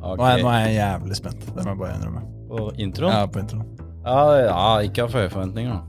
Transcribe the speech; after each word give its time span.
Nå 0.00 0.16
er, 0.24 0.42
nå 0.42 0.50
er 0.52 0.66
jeg 0.66 0.74
jævlig 0.78 1.20
spent. 1.20 1.46
Det 1.52 1.64
må 1.64 1.74
jeg 1.74 1.80
bare 1.82 1.94
innrømme. 1.98 2.24
På 2.50 2.66
introen? 2.80 3.14
Ja, 3.14 3.28
på 3.30 3.42
introen. 3.42 3.68
Ja, 4.04 4.20
ja 4.40 4.66
ikke 4.86 5.04
ha 5.04 5.12
for 5.12 5.24
høye 5.24 5.32
forventninger, 5.32 5.78
da. 5.78 5.86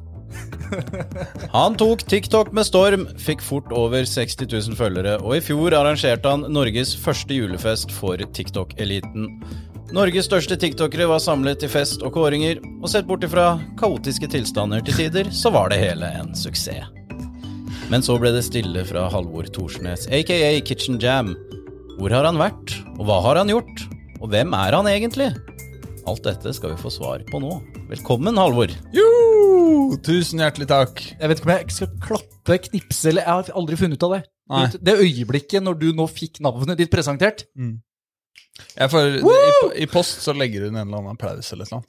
Han 1.56 1.76
tok 1.80 2.06
TikTok 2.08 2.54
med 2.56 2.68
storm, 2.68 3.04
fikk 3.20 3.44
fort 3.44 3.72
over 3.76 4.06
60 4.08 4.48
000 4.48 4.78
følgere, 4.80 5.18
og 5.20 5.36
i 5.36 5.42
fjor 5.44 5.76
arrangerte 5.76 6.32
han 6.32 6.46
Norges 6.54 6.94
første 6.96 7.36
julefest 7.36 7.92
for 7.92 8.22
TikTok-eliten. 8.38 9.28
Norges 9.92 10.30
største 10.30 10.56
tiktokere 10.56 11.10
var 11.12 11.20
samlet 11.20 11.60
til 11.60 11.72
fest 11.72 12.04
og 12.06 12.14
kåringer, 12.16 12.62
og 12.80 12.88
sett 12.88 13.10
bort 13.10 13.26
ifra 13.28 13.58
kaotiske 13.80 14.30
tilstander 14.32 14.84
til 14.88 14.96
tider, 14.96 15.32
så 15.36 15.52
var 15.52 15.72
det 15.72 15.82
hele 15.82 16.08
en 16.16 16.32
suksess. 16.38 16.88
Men 17.92 18.00
så 18.00 18.16
ble 18.16 18.32
det 18.32 18.46
stille 18.48 18.86
fra 18.88 19.10
Halvor 19.12 19.50
Thorsnes, 19.52 20.06
aka 20.16 20.54
Kitchen 20.64 20.96
Jam. 21.04 21.34
Hvor 21.98 22.14
har 22.16 22.24
han 22.24 22.40
vært, 22.40 22.78
og 22.96 23.04
hva 23.10 23.18
har 23.26 23.42
han 23.42 23.52
gjort, 23.52 23.84
og 24.22 24.30
hvem 24.30 24.54
er 24.54 24.78
han 24.78 24.88
egentlig? 24.90 25.32
Alt 26.10 26.24
dette 26.26 26.54
skal 26.54 26.74
vi 26.74 26.82
få 26.82 26.92
svar 26.94 27.22
på 27.30 27.42
nå. 27.42 27.56
Velkommen, 27.90 28.38
Halvor. 28.38 28.72
Jo! 28.94 29.08
Tusen 30.06 30.42
hjertelig 30.42 30.68
takk. 30.70 31.02
Jeg 31.20 31.30
vet 31.30 31.42
ikke 31.42 31.50
om 31.50 31.54
jeg 31.56 31.76
skal 31.76 31.90
klappe, 32.02 32.58
knipse 32.68 33.10
eller 33.12 33.26
Jeg 33.26 33.32
har 33.32 33.58
aldri 33.60 33.78
funnet 33.80 34.00
ut 34.00 34.06
av 34.08 34.16
det. 34.16 34.22
Nei. 34.52 34.66
Det 34.78 34.98
øyeblikket 35.00 35.64
når 35.64 35.78
du 35.80 35.90
nå 35.96 36.08
fikk 36.12 36.42
navnet 36.44 36.80
ditt 36.80 36.92
presentert 36.92 37.46
Jeg 38.76 38.92
får, 38.92 39.20
i, 39.22 39.84
I 39.86 39.88
post 39.90 40.26
så 40.26 40.36
legger 40.36 40.68
hun 40.68 40.76
en 40.76 40.84
eller 40.88 41.02
annen 41.02 41.16
applaus 41.16 41.52
eller 41.56 41.70
noe. 41.72 41.86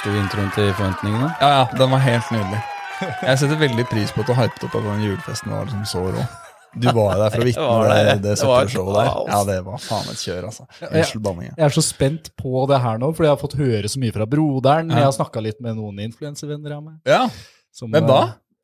Sto 0.00 0.12
introen 0.18 0.50
til 0.56 0.72
forventningene? 0.76 1.32
Ja, 1.40 1.50
ja, 1.60 1.66
den 1.78 1.92
var 1.94 2.02
helt 2.04 2.32
nydelig. 2.34 2.62
Jeg 3.02 3.38
setter 3.40 3.58
veldig 3.58 3.84
pris 3.90 4.12
på 4.14 4.22
at 4.22 4.30
du 4.30 4.34
hypet 4.38 4.66
opp 4.68 4.76
at 4.78 4.86
den 4.86 5.04
julefesten 5.08 5.54
var 5.54 5.66
liksom 5.66 5.86
så 5.90 6.04
rå. 6.14 6.26
Du 6.74 6.86
var 6.88 7.14
jo 7.16 7.20
der 7.20 7.30
for 7.34 7.42
å 7.42 7.46
vitne 7.48 7.64
var 7.68 7.90
det, 7.92 8.14
det, 8.24 8.34
søppelshowet 8.40 8.94
der. 8.96 9.08
Ja, 9.28 9.40
det 9.44 9.56
var 9.66 9.80
faen 9.84 10.06
et 10.12 10.20
kjør, 10.22 10.46
altså. 10.48 10.64
Unnskyld 10.88 11.22
banningen. 11.26 11.54
Jeg 11.58 11.66
er 11.66 11.74
så 11.76 11.82
spent 11.84 12.30
på 12.40 12.62
det 12.70 12.78
her 12.80 13.00
nå, 13.02 13.10
fordi 13.12 13.28
jeg 13.28 13.34
har 13.34 13.40
fått 13.42 13.56
høre 13.60 13.90
så 13.92 14.00
mye 14.00 14.14
fra 14.16 14.26
broderen. 14.26 14.92
Jeg 14.94 15.04
har 15.04 15.12
snakka 15.18 15.42
litt 15.44 15.60
med 15.64 15.76
noen 15.76 16.00
influensevenner 16.06 16.76
av 16.78 16.84
meg. 16.86 16.96
Ja, 17.08 17.26
som, 17.72 17.92
Hvem 17.92 18.06
da? 18.08 18.20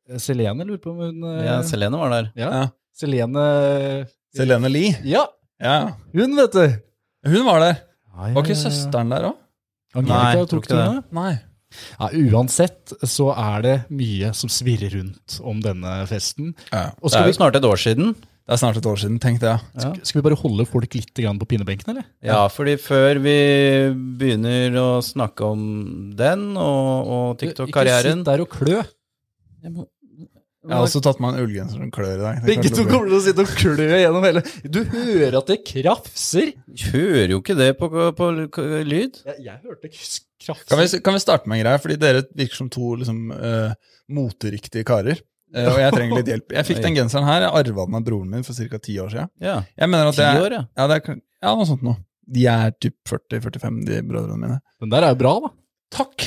eh, 0.08 0.16
Selene 0.24 0.64
lurer 0.68 0.80
på 0.84 0.92
om 0.94 1.02
hun 1.04 1.26
eh, 1.34 1.42
Ja, 1.50 1.58
Selene 1.68 2.00
var 2.00 2.14
der. 2.16 2.30
ja. 2.38 2.48
Ja. 2.62 2.66
Selene 2.98 3.42
Selene 4.34 4.68
Lie. 4.72 4.96
Ja, 5.06 5.26
Ja, 5.62 5.76
hun, 6.14 6.34
vet 6.38 6.52
du. 6.56 6.64
hun 7.28 7.44
var 7.46 7.60
der. 7.62 7.76
Ja, 8.14 8.32
Var 8.34 8.42
ikke 8.46 8.56
søsteren 8.58 9.12
der 9.12 9.28
òg? 9.30 9.36
Nei, 9.94 10.02
Angelica 10.02 10.32
tror 10.38 10.48
tok 10.50 10.66
ikke 10.66 10.78
det. 10.78 11.04
Nei. 11.16 11.30
Ja, 11.98 12.08
uansett 12.32 12.94
så 13.04 13.28
er 13.36 13.62
det 13.66 13.76
mye 13.92 14.32
som 14.36 14.48
svirrer 14.52 14.94
rundt 14.96 15.38
om 15.44 15.60
denne 15.64 15.98
festen. 16.08 16.54
Ja. 16.72 16.90
Og 17.02 17.08
Det 17.10 17.12
skal 17.12 17.22
er 17.22 17.28
vi, 17.28 17.34
jo 17.34 17.38
snart 17.42 17.58
et 17.60 17.66
år 17.68 17.80
siden. 17.82 18.14
Det 18.48 18.54
er 18.56 18.60
snart 18.62 18.78
et 18.80 18.86
år 18.88 18.96
siden, 18.96 19.18
tenkte 19.20 19.44
jeg. 19.50 19.60
Ja. 19.76 19.90
skal 20.08 20.22
vi 20.22 20.24
bare 20.30 20.38
holde 20.40 20.64
folk 20.64 20.94
litt 20.96 21.12
grann 21.20 21.36
på 21.38 21.44
pinnebenken, 21.50 21.90
eller? 21.92 22.06
Ja, 22.24 22.46
fordi 22.48 22.78
før 22.80 23.20
vi 23.20 23.34
begynner 24.16 24.78
å 24.80 24.88
snakke 25.04 25.44
om 25.52 25.66
den 26.16 26.54
og, 26.56 27.12
og 27.12 27.38
TikTok-karrieren 27.42 28.22
Ikke 28.22 28.22
sitt 28.22 28.30
der 28.30 28.44
og 28.46 28.48
klø. 28.56 28.78
Jeg 29.62 29.72
må- 29.74 29.88
Jeg 30.68 30.74
har 30.76 30.84
også 30.84 31.00
tatt 31.04 31.20
meg 31.20 31.34
en 31.36 31.44
ullgenser 31.46 31.78
som 31.80 31.90
klør 31.94 32.14
i 32.16 32.22
dag. 32.24 32.40
Begge 32.44 32.68
to 32.74 32.82
kommer 32.88 33.08
til 33.08 33.18
å 33.18 33.20
sitte 33.24 33.44
og 33.44 33.52
klø 33.56 33.86
gjennom 34.00 34.24
hele 34.26 34.42
Du 34.68 34.80
hører 34.84 35.36
at 35.38 35.46
det 35.52 35.60
krafser! 35.68 36.50
Hører 36.90 37.30
jo 37.36 37.38
ikke 37.40 37.56
det 37.56 37.70
på, 37.78 37.88
på 37.88 38.30
lyd. 38.84 39.20
Jeg, 39.28 39.44
jeg 39.44 39.60
hørte 39.64 39.92
k- 40.38 40.46
krafser. 40.46 40.68
Kan 40.70 40.78
vi, 40.80 41.00
kan 41.04 41.14
vi 41.18 41.20
starte 41.22 41.48
med 41.50 41.58
en 41.58 41.64
greie? 41.66 41.80
Fordi 41.82 41.96
dere 42.00 42.22
virker 42.38 42.56
som 42.62 42.68
to 42.72 42.94
liksom, 43.00 43.24
uh, 43.34 43.72
moteriktige 44.14 44.84
karer. 44.88 45.20
Uh, 45.54 45.64
og 45.72 45.78
jeg 45.80 45.94
trenger 45.96 46.20
litt 46.20 46.28
hjelp. 46.32 46.52
Jeg 46.58 46.68
fikk 46.68 46.82
den 46.86 46.96
genseren 46.98 47.26
her. 47.28 47.46
Jeg 47.46 47.54
arva 47.62 47.86
den 47.88 47.98
av 48.00 48.04
broren 48.06 48.30
min 48.34 48.44
for 48.46 48.54
ca. 48.58 48.78
ti 48.84 48.98
år 49.00 49.10
siden. 49.14 49.30
Ja. 49.44 49.58
Jeg 49.78 49.88
mener 49.92 50.10
at 50.10 50.18
Ti 50.18 50.22
det 50.22 50.28
er, 50.32 50.42
år, 50.46 50.56
ja. 50.58 50.62
ja, 50.82 50.86
det 50.92 50.98
er, 51.02 51.20
ja, 51.42 51.54
noe 51.58 51.68
sånt 51.68 51.82
noe. 51.86 52.00
De 52.28 52.44
er 52.52 52.74
typ 52.76 52.96
40-45, 53.08 53.84
de 53.88 54.02
brødrene 54.04 54.36
mine. 54.42 54.58
Den 54.82 54.90
der 54.92 55.06
er 55.06 55.14
jo 55.14 55.20
bra, 55.22 55.34
da. 55.46 55.52
Takk! 55.96 56.26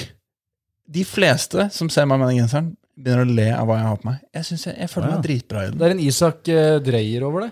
De 0.91 1.03
fleste 1.05 1.67
som 1.71 1.91
ser 1.93 2.07
meg 2.09 2.17
med 2.19 2.31
den 2.31 2.39
genseren, 2.41 2.71
begynner 3.01 3.23
å 3.29 3.35
le 3.37 3.45
av 3.55 3.69
hva 3.69 3.77
jeg 3.77 3.85
har 3.87 3.99
på 4.01 4.07
meg. 4.09 4.17
Jeg, 4.35 4.47
synes 4.49 4.65
jeg, 4.67 4.73
jeg 4.81 4.89
føler 4.91 5.07
Ja. 5.07 5.13
meg 5.19 5.23
dritbra 5.27 5.61
i 5.61 5.69
den. 5.69 5.77
Det 5.79 5.85
er 5.87 5.93
en 5.95 6.01
Isak 6.03 6.49
uh, 6.51 6.79
Dreyer 6.83 7.23
over 7.29 7.45
det. 7.45 7.51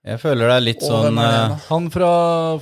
Jeg 0.00 0.16
føler 0.22 0.48
det 0.48 0.54
er 0.56 0.62
litt 0.64 0.80
sånn 0.84 1.18
er 1.20 1.26
det 1.28 1.40
eh. 1.52 1.64
Han 1.68 1.90
fra 1.92 2.10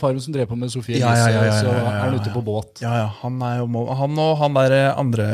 Farmen 0.00 0.22
som 0.24 0.34
drev 0.34 0.48
på 0.50 0.56
med 0.58 0.72
Sofie 0.74 0.98
Ja, 0.98 1.12
ja, 1.14 1.28
Elise, 1.28 1.36
ja, 1.36 1.44
ja, 1.44 1.52
ja, 1.52 1.60
så 1.60 1.74
er 1.92 2.00
han 2.02 2.16
ute 2.18 2.32
på 2.34 2.42
båt. 2.42 2.80
Ja, 2.82 2.94
ja, 3.04 3.06
han 3.20 3.36
er 3.46 3.60
jo 3.60 3.84
Han 4.00 4.18
og 4.24 4.32
han 4.40 4.58
derre 4.58 4.80
andre 4.98 5.28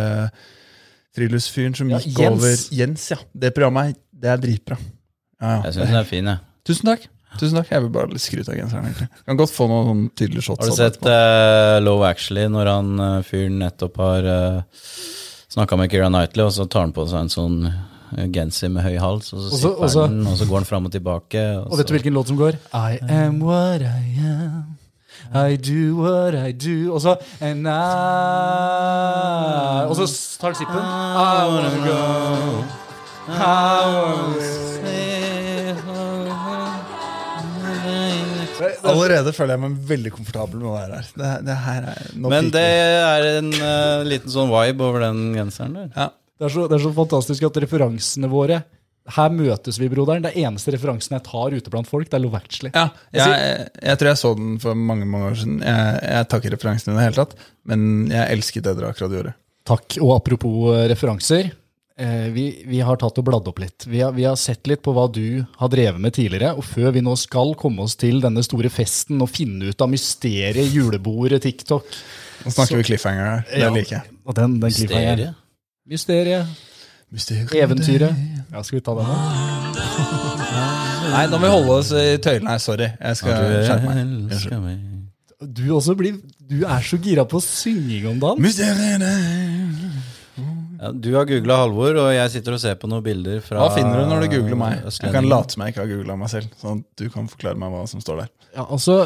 friluftsfyren 1.16 1.76
som 1.78 1.88
Ja, 1.94 2.02
gikk 2.02 2.20
Jens. 2.20 2.36
over 2.36 2.76
Jens, 2.76 3.08
ja. 3.14 3.18
Det 3.32 3.54
programmet, 3.56 3.96
det 4.12 4.32
er 4.34 4.42
dritbra. 4.42 4.76
Ja, 5.40 5.62
Jeg 5.64 5.78
syns 5.78 5.88
den 5.88 6.00
er 6.02 6.08
fin, 6.08 6.28
jeg. 6.28 6.42
Tusen 6.68 6.90
takk. 6.90 7.08
Tusen 7.38 7.58
takk. 7.58 7.70
Jeg 7.72 7.84
vil 7.86 7.92
bare 7.94 8.20
skryte 8.22 8.52
av 8.52 8.58
genseren. 8.58 8.84
egentlig. 8.88 9.08
Kan 9.26 9.40
godt 9.40 9.54
få 9.54 9.66
noen 9.70 9.88
sånn 9.88 10.04
tydelige 10.18 10.46
shots. 10.46 10.62
Har 10.62 10.70
du 10.70 10.76
sett 10.78 11.00
uh, 11.08 11.80
Low 11.82 12.04
Actually, 12.06 12.46
når 12.52 12.70
han 12.70 12.92
uh, 13.00 13.22
fyren 13.26 13.58
nettopp 13.62 13.98
har 14.02 14.28
uh, 14.28 14.84
snakka 15.54 15.78
med 15.80 15.90
Keira 15.90 16.10
Knightley, 16.12 16.44
og 16.46 16.54
så 16.54 16.66
tar 16.70 16.86
han 16.86 16.94
på 16.94 17.06
seg 17.10 17.24
en 17.26 17.32
sånn 17.32 17.58
eh, 17.70 17.80
genser 18.34 18.68
med 18.72 18.82
høy 18.86 18.98
hals, 19.00 19.32
og 19.32 19.40
så 19.40 19.46
også, 19.48 19.58
sitter 19.58 19.84
også, 19.88 20.00
han 20.06 20.18
den, 20.18 20.26
og 20.26 20.36
så 20.38 20.46
går 20.48 20.56
han 20.62 20.68
fram 20.68 20.84
og 20.88 20.92
tilbake. 20.92 21.42
Og, 21.58 21.72
Og 21.72 21.78
vet 21.78 21.88
du 21.88 21.92
hvilken 21.96 22.12
låt 22.14 22.28
som 22.32 22.36
går? 22.40 22.52
I 22.72 22.98
am 23.08 23.42
what 23.42 23.80
I 23.82 24.18
am. 24.20 24.74
I 25.34 25.56
do 25.56 25.96
what 25.96 26.34
I 26.34 26.52
do. 26.52 26.94
Og 26.94 27.00
så 27.00 27.16
And 27.40 27.66
I 27.66 27.70
Og 29.88 29.96
så 29.96 30.06
tar 30.40 30.48
han 30.48 30.54
sippen. 30.54 30.76
I 30.76 31.46
wanna 31.48 31.70
go. 31.86 32.64
I 33.28 33.34
wanna 33.94 34.64
Allerede 38.84 39.32
føler 39.32 39.56
jeg 39.56 39.62
meg 39.64 39.78
veldig 39.88 40.10
komfortabel 40.14 40.60
med 40.60 40.68
å 40.68 40.74
være 40.74 40.98
her. 40.98 41.06
Det, 41.20 41.30
det 41.48 41.56
her 41.64 41.86
er 41.92 42.12
Men 42.20 42.50
det 42.54 42.64
er 42.64 43.26
en 43.38 43.50
uh, 43.56 44.04
liten 44.06 44.30
sånn 44.32 44.52
vibe 44.52 44.86
over 44.86 45.04
den 45.08 45.32
genseren 45.36 45.74
der. 45.80 45.88
ja. 45.96 46.10
Det 46.38 46.48
er, 46.48 46.52
så, 46.54 46.64
det 46.70 46.78
er 46.78 46.82
så 46.82 46.90
fantastisk 46.96 47.44
at 47.46 47.58
referansene 47.62 48.26
våre 48.32 48.62
Her 49.14 49.30
møtes 49.30 49.76
vi, 49.78 49.86
broderen. 49.92 50.24
Det 50.24 50.32
eneste 50.40 50.72
referansen 50.74 51.14
jeg 51.14 51.22
tar 51.28 51.52
ute 51.54 51.70
blant 51.70 51.86
folk, 51.90 52.08
det 52.08 52.16
er 52.16 52.22
Love 52.24 52.40
Ja, 52.72 52.86
jeg, 53.12 53.66
jeg 53.84 53.98
tror 54.00 54.08
jeg 54.10 54.20
så 54.22 54.30
den 54.38 54.54
for 54.62 54.74
mange 54.74 55.04
mange 55.04 55.28
år 55.28 55.36
siden. 55.42 55.58
Jeg, 55.60 55.98
jeg 56.08 56.28
tar 56.30 56.40
ikke 56.40 56.54
referansen 56.56 56.92
i 56.92 56.96
det 56.96 57.04
hele 57.04 57.18
tatt, 57.20 57.36
men 57.68 57.84
jeg 58.10 58.32
elsket 58.38 58.64
det 58.64 58.72
dere 58.78 58.94
akkurat 58.94 59.12
gjorde. 59.18 59.34
Takk. 59.68 59.98
Og 60.00 60.14
apropos 60.16 60.72
eh, 60.72 60.86
referanser. 60.90 61.52
Eh, 62.00 62.26
vi, 62.34 62.46
vi 62.66 62.80
har 62.82 62.96
tatt 62.98 63.20
og 63.20 63.28
bladd 63.28 63.46
opp 63.52 63.60
litt. 63.62 63.84
Vi 63.86 64.00
har, 64.02 64.10
vi 64.16 64.24
har 64.26 64.34
sett 64.40 64.66
litt 64.66 64.82
på 64.82 64.92
hva 64.96 65.04
du 65.12 65.44
har 65.60 65.70
drevet 65.70 66.00
med 66.02 66.16
tidligere. 66.16 66.56
Og 66.58 66.64
før 66.66 66.90
vi 66.96 67.04
nå 67.04 67.14
skal 67.20 67.52
komme 67.60 67.84
oss 67.84 67.94
til 68.00 68.18
denne 68.24 68.42
store 68.42 68.72
festen 68.72 69.20
og 69.22 69.30
finne 69.30 69.68
ut 69.70 69.84
av 69.84 69.92
mysteriet 69.92 70.72
julebordet 70.74 71.44
TikTok 71.44 71.86
Nå 72.44 72.50
snakker 72.50 72.80
vi 72.80 72.88
cliffhanger 72.90 73.24
her. 73.30 73.44
Det 73.52 73.60
Ja. 73.62 73.70
liker 73.72 73.98
jeg. 74.00 74.16
og 74.26 74.34
den, 74.40 74.58
den 74.64 74.72
cliffhangeren. 74.74 75.36
Mysteriet. 75.84 76.46
Mysteriet. 77.12 77.52
Eventyret. 77.60 78.14
Ja, 78.52 78.62
skal 78.64 78.78
vi 78.78 78.82
ta 78.86 78.94
den 78.96 79.04
nå? 79.04 79.16
Nei, 81.14 81.24
nå 81.28 81.36
må 81.36 81.44
vi 81.44 81.50
holde 81.52 81.74
oss 81.76 81.90
i 81.92 82.04
tøylene 82.24 82.54
her. 82.54 82.62
Sorry. 82.64 82.88
Jeg 82.96 83.18
skal 83.20 83.36
Du 83.36 83.56
skjerpe 83.68 83.90
meg. 83.90 84.62
meg. 84.64 85.50
Du 85.54 85.64
også 85.76 85.92
blir 85.98 86.16
Du 86.48 86.62
er 86.64 86.80
så 86.86 86.96
gira 87.04 87.26
på 87.28 87.40
synging 87.44 88.06
om 88.14 88.20
dagen. 88.22 88.40
Mysteriet 88.44 89.04
Ja, 90.84 90.90
du 90.92 91.10
har 91.14 91.24
googla 91.28 91.56
Halvor, 91.62 91.96
og 92.00 92.08
jeg 92.12 92.32
sitter 92.32 92.56
og 92.56 92.60
ser 92.60 92.74
på 92.80 92.88
noen 92.90 93.04
bilder 93.04 93.38
fra 93.44 93.60
Hva 93.62 93.76
finner 93.76 94.00
du 94.02 94.08
når 94.10 94.24
du 94.24 94.30
googler 94.38 94.58
meg? 94.60 94.80
Jeg 94.88 95.12
kan 95.14 95.28
late 95.28 95.54
som 95.54 95.62
jeg 95.64 95.72
ikke 95.74 95.84
har 95.84 95.92
googla 95.92 96.16
meg 96.20 96.32
selv. 96.32 96.48
Sånn 96.60 96.80
at 96.82 97.04
du 97.04 97.06
kan 97.12 97.28
forklare 97.30 97.60
meg 97.60 97.72
hva 97.76 97.84
som 97.92 98.02
står 98.04 98.24
der. 98.24 98.32
Ja, 98.56 98.64
altså 98.66 98.98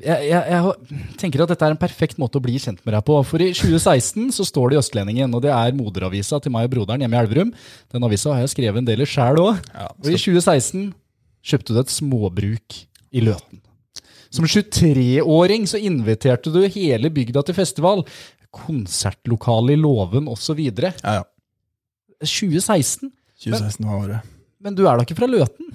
jeg, 0.00 0.28
jeg, 0.30 0.42
jeg 0.54 1.00
tenker 1.20 1.42
at 1.44 1.52
dette 1.52 1.66
er 1.66 1.74
en 1.74 1.80
perfekt 1.80 2.18
måte 2.20 2.40
å 2.40 2.44
bli 2.44 2.56
kjent 2.60 2.80
med 2.86 2.94
deg 2.96 3.04
på. 3.06 3.16
For 3.28 3.42
i 3.42 3.50
2016 3.56 4.30
så 4.36 4.46
står 4.48 4.70
det 4.72 4.78
i 4.78 4.80
Østlendingen, 4.80 5.34
og 5.36 5.44
det 5.44 5.52
er 5.54 5.76
moderavisa 5.76 6.40
til 6.42 6.54
meg 6.54 6.68
og 6.68 6.74
broderen 6.74 7.04
hjemme 7.04 7.18
i 7.18 7.22
Elverum. 7.22 7.50
Den 7.92 8.06
avisa 8.08 8.32
har 8.34 8.44
jeg 8.44 8.54
skrevet 8.54 8.82
en 8.82 8.88
del 8.88 9.04
i 9.04 9.08
sjæl 9.08 9.40
òg. 9.42 9.60
Ja, 9.74 9.88
Og 9.98 10.08
i 10.10 10.16
2016 10.16 10.90
kjøpte 11.52 11.76
du 11.76 11.80
et 11.82 11.92
småbruk 11.94 12.78
i 13.10 13.24
Løten. 13.24 13.62
Som 14.30 14.46
23-åring 14.46 15.64
så 15.66 15.80
inviterte 15.82 16.52
du 16.54 16.60
hele 16.70 17.10
bygda 17.10 17.42
til 17.48 17.56
festival. 17.56 18.04
Konsertlokale 18.54 19.74
i 19.74 19.80
låven 19.80 20.30
osv. 20.30 20.60
ja, 20.60 20.92
ja. 21.02 21.24
2016? 22.20 23.10
2016 23.40 23.86
var 23.88 23.96
året. 24.04 24.34
Men 24.60 24.76
du 24.76 24.84
er 24.84 24.98
da 24.98 25.06
ikke 25.06 25.16
fra 25.16 25.28
Løten? 25.30 25.70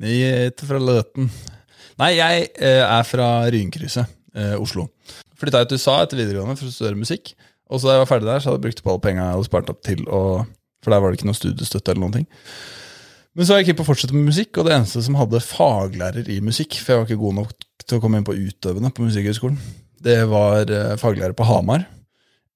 Jeg 0.00 0.20
er 0.30 0.52
ikke 0.52 0.68
fra 0.68 0.78
Løten. 0.80 1.26
Nei, 2.00 2.14
jeg 2.16 2.48
eh, 2.64 2.80
er 2.80 3.04
fra 3.04 3.28
Ryenkrysset, 3.52 4.08
eh, 4.32 4.56
Oslo. 4.56 4.88
Flytta 5.40 5.64
ut 5.64 5.72
til 5.72 5.80
USA 5.80 5.98
etter 6.04 6.20
videregående 6.20 6.56
for 6.56 6.70
å 6.70 6.72
studere 6.72 6.96
musikk. 6.96 7.34
Og 7.70 7.78
så 7.78 7.86
da 7.86 7.98
jeg 7.98 8.02
var 8.04 8.10
ferdig 8.10 8.30
der, 8.30 8.40
så 8.40 8.50
hadde 8.50 8.58
jeg 8.58 8.66
brukt 8.68 8.80
opp 8.82 8.90
alle 8.94 9.04
penga 9.04 9.26
jeg 9.26 9.36
hadde 9.36 9.48
spart 9.50 9.72
opp 9.72 9.84
til. 9.86 10.02
å 10.08 10.22
for 10.80 10.94
der 10.94 11.02
var 11.02 11.12
det 11.12 11.20
ikke 11.20 11.28
noe 11.28 11.36
studiestøtte 11.36 11.92
eller 11.92 12.04
noen 12.06 12.14
ting. 12.20 12.28
Men 13.36 13.46
så 13.46 13.54
var 13.54 13.60
jeg 13.60 13.70
keen 13.70 13.78
på 13.78 13.84
å 13.84 13.90
fortsette 13.90 14.16
med 14.16 14.26
musikk, 14.26 14.58
og 14.58 14.66
det 14.66 14.74
eneste 14.74 15.02
som 15.04 15.18
hadde 15.20 15.42
faglærer 15.44 16.30
i 16.32 16.40
musikk, 16.44 16.78
for 16.80 16.92
jeg 16.92 17.00
var 17.02 17.08
ikke 17.08 17.20
god 17.20 17.36
nok 17.36 17.52
til 17.84 17.98
å 17.98 18.02
komme 18.02 18.20
inn 18.20 18.26
på 18.26 18.36
utøvende 18.36 18.90
på 18.94 19.04
Musikkhøgskolen, 19.04 19.60
det 20.00 20.16
var 20.30 20.72
eh, 20.72 20.96
faglærer 21.00 21.36
på 21.36 21.44
Hamar 21.44 21.84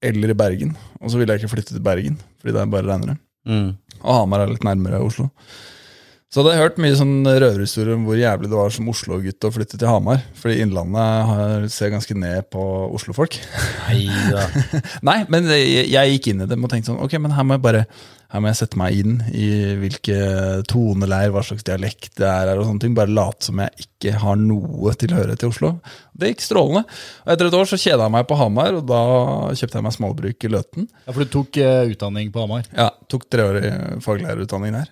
eller 0.05 0.33
i 0.33 0.37
Bergen. 0.37 0.73
Og 1.03 1.13
så 1.13 1.21
ville 1.21 1.37
jeg 1.37 1.45
ikke 1.45 1.53
flytte 1.53 1.77
til 1.77 1.85
Bergen, 1.85 2.17
fordi 2.41 2.57
det 2.57 2.63
er 2.63 2.73
bare 2.73 2.89
regnere. 2.89 3.19
Mm. 3.49 3.71
Og 4.01 4.11
Hamar 4.17 4.45
er 4.45 4.53
litt 4.55 4.65
nærmere 4.65 5.03
Oslo. 5.05 5.29
Så 6.35 6.43
hadde 6.43 6.57
jeg 6.57 6.63
hørt 6.65 6.79
mye 6.83 6.97
sånn 6.99 7.13
røverhistorier 7.31 7.95
om 7.95 8.09
hvor 8.09 8.17
jævlig 8.19 8.49
det 8.51 8.57
var 8.59 8.73
som 8.75 8.89
Oslo-gutt 8.91 9.45
å 9.47 9.53
flytte 9.55 9.79
til 9.79 9.87
Hamar. 9.87 10.25
Fordi 10.35 10.57
Innlandet 10.65 11.29
har- 11.29 11.67
ser 11.71 11.93
ganske 11.95 12.17
ned 12.19 12.49
på 12.51 12.59
Oslo-folk. 12.91 13.37
Nei 15.07 15.19
men 15.31 15.47
jeg, 15.47 15.85
jeg 15.93 16.17
gikk 16.17 16.27
inn 16.33 16.43
i 16.43 16.49
det 16.51 16.59
og 16.59 16.71
tenkte 16.73 16.91
sånn 16.91 16.99
Ok, 17.05 17.15
men 17.23 17.35
her 17.37 17.47
må 17.47 17.55
jeg 17.55 17.63
bare 17.63 17.83
Her 18.35 18.43
må 18.43 18.51
jeg 18.51 18.59
sette 18.59 18.79
meg 18.81 18.97
inn 18.99 19.13
i 19.31 19.47
hvilke 19.79 20.17
toneleir, 20.67 21.31
hva 21.31 21.45
slags 21.47 21.63
dialekt 21.69 22.17
det 22.19 22.27
er 22.27 22.51
og 22.59 22.65
sånne 22.67 22.83
ting. 22.83 22.97
Bare 22.99 23.15
late 23.15 23.47
som 23.47 23.61
jeg 23.63 23.85
ikke 23.87 24.17
har 24.25 24.41
noe 24.41 24.91
tilhørighet 24.99 25.39
til 25.45 25.53
Oslo. 25.53 25.71
Det 26.19 26.33
gikk 26.33 26.43
strålende. 26.43 26.83
Og 27.29 27.31
etter 27.37 27.47
et 27.53 27.59
år 27.61 27.71
så 27.71 27.79
kjeda 27.79 28.09
jeg 28.09 28.15
meg 28.17 28.27
på 28.27 28.41
Hamar, 28.41 28.75
og 28.81 28.89
da 28.91 28.99
kjøpte 29.55 29.79
jeg 29.79 29.87
meg 29.87 29.95
småbruk 30.01 30.49
i 30.49 30.51
Løten. 30.51 30.89
Ja, 31.07 31.15
For 31.15 31.23
du 31.23 31.31
tok 31.37 31.61
eh, 31.63 31.93
utdanning 31.95 32.35
på 32.35 32.43
Hamar? 32.43 32.67
Ja, 32.75 32.89
tok 33.07 33.29
treårig 33.31 33.71
faglærerutdanning 34.03 34.81
der. 34.81 34.91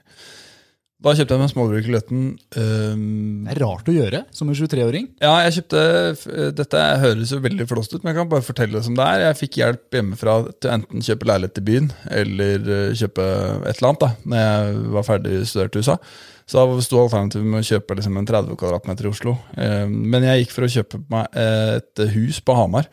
Da 1.02 1.12
kjøpte 1.18 1.34
jeg 1.34 1.40
meg 1.42 1.50
småbruk 1.50 1.86
i 1.88 1.92
Løten. 1.96 2.18
Ehm, 2.54 3.44
Det 3.48 3.56
er 3.56 3.60
rart 3.64 3.88
å 3.90 3.94
gjøre 3.94 4.20
som 4.30 4.48
en 4.48 4.54
23-åring. 4.54 5.08
ja, 5.20 5.32
jeg 5.48 5.56
kjøpte 5.56 6.54
Dette 6.54 6.82
høres 7.02 7.32
jo 7.34 7.40
veldig 7.42 7.66
flåst 7.66 7.94
ut, 7.94 8.04
men 8.04 8.12
jeg 8.14 8.20
kan 8.20 8.28
bare 8.30 8.46
fortelle 8.46 8.72
det 8.78 8.84
som 8.86 8.94
det 8.94 9.02
er. 9.02 9.24
Jeg 9.26 9.38
fikk 9.40 9.58
hjelp 9.58 9.90
hjemmefra 9.98 10.36
til 10.60 10.70
å 10.70 10.74
enten 10.76 11.02
kjøpe 11.02 11.26
leilighet 11.26 11.58
i 11.58 11.64
byen 11.66 11.88
eller 12.10 12.68
eh, 12.76 12.94
kjøpe 12.94 13.26
et 13.66 13.74
eller 13.82 13.88
annet 13.88 14.04
da 14.04 14.10
Når 14.22 14.38
jeg 14.44 14.92
var 14.94 15.08
ferdig 15.08 15.34
studert 15.50 15.74
i 15.74 15.82
USA. 15.82 15.98
Så 16.46 16.58
da 16.58 16.80
sto 16.86 17.02
alternativet 17.02 17.46
med 17.46 17.62
å 17.62 17.66
kjøpe 17.66 17.96
liksom 17.98 18.16
en 18.18 18.26
30 18.26 18.56
kvadratmeter 18.60 19.06
i 19.06 19.10
Oslo. 19.10 19.36
Um, 19.56 19.92
Men 20.10 20.22
jeg 20.26 20.44
gikk 20.44 20.54
for 20.54 20.66
å 20.66 20.70
kjøpe 20.70 21.02
meg 21.10 21.26
et 21.34 22.02
hus 22.14 22.40
på 22.44 22.54
Hamar 22.58 22.86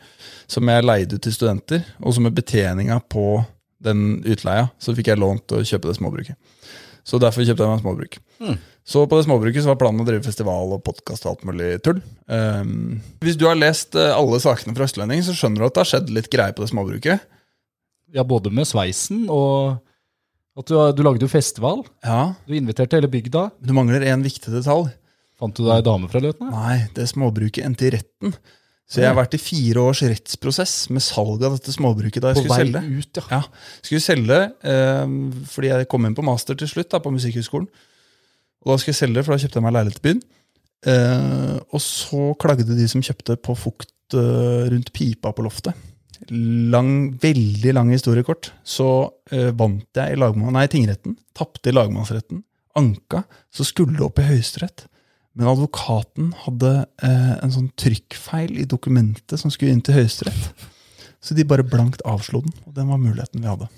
som 0.50 0.66
jeg 0.66 0.86
leide 0.86 1.14
ut 1.18 1.22
til 1.22 1.34
studenter. 1.34 1.82
Og 2.02 2.14
så 2.14 2.22
med 2.24 2.34
betjeninga 2.34 3.00
på 3.10 3.44
den 3.82 4.22
utleia 4.24 4.70
så 4.78 4.94
fikk 4.96 5.08
jeg 5.12 5.18
lånt 5.20 5.52
å 5.56 5.62
kjøpe 5.64 5.88
det 5.90 5.96
småbruket. 5.98 6.36
Så 7.10 7.18
derfor 7.18 7.42
kjøpte 7.42 7.66
jeg 7.66 7.72
meg 7.74 7.82
småbruk. 7.82 8.18
Så 8.86 9.02
på 9.10 9.18
det 9.18 9.26
småbruket 9.26 9.64
så 9.64 9.72
var 9.72 9.78
planen 9.80 10.02
å 10.02 10.06
drive 10.06 10.22
festival 10.24 10.70
og 10.76 10.82
podkast 10.86 11.26
og 11.26 11.32
alt 11.34 11.42
mulig 11.48 11.72
tull. 11.84 11.98
Um, 12.30 13.00
hvis 13.24 13.38
du 13.38 13.44
har 13.48 13.58
lest 13.58 13.98
eh, 13.98 14.12
alle 14.14 14.38
sakene 14.42 14.74
fra 14.76 14.86
Østlendingen, 14.86 15.26
så 15.26 15.34
skjønner 15.36 15.62
du 15.62 15.66
at 15.66 15.74
det 15.76 15.82
har 15.82 15.90
skjedd 15.90 16.12
litt 16.14 16.30
greier 16.32 16.54
på 16.54 16.62
det 16.64 16.70
småbruket. 16.70 17.26
Ja, 18.14 18.24
Både 18.26 18.50
med 18.54 18.66
sveisen 18.66 19.26
og 19.30 19.78
at 20.58 20.70
du, 20.70 20.74
du 20.96 21.02
lagde 21.06 21.22
jo 21.26 21.30
festival. 21.30 21.84
Ja, 22.04 22.34
Du 22.46 22.54
inviterte 22.56 22.98
hele 22.98 23.10
bygda. 23.10 23.48
Du 23.62 23.74
mangler 23.76 24.02
en 24.10 24.24
viktig 24.26 24.50
detalj. 24.54 24.90
Fant 25.40 25.56
du 25.56 25.64
deg 25.64 25.84
dame 25.86 26.10
fra 26.12 26.20
Løten? 26.20 26.50
Nei, 26.52 26.82
det 26.96 27.06
småbruket 27.08 27.64
endte 27.64 27.86
i 27.88 27.92
retten. 27.94 28.34
Så 28.90 28.98
jeg 28.98 29.06
har 29.06 29.14
vært 29.14 29.36
i 29.36 29.38
fire 29.38 29.84
års 29.86 30.00
rettsprosess 30.02 30.72
med 30.90 31.04
salg 31.04 31.44
av 31.46 31.54
dette 31.54 31.70
småbruket 31.70 32.24
da 32.24 32.32
jeg 32.32 32.40
På 32.40 32.42
skulle 32.42 32.64
selge. 32.64 32.80
ut, 32.98 33.20
ja. 33.20 33.38
Ja, 33.38 33.68
skulle 33.86 34.02
selge 34.02 34.38
eh, 34.66 35.12
fordi 35.52 35.70
jeg 35.70 35.88
kom 35.92 36.08
inn 36.08 36.16
på 36.18 36.24
master 36.26 36.58
til 36.58 36.70
slutt 36.72 36.90
da, 36.90 36.98
på 37.04 37.12
Musikkhøgskolen. 37.14 37.68
Og 38.60 38.72
da 38.72 38.80
skulle 38.80 38.96
jeg 38.96 39.02
selge, 39.04 39.22
for 39.22 39.36
da 39.36 39.44
kjøpte 39.44 39.60
jeg 39.60 39.66
meg 39.68 39.76
leilighet 39.76 40.00
i 40.02 40.06
byen. 40.08 40.24
Eh, 40.90 41.56
og 41.70 41.84
så 41.84 42.24
klagde 42.40 42.74
de 42.74 42.88
som 42.90 43.04
kjøpte 43.04 43.38
på 43.44 43.54
fukt 43.62 44.18
eh, 44.18 44.66
rundt 44.72 44.90
pipa 44.96 45.32
på 45.36 45.46
loftet. 45.46 45.86
Lang, 46.34 47.12
veldig 47.22 47.72
lang 47.76 47.94
historiekort. 47.94 48.50
Så 48.66 48.88
eh, 49.32 49.52
vant 49.56 49.86
jeg 49.96 50.16
i 50.16 50.20
lagmann, 50.20 50.56
nei, 50.58 50.66
tingretten, 50.72 51.14
tapte 51.36 51.70
i 51.70 51.76
lagmannsretten, 51.76 52.42
anka, 52.80 53.22
så 53.54 53.66
skulle 53.66 53.96
det 53.98 54.06
opp 54.06 54.20
i 54.22 54.28
Høyesterett. 54.28 54.88
Men 55.38 55.52
advokaten 55.52 56.32
hadde 56.44 56.72
eh, 57.06 57.32
en 57.38 57.52
sånn 57.54 57.70
trykkfeil 57.78 58.58
i 58.58 58.66
dokumentet 58.68 59.38
som 59.40 59.52
skulle 59.52 59.74
inn 59.74 59.82
til 59.86 60.00
Høyesterett. 60.00 60.66
Så 61.22 61.36
de 61.36 61.44
bare 61.46 61.66
blankt 61.66 62.02
avslo 62.08 62.40
den, 62.42 62.54
og 62.66 62.74
den 62.74 62.88
var 62.90 63.00
muligheten 63.00 63.44
vi 63.44 63.50
hadde. 63.50 63.68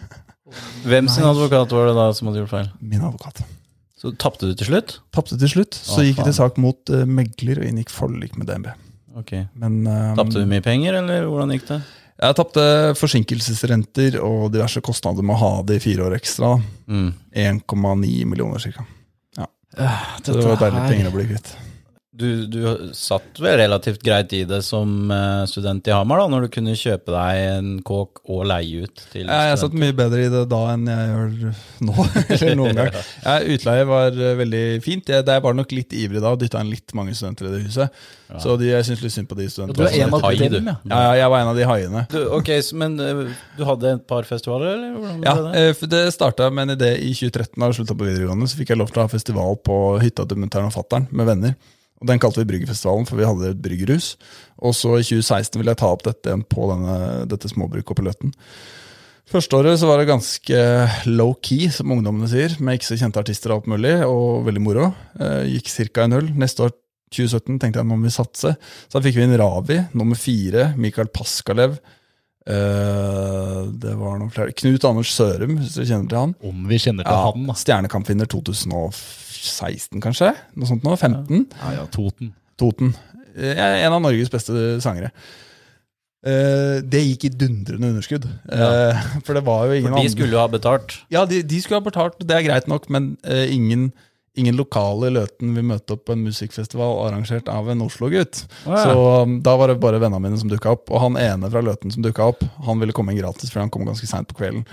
Hvem 0.86 1.08
sin 1.10 1.26
advokat 1.26 1.72
var 1.74 1.90
det 1.90 1.96
da 1.98 2.06
som 2.14 2.30
hadde 2.30 2.44
gjort 2.44 2.52
feil? 2.54 2.72
Min 2.78 3.02
advokat. 3.02 3.42
Så 3.96 4.12
tapte 4.20 4.46
du 4.46 4.54
til 4.54 4.68
slutt? 4.68 4.98
Tapte 5.16 5.38
til 5.40 5.50
slutt, 5.50 5.74
så 5.74 6.02
Å, 6.02 6.04
gikk 6.06 6.20
jeg 6.20 6.28
til 6.30 6.36
sak 6.38 6.58
mot 6.62 6.92
eh, 6.94 7.06
megler 7.08 7.62
og 7.62 7.70
inngikk 7.70 7.90
forlik 7.90 8.36
med 8.38 8.46
DNB. 8.50 8.68
Ok. 9.18 9.32
Men 9.58 9.80
eh, 9.88 10.10
Tapte 10.18 10.42
du 10.42 10.48
mye 10.48 10.62
penger, 10.64 11.00
eller 11.00 11.26
hvordan 11.26 11.54
gikk 11.56 11.70
det? 11.72 11.80
jeg 12.16 12.36
tapte 12.38 12.62
forsinkelsesrenter 12.96 14.14
og 14.24 14.46
diverse 14.54 14.80
kostnader 14.84 15.24
med 15.26 15.36
å 15.36 15.40
ha 15.42 15.50
det 15.68 15.76
i 15.76 15.82
fire 15.84 16.06
år 16.06 16.14
ekstra. 16.16 16.54
Mm. 16.88 17.10
1,9 17.36 18.12
millioner 18.30 18.62
ca. 18.72 18.86
Så 19.76 20.32
det 20.32 20.44
var 20.46 20.60
deilig 20.60 20.84
penger 20.88 21.08
å 21.10 21.14
bli 21.16 21.26
kvitt. 21.28 21.50
Du, 22.16 22.46
du 22.48 22.60
satt 22.96 23.36
vel 23.44 23.58
relativt 23.60 24.00
greit 24.04 24.30
i 24.32 24.38
det 24.48 24.62
som 24.64 25.10
eh, 25.12 25.42
student 25.50 25.84
i 25.90 25.92
Hamar, 25.92 26.22
da, 26.22 26.28
når 26.32 26.46
du 26.46 26.52
kunne 26.54 26.72
kjøpe 26.78 27.12
deg 27.12 27.40
en 27.58 27.68
kåk 27.84 28.22
og 28.32 28.46
leie 28.48 28.86
ut 28.86 29.02
til 29.12 29.26
Jeg, 29.26 29.50
jeg 29.50 29.58
satt 29.60 29.76
mye 29.76 29.92
bedre 29.98 30.22
i 30.24 30.30
det 30.32 30.44
da 30.48 30.60
enn 30.72 30.86
jeg 30.88 31.10
gjør 31.10 31.34
nå. 31.90 32.06
eller 32.38 32.56
noen 32.62 32.80
gang. 32.80 32.96
Ja, 33.26 33.34
utleie 33.56 33.84
var 33.90 34.16
eh, 34.16 34.32
veldig 34.40 34.62
fint. 34.86 35.12
Jeg, 35.12 35.26
jeg 35.28 35.44
var 35.44 35.58
nok 35.58 35.74
litt 35.76 35.92
ivrig 35.98 36.22
da 36.24 36.32
og 36.32 36.40
dytta 36.40 36.62
inn 36.64 36.72
litt 36.72 36.94
mange 36.96 37.12
studenter 37.18 37.50
i 37.50 37.52
det 37.58 37.60
huset. 37.66 38.00
Så 38.42 38.56
de, 38.58 38.72
jeg 38.72 38.88
syns 38.88 39.04
litt 39.04 39.14
synd 39.14 39.28
på 39.30 39.36
de 39.38 39.44
Du 39.46 39.52
studentene. 39.52 39.86
er 39.92 40.06
en 40.06 40.16
av 40.16 40.24
Hai, 40.24 40.32
haiene, 40.34 40.50
dem, 40.56 40.72
ja. 40.72 40.76
Ja, 40.90 41.02
ja, 41.04 41.12
jeg 41.20 41.30
var 41.36 41.44
en 41.44 41.52
av 41.52 41.60
de 41.60 41.68
haiene. 41.68 42.06
Du, 42.10 42.18
ok, 42.40 42.50
så, 42.64 42.80
Men 42.80 42.96
eh, 43.02 43.22
du 43.60 43.62
hadde 43.68 43.92
et 43.98 44.08
par 44.08 44.26
festivaler, 44.26 44.72
eller? 44.72 44.96
Hvordan 44.96 45.22
Ja, 45.28 45.36
det? 45.52 45.90
det 45.92 46.02
starta 46.16 46.48
med 46.50 46.70
en 46.70 46.78
idé 46.78 46.94
i 46.96 47.12
2013. 47.14 47.52
Da 47.60 47.68
jeg 47.70 47.78
slutta 47.82 47.94
på 48.00 48.08
videregående, 48.08 48.48
så 48.50 48.58
fikk 48.58 48.72
jeg 48.74 48.80
lov 48.80 48.90
til 48.94 49.04
å 49.04 49.06
ha 49.06 49.12
festival 49.12 49.60
på 49.68 49.78
hytta 50.02 50.26
til 50.26 50.40
mutter'n 50.42 50.72
og 50.72 50.74
fatter'n 50.80 51.06
med 51.12 51.28
venner. 51.34 51.58
Og 52.00 52.08
Den 52.10 52.20
kalte 52.20 52.42
vi 52.42 52.48
Bryggerfestivalen, 52.50 53.06
for 53.08 53.16
vi 53.16 53.24
hadde 53.28 53.52
et 53.54 53.60
bryggerhus. 53.64 54.14
Og 54.60 54.74
så 54.76 54.98
i 54.98 55.04
2016 55.06 55.56
ville 55.60 55.72
jeg 55.72 55.80
ta 55.80 55.92
opp 55.92 56.04
dette 56.04 56.34
på 56.52 56.66
denne, 56.72 56.96
dette 57.30 57.48
småbruket 57.52 57.94
oppe 57.94 58.04
i 58.04 58.08
Løten. 58.10 58.34
Første 59.26 59.58
året 59.58 59.80
så 59.80 59.88
var 59.88 59.98
det 59.98 60.06
ganske 60.06 60.58
low-key, 61.10 61.66
som 61.74 61.90
ungdommene 61.90 62.28
sier, 62.30 62.52
med 62.62 62.78
ikke 62.78 62.92
så 62.92 62.98
kjente 63.00 63.18
artister 63.24 63.50
og 63.50 63.64
alt 63.64 63.72
mulig, 63.72 63.94
og 64.06 64.44
veldig 64.46 64.62
moro. 64.62 64.92
Eh, 65.18 65.56
gikk 65.56 65.72
ca. 65.90 66.04
i 66.04 66.12
null. 66.12 66.28
Neste 66.38 66.68
år, 66.68 66.76
2017, 67.16 67.56
tenkte 67.62 67.80
jeg 67.80 67.88
nå 67.88 67.96
må 67.96 68.06
vi 68.06 68.14
satse. 68.14 68.52
Så 68.86 68.98
da 68.98 69.02
fikk 69.02 69.18
vi 69.18 69.24
inn 69.26 69.34
Ravi, 69.40 69.80
nummer 69.98 70.18
fire, 70.20 70.68
Mikael 70.78 71.10
Paskalev. 71.10 71.78
Eh, 72.46 73.60
det 73.82 73.96
var 73.98 74.20
noen 74.20 74.30
flere. 74.30 74.54
Knut 74.54 74.86
Anders 74.86 75.10
Sørum, 75.16 75.56
hvis 75.58 75.74
dere 75.74 75.88
kjenner 75.90 76.12
til 76.12 76.20
han. 76.22 76.34
Om 76.46 76.62
vi 76.70 76.78
kjenner 76.78 77.06
til 77.06 77.16
Ja, 77.18 77.32
han, 77.32 77.48
da. 77.50 77.56
Stjernekampvinner 77.58 78.30
2016, 79.46 80.02
kanskje? 80.04 80.32
Noe 80.58 80.68
sånt 80.68 80.86
nå? 80.86 80.94
15? 80.98 81.46
Ja, 81.62 81.72
ja, 81.80 81.86
Toten. 81.94 82.34
Toten. 82.60 82.94
Eh, 83.36 83.58
En 83.84 83.92
av 83.92 84.00
Norges 84.02 84.30
beste 84.32 84.78
sangere. 84.84 85.12
Eh, 86.26 86.80
det 86.82 87.02
gikk 87.04 87.28
i 87.28 87.32
dundrende 87.38 87.92
underskudd. 87.92 88.26
Ja. 88.50 88.96
for 89.24 89.36
det 89.36 89.44
var 89.46 89.68
jo 89.68 89.76
ingen 89.78 89.92
For 89.92 90.02
de 90.02 90.10
skulle 90.14 90.34
jo 90.34 90.42
ha 90.42 90.48
betalt. 90.50 90.98
Ja, 91.12 91.22
de, 91.28 91.42
de 91.46 91.60
skulle 91.62 91.78
ha 91.80 91.86
betalt, 91.86 92.18
det 92.26 92.34
er 92.34 92.46
greit 92.48 92.66
nok, 92.70 92.88
men 92.90 93.12
eh, 93.22 93.44
ingen, 93.54 93.92
ingen 94.36 94.58
lokale 94.58 95.10
i 95.10 95.14
Løten 95.14 95.54
vil 95.54 95.68
møte 95.68 95.94
opp 95.94 96.06
på 96.08 96.16
en 96.16 96.24
musikkfestival 96.26 96.98
arrangert 97.06 97.46
av 97.52 97.70
en 97.70 97.84
Oslo-gutt. 97.86 98.42
Ja. 98.66 98.82
Så 98.88 98.96
um, 99.22 99.38
da 99.44 99.54
var 99.60 99.70
det 99.70 99.78
bare 99.84 100.00
vennene 100.02 100.24
mine 100.26 100.40
som 100.40 100.50
dukka 100.50 100.74
opp. 100.74 100.90
Og 100.90 101.04
han 101.04 101.20
ene 101.20 101.52
fra 101.52 101.62
Løten 101.64 101.94
som 101.94 102.02
dukka 102.04 102.26
opp, 102.32 102.42
han 102.66 102.82
ville 102.82 102.96
komme 102.96 103.14
inn 103.14 103.22
gratis, 103.22 103.52
for 103.54 103.62
han 103.62 103.70
kom 103.72 103.86
ganske 103.86 104.08
seint 104.10 104.26
på 104.32 104.40
kvelden. 104.40 104.66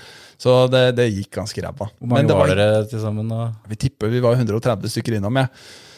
Så 0.43 0.53
det, 0.71 0.81
det 0.97 1.05
gikk 1.13 1.37
ganske 1.39 1.63
ræva. 1.63 1.87
Hvor 1.87 2.09
mange 2.09 2.19
Men 2.19 2.29
det 2.29 2.35
var, 2.35 2.51
dere 2.51 2.83
til 2.91 2.99
sammen 2.99 3.29
da? 3.31 3.45
Vi 3.71 3.77
tipper 3.79 4.11
vi 4.11 4.19
var 4.23 4.35
130 4.35 4.91
stykker 4.91 5.15
innom, 5.19 5.37
jeg. 5.39 5.47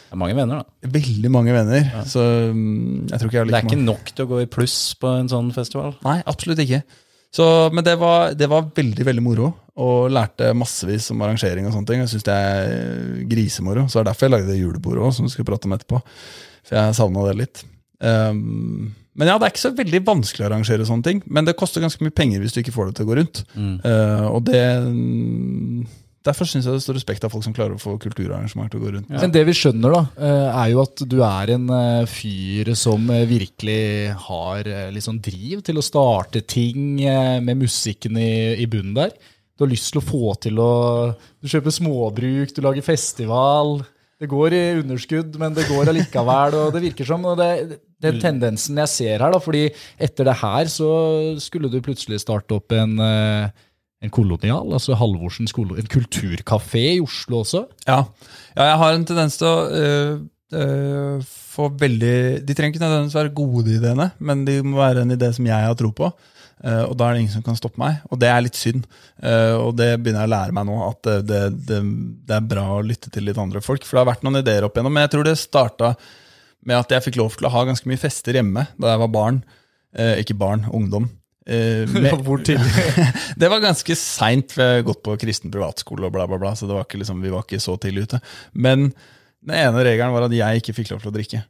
Det 0.06 0.14
er 0.14 0.20
mange 0.22 0.36
venner, 0.38 0.62
da. 0.62 0.90
Veldig 0.96 1.32
mange 1.34 1.56
venner. 1.56 1.88
Så 2.08 2.22
um, 2.54 3.08
jeg 3.10 3.18
tror 3.18 3.32
ikke 3.32 3.40
jeg 3.40 3.42
har 3.42 3.50
Det 3.50 3.58
er 3.58 3.66
ikke 3.66 3.80
mange. 3.80 3.88
nok 3.90 4.12
til 4.14 4.28
å 4.28 4.30
gå 4.30 4.42
i 4.44 4.50
pluss 4.54 4.76
på 5.02 5.10
en 5.18 5.32
sånn 5.32 5.50
festival. 5.56 5.96
Nei, 6.06 6.20
absolutt 6.30 6.62
ikke. 6.62 6.84
Så, 7.36 7.46
men 7.76 7.84
det 7.84 7.98
var, 8.00 8.36
det 8.38 8.48
var 8.48 8.70
veldig 8.78 9.08
veldig 9.10 9.24
moro, 9.26 9.50
og 9.82 10.12
lærte 10.14 10.54
massevis 10.56 11.10
om 11.12 11.24
arrangering. 11.26 11.66
og 11.68 11.74
sånne 11.76 11.90
ting. 11.90 12.04
Jeg 12.06 12.14
syns 12.14 12.28
det 12.30 12.36
er 12.36 13.26
grisemoro. 13.34 13.88
Så 13.90 13.98
det 13.98 14.06
er 14.06 14.12
derfor 14.14 14.30
jeg 14.30 14.36
lagde 14.38 14.52
det 14.54 14.60
julebordet 14.62 15.04
òg, 15.04 15.16
som 15.18 15.28
vi 15.28 15.34
skal 15.34 15.50
prate 15.50 15.68
om 15.68 15.76
etterpå. 15.76 16.00
For 16.70 16.78
jeg 16.78 16.96
savna 17.02 17.26
det 17.28 17.36
litt. 17.42 17.66
Um, 18.00 18.94
men 19.16 19.32
ja, 19.32 19.36
det 19.40 19.48
er 19.48 19.54
ikke 19.54 19.64
så 19.64 19.76
veldig 19.76 20.02
vanskelig 20.08 20.44
å 20.44 20.48
arrangere 20.50 20.88
sånne 20.88 21.08
ting. 21.08 21.22
Men 21.32 21.48
det 21.48 21.56
koster 21.60 21.84
ganske 21.84 22.04
mye 22.04 22.16
penger 22.16 22.42
hvis 22.44 22.56
du 22.56 22.62
ikke 22.62 22.74
får 22.76 22.90
det 22.90 22.98
til 22.98 23.06
å 23.06 23.10
gå 23.12 23.20
rundt. 23.22 23.46
Uh, 23.56 24.26
og 24.32 24.42
det 24.50 24.66
Derfor 26.26 26.48
syns 26.50 26.66
jeg 26.66 26.74
det 26.74 26.82
står 26.82 26.96
respekt 26.98 27.26
av 27.28 27.30
folk 27.30 27.44
som 27.46 27.54
klarer 27.54 27.76
å 27.76 27.78
få 27.78 27.92
kulturarrangement 28.02 28.72
til 28.74 28.80
å 28.80 28.82
gå 28.82 28.94
rundt. 28.96 29.12
Men 29.14 29.30
det 29.30 29.44
vi 29.46 29.54
skjønner, 29.54 29.94
da, 29.94 30.00
eh, 30.26 30.56
er 30.64 30.72
jo 30.72 30.80
at 30.82 31.04
du 31.06 31.20
er 31.22 31.52
en 31.54 31.68
eh, 31.70 32.08
fyr 32.10 32.72
som 32.74 33.06
virkelig 33.30 34.10
har 34.24 34.66
litt 34.90 35.06
sånn 35.06 35.22
driv 35.22 35.62
til 35.68 35.78
å 35.78 35.86
starte 35.86 36.42
ting 36.42 36.98
med 37.06 37.62
musikken 37.62 38.18
i, 38.18 38.58
i 38.58 38.66
bunnen 38.66 38.98
der. 38.98 39.14
Du 39.54 39.68
har 39.68 39.72
lyst 39.72 39.94
til 39.94 40.02
å 40.02 40.08
få 40.08 40.34
til 40.44 40.58
å 40.60 40.72
Du 41.14 41.52
kjøper 41.52 41.78
småbruk, 41.78 42.56
du 42.58 42.64
lager 42.66 42.90
festival. 42.90 43.78
Det 44.20 44.28
går 44.32 44.54
i 44.56 44.64
underskudd, 44.80 45.38
men 45.40 45.54
det 45.54 45.68
går 45.70 45.92
allikevel. 45.92 46.58
og 46.58 46.74
Det 46.74 46.82
virker 46.90 47.08
som 47.08 47.24
og 47.28 47.38
det, 47.40 47.78
den 48.04 48.20
tendensen 48.22 48.82
jeg 48.84 48.92
ser 48.92 49.24
her, 49.24 49.32
da, 49.32 49.40
fordi 49.42 49.68
etter 50.02 50.28
det 50.28 50.36
her 50.42 50.72
så 50.72 50.90
skulle 51.42 51.72
du 51.72 51.80
plutselig 51.86 52.20
starte 52.24 52.58
opp 52.58 52.76
en 52.76 53.00
eh, 53.02 53.64
en 54.06 54.14
kolonial, 54.14 54.74
altså 54.76 54.98
Halvorsens 55.00 55.54
kolonial, 55.56 55.84
en 55.86 55.92
kulturkafé 55.92 56.84
i 56.98 57.02
Oslo 57.02 57.42
også. 57.42 57.66
Ja. 57.88 58.04
ja, 58.54 58.70
jeg 58.70 58.78
har 58.82 58.94
en 58.94 59.08
tendens 59.08 59.40
til 59.40 59.50
å 59.50 59.56
øh, 59.80 60.14
øh, 60.60 61.26
få 61.56 61.70
veldig 61.80 62.16
De 62.46 62.54
trenger 62.54 62.76
ikke 62.76 62.84
nødvendigvis 62.84 63.18
være 63.18 63.36
gode, 63.38 63.66
de 63.70 63.78
ideene, 63.80 64.10
men 64.20 64.46
de 64.48 64.60
må 64.66 64.82
være 64.82 65.06
en 65.06 65.16
idé 65.16 65.32
som 65.36 65.48
jeg 65.48 65.70
har 65.70 65.78
tro 65.80 65.92
på. 65.96 66.12
Uh, 66.66 66.88
og 66.88 66.94
da 66.98 67.10
er 67.10 67.16
det 67.18 67.26
ingen 67.26 67.34
som 67.34 67.44
kan 67.44 67.58
stoppe 67.60 67.78
meg, 67.78 67.98
og 68.08 68.18
det 68.22 68.30
er 68.32 68.40
litt 68.42 68.56
synd. 68.58 68.86
Uh, 69.20 69.60
og 69.60 69.74
det 69.78 69.90
begynner 70.00 70.24
jeg 70.24 70.30
å 70.30 70.34
lære 70.34 70.56
meg 70.56 70.66
nå, 70.70 70.78
at 70.86 71.02
det, 71.04 71.16
det, 71.28 71.42
det, 71.68 71.80
det 72.26 72.38
er 72.38 72.48
bra 72.48 72.64
å 72.78 72.86
lytte 72.86 73.12
til 73.14 73.28
litt 73.28 73.40
andre 73.42 73.62
folk. 73.62 73.84
For 73.84 73.98
det 73.98 74.02
har 74.02 74.10
vært 74.14 74.24
noen 74.26 74.40
ideer 74.40 74.66
opp 74.66 74.78
igjennom, 74.78 74.96
men 74.96 75.04
jeg 75.06 75.14
tror 75.14 75.28
det 75.28 75.36
starta 75.42 75.92
med 76.66 76.80
at 76.80 76.92
jeg 76.96 77.06
fikk 77.10 77.20
lov 77.22 77.36
til 77.38 77.48
å 77.48 77.54
ha 77.54 77.66
ganske 77.68 77.88
mye 77.90 78.02
fester 78.02 78.38
hjemme 78.40 78.66
da 78.82 78.96
jeg 78.96 79.04
var 79.06 79.12
barn. 79.14 79.44
Eh, 79.96 80.18
ikke 80.24 80.36
barn, 80.38 80.66
ungdom. 80.74 81.08
Eh, 81.46 81.86
med, 81.94 82.12
Hvor 82.26 82.42
tidlig? 82.42 82.86
det 83.42 83.50
var 83.54 83.62
ganske 83.64 83.96
seint, 84.00 84.56
jeg 84.58 84.80
har 84.82 84.88
gått 84.88 85.04
på 85.06 85.18
kristen 85.22 85.54
privatskole 85.54 86.08
og 86.10 86.16
bla, 86.16 86.26
bla, 86.28 86.40
bla, 86.42 86.56
så 86.58 86.66
det 86.70 86.74
var 86.78 86.88
ikke 86.88 87.02
liksom, 87.04 87.22
vi 87.24 87.34
var 87.34 87.46
ikke 87.46 87.62
så 87.64 87.78
tidlig 87.82 88.08
ute. 88.10 88.22
Men 88.54 88.90
den 89.46 89.60
ene 89.62 89.84
regelen 89.86 90.16
var 90.16 90.26
at 90.26 90.34
jeg 90.34 90.64
ikke 90.64 90.74
fikk 90.82 90.96
lov 90.96 91.04
til 91.06 91.12
å 91.14 91.16
drikke. 91.20 91.44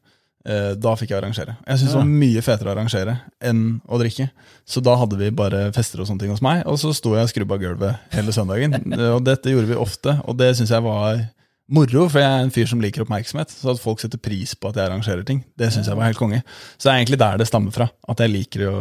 Eh, 0.45 0.73
Da 0.77 0.91
fikk 0.99 1.13
jeg 1.13 1.17
arrangere. 1.21 1.55
Jeg 1.63 1.79
syntes 1.79 1.95
det 1.95 2.01
var 2.03 2.11
mye 2.11 2.43
fetere 2.45 2.69
å 2.69 2.73
arrangere 2.75 3.13
enn 3.49 3.61
å 3.87 3.97
drikke. 4.03 4.27
Så 4.67 4.83
da 4.83 4.97
hadde 4.99 5.17
vi 5.17 5.31
bare 5.33 5.69
fester 5.73 6.03
og 6.03 6.09
sånne 6.11 6.21
ting 6.25 6.33
hos 6.35 6.43
meg, 6.45 6.65
og 6.69 6.75
så 6.81 6.91
sto 6.93 7.15
jeg 7.15 7.25
og 7.25 7.31
skrubba 7.31 7.57
gulvet 7.63 8.03
hele 8.13 8.35
søndagen. 8.35 8.75
Eh, 8.99 9.09
Og 9.15 9.23
dette 9.25 9.49
gjorde 9.55 9.71
vi 9.71 9.79
ofte, 9.79 10.19
og 10.27 10.37
det 10.43 10.51
syns 10.59 10.75
jeg 10.75 10.83
var 10.85 11.23
moro, 11.67 12.05
for 12.09 12.19
jeg 12.21 12.29
er 12.29 12.43
en 12.45 12.51
fyr 12.53 12.67
som 12.69 12.81
liker 12.83 13.01
oppmerksomhet. 13.05 13.49
Så 13.49 13.71
at 13.73 13.79
folk 13.81 13.99
setter 14.03 14.19
pris 14.21 14.53
på 14.55 14.69
at 14.69 14.75
jeg 14.81 14.85
arrangerer 14.89 15.23
ting, 15.25 15.43
det 15.57 15.71
syns 15.73 15.87
jeg 15.89 15.97
var 15.97 16.05
helt 16.11 16.19
konge. 16.19 16.43
Så 16.77 16.87
det 16.89 16.91
er 16.93 16.99
egentlig 17.03 17.19
der 17.23 17.37
det 17.41 17.47
stammer 17.49 17.71
fra. 17.73 17.87
At 18.09 18.19
jeg 18.21 18.33
liker 18.33 18.67
å 18.69 18.75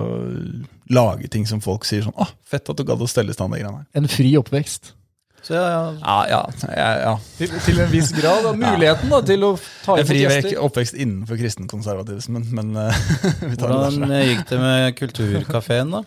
lage 0.93 1.31
ting 1.33 1.47
som 1.49 1.63
folk 1.65 1.85
sier 1.89 2.03
sånn 2.05 2.13
'Å, 2.17 2.27
fett 2.45 2.69
at 2.69 2.77
du 2.77 2.85
gadd 2.85 3.01
å 3.01 3.09
stelle 3.09 3.31
i 3.31 3.37
stand 3.37 3.53
de 3.55 3.61
greiene 3.63 3.79
her'. 3.85 3.87
En 3.95 4.09
fri 4.09 4.35
oppvekst. 4.37 4.93
Så 5.45 5.53
ja, 5.53 5.65
ja. 5.69 5.81
Ja, 6.01 6.21
ja, 6.29 6.43
ja, 6.73 6.93
ja. 7.05 7.15
Til, 7.37 7.49
til 7.67 7.81
en 7.85 7.91
viss 7.93 8.13
grad. 8.17 8.47
Og 8.49 8.57
muligheten 8.57 9.11
da, 9.13 9.19
til 9.21 9.43
å 9.45 9.51
ta 9.85 9.93
En 9.93 9.99
imot 10.01 10.09
fri 10.09 10.21
gjester. 10.23 10.51
vek- 10.55 10.63
oppvekst 10.65 10.95
innenfor 10.97 11.37
kristenkonservatismen, 11.37 12.47
men 12.57 12.71
eh, 12.81 12.95
vi 13.51 13.57
tar 13.61 13.69
det 13.69 13.77
Hvordan 13.77 13.99
derfra. 14.09 14.23
gikk 14.25 14.49
det 14.49 14.61
med 14.63 14.97
Kulturkafeen, 14.97 15.91
da? 15.93 16.01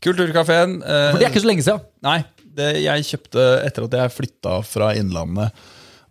Kulturkafeen 0.00 0.78
eh, 0.82 1.10
For 1.12 1.18
det 1.20 1.26
er 1.26 1.32
ikke 1.34 1.42
så 1.44 1.50
lenge 1.50 1.64
siden. 1.66 1.82
Nei, 2.06 2.18
det 2.56 2.70
jeg 2.80 3.04
kjøpte 3.10 3.44
etter 3.66 3.84
at 3.84 3.98
jeg 4.00 4.14
flytta 4.16 4.54
fra 4.64 4.94
Innlandet, 4.96 5.52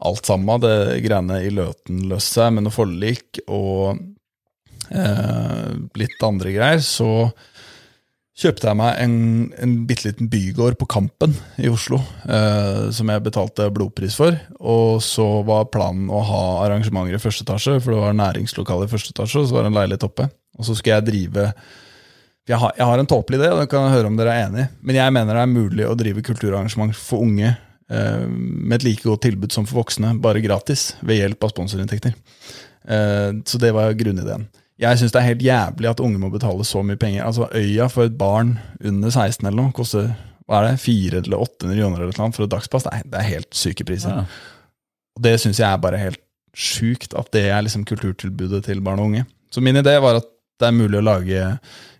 alt 0.06 0.30
sammen, 0.30 0.62
det 0.64 1.02
greiene 1.04 1.42
i 1.44 1.52
Løten 1.54 2.06
løste 2.10 2.40
seg 2.40 2.56
med 2.56 2.66
noe 2.66 2.76
forlik 2.76 3.42
og 3.48 4.00
eh, 4.94 5.72
litt 6.00 6.26
andre 6.26 6.54
greier, 6.56 6.84
så 6.84 7.30
kjøpte 8.40 8.70
jeg 8.70 8.80
meg 8.80 9.02
en, 9.04 9.18
en 9.60 9.74
bitte 9.88 10.08
liten 10.08 10.30
bygård 10.32 10.78
på 10.80 10.88
Kampen 10.94 11.34
i 11.60 11.68
Oslo, 11.72 12.00
eh, 12.24 12.88
som 12.96 13.12
jeg 13.12 13.26
betalte 13.26 13.68
blodpris 13.76 14.16
for. 14.20 14.38
Og 14.60 15.04
så 15.04 15.28
var 15.48 15.68
planen 15.74 16.08
å 16.08 16.24
ha 16.24 16.44
arrangementer 16.64 17.18
i 17.18 17.22
første 17.22 17.44
etasje, 17.44 17.76
for 17.84 17.96
det 17.96 18.02
var 18.06 18.18
næringslokale 18.22 18.88
i 18.88 18.92
første 18.94 19.12
etasje, 19.16 19.44
og 19.44 19.50
så 19.50 19.58
var 19.58 19.68
det 19.68 19.74
en 19.74 19.80
leilighet 19.82 20.08
oppe. 20.08 20.30
Og 20.60 20.68
så 20.68 20.78
skulle 20.78 21.00
jeg 21.00 21.10
drive 21.12 21.52
jeg 22.50 22.58
har, 22.58 22.72
jeg 22.80 22.86
har 22.90 22.98
en 22.98 23.06
tåpelig 23.06 23.38
idé, 23.38 23.50
og 23.54 23.60
det 23.62 23.70
kan 23.70 23.84
jeg 23.86 24.00
høre 24.00 24.10
om 24.10 24.16
dere 24.18 24.32
er 24.34 24.48
enig. 24.48 24.64
Men 24.82 24.98
jeg 24.98 25.14
mener 25.14 25.38
det 25.38 25.42
er 25.44 25.52
mulig 25.52 25.84
å 25.86 25.98
drive 25.98 26.24
kulturarrangement 26.26 26.96
for 26.98 27.22
unge 27.22 27.52
med 27.90 28.76
et 28.78 28.86
like 28.86 29.02
godt 29.02 29.24
tilbud 29.26 29.54
som 29.54 29.66
for 29.66 29.82
voksne, 29.82 30.14
bare 30.22 30.44
gratis, 30.46 30.92
ved 31.02 31.24
hjelp 31.24 31.48
av 31.48 31.54
sponsorinntekter. 31.56 32.14
Eh, 32.86 33.32
så 33.46 33.62
det 33.62 33.74
var 33.74 33.96
grunnideen. 33.98 34.48
Jeg 34.80 35.00
syns 35.00 35.12
det 35.12 35.20
er 35.20 35.28
helt 35.34 35.44
jævlig 35.44 35.90
at 35.90 36.00
unge 36.00 36.22
må 36.22 36.30
betale 36.32 36.64
så 36.64 36.84
mye 36.86 37.00
penger. 37.00 37.26
Altså 37.26 37.50
Øya 37.52 37.90
for 37.92 38.08
et 38.08 38.16
barn 38.18 38.56
under 38.80 39.12
16 39.12 39.44
eller 39.44 39.58
noe 39.60 39.76
koster 39.76 40.14
hva 40.50 40.64
er 40.64 40.72
det, 40.72 40.80
400 40.82 41.28
eller 41.28 41.44
800 41.44 41.78
kroner 41.78 42.06
eller 42.06 42.16
noe 42.18 42.34
for 42.34 42.46
et 42.48 42.54
dagspass. 42.54 42.88
Det 42.88 42.94
er, 42.96 43.04
det 43.12 43.20
er 43.20 43.28
helt 43.28 43.50
syke 43.54 43.86
priser. 43.86 44.22
Ja. 44.22 44.24
Og 45.18 45.26
det 45.26 45.36
syns 45.44 45.60
jeg 45.60 45.68
er 45.68 45.84
bare 45.84 46.00
helt 46.02 46.22
sjukt, 46.58 47.14
at 47.14 47.30
det 47.36 47.46
er 47.52 47.62
liksom 47.66 47.84
kulturtilbudet 47.86 48.64
til 48.66 48.82
barn 48.82 49.02
og 49.04 49.12
unge. 49.12 49.26
Så 49.54 49.62
min 49.62 49.78
idé 49.78 49.94
var 50.02 50.22
at 50.22 50.32
det 50.60 50.68
er 50.68 50.76
mulig 50.76 51.00
å 51.00 51.06
lage 51.06 51.44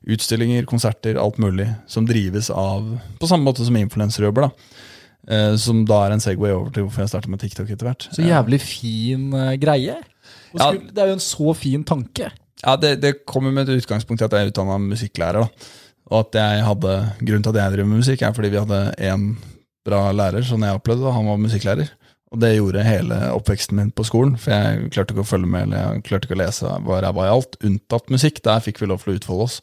utstillinger, 0.10 0.66
konserter, 0.68 1.20
alt 1.20 1.38
mulig, 1.40 1.68
som 1.88 2.08
drives 2.08 2.50
av 2.50 2.88
På 3.20 3.28
samme 3.30 3.46
måte 3.46 3.66
som 3.68 3.76
influensere 3.78 4.28
jobber, 4.28 4.48
da. 4.48 4.88
Eh, 5.30 5.56
som 5.62 5.84
da 5.86 6.00
er 6.08 6.16
en 6.16 6.24
Segway 6.24 6.52
over 6.56 6.72
til 6.74 6.84
hvorfor 6.88 7.04
jeg 7.04 7.12
starter 7.12 7.30
med 7.30 7.40
TikTok 7.44 7.70
etter 7.70 7.86
hvert. 7.86 8.08
Så 8.16 8.24
jævlig 8.26 8.60
fin 8.66 9.28
uh, 9.34 9.52
greie. 9.62 9.98
Ja. 10.56 10.72
skulle- 10.72 10.90
Det 10.94 11.04
er 11.04 11.12
jo 11.12 11.18
en 11.20 11.26
så 11.26 11.54
fin 11.56 11.84
tanke. 11.86 12.32
Ja, 12.66 12.76
det, 12.76 12.96
det 13.02 13.26
kommer 13.30 13.52
med 13.54 13.70
et 13.70 13.84
utgangspunkt 13.84 14.22
i 14.22 14.26
at 14.26 14.34
jeg 14.34 14.48
er 14.48 14.52
utdanna 14.52 14.80
musikklærer. 14.82 15.46
Da. 15.46 15.70
Og 16.10 16.26
at 16.26 16.40
jeg 16.42 16.64
hadde, 16.66 16.96
Grunnen 17.22 17.44
til 17.46 17.54
at 17.54 17.62
jeg 17.62 17.72
driver 17.76 17.88
med 17.92 18.02
musikk, 18.02 18.22
er 18.26 18.34
fordi 18.34 18.50
vi 18.50 18.58
hadde 18.60 18.80
én 18.98 19.28
bra 19.86 20.10
lærer, 20.12 20.42
sånn 20.44 20.66
jeg 20.66 20.76
opplevde 20.82 21.06
det. 21.06 21.14
Han 21.14 21.30
var 21.30 21.38
musikklærer. 21.38 21.92
Og 22.34 22.42
det 22.42 22.50
gjorde 22.58 22.84
hele 22.86 23.16
oppveksten 23.34 23.78
min 23.78 23.92
på 23.92 24.04
skolen, 24.06 24.36
for 24.38 24.52
jeg 24.54 24.90
klarte 24.94 25.14
ikke 25.16 25.24
å 25.24 25.30
følge 25.30 25.48
med, 25.50 25.64
eller 25.70 25.96
jeg 25.96 26.04
klarte 26.10 26.28
ikke 26.28 26.36
å 26.38 26.42
lese 26.44 26.74
hva 26.86 27.00
ræva 27.06 27.26
i 27.26 27.32
alt, 27.32 27.56
unntatt 27.66 28.10
musikk. 28.14 28.42
Der 28.46 28.60
fikk 28.66 28.82
vi 28.82 28.90
lov 28.90 29.02
til 29.06 29.14
å 29.14 29.18
utfolde 29.22 29.48
oss. 29.48 29.62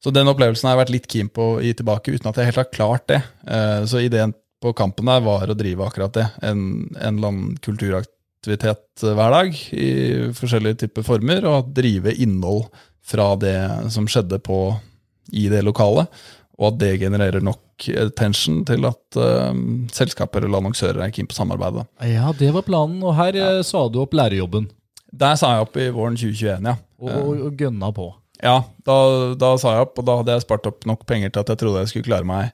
Så 0.00 0.12
den 0.12 0.28
opplevelsen 0.32 0.64
har 0.68 0.74
jeg 0.76 0.80
vært 0.86 0.92
litt 0.96 1.08
keen 1.12 1.28
på 1.28 1.46
å 1.54 1.62
gi 1.62 1.72
tilbake, 1.76 2.12
uten 2.16 2.28
at 2.32 2.36
jeg 2.40 2.48
helt 2.50 2.60
har 2.62 2.68
klart 2.72 3.06
det. 3.12 3.22
Eh, 3.46 3.84
Så 3.88 4.00
ideen 4.00 4.32
på 4.60 4.72
kampen 4.76 5.08
der 5.08 5.22
var 5.24 5.48
å 5.48 5.56
drive 5.56 5.86
akkurat 5.86 6.16
det. 6.16 6.26
En, 6.44 6.62
en 6.98 7.16
eller 7.16 7.32
annen 7.32 7.56
kulturaktivitet 7.64 9.04
eh, 9.04 9.16
hver 9.16 9.34
dag 9.34 9.56
i 9.72 9.88
forskjellige 10.36 10.84
typer 10.84 11.06
former, 11.06 11.46
og 11.48 11.72
drive 11.76 12.14
innhold 12.20 12.66
fra 13.10 13.32
det 13.40 13.56
som 13.94 14.08
skjedde 14.10 14.40
på, 14.44 14.60
i 15.32 15.46
det 15.50 15.62
lokale. 15.64 16.06
Og 16.60 16.72
at 16.72 16.80
det 16.82 16.98
genererer 17.00 17.40
nok 17.44 17.86
attention 17.96 18.58
til 18.68 18.84
at 18.84 19.16
uh, 19.16 19.54
selskaper 19.94 20.44
eller 20.44 20.60
annonsører 20.60 21.06
er 21.06 21.12
keen 21.14 21.28
på 21.30 21.36
samarbeid. 21.36 21.78
Ja, 22.04 22.34
det 22.36 22.50
var 22.52 22.66
planen. 22.66 22.98
Og 23.00 23.14
her 23.16 23.38
ja. 23.38 23.46
sa 23.64 23.86
du 23.88 24.02
opp 24.02 24.12
lærerjobben. 24.18 24.66
Der 25.10 25.38
sa 25.40 25.54
jeg 25.54 25.64
opp 25.64 25.78
i 25.80 25.88
våren 25.94 26.18
2021, 26.20 26.68
ja. 26.68 26.74
Og, 27.00 27.08
og, 27.14 27.46
og 27.46 27.62
gønna 27.62 27.88
på. 27.96 28.10
Ja, 28.44 28.58
da, 28.84 28.98
da 29.40 29.54
sa 29.60 29.78
jeg 29.78 29.86
opp, 29.86 29.96
og 30.02 30.06
da 30.08 30.18
hadde 30.20 30.36
jeg 30.36 30.44
spart 30.44 30.68
opp 30.68 30.84
nok 30.88 31.06
penger 31.08 31.32
til 31.32 31.42
at 31.42 31.54
jeg 31.54 31.62
trodde 31.62 31.82
jeg 31.82 31.92
skulle 31.94 32.10
klare 32.10 32.28
meg 32.28 32.52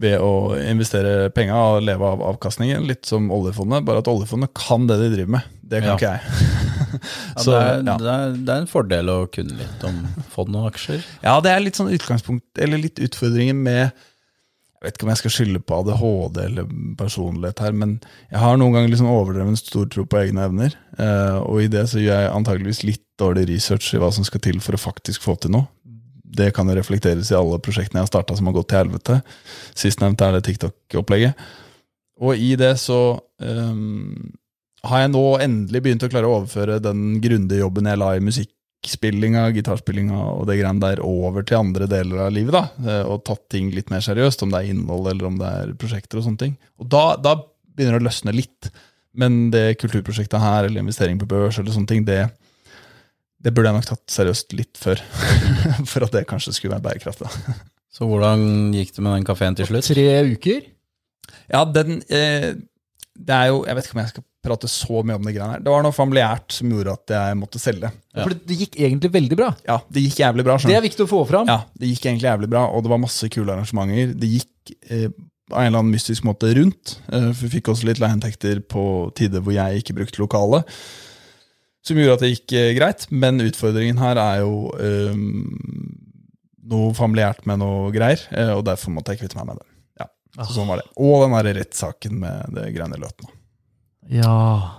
ved 0.00 0.18
å 0.18 0.30
investere 0.58 1.28
penga 1.34 1.54
og 1.76 1.84
leve 1.86 2.02
av 2.08 2.22
avkastningen, 2.32 2.86
litt 2.88 3.06
som 3.06 3.28
oljefondet. 3.34 3.84
Bare 3.86 4.00
at 4.02 4.08
oljefondet 4.10 4.50
kan 4.58 4.88
det 4.90 4.96
de 5.02 5.10
driver 5.12 5.36
med. 5.36 5.50
Det 5.62 5.80
kan 5.84 5.92
Ja. 5.92 5.98
ikke 5.98 6.14
jeg. 6.14 6.20
Ja, 6.94 7.42
det, 7.44 7.54
er, 7.58 7.78
ja. 7.82 7.94
det, 7.98 8.10
er, 8.12 8.34
det 8.46 8.52
er 8.54 8.60
en 8.62 8.68
fordel 8.70 9.08
å 9.10 9.16
kunne 9.34 9.56
litt 9.58 9.82
om 9.86 9.96
fond 10.30 10.54
og 10.60 10.68
aksjer. 10.70 11.00
Ja, 11.24 11.40
det 11.42 11.50
er 11.50 11.62
litt 11.64 11.74
sånn 11.78 11.90
utgangspunkt, 11.90 12.46
eller 12.62 12.78
litt 12.78 13.00
utfordringen 13.02 13.58
med 13.66 13.80
Jeg 13.90 14.84
vet 14.86 14.98
ikke 14.98 15.06
om 15.08 15.10
jeg 15.14 15.20
skal 15.22 15.32
skylde 15.32 15.60
på 15.64 15.78
ADHD 15.80 16.38
eller 16.44 16.66
personlighet 17.00 17.62
her, 17.64 17.72
men 17.72 17.96
jeg 18.30 18.38
har 18.44 18.58
noen 18.60 18.74
ganger 18.76 18.92
liksom 18.92 19.08
overdreven 19.10 19.56
stor 19.58 19.86
tro 19.90 20.04
på 20.06 20.20
egne 20.20 20.44
evner. 20.46 20.74
eh, 20.98 21.38
og 21.40 21.62
i 21.64 21.70
det 21.72 21.86
så 21.90 21.98
gjør 22.02 22.20
jeg 22.20 22.34
antageligvis 22.36 22.82
litt 22.84 23.02
dårlig 23.18 23.46
research 23.48 23.94
i 23.96 23.98
hva 24.02 24.12
som 24.14 24.26
skal 24.28 24.42
til 24.44 24.60
for 24.60 24.76
å 24.76 24.82
faktisk 24.84 25.24
få 25.24 25.34
til 25.40 25.54
noe. 25.56 25.66
Det 26.36 26.50
kan 26.54 26.68
jo 26.68 26.76
reflekteres 26.78 27.30
i 27.32 27.38
alle 27.38 27.60
prosjektene 27.62 28.00
jeg 28.00 28.08
har 28.08 28.12
starta 28.12 28.36
som 28.38 28.48
har 28.50 28.56
gått 28.56 28.70
til 28.72 28.82
helvete. 28.82 29.20
Sistnevnt 29.78 30.24
er 30.24 30.36
det 30.36 30.44
TikTok-opplegget. 30.48 31.44
Og 32.22 32.38
i 32.38 32.54
det 32.58 32.74
så 32.82 33.00
um, 33.42 34.34
har 34.86 35.04
jeg 35.04 35.14
nå 35.14 35.24
endelig 35.42 35.82
begynt 35.84 36.04
å 36.06 36.10
klare 36.12 36.28
å 36.28 36.40
overføre 36.40 36.82
den 36.82 37.18
grundige 37.24 37.62
jobben 37.62 37.88
jeg 37.88 38.00
la 38.00 38.10
i 38.14 38.22
musikkspillinga, 38.24 39.46
gitarspillinga 39.56 40.20
og 40.34 40.46
det 40.50 40.58
greiene 40.60 40.82
der 40.82 41.02
over 41.04 41.46
til 41.46 41.60
andre 41.62 41.88
deler 41.90 42.26
av 42.26 42.34
livet. 42.36 42.54
da, 42.54 42.64
eh, 42.84 43.04
Og 43.08 43.24
tatt 43.24 43.48
ting 43.48 43.70
litt 43.74 43.90
mer 43.90 44.04
seriøst, 44.04 44.42
om 44.42 44.50
det 44.52 44.60
er 44.60 44.70
innhold 44.70 45.10
eller 45.10 45.26
om 45.26 45.38
det 45.40 45.46
er 45.48 45.74
prosjekter 45.74 46.20
og 46.20 46.28
sånne 46.28 46.42
ting. 46.44 46.56
Og 46.78 46.88
da, 46.88 47.16
da 47.16 47.36
begynner 47.74 47.98
det 47.98 48.04
å 48.04 48.08
løsne 48.10 48.36
litt. 48.36 48.70
Men 49.14 49.50
det 49.50 49.78
kulturprosjektet 49.78 50.40
her, 50.40 50.64
eller 50.64 50.82
investering 50.82 51.18
på 51.18 51.28
børs, 51.30 51.58
eller 51.58 51.72
sånne 51.72 51.90
ting, 51.90 52.04
det, 52.04 52.28
det 53.44 53.52
burde 53.52 53.70
jeg 53.70 53.76
nok 53.76 53.88
tatt 53.90 54.04
seriøst 54.12 54.54
litt 54.56 54.80
før. 54.80 55.00
For 55.90 56.06
at 56.06 56.14
det 56.16 56.26
kanskje 56.30 56.54
skulle 56.56 56.76
være 56.76 56.86
bærekraftig. 56.88 57.28
Så 57.94 58.08
hvordan 58.08 58.72
gikk 58.74 58.94
det 58.96 59.04
med 59.04 59.18
den 59.18 59.26
kafeen 59.28 59.56
til 59.58 59.68
slutt? 59.68 59.86
Tre 59.86 60.06
uker. 60.32 60.70
Ja, 61.52 61.64
den 61.68 62.00
eh, 62.12 62.54
Det 63.14 63.34
er 63.34 63.50
jo 63.50 63.62
Jeg 63.64 63.76
vet 63.76 63.86
ikke 63.86 63.96
om 63.96 64.00
jeg 64.02 64.10
skal 64.12 64.24
prate 64.44 64.68
så 64.68 65.02
mye 65.06 65.16
om 65.16 65.24
det 65.24 65.34
greiene 65.36 65.56
her. 65.56 65.62
Det 65.64 65.72
var 65.72 65.84
noe 65.84 65.96
familiært 65.96 66.52
som 66.52 66.72
gjorde 66.72 66.96
at 66.98 67.12
jeg 67.14 67.36
måtte 67.40 67.60
selge. 67.62 67.88
Ja. 68.12 68.24
For 68.24 68.34
det, 68.34 68.58
gikk 68.60 68.74
egentlig 68.76 69.12
veldig 69.14 69.38
bra. 69.40 69.52
Ja, 69.64 69.78
det 69.88 70.02
gikk 70.04 70.18
jævlig 70.20 70.44
bra. 70.44 70.58
Det 70.60 70.76
er 70.76 70.84
viktig 70.84 71.06
å 71.06 71.08
få 71.08 71.22
fram. 71.28 71.48
Ja, 71.48 71.62
det 71.80 71.88
gikk 71.88 72.10
egentlig 72.10 72.28
jævlig 72.28 72.50
bra, 72.52 72.66
og 72.68 72.84
det 72.84 72.92
var 72.92 73.00
masse 73.00 73.30
kule 73.32 73.54
arrangementer. 73.54 74.12
Det 74.20 74.28
gikk 74.34 74.74
eh, 74.90 75.06
på 75.48 75.56
en 75.56 75.70
eller 75.70 75.80
annen 75.80 75.94
mystisk 75.94 76.26
måte 76.28 76.52
rundt. 76.58 76.98
Eh, 77.08 77.30
for 77.30 77.46
vi 77.46 77.54
fikk 77.56 77.72
også 77.72 77.88
litt 77.88 78.02
leieinntekter 78.04 78.60
på 78.68 78.84
tider 79.16 79.40
hvor 79.44 79.56
jeg 79.56 79.80
ikke 79.80 79.96
brukte 80.02 80.20
lokalet. 80.20 80.76
Som 81.84 81.98
gjorde 82.00 82.16
at 82.16 82.22
det 82.24 82.30
gikk 82.32 82.52
eh, 82.56 82.70
greit, 82.78 83.06
men 83.12 83.42
utfordringen 83.44 83.98
her 84.00 84.16
er 84.16 84.38
jo 84.40 84.70
um, 84.72 85.94
noe 86.64 86.94
familiært 86.96 87.44
med 87.48 87.60
noe 87.60 87.90
greier, 87.92 88.22
eh, 88.32 88.52
og 88.56 88.62
derfor 88.64 88.94
måtte 88.94 89.12
jeg 89.12 89.20
kvitte 89.24 89.36
meg 89.36 89.50
med 89.50 89.60
det. 89.60 89.68
Ja, 90.00 90.08
så 90.48 90.56
sånn 90.56 90.70
var 90.70 90.80
det. 90.80 90.88
Og 90.98 91.20
den 91.26 91.34
derre 91.36 91.52
rettssaken 91.60 92.16
med 92.24 92.54
det 92.56 92.70
greiene 92.74 92.96
i 92.96 93.02
Løten. 93.04 93.28
Ja. 94.10 94.32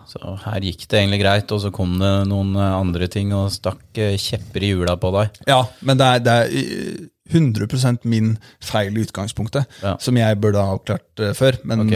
Så 0.09 0.19
her 0.43 0.65
gikk 0.65 0.83
det 0.91 0.99
egentlig 0.99 1.21
greit, 1.23 1.53
og 1.55 1.61
så 1.63 1.71
kom 1.73 1.95
det 2.01 2.11
noen 2.29 2.55
eh, 2.57 2.73
andre 2.81 3.07
ting 3.13 3.31
og 3.37 3.53
stakk 3.53 3.85
kjepper 3.95 4.65
i 4.65 4.73
hjula 4.73 4.97
på 5.01 5.13
deg. 5.15 5.39
Ja, 5.49 5.61
men 5.85 6.01
det 6.01 6.09
er, 6.09 6.25
det 6.25 6.35
er 6.41 6.57
eh, 6.57 7.05
100% 7.37 8.03
min 8.09 8.33
feil 8.61 8.97
i 8.97 9.05
utgangspunktet, 9.05 9.69
Ja. 9.85 9.95
som 10.01 10.17
jeg 10.17 10.41
burde 10.41 10.61
ha 10.61 10.73
avklart 10.75 11.23
før. 11.37 11.61
Men 11.69 11.85
Ok. 11.85 11.95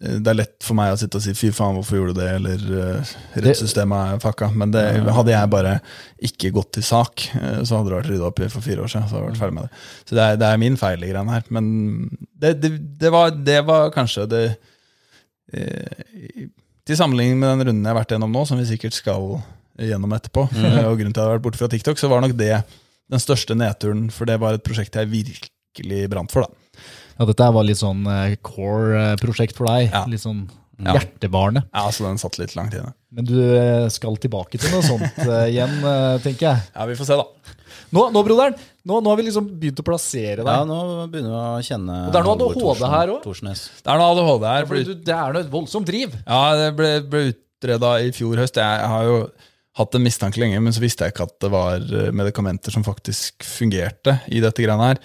Eh, 0.00 0.14
eh, 0.14 0.18
det 0.20 0.32
er 0.32 0.38
lett 0.38 0.56
for 0.64 0.78
meg 0.78 0.94
å 0.94 0.98
sitte 1.00 1.20
og 1.20 1.24
si 1.24 1.34
'fy 1.36 1.50
faen, 1.54 1.76
hvorfor 1.78 1.98
gjorde 1.98 2.14
du 2.16 2.20
det', 2.20 2.34
eller 2.38 2.64
uh, 2.96 3.12
'rettssystemet 3.36 4.14
er 4.14 4.22
fucka'. 4.24 4.50
Men 4.54 4.72
det, 4.74 4.84
hadde 5.04 5.34
jeg 5.34 5.52
bare 5.52 5.74
ikke 6.30 6.52
gått 6.56 6.72
til 6.76 6.86
sak, 6.86 7.26
eh, 7.36 7.60
så 7.62 7.78
hadde 7.78 7.90
det 7.90 7.98
vært 7.98 8.10
rydda 8.12 8.28
opp 8.30 8.40
i 8.40 8.48
for 8.48 8.64
fire 8.64 8.84
år 8.84 8.92
siden. 8.92 9.08
Så 9.08 9.16
hadde 9.16 9.26
jeg 9.26 9.32
vært 9.34 9.42
ferdig 9.42 9.58
med 9.58 9.68
det. 9.68 9.84
Så 10.08 10.18
det 10.18 10.24
er, 10.24 10.40
det 10.40 10.48
er 10.48 10.64
min 10.64 10.80
feil 10.80 11.04
i 11.04 11.12
greiene 11.12 11.36
her. 11.36 11.46
Men 11.50 11.70
det, 12.32 12.56
det, 12.62 12.72
det, 13.00 13.12
var, 13.14 13.30
det 13.30 13.60
var 13.68 13.94
kanskje 13.94 14.26
det 14.30 14.44
eh, 15.52 16.50
Til 16.86 16.96
sammenligning 16.96 17.38
med 17.38 17.50
den 17.52 17.68
runden 17.68 17.84
jeg 17.84 17.92
har 17.92 18.00
vært 18.00 18.14
gjennom 18.16 18.32
nå, 18.32 18.44
som 18.48 18.58
vi 18.58 18.66
sikkert 18.66 18.96
skal 18.96 19.40
gjennom 19.80 20.12
etterpå, 20.16 20.46
eh, 20.56 20.84
og 20.88 20.98
grunnen 20.98 21.14
til 21.14 21.20
at 21.20 21.24
jeg 21.24 21.28
hadde 21.28 21.36
vært 21.38 21.46
borte 21.46 21.60
fra 21.60 21.70
TikTok, 21.72 22.00
så 22.00 22.10
var 22.10 22.24
nok 22.24 22.36
det 22.38 22.54
den 23.10 23.22
største 23.22 23.56
nedturen, 23.58 24.08
for 24.14 24.28
det 24.28 24.38
var 24.42 24.56
et 24.56 24.64
prosjekt 24.64 24.98
jeg 24.98 25.10
virkelig 25.10 26.02
brant 26.12 26.32
for. 26.32 26.46
da. 26.46 26.69
Ja, 27.20 27.26
dette 27.28 27.50
var 27.52 27.66
litt 27.68 27.76
sånn 27.76 28.00
eh, 28.08 28.38
core-prosjekt 28.40 29.58
for 29.58 29.68
deg. 29.68 29.90
Ja. 29.92 30.06
Litt 30.08 30.22
sånn 30.24 30.46
Ja. 30.80 30.94
hjertebarnet. 30.96 31.66
Ja, 31.76 31.82
så 31.92 32.06
den 32.06 32.16
satt 32.16 32.38
litt 32.40 32.54
langt 32.56 32.72
inne. 32.72 32.94
Men 33.12 33.26
du 33.28 33.36
eh, 33.36 33.84
skal 33.92 34.16
tilbake 34.16 34.56
til 34.56 34.70
noe 34.72 34.80
sånt 34.86 35.18
eh, 35.26 35.48
igjen, 35.52 35.74
tenker 36.24 36.46
jeg. 36.46 36.62
Ja, 36.72 36.86
vi 36.88 36.96
får 36.96 37.10
se, 37.10 37.18
da. 37.20 37.26
Nå, 37.92 38.06
nå 38.14 38.22
broderen, 38.24 38.56
nå, 38.88 39.00
nå 39.04 39.10
har 39.12 39.18
vi 39.20 39.26
liksom 39.26 39.50
begynt 39.60 39.82
å 39.82 39.84
plassere 39.84 40.40
deg. 40.40 40.48
Ja, 40.48 40.64
nå 40.64 40.78
begynner 41.12 41.34
vi 41.34 41.42
å 41.42 41.66
kjenne 41.68 41.98
Og 42.06 42.14
det 42.14 42.22
er 42.22 42.26
noe 42.30 42.48
ADHD 42.48 42.88
her 42.94 43.12
også? 43.18 43.52
Det 43.84 43.92
er 43.92 44.00
noe 44.00 44.08
ADHD 44.14 44.48
her. 44.48 44.66
Fordi 44.70 44.84
fordi- 44.86 44.96
du, 44.96 45.04
det 45.10 45.16
er 45.18 45.36
noe 45.36 45.50
voldsomt 45.52 45.90
driv. 45.92 46.16
Ja, 46.24 46.40
det 46.56 46.70
ble, 46.80 46.90
ble 47.12 47.22
utreda 47.34 47.92
i 48.00 48.10
fjor 48.16 48.40
høst. 48.40 48.56
Jeg 48.62 48.88
har 48.94 49.04
jo 49.10 49.20
hatt 49.80 49.94
en 50.00 50.02
mistanke 50.08 50.40
lenge, 50.40 50.58
men 50.64 50.72
så 50.72 50.80
visste 50.82 51.04
jeg 51.04 51.12
ikke 51.14 51.28
at 51.28 51.36
det 51.44 51.50
var 51.52 51.84
medikamenter 52.16 52.72
som 52.74 52.82
faktisk 52.88 53.44
fungerte 53.46 54.16
i 54.32 54.40
dette 54.42 54.64
greiene 54.64 54.94
her. 54.94 55.04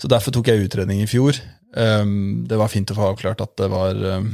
Så 0.00 0.08
derfor 0.08 0.32
tok 0.32 0.48
jeg 0.48 0.64
utredning 0.64 1.02
i 1.04 1.10
fjor. 1.10 1.36
Um, 1.76 2.46
det 2.48 2.58
var 2.58 2.72
fint 2.72 2.90
å 2.90 2.96
få 2.96 3.10
avklart 3.12 3.42
at 3.44 3.52
det 3.60 3.68
var 3.70 3.98
um, 4.16 4.32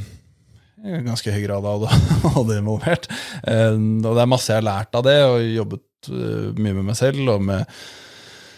ganske 1.09 1.33
høy 1.35 1.43
grad 1.43 1.67
av 1.67 1.87
det 2.47 2.59
involvert. 2.61 3.11
Um, 3.43 3.99
og 4.05 4.13
det 4.15 4.23
er 4.23 4.31
masse 4.31 4.53
jeg 4.53 4.63
har 4.63 4.69
lært 4.69 4.97
av 4.97 5.07
det, 5.07 5.19
og 5.27 5.43
jobbet 5.43 6.11
uh, 6.13 6.51
mye 6.55 6.77
med 6.79 6.93
meg 6.93 6.99
selv 6.99 7.35
og 7.35 7.47
med 7.51 7.79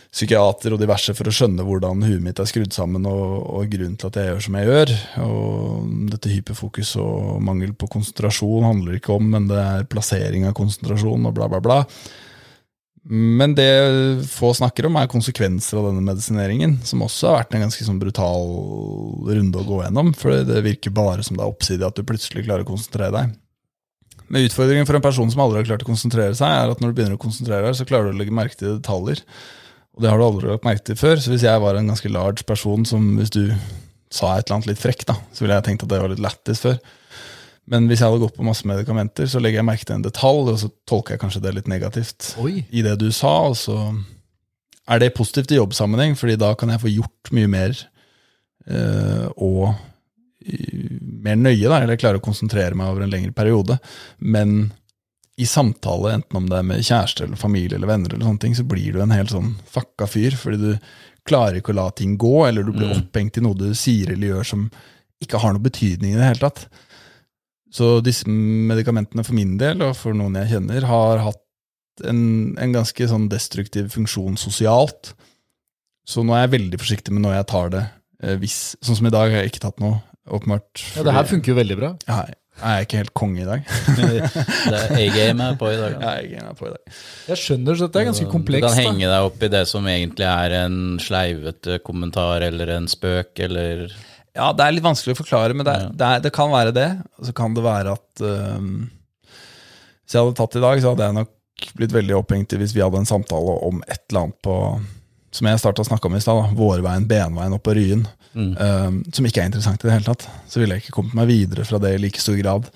psykiater 0.09 0.73
og 0.73 0.81
diverse 0.81 1.13
for 1.15 1.29
å 1.29 1.33
skjønne 1.35 1.65
hvordan 1.67 2.01
huet 2.07 2.23
mitt 2.25 2.39
er 2.41 2.49
skrudd 2.49 2.73
sammen, 2.75 3.05
og, 3.09 3.35
og 3.59 3.69
grunnen 3.73 3.99
til 4.01 4.09
at 4.09 4.17
jeg 4.19 4.31
gjør 4.31 4.45
som 4.47 4.57
jeg 4.59 4.71
gjør. 4.71 4.95
Og 5.25 5.91
dette 6.13 6.33
hyperfokus 6.33 6.95
og 7.01 7.43
mangel 7.45 7.75
på 7.77 7.91
konsentrasjon 7.93 8.69
handler 8.69 8.99
ikke 8.99 9.17
om, 9.17 9.29
men 9.35 9.51
det 9.51 9.61
er 9.61 9.91
plassering 9.91 10.49
av 10.49 10.57
konsentrasjon 10.59 11.29
og 11.29 11.37
bla, 11.37 11.51
bla, 11.53 11.61
bla. 11.65 11.83
Men 13.09 13.55
det 13.57 14.27
få 14.29 14.51
snakker 14.53 14.85
om, 14.85 14.97
er 15.01 15.09
konsekvenser 15.09 15.79
av 15.81 15.87
denne 15.89 16.05
medisineringen, 16.05 16.75
som 16.85 17.01
også 17.07 17.31
har 17.31 17.39
vært 17.39 17.55
en 17.57 17.63
ganske 17.65 17.87
sånn 17.87 18.01
brutal 18.03 18.51
runde 19.31 19.63
å 19.63 19.65
gå 19.65 19.79
gjennom. 19.81 20.11
For 20.19 20.43
det 20.45 20.65
virker 20.67 20.93
bare 20.93 21.25
som 21.25 21.39
det 21.39 21.47
er 21.47 21.53
oppside 21.55 21.89
at 21.89 21.97
du 21.97 22.05
plutselig 22.05 22.45
klarer 22.45 22.67
å 22.67 22.69
konsentrere 22.69 23.15
deg. 23.15 23.33
Men 24.29 24.45
utfordringen 24.45 24.85
for 24.85 24.99
en 24.99 25.07
person 25.07 25.31
som 25.33 25.41
aldri 25.41 25.63
har 25.63 25.71
klart 25.71 25.87
å 25.87 25.89
konsentrere 25.89 26.37
seg, 26.37 26.53
er 26.53 26.69
at 26.69 26.83
når 26.83 26.93
du 26.93 26.99
begynner 26.99 27.17
å 27.17 27.23
konsentrere 27.23 27.65
deg, 27.65 27.79
så 27.79 27.89
klarer 27.89 28.11
du 28.11 28.19
å 28.19 28.21
legge 28.21 28.35
merke 28.37 28.61
til 28.61 28.75
detaljer. 28.77 29.25
Og 29.97 30.05
det 30.05 30.13
har 30.13 30.21
du 30.21 30.27
aldri 30.27 30.53
lagt 30.53 30.69
merke 30.69 30.85
til 30.85 30.99
før. 31.01 31.17
Så 31.17 31.33
hvis 31.33 31.47
jeg 31.49 31.65
var 31.65 31.79
en 31.79 31.89
ganske 31.89 32.13
large 32.13 32.45
person 32.47 32.85
som 32.87 33.15
hvis 33.17 33.33
du 33.33 33.43
sa 34.13 34.35
et 34.37 34.45
eller 34.45 34.59
annet 34.59 34.69
litt 34.75 34.85
frekt, 34.85 35.09
da, 35.09 35.17
så 35.33 35.45
ville 35.45 35.57
jeg 35.57 35.71
tenkt 35.71 35.87
at 35.87 35.93
det 35.95 36.03
var 36.05 36.13
litt 36.13 36.23
lættis 36.23 36.61
før. 36.61 36.77
Men 37.69 37.89
hvis 37.89 38.01
jeg 38.01 38.09
hadde 38.09 38.23
gått 38.23 38.37
på 38.39 38.47
masse 38.47 38.69
medikamenter, 38.69 39.29
så 39.29 39.41
legger 39.43 39.61
jeg 39.61 39.69
merke 39.69 39.85
til 39.89 39.99
en 39.99 40.07
detalj, 40.07 40.53
og 40.55 40.61
så 40.63 40.71
tolker 40.89 41.15
jeg 41.15 41.23
kanskje 41.25 41.43
det 41.45 41.55
litt 41.57 41.69
negativt 41.71 42.33
Oi. 42.41 42.63
i 42.71 42.85
det 42.87 42.97
du 43.01 43.11
sa, 43.15 43.35
og 43.51 43.59
så 43.61 43.77
er 44.89 45.03
det 45.03 45.13
positivt 45.17 45.53
i 45.53 45.59
jobbsammenheng, 45.59 46.17
fordi 46.17 46.39
da 46.41 46.55
kan 46.57 46.73
jeg 46.73 46.83
få 46.85 46.93
gjort 46.95 47.33
mye 47.37 47.51
mer 47.53 47.77
eh, 48.69 49.27
og 49.37 49.77
mer 51.25 51.37
nøye, 51.37 51.69
da, 51.69 51.83
eller 51.83 52.01
klare 52.01 52.21
å 52.21 52.25
konsentrere 52.25 52.77
meg 52.79 52.89
over 52.89 53.05
en 53.05 53.13
lengre 53.13 53.35
periode. 53.37 53.77
Men 54.19 54.71
i 55.39 55.47
samtale, 55.47 56.15
enten 56.17 56.41
om 56.41 56.49
det 56.51 56.59
er 56.59 56.67
med 56.67 56.87
kjæreste 56.87 57.27
eller 57.27 57.39
familie 57.39 57.77
eller 57.77 57.91
venner, 57.91 58.15
eller 58.15 58.27
sånne 58.27 58.43
ting, 58.47 58.57
så 58.57 58.65
blir 58.67 58.97
du 58.97 59.03
en 59.05 59.15
helt 59.15 59.35
sånn 59.35 59.53
fucka 59.71 60.09
fyr, 60.11 60.35
fordi 60.41 60.59
du 60.63 60.91
klarer 61.29 61.61
ikke 61.61 61.75
å 61.75 61.79
la 61.79 61.89
ting 61.93 62.17
gå, 62.19 62.37
eller 62.49 62.65
du 62.65 62.73
blir 62.73 62.95
opphengt 62.97 63.37
i 63.39 63.45
noe 63.45 63.59
du 63.59 63.69
sier 63.77 64.15
eller 64.15 64.33
gjør 64.33 64.49
som 64.55 64.69
ikke 65.23 65.41
har 65.43 65.55
noe 65.55 65.63
betydning 65.63 66.15
i 66.15 66.19
det 66.19 66.31
hele 66.31 66.43
tatt. 66.47 66.65
Så 67.75 67.99
disse 68.05 68.25
medikamentene 68.29 69.25
for 69.27 69.37
min 69.37 69.57
del, 69.61 69.83
og 69.85 69.95
for 69.99 70.17
noen 70.17 70.39
jeg 70.41 70.55
kjenner, 70.55 70.87
har 70.89 71.19
hatt 71.27 71.43
en, 72.09 72.55
en 72.57 72.73
ganske 72.73 73.09
sånn 73.11 73.27
destruktiv 73.29 73.91
funksjon 73.93 74.39
sosialt. 74.41 75.13
Så 76.09 76.23
nå 76.25 76.33
er 76.37 76.47
jeg 76.47 76.55
veldig 76.57 76.79
forsiktig 76.81 77.13
med 77.13 77.27
når 77.27 77.35
jeg 77.41 77.49
tar 77.53 77.73
det. 77.75 77.85
eh, 78.25 78.37
Hvis, 78.41 78.59
sånn 78.81 78.97
som 79.03 79.09
i 79.11 79.13
dag 79.13 79.29
har 79.35 79.43
jeg 79.43 79.53
ikke 79.53 79.65
tatt 79.67 79.81
noe, 79.85 79.99
åpenbart. 80.29 80.85
Ja, 80.97 81.05
det 81.05 81.13
her 81.17 81.27
funker 81.29 81.53
jo 81.53 81.59
veldig 81.59 81.77
bra. 81.81 81.91
Ja, 82.09 82.23
er 82.59 82.83
ikke 82.87 82.99
helt 83.03 83.13
konge 83.17 83.45
i 83.45 83.47
dag? 83.47 83.69
Det 83.99 84.75
er 84.75 84.95
A-game 84.99 85.45
er 85.53 85.59
på 85.61 85.69
i 85.71 85.77
dag. 85.79 85.93
Ja, 86.03 86.15
jeg 86.25 86.41
er 86.43 86.57
på 86.59 86.67
i 86.67 86.73
dag. 86.75 86.97
Jeg 87.31 87.39
skjønner, 87.45 87.77
så 87.79 87.87
dette 87.87 88.01
er 88.03 88.09
ganske 88.09 88.27
Du 88.27 88.33
komplekst. 88.33 88.67
kan 88.67 88.75
da. 88.77 88.83
henge 88.89 89.11
deg 89.13 89.29
opp 89.29 89.45
i 89.47 89.51
det 89.53 89.61
som 89.71 89.87
egentlig 89.93 90.27
er 90.27 90.57
en 90.65 90.79
sleivete 91.03 91.79
kommentar 91.87 92.43
eller 92.49 92.73
en 92.79 92.89
spøk 92.91 93.45
eller 93.47 93.85
Ja, 94.37 94.53
det 94.55 94.65
er 94.65 94.77
litt 94.77 94.87
vanskelig 94.87 95.17
å 95.17 95.21
forklare, 95.23 95.57
men 95.57 95.67
det, 95.67 95.75
er, 95.75 95.91
det, 95.93 96.07
er, 96.09 96.23
det 96.27 96.35
kan 96.35 96.53
være 96.53 96.75
det. 96.77 96.89
Og 97.19 97.29
så 97.29 97.35
kan 97.37 97.57
det 97.57 97.65
være 97.65 97.97
at 97.97 98.23
um, 98.23 98.87
Hvis 100.05 100.15
jeg 100.15 100.23
hadde 100.23 100.37
tatt 100.39 100.59
i 100.59 100.65
dag, 100.65 100.83
så 100.83 100.93
hadde 100.93 101.09
jeg 101.09 101.19
nok 101.19 101.35
blitt 101.79 101.95
veldig 101.97 102.15
opphengt 102.21 102.55
hvis 102.55 102.75
vi 102.77 102.85
hadde 102.85 103.01
en 103.01 103.09
samtale 103.09 103.57
om 103.67 103.81
et 103.89 104.05
eller 104.13 104.29
annet 104.29 104.37
på 104.47 104.55
Som 105.35 105.49
jeg 105.51 105.59
starta 105.59 105.83
å 105.83 105.89
snakke 105.89 106.07
om 106.07 106.15
i 106.15 106.21
stad, 106.23 106.53
Vårveien, 106.59 107.09
Benveien 107.11 107.57
opp 107.57 107.65
på 107.67 107.75
Ryen. 107.79 108.07
øhm, 108.61 109.01
som 109.13 109.27
ikke 109.27 109.43
er 109.43 109.51
interessant 109.51 109.83
i 109.83 109.89
det 109.89 109.97
hele 109.97 110.07
tatt. 110.07 110.29
Så 110.49 110.61
ville 110.61 110.77
jeg 110.77 110.85
ikke 110.85 111.01
kommet 111.01 111.17
meg 111.19 111.29
videre 111.33 111.67
fra 111.67 111.81
det 111.83 111.97
i 111.97 111.99
like 112.01 112.23
stor 112.23 112.39
grad. 112.39 112.69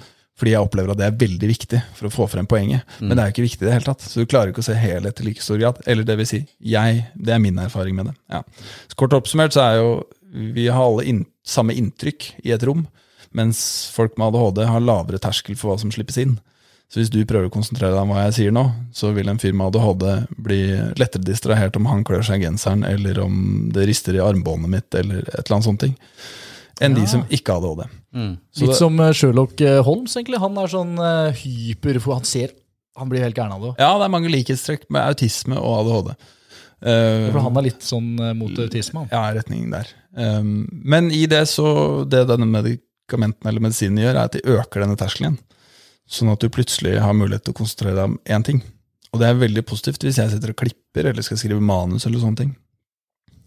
Fordi 0.42 0.54
jeg 0.54 0.64
opplever 0.64 0.90
at 0.90 0.98
det 0.98 1.06
er 1.06 1.18
veldig 1.20 1.48
viktig 1.48 1.78
for 1.94 2.08
å 2.08 2.12
få 2.12 2.26
frem 2.32 2.48
poenget. 2.50 2.82
Men 2.98 3.14
det 3.14 3.22
er 3.22 3.30
jo 3.30 3.34
ikke 3.36 3.44
viktig 3.46 3.62
i 3.62 3.68
det 3.68 3.74
hele 3.76 3.86
tatt. 3.86 4.02
Så 4.02 4.24
du 4.24 4.26
klarer 4.26 4.50
ikke 4.50 4.64
å 4.64 4.66
se 4.66 4.74
helhet 4.74 5.20
i 5.20 5.26
like 5.28 5.44
stor 5.44 5.60
grad. 5.60 5.78
Eller 5.86 6.08
det 6.08 6.16
vil 6.18 6.28
si, 6.28 6.40
jeg, 6.58 7.04
det 7.14 7.36
er 7.36 7.42
min 7.44 7.60
erfaring 7.62 7.94
med 7.98 8.10
det. 8.10 8.14
Ja. 8.32 8.40
Så 8.90 8.98
kort 8.98 9.14
oppsummert 9.16 9.54
så 9.54 9.62
er 9.68 9.78
jo 9.78 9.92
vi 10.32 10.66
har 10.72 10.80
alle 10.82 11.04
inn, 11.06 11.20
samme 11.44 11.74
inntrykk 11.74 12.30
i 12.46 12.52
et 12.54 12.62
rom, 12.68 12.86
mens 13.32 13.90
folk 13.94 14.16
med 14.20 14.28
ADHD 14.34 14.64
har 14.68 14.80
lavere 14.84 15.18
terskel 15.22 15.56
for 15.56 15.72
hva 15.72 15.80
som 15.80 15.90
slippes 15.94 16.18
inn. 16.22 16.38
Så 16.92 17.00
hvis 17.00 17.08
du 17.08 17.22
prøver 17.24 17.48
å 17.48 17.52
konsentrere 17.54 17.94
deg 17.94 18.02
om 18.04 18.10
hva 18.12 18.26
jeg 18.26 18.34
sier 18.36 18.52
nå, 18.52 18.66
så 18.92 19.14
vil 19.16 19.30
en 19.32 19.38
fyr 19.40 19.54
med 19.56 19.70
ADHD 19.72 20.04
bli 20.44 20.58
lettere 21.00 21.24
distrahert 21.24 21.78
om 21.80 21.86
han 21.88 22.02
klør 22.04 22.20
seg 22.28 22.42
i 22.42 22.44
genseren, 22.44 22.84
eller 22.84 23.22
om 23.24 23.70
det 23.72 23.86
rister 23.88 24.18
i 24.18 24.20
armbåndet 24.20 24.68
mitt, 24.74 24.94
eller 25.00 25.22
et 25.24 25.38
eller 25.40 25.56
annet 25.56 25.68
sånt 25.70 25.80
ting, 25.80 25.94
enn 26.84 26.94
de 26.98 27.06
som 27.08 27.24
ikke 27.32 27.54
har 27.56 27.64
ADHD. 27.64 27.88
Så 28.52 28.60
Litt 28.66 28.74
det- 28.74 28.76
som 28.76 29.00
eh, 29.00 29.12
Sherlock 29.16 29.60
eh, 29.64 29.80
Holmes, 29.86 30.12
egentlig. 30.20 30.38
Han 30.44 30.58
er 30.60 30.68
sånn 30.68 30.92
eh, 31.00 31.32
hyper, 31.40 31.98
for 32.04 32.18
han 32.20 32.28
ser 32.28 32.52
Han 33.00 33.08
blir 33.08 33.22
helt 33.24 33.34
gæren 33.40 33.54
av 33.56 33.62
det. 33.64 33.70
Ja, 33.80 33.94
det 33.96 34.04
er 34.04 34.12
mange 34.12 34.28
likhetstrekk 34.28 34.82
med 34.92 35.00
autisme 35.00 35.56
og 35.56 35.78
ADHD. 35.80 36.10
Eh, 36.82 37.28
For 37.30 37.44
han 37.44 37.58
er 37.60 37.68
litt 37.68 37.84
sånn 37.86 38.10
eh, 38.18 38.34
mot 38.34 38.58
autisme. 38.58 39.06
Ja, 39.12 39.22
retningen 39.36 39.70
der. 39.74 39.90
Um, 40.18 40.66
men 40.70 41.06
i 41.14 41.22
det 41.30 41.46
så 41.48 42.02
Det 42.04 42.26
denne 42.28 42.44
medikamenten 42.50 43.48
eller 43.48 43.64
medisinen 43.64 44.02
gjør, 44.02 44.16
er 44.16 44.26
at 44.26 44.36
de 44.36 44.42
øker 44.58 44.84
denne 44.84 44.98
terskelen. 45.00 45.38
Sånn 46.10 46.32
at 46.32 46.42
du 46.42 46.50
plutselig 46.52 46.98
har 47.00 47.14
mulighet 47.16 47.46
til 47.46 47.54
å 47.54 47.60
konsentrere 47.62 47.96
deg 47.96 48.10
om 48.10 48.18
én 48.26 48.44
ting. 48.44 48.60
Og 49.12 49.20
det 49.20 49.28
er 49.28 49.40
veldig 49.40 49.64
positivt 49.68 50.04
hvis 50.04 50.18
jeg 50.20 50.32
sitter 50.32 50.52
og 50.52 50.58
klipper 50.58 51.08
eller 51.10 51.24
skal 51.24 51.40
skrive 51.40 51.62
manus 51.62 52.08
eller 52.08 52.20
sånne 52.20 52.42
ting. 52.42 52.52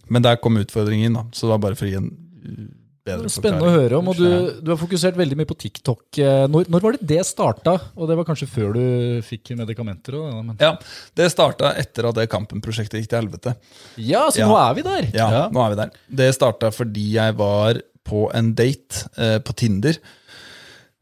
Men 0.09 0.25
der 0.25 0.39
kom 0.41 0.57
utfordringen 0.61 1.17
da. 1.17 1.25
Så 1.33 1.45
det 1.45 1.55
var 1.55 1.63
bare 1.67 1.77
for 1.77 1.89
å 1.89 1.91
gi 1.91 1.99
en 1.99 2.09
uh, 2.09 2.73
bedre 3.05 3.29
Spennende 3.29 3.67
å 3.69 3.73
høre 3.75 3.99
om. 3.99 4.07
og 4.11 4.17
du, 4.17 4.27
du 4.65 4.71
har 4.73 4.79
fokusert 4.81 5.17
veldig 5.19 5.37
mye 5.39 5.49
på 5.49 5.57
TikTok. 5.61 6.03
Eh, 6.17 6.45
Når, 6.51 6.67
når 6.73 6.83
var 6.83 6.97
det 6.97 7.07
det 7.13 7.19
starta? 7.29 7.75
Og 7.95 8.09
det 8.09 8.17
var 8.19 8.25
kanskje 8.27 8.47
før 8.49 8.73
du 8.75 8.83
fikk 9.27 9.53
medikamenter? 9.59 10.17
Og, 10.19 10.39
Men... 10.47 10.55
Ja, 10.61 10.73
Det 11.15 11.29
starta 11.33 11.73
etter 11.77 12.09
at 12.09 12.17
det 12.17 12.27
Kampen-prosjektet 12.33 12.99
gikk 13.03 13.11
til 13.13 13.21
helvete. 13.21 13.55
Ja, 14.01 14.25
så 14.33 14.41
Ja. 14.43 14.49
nå 14.49 14.57
er 14.61 14.73
vi 14.79 14.85
der! 14.89 15.09
Ja, 15.15 15.29
nå 15.53 15.61
er 15.65 15.75
vi 15.75 15.81
der. 15.83 15.95
Det 16.23 16.31
starta 16.37 16.73
fordi 16.73 17.11
jeg 17.15 17.37
var 17.37 17.81
på 18.05 18.27
en 18.37 18.53
date 18.57 19.07
eh, 19.17 19.37
på 19.41 19.53
Tinder 19.57 19.97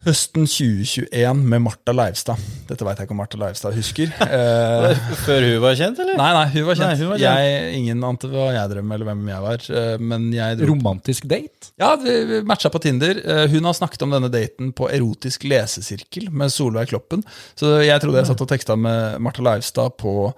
høsten 0.03 0.43
2021 0.49 1.43
med 1.47 1.61
Marta 1.63 1.93
Leivstad. 1.95 2.39
Dette 2.67 2.83
veit 2.83 2.99
jeg 2.99 3.07
ikke 3.07 3.15
om 3.15 3.19
Marta 3.21 3.37
Leivstad 3.39 3.75
husker. 3.77 4.11
Eh, 4.33 5.03
Før 5.23 5.45
hun 5.45 5.61
var 5.63 5.75
kjent, 5.79 5.99
eller? 6.03 6.17
nei, 6.19 6.29
nei, 6.35 6.45
hun 6.55 6.65
var 6.67 6.75
kjent. 6.79 6.89
Nei, 6.89 6.97
hun 6.99 7.11
var 7.13 7.21
kjent. 7.21 7.43
Jeg, 7.47 7.73
ingen 7.79 8.03
ante 8.07 8.29
hva 8.31 8.47
jeg 8.55 8.71
drev 8.73 8.83
med, 8.87 8.95
eller 8.97 9.09
hvem 9.11 9.21
jeg 9.31 9.43
var. 9.45 9.67
eh, 9.79 9.93
men 10.11 10.25
jeg 10.35 10.57
dro 10.59 10.69
Romantisk 10.73 11.27
date? 11.31 11.71
Ja, 11.79 11.93
vi 12.01 12.15
vi 12.31 12.41
matcha 12.49 12.71
på 12.73 12.81
Tinder. 12.83 13.19
Eh, 13.23 13.45
Hun 13.53 13.69
har 13.69 13.77
snakket 13.77 14.03
om 14.07 14.15
denne 14.15 14.31
daten 14.33 14.73
på 14.75 14.89
erotisk 14.91 15.45
lesesirkel 15.47 16.27
med 16.31 16.51
Solveig 16.51 16.89
Kloppen. 16.91 17.23
Så 17.59 17.77
jeg 17.85 18.01
trodde 18.03 18.19
jeg 18.23 18.31
satt 18.31 18.43
og 18.43 18.51
teksta 18.51 18.75
med 18.79 19.21
Marta 19.23 19.45
Leivstad 19.45 19.95
på 20.01 20.33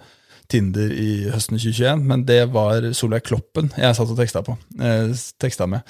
Tinder 0.52 0.92
i 0.94 1.24
høsten 1.34 1.58
2021, 1.58 2.04
men 2.06 2.22
det 2.28 2.44
var 2.54 2.86
Solveig 2.94 3.24
Kloppen 3.26 3.72
jeg 3.82 3.96
satt 3.98 4.12
og 4.14 4.20
teksta 4.20 4.44
på. 4.46 4.54
Eh, 4.78 5.08
teksta 5.42 5.66
med. 5.72 5.82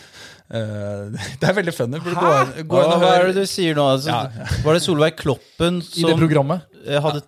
Eh, 0.53 1.15
det 1.41 1.47
er 1.49 1.55
veldig 1.57 1.73
funny. 1.73 2.01
Gå, 2.03 2.11
inn- 2.13 2.67
gå 2.69 2.81
Hva, 2.81 2.97
hva 3.01 3.13
er 3.17 3.31
det 3.31 3.39
du 3.41 3.49
sier 3.49 3.77
nå? 3.77 3.85
Altså, 3.95 4.11
Ja, 4.13 4.49
Var 4.65 4.77
det 4.77 4.83
Solveig 4.85 5.15
Kloppen 5.17 5.79
I 5.81 6.03
det 6.05 6.11
som 6.13 6.19
programmet? 6.21 6.67
ja. 6.85 7.01
hadde 7.01 7.23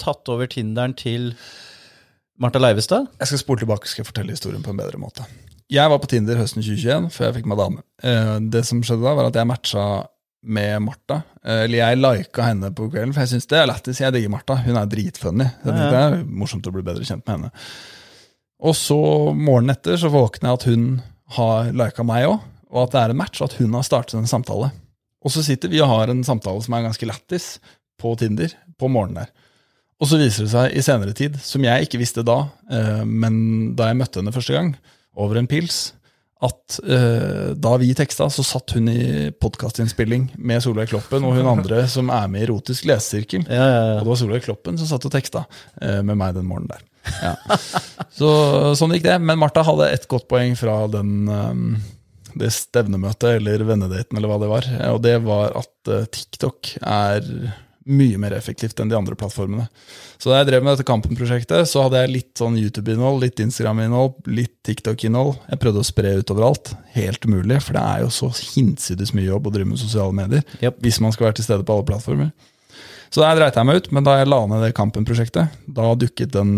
tatt 0.00 0.28
over 0.32 0.48
Tinderen 0.50 0.94
til 0.96 1.34
Martha 2.40 2.58
Leivestad? 2.60 3.06
Jeg 3.20 3.28
skal 3.30 3.38
spole 3.42 3.62
tilbake 3.62 3.88
skal 3.88 4.02
jeg 4.02 4.08
fortelle 4.10 4.34
historien 4.34 4.64
på 4.64 4.72
en 4.72 4.80
bedre 4.80 4.98
måte. 5.00 5.24
Jeg 5.72 5.90
var 5.90 5.98
på 6.02 6.08
Tinder 6.10 6.38
høsten 6.38 6.62
2021 6.62 7.08
før 7.14 7.26
jeg 7.28 7.36
fikk 7.40 7.48
meg 7.50 7.58
dame. 7.60 7.82
Eh, 8.06 8.36
det 8.54 8.62
som 8.68 8.82
skjedde 8.86 9.04
da, 9.06 9.14
var 9.18 9.28
at 9.30 9.36
jeg 9.38 9.48
matcha 9.50 9.84
med 10.46 10.82
Martha. 10.84 11.20
Eh, 11.44 11.64
eller 11.66 11.80
jeg 11.80 12.00
lika 12.02 12.44
henne 12.46 12.70
på 12.76 12.86
kvelden, 12.92 13.12
for 13.16 13.24
jeg 13.24 13.32
syns 13.34 13.48
det 13.50 13.58
er 13.60 13.66
lættis. 13.70 14.00
Jeg 14.04 14.14
digger 14.14 14.30
Martha. 14.32 14.58
Hun 14.62 14.78
er 14.78 14.90
dritfunny. 14.90 15.46
Ja, 15.64 15.72
ja. 15.76 15.88
Det 15.90 16.02
er 16.04 16.18
morsomt 16.28 16.68
å 16.70 16.74
bli 16.74 16.84
bedre 16.86 17.06
kjent 17.08 17.24
med 17.26 17.34
henne. 17.34 17.50
Og 18.66 18.76
så 18.78 18.98
morgenen 19.34 19.74
etter 19.74 19.98
så 20.00 20.08
våkner 20.12 20.52
jeg 20.52 20.60
at 20.60 20.68
hun 20.70 20.84
har 21.36 21.72
lika 21.74 22.04
meg 22.06 22.28
òg, 22.30 22.44
og 22.72 22.86
at 22.86 22.94
det 22.94 23.02
er 23.02 23.14
en 23.14 23.20
match, 23.20 23.40
og 23.40 23.50
at 23.50 23.58
hun 23.60 23.74
har 23.76 23.86
startet 23.86 24.18
en 24.18 24.30
samtale. 24.30 24.70
Og 25.24 25.32
så 25.34 25.42
sitter 25.46 25.72
vi 25.72 25.82
og 25.82 25.90
har 25.90 26.12
en 26.12 26.24
samtale 26.26 26.62
som 26.62 26.76
er 26.76 26.86
ganske 26.86 27.08
lættis 27.08 27.56
på 28.00 28.12
Tinder 28.20 28.52
på 28.78 28.90
morgenen 28.92 29.24
der. 29.24 29.34
Og 29.96 30.10
så 30.10 30.18
viser 30.20 30.44
det 30.44 30.52
seg 30.52 30.74
i 30.76 30.84
senere 30.84 31.14
tid, 31.16 31.38
som 31.40 31.64
jeg 31.64 31.86
ikke 31.86 32.00
visste 32.02 32.24
da, 32.26 32.42
eh, 32.68 33.04
men 33.08 33.76
da 33.78 33.88
jeg 33.90 34.00
møtte 34.02 34.20
henne 34.20 34.34
første 34.34 34.56
gang, 34.56 34.74
over 35.16 35.40
en 35.40 35.48
pils, 35.48 35.94
at 36.44 36.76
eh, 36.84 37.54
da 37.56 37.70
vi 37.80 37.94
teksta, 37.96 38.26
så 38.28 38.44
satt 38.44 38.74
hun 38.76 38.90
i 38.92 39.30
podkastinnspilling 39.40 40.28
med 40.36 40.60
Solveig 40.60 40.90
Kloppen 40.90 41.24
og 41.24 41.38
hun 41.38 41.48
andre 41.48 41.86
som 41.94 42.12
er 42.12 42.28
med 42.28 42.42
i 42.42 42.48
Erotisk 42.50 42.84
lesesirkel. 42.90 43.46
Ja, 43.48 43.62
ja, 43.62 43.78
Og 43.80 43.88
ja. 43.94 44.02
det 44.02 44.10
var 44.10 44.20
Solveig 44.20 44.44
Kloppen 44.44 44.76
som 44.76 44.90
satt 44.90 45.08
og 45.08 45.14
teksta 45.16 45.46
eh, 45.80 46.02
med 46.04 46.20
meg 46.20 46.36
den 46.36 46.44
morgenen 46.50 46.74
der. 46.74 46.84
Ja. 47.22 47.34
Så 48.18 48.28
sånn 48.76 48.92
gikk 48.92 49.06
det. 49.06 49.16
Men 49.24 49.40
Martha 49.40 49.64
hadde 49.64 49.88
ett 49.94 50.04
godt 50.12 50.28
poeng 50.28 50.52
fra 50.60 50.82
den, 50.92 51.30
det 52.38 52.52
stevnemøtet 52.54 53.38
eller 53.38 53.64
vennedaten 53.68 54.18
eller 54.18 54.30
hva 54.30 54.40
det 54.42 54.50
var. 54.50 54.72
Og 54.92 54.98
det 55.04 55.16
var 55.26 55.54
at 55.62 55.92
eh, 55.92 56.08
TikTok 56.12 56.76
er 56.82 57.24
mye 57.86 58.18
mer 58.18 58.34
effektivt 58.34 58.80
enn 58.82 58.90
de 58.90 58.96
andre 58.98 59.14
plattformene. 59.18 59.68
Så 60.18 60.30
da 60.30 60.40
jeg 60.40 60.48
drev 60.48 60.64
med 60.64 60.74
dette 60.74 60.86
Kampen-prosjektet, 60.88 61.68
så 61.70 61.84
hadde 61.84 62.00
jeg 62.02 62.12
litt 62.16 62.40
sånn 62.40 62.58
YouTube-innhold, 62.58 63.20
litt 63.22 63.42
Instagram-innhold, 63.44 64.26
litt 64.26 64.56
TikTok-innhold. 64.66 65.36
Jeg 65.52 65.60
prøvde 65.62 65.84
å 65.84 65.86
spre 65.86 66.16
utover 66.18 66.48
alt. 66.48 66.72
Helt 66.96 67.28
umulig, 67.28 67.60
for 67.62 67.78
det 67.78 67.84
er 67.84 68.02
jo 68.02 68.10
så 68.14 68.32
hinsides 68.34 69.14
mye 69.14 69.28
jobb 69.28 69.46
å 69.46 69.54
drive 69.54 69.70
med 69.70 69.82
sosiale 69.82 70.16
medier. 70.16 70.42
yep. 70.64 70.80
Hvis 70.82 70.98
man 71.04 71.14
skal 71.14 71.28
være 71.28 71.38
til 71.38 71.46
stede 71.46 71.66
på 71.66 71.76
alle 71.76 71.86
plattformer. 71.92 72.34
Så 73.14 73.22
der 73.22 73.38
dreit 73.38 73.54
jeg 73.54 73.68
meg 73.68 73.78
ut, 73.78 73.90
men 73.94 74.06
da 74.06 74.18
jeg 74.18 74.32
la 74.32 74.42
ned 74.50 74.66
det 74.66 74.74
Kampen-prosjektet, 74.76 75.60
da 75.78 75.92
dukket 75.94 76.34
den 76.34 76.56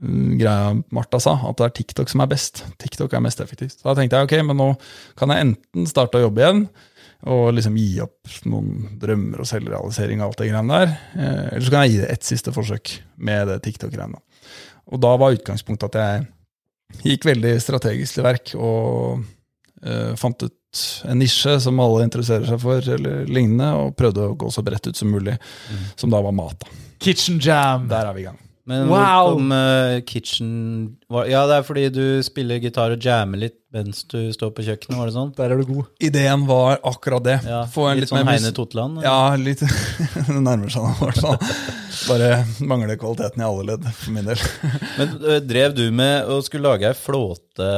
greia 0.00 0.74
Martha 0.94 1.20
sa, 1.20 1.34
at 1.50 1.58
det 1.60 1.66
er 1.66 1.74
TikTok 1.76 2.10
som 2.12 2.22
er 2.24 2.30
best. 2.30 2.62
TikTok 2.80 3.12
er 3.14 3.24
mest 3.24 3.42
effektivt. 3.44 3.76
Så 3.78 3.88
da 3.88 3.96
tenkte 3.98 4.20
jeg 4.20 4.28
ok, 4.28 4.36
men 4.48 4.58
nå 4.60 4.70
kan 5.18 5.32
jeg 5.32 5.46
enten 5.46 5.88
starte 5.90 6.20
å 6.20 6.24
jobbe 6.24 6.44
igjen, 6.44 6.62
og 7.28 7.50
liksom 7.52 7.76
gi 7.76 8.00
opp 8.00 8.36
noen 8.48 8.94
drømmer 9.00 9.42
og 9.42 9.48
selvrealisering 9.48 10.22
og 10.22 10.30
alt 10.30 10.40
det 10.40 10.48
greiene 10.48 10.78
der, 10.78 10.94
eh, 11.20 11.42
eller 11.50 11.66
så 11.66 11.74
kan 11.74 11.84
jeg 11.84 11.92
gi 11.92 12.00
det 12.00 12.12
ett 12.14 12.28
siste 12.30 12.54
forsøk 12.56 12.94
med 13.20 13.50
det 13.52 13.58
TikTok-greiene. 13.66 14.22
Og 14.90 15.02
da 15.04 15.12
var 15.20 15.36
utgangspunktet 15.36 15.92
at 15.92 16.00
jeg 16.00 17.10
gikk 17.12 17.28
veldig 17.28 17.52
strategisk 17.62 18.16
til 18.16 18.26
verk 18.26 18.54
og 18.58 19.20
uh, 19.84 20.16
fant 20.18 20.42
ut 20.42 20.56
en 21.06 21.18
nisje 21.20 21.54
som 21.62 21.78
alle 21.82 22.06
interesserer 22.08 22.48
seg 22.48 22.58
for, 22.62 22.82
eller 22.96 23.30
lignende, 23.30 23.70
og 23.78 23.96
prøvde 23.98 24.26
å 24.26 24.36
gå 24.38 24.50
så 24.50 24.64
bredt 24.66 24.90
ut 24.90 24.98
som 24.98 25.10
mulig, 25.12 25.36
som 25.98 26.10
da 26.10 26.22
var 26.24 26.34
mat. 26.34 26.64
da. 26.64 26.78
Kitchen 27.00 27.38
jam. 27.42 27.86
Der 27.90 28.10
er 28.10 28.16
vi 28.16 28.24
i 28.24 28.30
gang. 28.30 28.38
Men 28.68 28.88
Wow! 28.90 28.96
hvor 28.96 29.38
kom 29.38 29.52
eh, 29.56 30.00
kitchen 30.06 30.50
var, 31.08 31.26
Ja, 31.30 31.46
det 31.48 31.60
er 31.60 31.64
fordi 31.66 31.86
du 31.94 32.04
spiller 32.24 32.60
gitar 32.62 32.92
og 32.94 33.04
jammer 33.04 33.40
litt 33.46 33.56
mens 33.70 34.02
du 34.10 34.32
står 34.34 34.50
på 34.50 34.64
kjøkkenet, 34.66 34.96
var 34.98 35.06
det 35.06 35.14
sånn? 35.14 35.28
Der 35.36 35.52
er 35.54 35.60
du 35.60 35.68
god. 35.68 35.90
Ideen 36.02 36.42
var 36.48 36.80
akkurat 36.90 37.22
det. 37.22 37.36
Ja, 37.46 37.60
Få 37.70 37.84
en 37.86 38.00
litt, 38.00 38.08
litt 38.08 38.10
sånn 38.10 38.26
Heine 38.26 38.50
Totland? 38.56 38.98
Ja, 39.04 39.36
litt 39.38 39.62
Det 40.26 40.40
nærmer 40.42 40.72
seg 40.74 40.88
noe. 40.88 41.12
Sånn. 41.14 41.38
Bare 42.10 42.32
mangler 42.66 42.98
kvaliteten 42.98 43.44
i 43.44 43.46
alle 43.46 43.68
ledd, 43.68 43.86
for 43.94 44.16
min 44.16 44.26
del. 44.26 44.42
Men 44.98 45.14
uh, 45.22 45.38
drev 45.44 45.76
du 45.78 45.84
med 45.94 46.26
å 46.26 46.40
skulle 46.42 46.66
lage 46.72 46.90
ei 46.90 46.98
flåte 46.98 47.70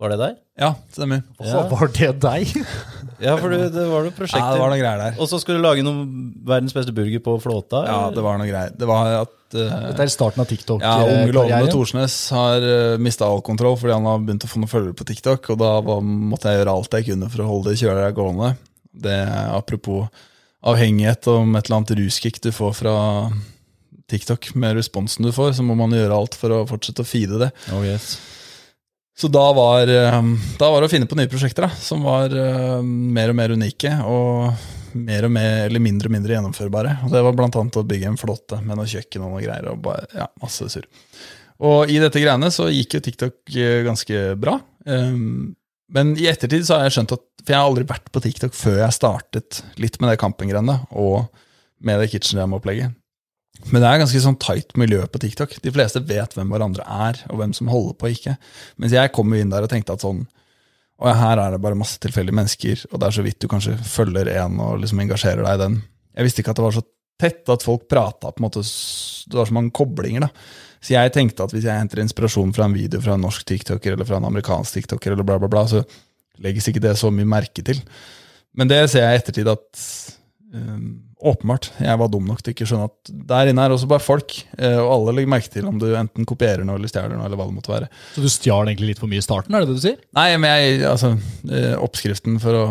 Var 0.00 0.10
det 0.10 0.18
der? 0.18 0.34
Ja, 0.58 0.72
stemmer. 0.90 1.22
Ja. 1.38 1.62
Var 1.70 1.90
det 1.94 2.10
deg? 2.22 2.50
Ja, 3.22 3.36
for 3.38 3.52
du, 3.52 3.60
det 3.70 3.84
var 3.86 4.02
noe 4.02 4.26
Ja, 4.26 4.48
det 4.50 4.58
var 4.58 4.72
noe 4.72 4.78
greier 4.80 4.98
der. 5.00 5.14
Og 5.22 5.28
så 5.30 5.38
skulle 5.38 5.60
du 5.60 5.64
lage 5.64 5.84
noe 5.86 6.02
verdens 6.44 6.74
beste 6.74 6.92
burger 6.94 7.22
på 7.22 7.36
flåta? 7.42 7.84
Ja, 7.86 8.00
det 8.12 8.24
var 8.24 8.40
noe 8.40 8.48
greier. 8.48 8.74
Det 8.74 8.88
var 8.90 9.12
at 9.20 9.54
uh, 9.54 9.62
Dette 9.86 10.02
er 10.02 10.12
starten 10.12 10.42
av 10.42 10.50
TikTok. 10.50 10.82
ja, 10.82 10.96
unge 11.06 11.30
lovende 11.36 11.70
Thorsnes 11.70 12.18
har 12.34 12.66
uh, 12.66 12.98
mista 13.02 13.28
all 13.30 13.42
kontroll 13.46 13.78
fordi 13.80 13.94
han 13.94 14.10
har 14.10 14.20
begynt 14.26 14.46
å 14.48 14.50
få 14.50 14.60
noen 14.60 14.72
følgere 14.72 14.98
på 14.98 15.06
TikTok, 15.12 15.50
og 15.54 15.62
da 15.62 15.72
var, 15.86 16.02
måtte 16.02 16.50
jeg 16.50 16.62
gjøre 16.62 16.76
alt 16.76 16.98
jeg 16.98 17.08
kunne 17.12 17.30
for 17.30 17.46
å 17.46 17.50
holde 17.52 17.70
det 17.72 17.82
kjøla 17.84 18.10
gående. 18.18 18.54
Det 19.06 19.18
Apropos 19.54 20.10
avhengighet 20.64 21.30
om 21.30 21.54
et 21.54 21.66
eller 21.66 21.80
annet 21.80 21.96
ruskick 22.00 22.42
du 22.42 22.50
får 22.54 22.78
fra 22.82 22.94
TikTok 24.10 24.54
med 24.58 24.76
responsen 24.78 25.26
du 25.26 25.32
får, 25.32 25.54
så 25.56 25.64
må 25.66 25.76
man 25.78 25.94
gjøre 25.94 26.18
alt 26.18 26.36
for 26.38 26.52
å 26.52 26.64
fortsette 26.68 27.04
å 27.04 27.08
feede 27.08 27.40
det. 27.46 27.52
Oh, 27.72 27.84
yes. 27.86 28.16
Så 29.14 29.30
da 29.30 29.44
var, 29.54 29.88
eh, 29.88 30.22
da 30.58 30.70
var 30.70 30.82
det 30.82 30.88
å 30.88 30.92
finne 30.92 31.06
på 31.06 31.16
nye 31.18 31.30
prosjekter 31.30 31.68
da, 31.68 31.70
som 31.78 32.02
var 32.02 32.32
uh, 32.34 32.80
mer 32.82 33.30
og 33.30 33.36
mer 33.38 33.54
unike 33.54 33.92
og 34.10 34.72
mer 34.94 35.26
og 35.26 35.32
mer, 35.34 35.68
eller 35.68 35.82
mindre 35.82 36.10
og 36.10 36.14
mindre 36.16 36.34
gjennomførbare. 36.34 36.96
Og 37.06 37.14
det 37.14 37.22
var 37.22 37.44
annet 37.46 37.78
å 37.78 37.86
bygge 37.86 38.10
en 38.10 38.18
flåte 38.18 38.58
med 38.62 38.78
noe 38.78 38.90
kjøkken 38.90 39.22
og 39.26 39.36
noe 39.36 39.44
greier. 39.44 39.68
og 39.70 39.82
bare, 39.86 40.08
ja, 40.14 40.26
masse 40.42 40.66
sur. 40.72 40.88
Og 41.64 41.90
i 41.90 42.00
dette 42.02 42.22
greiene 42.22 42.50
så 42.50 42.66
gikk 42.72 42.96
jo 42.96 43.04
TikTok 43.06 43.54
eh, 43.54 43.82
ganske 43.86 44.24
bra. 44.40 44.58
Um, 44.86 45.54
men 45.94 46.14
i 46.18 46.26
ettertid 46.26 46.66
så 46.66 46.78
har 46.78 46.88
jeg 46.88 46.96
skjønt 46.96 47.14
at 47.14 47.22
For 47.44 47.52
jeg 47.52 47.60
har 47.60 47.68
aldri 47.68 47.86
vært 47.86 48.10
på 48.10 48.22
TikTok 48.24 48.54
før 48.56 48.78
jeg 48.80 48.96
startet 48.96 49.62
litt 49.78 50.00
med 50.00 50.10
det 50.10 50.18
Kampen-greiene 50.22 50.80
og 50.90 51.28
med 51.84 52.00
det 52.00 52.10
Kitchen 52.10 52.40
Jam-opplegget. 52.40 52.96
Men 53.70 53.80
det 53.80 53.88
er 53.88 54.00
ganske 54.02 54.20
sånn 54.20 54.38
tight 54.42 54.74
miljø 54.80 55.04
på 55.08 55.20
TikTok. 55.22 55.54
De 55.62 55.72
fleste 55.72 56.02
vet 56.04 56.34
hvem 56.36 56.50
hverandre 56.52 56.84
er, 56.84 57.20
og 57.30 57.38
hvem 57.40 57.54
som 57.56 57.70
holder 57.72 57.94
på 57.98 58.08
og 58.08 58.16
ikke. 58.16 58.34
Mens 58.82 58.94
jeg 58.96 59.12
kom 59.14 59.30
jo 59.32 59.40
inn 59.40 59.52
der 59.52 59.64
og 59.64 59.70
tenkte 59.72 59.96
at 59.96 60.04
sånn 60.04 60.24
Og 61.02 61.10
her 61.10 61.40
er 61.42 61.54
det 61.54 61.62
bare 61.62 61.74
masse 61.74 61.98
tilfeldige 61.98 62.36
mennesker, 62.38 62.84
og 62.92 63.00
det 63.00 63.06
er 63.06 63.14
så 63.16 63.22
vidt 63.24 63.40
du 63.42 63.48
kanskje 63.50 63.72
følger 63.82 64.28
en 64.36 64.60
og 64.62 64.76
liksom 64.78 65.00
engasjerer 65.02 65.42
deg 65.42 65.56
i 65.56 65.62
den. 65.64 65.80
Jeg 66.14 66.26
visste 66.28 66.42
ikke 66.42 66.52
at 66.54 66.60
det 66.60 66.64
var 66.68 66.76
så 66.76 66.84
tett 67.20 67.50
at 67.50 67.66
folk 67.66 67.88
prata 67.90 68.30
på 68.30 68.40
en 68.40 68.46
måte 68.46 68.62
Det 68.62 69.38
var 69.38 69.48
så 69.48 69.56
mange 69.56 69.74
koblinger, 69.74 70.26
da. 70.26 70.30
Så 70.84 70.92
jeg 70.94 71.12
tenkte 71.14 71.46
at 71.46 71.54
hvis 71.54 71.64
jeg 71.64 71.80
henter 71.80 72.02
inspirasjon 72.02 72.52
fra 72.54 72.68
en 72.68 72.76
video 72.76 73.00
fra 73.00 73.16
en 73.16 73.24
norsk 73.24 73.46
tiktoker 73.48 73.94
eller 73.94 74.06
fra 74.06 74.18
en 74.20 74.28
amerikansk 74.28 74.76
tiktoker, 74.78 75.14
eller 75.14 75.26
bla, 75.26 75.38
bla, 75.40 75.48
bla, 75.48 75.64
så 75.66 75.82
legges 76.44 76.68
ikke 76.68 76.82
det 76.84 76.96
så 77.00 77.10
mye 77.14 77.28
merke 77.28 77.64
til. 77.64 77.80
Men 78.54 78.68
det 78.70 78.82
ser 78.92 79.06
jeg 79.06 79.16
i 79.16 79.22
ettertid 79.22 79.48
at 79.50 79.84
um, 80.52 80.90
åpenbart, 81.24 81.70
jeg 81.80 82.00
var 82.00 82.10
dum 82.12 82.26
nok 82.28 82.42
til 82.44 82.52
ikke 82.52 82.66
å 82.66 82.70
skjønne 82.70 82.88
at 82.90 83.12
der 83.30 83.50
inne 83.50 83.64
er 83.64 83.72
også 83.74 83.88
bare 83.88 84.04
folk, 84.04 84.34
eh, 84.58 84.76
og 84.76 84.90
alle 84.92 85.14
legger 85.16 85.32
merke 85.32 85.52
til 85.52 85.68
om 85.70 85.78
du 85.80 85.86
enten 85.96 86.26
kopierer 86.28 86.66
noe 86.66 86.76
eller 86.78 86.90
stjeler 86.90 87.16
noe, 87.16 87.24
eller 87.28 87.40
hva 87.40 87.46
det 87.48 87.56
måtte 87.56 87.72
være. 87.72 87.88
Så 88.14 88.24
du 88.24 88.28
stjal 88.32 88.68
egentlig 88.68 88.92
litt 88.92 89.00
for 89.00 89.10
mye 89.10 89.22
i 89.22 89.24
starten, 89.24 89.56
er 89.56 89.64
det 89.64 89.72
det 89.72 89.78
du 89.78 89.84
sier? 89.86 90.02
Nei, 90.18 90.26
men 90.40 90.52
jeg, 90.52 90.82
altså, 90.90 91.14
eh, 91.48 91.72
oppskriften 91.80 92.36
for 92.42 92.60
å 92.60 92.66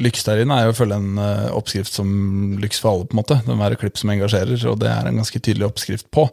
lykkes 0.00 0.26
der 0.26 0.42
inne 0.42 0.56
er 0.58 0.68
jo 0.68 0.74
å 0.74 0.78
følge 0.78 0.98
en 0.98 1.20
eh, 1.22 1.50
oppskrift 1.54 2.00
som 2.00 2.08
lykkes 2.62 2.80
for 2.82 2.94
alle, 2.94 3.08
på 3.10 3.16
en 3.16 3.20
måte. 3.20 3.40
Det 3.44 3.52
må 3.52 3.60
være 3.60 3.80
klipp 3.82 4.00
som 4.00 4.14
engasjerer, 4.14 4.56
og 4.72 4.80
det 4.80 4.90
er 4.90 5.10
en 5.10 5.20
ganske 5.20 5.42
tydelig 5.44 5.68
oppskrift 5.68 6.08
på. 6.14 6.26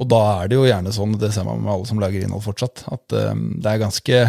Og 0.00 0.08
da 0.08 0.20
er 0.42 0.50
det 0.50 0.60
jo 0.60 0.68
gjerne 0.68 0.92
sånn, 0.94 1.16
det 1.20 1.32
ser 1.34 1.48
man 1.48 1.64
med 1.64 1.72
alle 1.72 1.88
som 1.88 1.98
lager 2.00 2.22
innhold 2.24 2.44
fortsatt, 2.44 2.86
at 2.88 3.04
det 3.12 3.68
er 3.68 3.82
ganske 3.82 4.22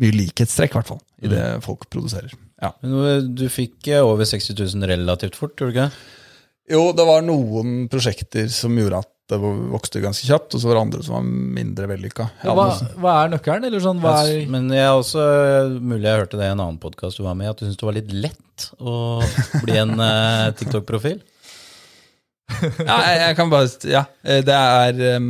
mye 0.00 0.16
likhetstrekk, 0.16 0.74
i 0.74 0.78
hvert 0.80 0.90
fall, 0.90 1.00
i 1.20 1.30
det 1.30 1.44
folk 1.64 1.86
produserer. 1.92 2.32
Ja. 2.60 2.74
Men 2.84 3.34
du 3.36 3.46
fikk 3.52 3.88
eh, 3.88 4.04
over 4.04 4.28
60 4.28 4.56
000 4.58 4.90
relativt 4.90 5.38
fort, 5.38 5.56
gjorde 5.58 5.72
du 5.72 5.78
ikke? 5.78 5.90
Jo, 6.70 6.82
det 6.94 7.06
var 7.08 7.24
noen 7.26 7.88
prosjekter 7.90 8.46
som 8.52 8.76
gjorde 8.78 9.00
at 9.02 9.10
det 9.30 9.38
vokste 9.38 10.02
ganske 10.02 10.26
kjapt, 10.26 10.54
og 10.54 10.62
så 10.62 10.68
var 10.68 10.76
det 10.76 10.82
andre 10.82 11.02
som 11.06 11.16
var 11.16 11.26
mindre 11.58 11.86
vellykka. 11.90 12.26
Ja, 12.42 12.54
Hva, 12.58 12.66
hva 12.98 13.16
er 13.22 13.32
nøkkelen? 13.34 13.66
Eller 13.68 13.82
sånn, 13.82 14.00
hva 14.02 14.16
er 14.26 14.46
Men 14.50 14.70
jeg 14.74 14.82
er 14.82 14.94
også, 14.94 15.24
mulig 15.78 16.08
jeg 16.08 16.24
hørte 16.24 16.40
det 16.40 16.48
i 16.48 16.54
en 16.54 16.62
annen 16.62 16.80
podkast 16.82 17.20
du 17.20 17.24
var 17.26 17.36
med 17.38 17.46
i, 17.46 17.50
at 17.52 17.60
du 17.60 17.66
syntes 17.66 17.78
det 17.80 17.88
var 17.88 17.98
litt 17.98 18.14
lett 18.26 18.66
å 18.82 18.94
bli 19.62 19.76
en 19.78 19.94
uh, 20.02 20.50
TikTok-profil? 20.58 21.20
ja, 22.50 22.96
jeg, 23.06 23.18
jeg 23.22 23.36
kan 23.38 23.52
bare 23.52 23.68
Ja, 23.86 24.04
eh, 24.26 24.40
det 24.42 24.56
er 24.58 25.20
um, 25.22 25.28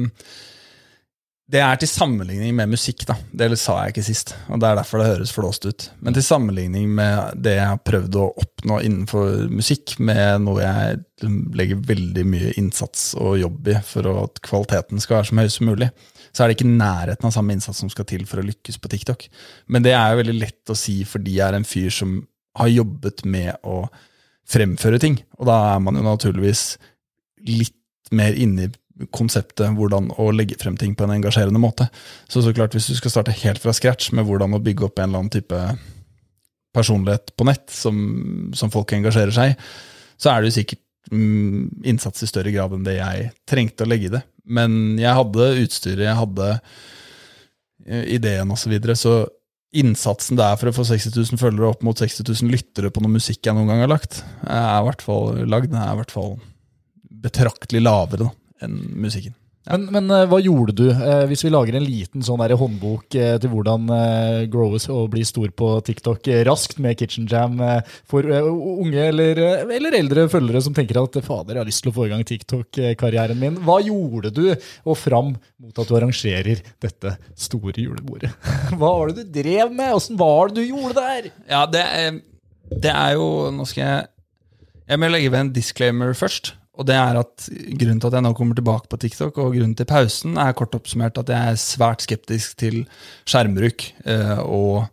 Det 1.51 1.59
er 1.59 1.79
til 1.81 1.89
sammenligning 1.91 2.53
med 2.55 2.71
musikk, 2.71 3.03
da. 3.09 3.17
Det 3.35 3.49
sa 3.59 3.81
jeg 3.81 3.95
ikke 3.95 4.05
sist. 4.07 4.33
Og 4.53 4.61
det 4.63 4.69
er 4.69 4.77
derfor 4.79 5.01
det 5.01 5.09
høres 5.09 5.33
flåst 5.35 5.65
ut. 5.67 5.87
Men 5.99 6.15
til 6.15 6.23
sammenligning 6.23 6.87
med 6.95 7.41
det 7.43 7.57
jeg 7.57 7.67
har 7.73 7.81
prøvd 7.83 8.19
å 8.21 8.29
oppnå 8.39 8.77
innenfor 8.87 9.49
musikk, 9.51 9.97
med 9.99 10.45
noe 10.45 10.63
jeg 10.63 11.33
legger 11.59 11.83
veldig 11.89 12.25
mye 12.31 12.53
innsats 12.61 13.09
og 13.19 13.41
jobb 13.41 13.73
i 13.73 13.77
for 13.87 14.07
at 14.13 14.39
kvaliteten 14.47 15.03
skal 15.03 15.19
være 15.19 15.31
så 15.31 15.41
høy 15.41 15.51
som 15.57 15.71
mulig, 15.73 15.91
så 16.31 16.45
er 16.45 16.51
det 16.51 16.59
ikke 16.61 16.71
nærheten 16.71 17.27
av 17.27 17.35
samme 17.35 17.57
innsats 17.57 17.83
som 17.83 17.91
skal 17.91 18.07
til 18.07 18.23
for 18.31 18.39
å 18.39 18.47
lykkes 18.47 18.79
på 18.79 18.93
TikTok. 18.93 19.27
Men 19.67 19.83
det 19.87 19.97
er 19.97 20.13
jo 20.13 20.21
veldig 20.23 20.37
lett 20.39 20.71
å 20.71 20.79
si 20.79 21.01
fordi 21.09 21.41
jeg 21.41 21.49
er 21.49 21.59
en 21.59 21.67
fyr 21.67 21.91
som 21.95 22.21
har 22.61 22.71
jobbet 22.71 23.25
med 23.27 23.59
å 23.67 23.83
fremføre 24.51 25.03
ting. 25.03 25.19
Og 25.43 25.51
da 25.51 25.59
er 25.73 25.83
man 25.83 25.99
jo 25.99 26.07
naturligvis 26.07 26.65
litt 27.49 28.15
mer 28.15 28.39
inne 28.39 28.69
i 28.69 28.73
konseptet 29.15 29.77
hvordan 29.77 30.11
å 30.21 30.31
legge 30.35 30.59
frem 30.61 30.77
ting 30.81 30.97
på 30.97 31.07
en 31.07 31.15
engasjerende 31.17 31.63
måte. 31.63 31.87
Så 32.29 32.43
så 32.45 32.53
klart, 32.57 32.75
hvis 32.77 32.91
du 32.91 32.97
skal 32.99 33.15
starte 33.15 33.37
helt 33.43 33.63
fra 33.63 33.73
scratch 33.77 34.11
med 34.17 34.29
hvordan 34.29 34.57
å 34.57 34.63
bygge 34.63 34.89
opp 34.89 34.99
en 34.99 35.09
eller 35.09 35.25
annen 35.25 35.33
type 35.33 35.63
personlighet 36.77 37.33
på 37.35 37.47
nett 37.49 37.73
som, 37.75 37.97
som 38.55 38.71
folk 38.71 38.93
engasjerer 38.95 39.35
seg 39.35 39.57
så 40.21 40.33
er 40.33 40.41
det 40.41 40.51
jo 40.51 40.59
sikkert 40.59 40.83
mm, 41.13 41.83
innsats 41.93 42.25
i 42.25 42.29
større 42.29 42.53
grad 42.55 42.77
enn 42.77 42.87
det 42.87 42.99
jeg 42.99 43.31
trengte 43.49 43.87
å 43.87 43.91
legge 43.91 44.11
i 44.11 44.15
det. 44.19 44.23
Men 44.51 44.99
jeg 45.01 45.17
hadde 45.17 45.51
utstyret, 45.65 46.07
jeg 46.07 46.19
hadde 46.19 46.49
eh, 47.87 48.05
ideen 48.17 48.53
osv. 48.53 48.67
Så, 48.67 48.73
videre. 48.73 48.97
så 48.99 49.15
innsatsen 49.81 50.39
det 50.39 50.45
er 50.45 50.61
for 50.61 50.71
å 50.71 50.75
få 50.77 50.85
60 50.89 51.15
000 51.15 51.41
følgere 51.41 51.71
opp 51.71 51.85
mot 51.87 51.99
60 51.99 52.27
000 52.27 52.53
lyttere 52.53 52.91
på 52.93 53.03
noe 53.05 53.17
musikk 53.17 53.47
jeg 53.47 53.57
noen 53.57 53.71
gang 53.71 53.85
har 53.85 53.93
lagt, 53.93 54.21
er 54.45 54.81
i 54.81 54.87
hvert 54.89 55.05
fall 55.07 55.45
lagd. 55.49 55.73
Er 55.73 55.95
i 55.95 56.01
hvert 56.03 56.15
fall 56.15 56.37
betraktelig 57.21 57.83
lavere 57.85 58.27
da, 58.27 58.31
enn 58.65 58.81
musikken. 59.01 59.37
Men, 59.69 59.83
men 59.93 60.07
eh, 60.09 60.25
hva 60.31 60.39
gjorde 60.41 60.73
du, 60.73 60.87
eh, 60.89 61.27
hvis 61.29 61.43
vi 61.45 61.51
lager 61.53 61.77
en 61.77 61.85
liten 61.85 62.25
sånn 62.25 62.41
der 62.41 62.57
håndbok 62.57 63.13
eh, 63.19 63.35
til 63.43 63.53
hvordan 63.53 63.91
growes 64.51 64.87
og 64.91 65.11
bli 65.13 65.21
stor 65.29 65.51
på 65.53 65.69
TikTok 65.85 66.31
raskt 66.49 66.79
med 66.81 66.97
Kitchen 66.97 67.29
Jam 67.29 67.61
for 68.09 68.25
unge 68.25 69.05
eller, 69.11 69.39
eller 69.69 69.99
eldre 69.99 70.25
følgere 70.33 70.63
som 70.65 70.75
tenker 70.77 70.99
at 71.03 71.19
fader, 71.21 71.59
jeg 71.59 71.61
har 71.61 71.69
lyst 71.69 71.85
til 71.85 71.93
å 71.93 71.97
få 71.99 72.07
i 72.09 72.13
gang 72.15 72.25
TikTok-karrieren 72.27 73.41
min. 73.41 73.59
Hva 73.67 73.79
gjorde 73.85 74.33
du, 74.35 74.47
og 74.89 74.99
fram 74.99 75.35
mot 75.37 75.77
at 75.83 75.91
du 75.91 75.97
arrangerer 75.99 76.65
dette 76.81 77.15
store 77.37 77.77
julebordet? 77.77 78.33
Hva 78.79 78.95
var 78.97 79.13
det 79.13 79.27
du 79.27 79.43
drev 79.43 79.75
med? 79.77 79.93
Åssen 79.99 80.19
var 80.21 80.49
det 80.49 80.63
du 80.63 80.73
gjorde 80.73 80.97
der? 81.05 81.31
Ja, 81.51 81.67
det 81.69 81.85
det 82.71 82.93
er 82.95 83.17
jo 83.19 83.51
Nå 83.51 83.65
skal 83.67 83.83
jeg 83.83 84.03
Jeg 84.93 85.01
må 85.03 85.09
legge 85.11 85.31
ved 85.33 85.41
en 85.41 85.53
disclaimer 85.55 86.15
først. 86.15 86.55
Og 86.81 86.87
det 86.89 86.97
er 86.97 87.21
at 87.21 87.47
Grunnen 87.51 88.01
til 88.01 88.09
at 88.09 88.17
jeg 88.17 88.25
nå 88.25 88.33
kommer 88.37 88.57
tilbake 88.57 88.89
på 88.91 88.99
TikTok, 89.01 89.39
og 89.43 89.55
grunnen 89.55 89.77
til 89.77 89.89
pausen, 89.89 90.39
er 90.41 90.57
kort 90.57 90.75
oppsummert 90.77 91.21
at 91.21 91.31
jeg 91.33 91.53
er 91.53 91.61
svært 91.61 92.07
skeptisk 92.07 92.57
til 92.61 92.83
skjermbruk 93.29 93.85
eh, 94.09 94.41
og 94.41 94.89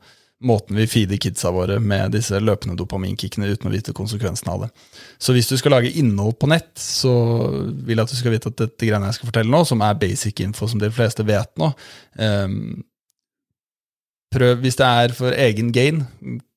måten 0.48 0.78
vi 0.78 0.86
feeder 0.90 1.18
kidsa 1.18 1.50
våre 1.54 1.80
med 1.82 2.14
disse 2.14 2.38
løpende 2.38 2.78
dopaminkickene 2.78 3.50
uten 3.50 3.70
å 3.70 3.74
vite 3.74 3.96
konsekvensene 3.98 4.54
av 4.54 4.66
det. 4.66 4.70
Så 5.18 5.34
hvis 5.34 5.50
du 5.50 5.56
skal 5.58 5.74
lage 5.74 5.94
innhold 5.98 6.38
på 6.38 6.50
nett, 6.52 6.76
så 6.78 7.14
vil 7.58 7.96
jeg 7.98 8.04
at 8.04 8.14
du 8.14 8.20
skal 8.20 8.36
vite 8.36 8.52
at 8.52 8.60
dette 8.62 8.90
greiene 8.90 9.10
jeg 9.10 9.18
skal 9.18 9.32
fortelle 9.32 9.54
nå, 9.54 9.64
som 9.66 9.82
er 9.82 9.98
basic 9.98 10.44
info 10.46 10.70
som 10.70 10.84
de 10.84 10.92
fleste 10.94 11.26
vet 11.28 11.52
nå 11.60 11.72
eh, 12.20 12.54
Prøv 14.28 14.60
hvis 14.60 14.76
det 14.76 14.84
er 14.86 15.14
for 15.16 15.32
egen 15.32 15.70
gain, 15.72 16.02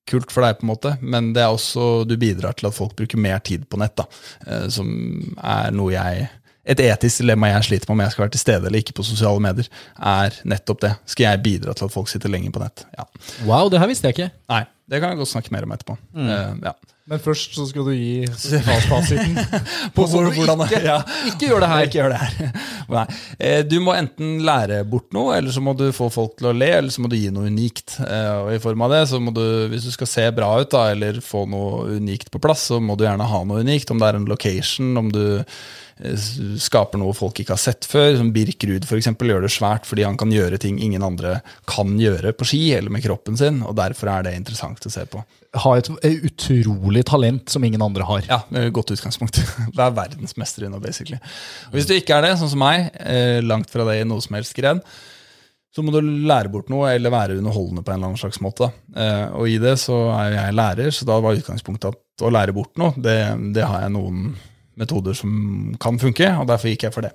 kult 0.08 0.32
for 0.32 0.44
deg, 0.44 0.58
på 0.58 0.66
en 0.66 0.72
måte, 0.72 0.96
men 1.02 1.32
det 1.36 1.44
er 1.44 1.54
også 1.54 2.04
du 2.08 2.16
bidrar 2.20 2.56
til 2.58 2.70
at 2.70 2.76
folk 2.76 2.96
bruker 2.98 3.20
mer 3.20 3.42
tid 3.46 3.66
på 3.70 3.80
nett, 3.80 3.96
da, 3.98 4.06
eh, 4.46 4.68
som 4.72 4.90
er 5.36 5.74
noe 5.76 5.94
jeg 5.94 6.28
et 6.70 6.80
etisk 6.84 7.22
dilemma 7.22 7.48
jeg 7.54 7.66
sliter 7.70 7.88
med 7.88 7.96
om 7.96 8.02
jeg 8.04 8.14
skal 8.14 8.24
være 8.26 8.34
til 8.34 8.42
stede 8.42 8.68
eller 8.68 8.82
ikke 8.82 8.94
på 8.98 9.06
sosiale 9.06 9.40
medier, 9.42 9.66
er 9.96 10.36
nettopp 10.46 10.82
det. 10.84 10.90
Skal 11.08 11.26
jeg 11.26 11.42
bidra 11.46 11.74
til 11.74 11.88
at 11.88 11.94
folk 11.94 12.10
sitter 12.12 12.30
lenger 12.30 12.52
på 12.54 12.62
nett? 12.62 12.84
Ja. 12.98 13.06
Wow, 13.48 13.70
det 13.72 13.80
her 13.80 13.88
visste 13.90 14.10
jeg 14.10 14.18
ikke. 14.18 14.28
Nei, 14.52 14.60
det 14.90 15.00
kan 15.00 15.14
jeg 15.14 15.22
godt 15.22 15.32
snakke 15.32 15.54
mer 15.54 15.66
om 15.66 15.72
etterpå. 15.74 15.96
Eh, 16.20 16.52
ja. 16.68 16.74
Men 17.10 17.18
først 17.18 17.56
så 17.58 17.64
skal 17.66 17.88
du 17.88 17.90
gi 17.90 18.22
fasiten. 18.90 19.34
På 19.96 20.04
du 20.06 20.12
hvordan- 20.30 20.62
ikke, 20.68 20.82
ja. 20.86 20.98
ikke 21.32 21.48
gjør 21.50 21.64
det 21.64 21.70
her. 21.72 21.86
Ikke 21.88 21.98
gjør 21.98 22.14
det 22.14 22.20
her. 22.22 22.52
Eh, 23.40 23.62
Du 23.70 23.76
må 23.82 23.92
enten 23.94 24.40
lære 24.42 24.80
bort 24.90 25.12
noe, 25.14 25.36
eller 25.38 25.52
så 25.54 25.60
må 25.62 25.76
du 25.78 25.84
få 25.94 26.08
folk 26.10 26.36
til 26.40 26.48
å 26.50 26.54
le, 26.56 26.66
eller 26.80 26.90
så 26.90 27.02
må 27.04 27.10
du 27.10 27.14
gi 27.18 27.30
noe 27.34 27.46
unikt. 27.50 27.96
Eh, 28.02 28.30
Og 28.44 28.50
i 28.54 28.58
form 28.62 28.82
av 28.86 28.90
det, 28.94 29.02
så 29.12 29.20
må 29.22 29.30
du, 29.34 29.42
Hvis 29.70 29.86
du 29.86 29.92
skal 29.94 30.10
se 30.10 30.24
bra 30.34 30.48
ut, 30.60 30.70
da, 30.74 30.88
eller 30.94 31.20
få 31.22 31.44
noe 31.50 31.86
unikt 32.00 32.30
på 32.34 32.40
plass, 32.42 32.66
så 32.72 32.80
må 32.82 32.96
du 32.98 33.04
gjerne 33.06 33.26
ha 33.30 33.42
noe 33.46 33.62
unikt. 33.62 33.90
Om 33.94 33.98
det 34.02 34.08
er 34.10 34.18
en 34.18 34.26
location, 34.30 34.90
om 34.98 35.10
du 35.14 35.22
skaper 36.60 37.00
noe 37.00 37.14
folk 37.16 37.42
ikke 37.42 37.54
har 37.54 37.60
sett 37.60 37.86
før. 37.88 38.14
Som 38.18 38.32
Birk 38.34 38.64
Ruud 38.68 38.86
gjør 38.86 39.44
det 39.44 39.52
svært 39.52 39.88
fordi 39.88 40.06
han 40.06 40.18
kan 40.20 40.32
gjøre 40.32 40.60
ting 40.62 40.80
ingen 40.82 41.04
andre 41.06 41.40
kan 41.70 41.92
gjøre 42.00 42.32
på 42.36 42.48
ski 42.48 42.62
eller 42.76 42.92
med 42.92 43.04
kroppen 43.04 43.38
sin, 43.38 43.60
og 43.66 43.76
derfor 43.78 44.12
er 44.12 44.26
det 44.26 44.36
interessant 44.38 44.86
å 44.86 44.92
se 44.92 45.04
på. 45.10 45.22
Ha 45.60 45.76
et 45.76 45.88
eh, 46.06 46.26
utrolig 46.28 47.04
talent 47.08 47.50
som 47.50 47.64
ingen 47.66 47.82
andre 47.82 48.06
har. 48.06 48.26
Ja, 48.30 48.40
godt 48.70 48.92
utgangspunkt. 48.94 49.40
Vær 49.78 49.94
verdensmester 49.96 50.66
i 50.66 50.70
noe, 50.70 50.82
basically. 50.82 51.18
Og 51.70 51.78
hvis 51.78 51.88
du 51.90 51.96
ikke 51.96 52.18
er 52.18 52.28
det, 52.28 52.36
sånn 52.40 52.52
som 52.52 52.62
meg, 52.62 52.92
eh, 53.02 53.40
langt 53.42 53.72
fra 53.72 53.86
det 53.88 54.00
i 54.00 54.06
noe 54.06 54.22
som 54.22 54.38
helst 54.38 54.54
gren, 54.58 54.82
så 55.70 55.84
må 55.86 55.92
du 55.94 56.00
lære 56.02 56.50
bort 56.50 56.70
noe, 56.70 56.88
eller 56.90 57.12
være 57.14 57.36
underholdende 57.38 57.84
på 57.86 57.92
en 57.92 58.00
eller 58.00 58.10
annen 58.10 58.20
slags 58.20 58.40
måte. 58.42 58.70
Eh, 58.94 59.26
og 59.38 59.50
i 59.50 59.58
det 59.62 59.76
så 59.82 59.98
er 60.16 60.34
jeg 60.34 60.56
lærer, 60.58 60.94
så 60.94 61.06
da 61.06 61.18
var 61.22 61.38
utgangspunktet 61.38 61.94
at 61.94 62.24
å 62.26 62.32
lære 62.32 62.54
bort 62.54 62.74
noe, 62.80 62.94
det, 62.98 63.18
det 63.54 63.66
har 63.66 63.84
jeg 63.84 63.94
noen 63.94 64.32
metoder 64.78 65.14
som 65.18 65.30
kan 65.80 65.98
funke, 66.00 66.28
og 66.40 66.46
derfor 66.48 66.70
gikk 66.70 66.84
jeg 66.86 66.94
for 66.94 67.04
det. 67.04 67.10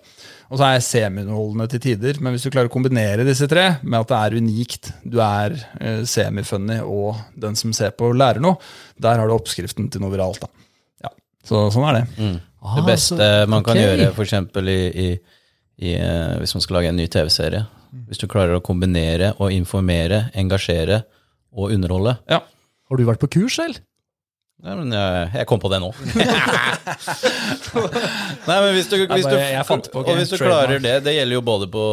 Og 0.52 0.60
så 0.60 0.66
er 0.68 0.74
jeg 0.76 0.86
semi-underholdende 0.90 1.68
til 1.72 1.82
tider, 1.82 2.20
men 2.22 2.36
hvis 2.36 2.44
du 2.46 2.52
klarer 2.54 2.70
å 2.70 2.74
kombinere 2.74 3.26
disse 3.26 3.48
tre 3.50 3.78
med 3.84 4.00
at 4.04 4.12
det 4.12 4.18
er 4.20 4.36
unikt, 4.42 4.92
du 5.04 5.20
er 5.24 5.56
eh, 5.80 6.02
semi-funny, 6.06 6.82
og 6.84 7.16
den 7.42 7.56
som 7.58 7.74
ser 7.74 7.96
på 7.98 8.12
lærer 8.14 8.44
noe, 8.44 8.60
der 9.02 9.18
har 9.22 9.28
du 9.32 9.34
oppskriften 9.38 9.90
til 9.90 10.04
noe 10.04 10.14
viralt. 10.14 10.42
da. 10.44 10.52
Ja, 11.08 11.14
Så 11.48 11.68
sånn 11.74 11.88
er 11.90 12.02
det. 12.02 12.42
Ah, 12.66 12.76
Det 12.80 12.86
beste 12.86 13.18
så- 13.18 13.48
man 13.50 13.64
kan 13.64 13.78
okay. 13.78 13.98
gjøre 13.98 14.12
f.eks. 14.14 14.34
I, 14.68 14.78
i, 15.06 15.20
i, 15.80 15.96
eh, 15.96 16.38
hvis 16.42 16.56
man 16.56 16.62
skal 16.62 16.78
lage 16.80 16.90
en 16.90 16.98
ny 16.98 17.08
TV-serie. 17.08 17.66
Hvis 18.10 18.20
du 18.20 18.28
klarer 18.28 18.58
å 18.58 18.62
kombinere 18.64 19.34
og 19.40 19.52
informere, 19.56 20.30
engasjere 20.36 21.04
og 21.56 21.72
underholde. 21.72 22.18
Ja. 22.30 22.42
Har 22.90 22.98
du 22.98 23.06
vært 23.06 23.22
på 23.24 23.30
kurs 23.32 23.56
selv? 23.56 23.80
Nei, 24.66 24.74
men 24.80 24.94
jeg, 24.96 25.26
jeg 25.36 25.46
kom 25.46 25.60
på 25.62 25.70
det 25.70 25.78
nå. 25.84 25.92
Nei, 28.50 28.56
men 28.64 28.72
hvis 28.74 28.88
du, 28.90 28.96
hvis 28.98 29.28
du, 29.28 29.36
jeg 29.38 29.66
fant 29.68 29.90
på 29.94 30.02
og 30.02 30.10
hvis 30.18 30.32
du 30.32 30.40
klarer 30.42 30.82
det, 30.82 30.96
det 31.06 31.14
gjelder 31.14 31.38
jo 31.38 31.44
både 31.46 31.68
på 31.70 31.84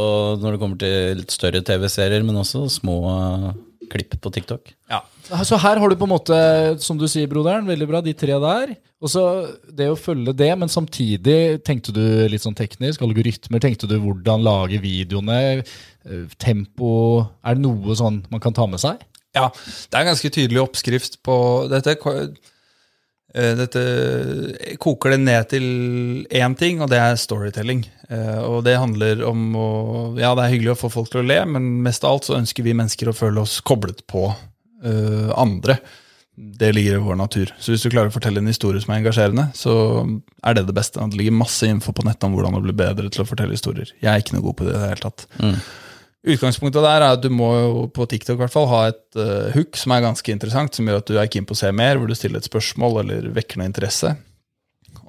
når 0.40 0.54
det 0.54 0.60
kommer 0.62 0.80
til 0.80 1.20
litt 1.20 1.34
større 1.34 1.60
TV-serier, 1.68 2.24
men 2.24 2.40
også 2.40 2.64
små 2.72 2.96
eh, 3.10 3.50
klipp 3.92 4.16
på 4.24 4.32
TikTok. 4.32 4.72
Ja. 4.88 5.02
Så 5.44 5.58
her 5.60 5.80
har 5.82 5.92
du 5.92 5.96
på 6.00 6.08
en 6.08 6.14
måte, 6.14 6.38
som 6.80 6.96
du 6.96 7.04
sier, 7.10 7.28
broderen, 7.28 7.68
veldig 7.68 7.88
bra, 7.90 8.00
de 8.04 8.14
tre 8.16 8.38
der. 8.40 8.72
Og 9.02 9.10
så 9.10 9.22
det 9.68 9.90
å 9.92 9.98
følge 9.98 10.32
det, 10.38 10.48
men 10.56 10.70
samtidig 10.72 11.60
tenkte 11.66 11.92
du 11.92 12.02
litt 12.30 12.44
sånn 12.44 12.56
teknisk, 12.56 13.02
algoritmer, 13.04 13.60
tenkte 13.60 13.90
du 13.90 13.98
hvordan 14.00 14.44
lage 14.46 14.80
videoene, 14.80 15.60
eh, 15.60 16.24
tempo, 16.40 16.94
er 17.44 17.58
det 17.58 17.66
noe 17.66 17.98
sånn 18.00 18.22
man 18.32 18.40
kan 18.40 18.56
ta 18.56 18.64
med 18.70 18.80
seg? 18.80 19.02
Ja, 19.36 19.48
det 19.52 19.96
er 19.96 20.04
en 20.04 20.10
ganske 20.12 20.32
tydelig 20.32 20.60
oppskrift 20.60 21.20
på 21.24 21.36
dette. 21.72 21.96
Eh, 23.34 23.54
Dette 23.56 23.82
koker 24.82 25.14
det 25.14 25.20
ned 25.22 25.48
til 25.52 25.64
én 26.28 26.56
ting, 26.58 26.82
og 26.84 26.90
det 26.92 26.98
er 27.00 27.16
storytelling. 27.20 27.84
Eh, 28.10 28.42
Og 28.44 28.64
det 28.64 28.76
handler 28.78 29.24
om 29.28 29.56
å 29.56 29.68
Ja, 30.20 30.34
det 30.34 30.44
er 30.44 30.52
hyggelig 30.52 30.74
å 30.74 30.80
få 30.84 30.92
folk 30.92 31.10
til 31.10 31.22
å 31.22 31.26
le, 31.26 31.40
men 31.46 31.82
mest 31.82 32.04
av 32.04 32.12
alt 32.12 32.28
så 32.28 32.36
ønsker 32.36 32.62
vi 32.62 32.76
mennesker 32.76 33.08
å 33.08 33.16
føle 33.16 33.40
oss 33.40 33.60
koblet 33.60 34.04
på 34.06 34.28
uh, 34.84 35.30
andre. 35.38 35.78
Det 36.36 36.72
ligger 36.74 36.96
i 36.96 37.04
vår 37.04 37.16
natur. 37.16 37.52
Så 37.60 37.72
hvis 37.72 37.82
du 37.84 37.90
klarer 37.92 38.08
å 38.08 38.14
fortelle 38.14 38.40
en 38.40 38.48
historie 38.50 38.80
som 38.80 38.92
er 38.92 39.02
engasjerende, 39.02 39.50
så 39.54 39.74
er 40.42 40.54
det 40.56 40.66
det 40.66 40.74
beste. 40.74 41.00
Det 41.12 41.18
ligger 41.20 41.36
masse 41.36 41.68
info 41.68 41.92
på 41.92 42.04
nettet 42.04 42.24
om 42.24 42.34
hvordan 42.34 42.56
å 42.56 42.62
bli 42.64 42.72
bedre 42.72 43.10
til 43.12 43.22
å 43.22 43.28
fortelle 43.28 43.52
historier. 43.54 43.92
Jeg 44.00 44.10
er 44.10 44.20
ikke 44.24 44.34
noe 44.38 44.46
god 44.48 44.56
på 44.58 44.64
det 44.66 44.72
i 44.74 44.80
det 44.80 44.88
hele 44.94 45.04
tatt. 45.04 45.26
Utgangspunktet 46.22 46.84
der 46.84 47.02
er 47.02 47.16
at 47.16 47.22
du 47.24 47.32
må 47.34 47.48
jo 47.56 47.86
på 47.90 48.04
TikTok 48.06 48.36
i 48.36 48.42
hvert 48.44 48.54
fall 48.54 48.68
ha 48.70 48.82
et 48.92 49.00
uh, 49.18 49.48
hook 49.56 49.78
som 49.78 49.94
er 49.94 50.04
ganske 50.04 50.34
interessant, 50.34 50.76
som 50.76 50.86
gjør 50.86 51.00
at 51.02 51.08
du 51.10 51.16
er 51.18 51.30
keen 51.32 51.48
på 51.48 51.56
å 51.56 51.58
se 51.58 51.70
mer, 51.74 51.98
hvor 51.98 52.10
du 52.10 52.14
stiller 52.14 52.38
et 52.38 52.46
spørsmål 52.46 53.00
eller 53.02 53.32
vekker 53.34 53.58
noe 53.58 53.66
interesse. 53.66 54.12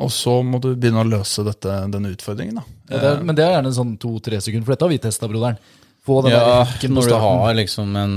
Og 0.01 0.09
så 0.13 0.39
må 0.41 0.57
du 0.63 0.71
begynne 0.73 1.03
å 1.03 1.05
løse 1.05 1.45
dette, 1.45 1.75
denne 1.93 2.13
utfordringen. 2.15 2.57
da. 2.57 2.63
Ja, 2.89 3.01
det, 3.03 3.11
men 3.27 3.37
det 3.37 3.45
er 3.45 3.57
gjerne 3.59 3.75
sånn 3.75 3.93
to-tre 4.01 4.39
sekunder, 4.41 4.65
for 4.65 4.73
dette 4.73 4.87
har 4.87 4.93
vi 4.93 5.01
testa, 5.03 5.29
broderen. 5.29 5.59
Få 6.03 6.17
den 6.25 6.33
Ja, 6.33 6.63
der 6.65 6.91
når 6.91 7.11
du 7.11 7.15
har 7.21 7.53
liksom 7.55 7.93
en 7.95 8.15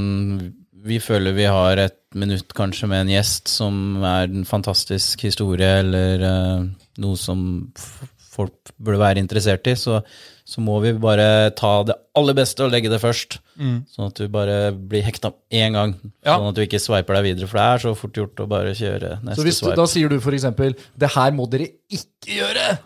Vi 0.87 0.97
føler 1.03 1.35
vi 1.35 1.45
har 1.51 1.79
et 1.83 2.01
minutt 2.15 2.53
kanskje 2.55 2.89
med 2.89 3.05
en 3.05 3.13
gjest 3.13 3.51
som 3.51 4.03
er 4.07 4.31
en 4.31 4.47
fantastisk 4.47 5.25
historie, 5.27 5.69
eller 5.83 6.23
uh, 6.23 6.67
noe 7.03 7.19
som 7.21 7.41
f 7.77 8.07
folk 8.37 8.73
burde 8.77 9.01
være 9.01 9.23
interessert 9.23 9.67
i, 9.71 9.73
så, 9.81 10.03
så 10.47 10.63
må 10.63 10.77
vi 10.85 10.93
bare 11.03 11.51
ta 11.59 11.73
det 11.89 11.97
aller 12.17 12.37
beste 12.39 12.63
og 12.63 12.71
legge 12.71 12.91
det 12.93 13.01
først. 13.03 13.39
Sånn 13.59 14.07
at 14.13 14.19
du 14.21 14.29
bare 14.31 14.71
blir 14.73 15.03
hekta 15.03 15.33
én 15.51 15.75
gang, 15.75 15.95
Ja. 16.23 16.37
sånn 16.39 16.49
at 16.53 16.55
du 16.55 16.63
ikke 16.63 16.79
sveiper 16.83 17.19
deg 17.19 17.25
videre. 17.33 17.49
For 17.51 17.59
det 17.59 17.65
er 17.67 17.83
så 17.83 17.95
fort 17.99 18.13
gjort 18.21 18.43
å 18.45 18.47
bare 18.49 18.75
kjøre 18.79 19.17
neste 19.25 19.41
Så 19.41 19.47
hvis 19.49 19.59
du, 19.65 19.73
da 19.75 19.87
sier 19.91 20.09
du 20.13 20.21
for 20.23 20.37
eksempel, 20.37 20.77
det 20.97 21.11
her 21.17 21.33
må 21.35 21.49
dere 21.51 21.67
ikke 21.91 22.37
gjøre, 22.39 22.79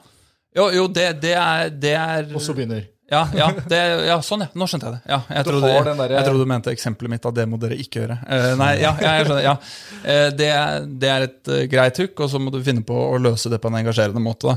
Jo, 0.57 0.65
jo 0.75 0.87
det, 0.89 1.21
det, 1.23 1.35
er, 1.39 1.69
det 1.71 1.93
er 1.95 2.25
og 2.35 2.41
så 2.43 2.55
begynner. 2.57 2.87
ja, 3.13 3.21
ja, 3.37 3.51
det, 3.71 3.79
ja, 4.09 4.17
sånn, 4.25 4.41
ja. 4.43 4.49
Nå 4.59 4.67
skjønte 4.67 4.89
jeg 4.89 4.95
det. 4.97 5.03
Ja, 5.13 5.19
jeg, 5.29 5.45
Du 5.45 5.51
trodde, 5.51 5.69
derre- 5.85 6.11
jeg 6.17 6.25
trodde 6.27 6.39
du 6.43 6.49
mente 6.51 6.73
eksempelet 6.75 7.11
mitt, 7.13 7.27
at 7.29 7.35
det 7.37 7.45
må 7.47 7.59
dere 7.61 7.77
ikke 7.79 8.01
gjøre. 8.03 8.17
Uh, 8.25 8.55
nei, 8.59 8.73
ja, 8.81 8.91
ja, 8.99 9.13
jeg 9.21 9.27
skjønner. 9.29 9.45
Ja. 9.45 9.53
Uh, 10.01 10.31
det, 10.41 10.49
er- 10.57 10.89
det 11.05 11.09
er 11.13 11.27
et 11.29 11.53
uh, 11.53 11.61
greit 11.71 12.01
hook, 12.03 12.25
og 12.25 12.31
så 12.33 12.41
må 12.43 12.51
du 12.51 12.59
finne 12.67 12.83
på 12.83 12.97
å 12.97 13.21
løse 13.21 13.51
det 13.53 13.61
på 13.63 13.69
en 13.71 13.79
engasjerende 13.85 14.23
måte. 14.25 14.49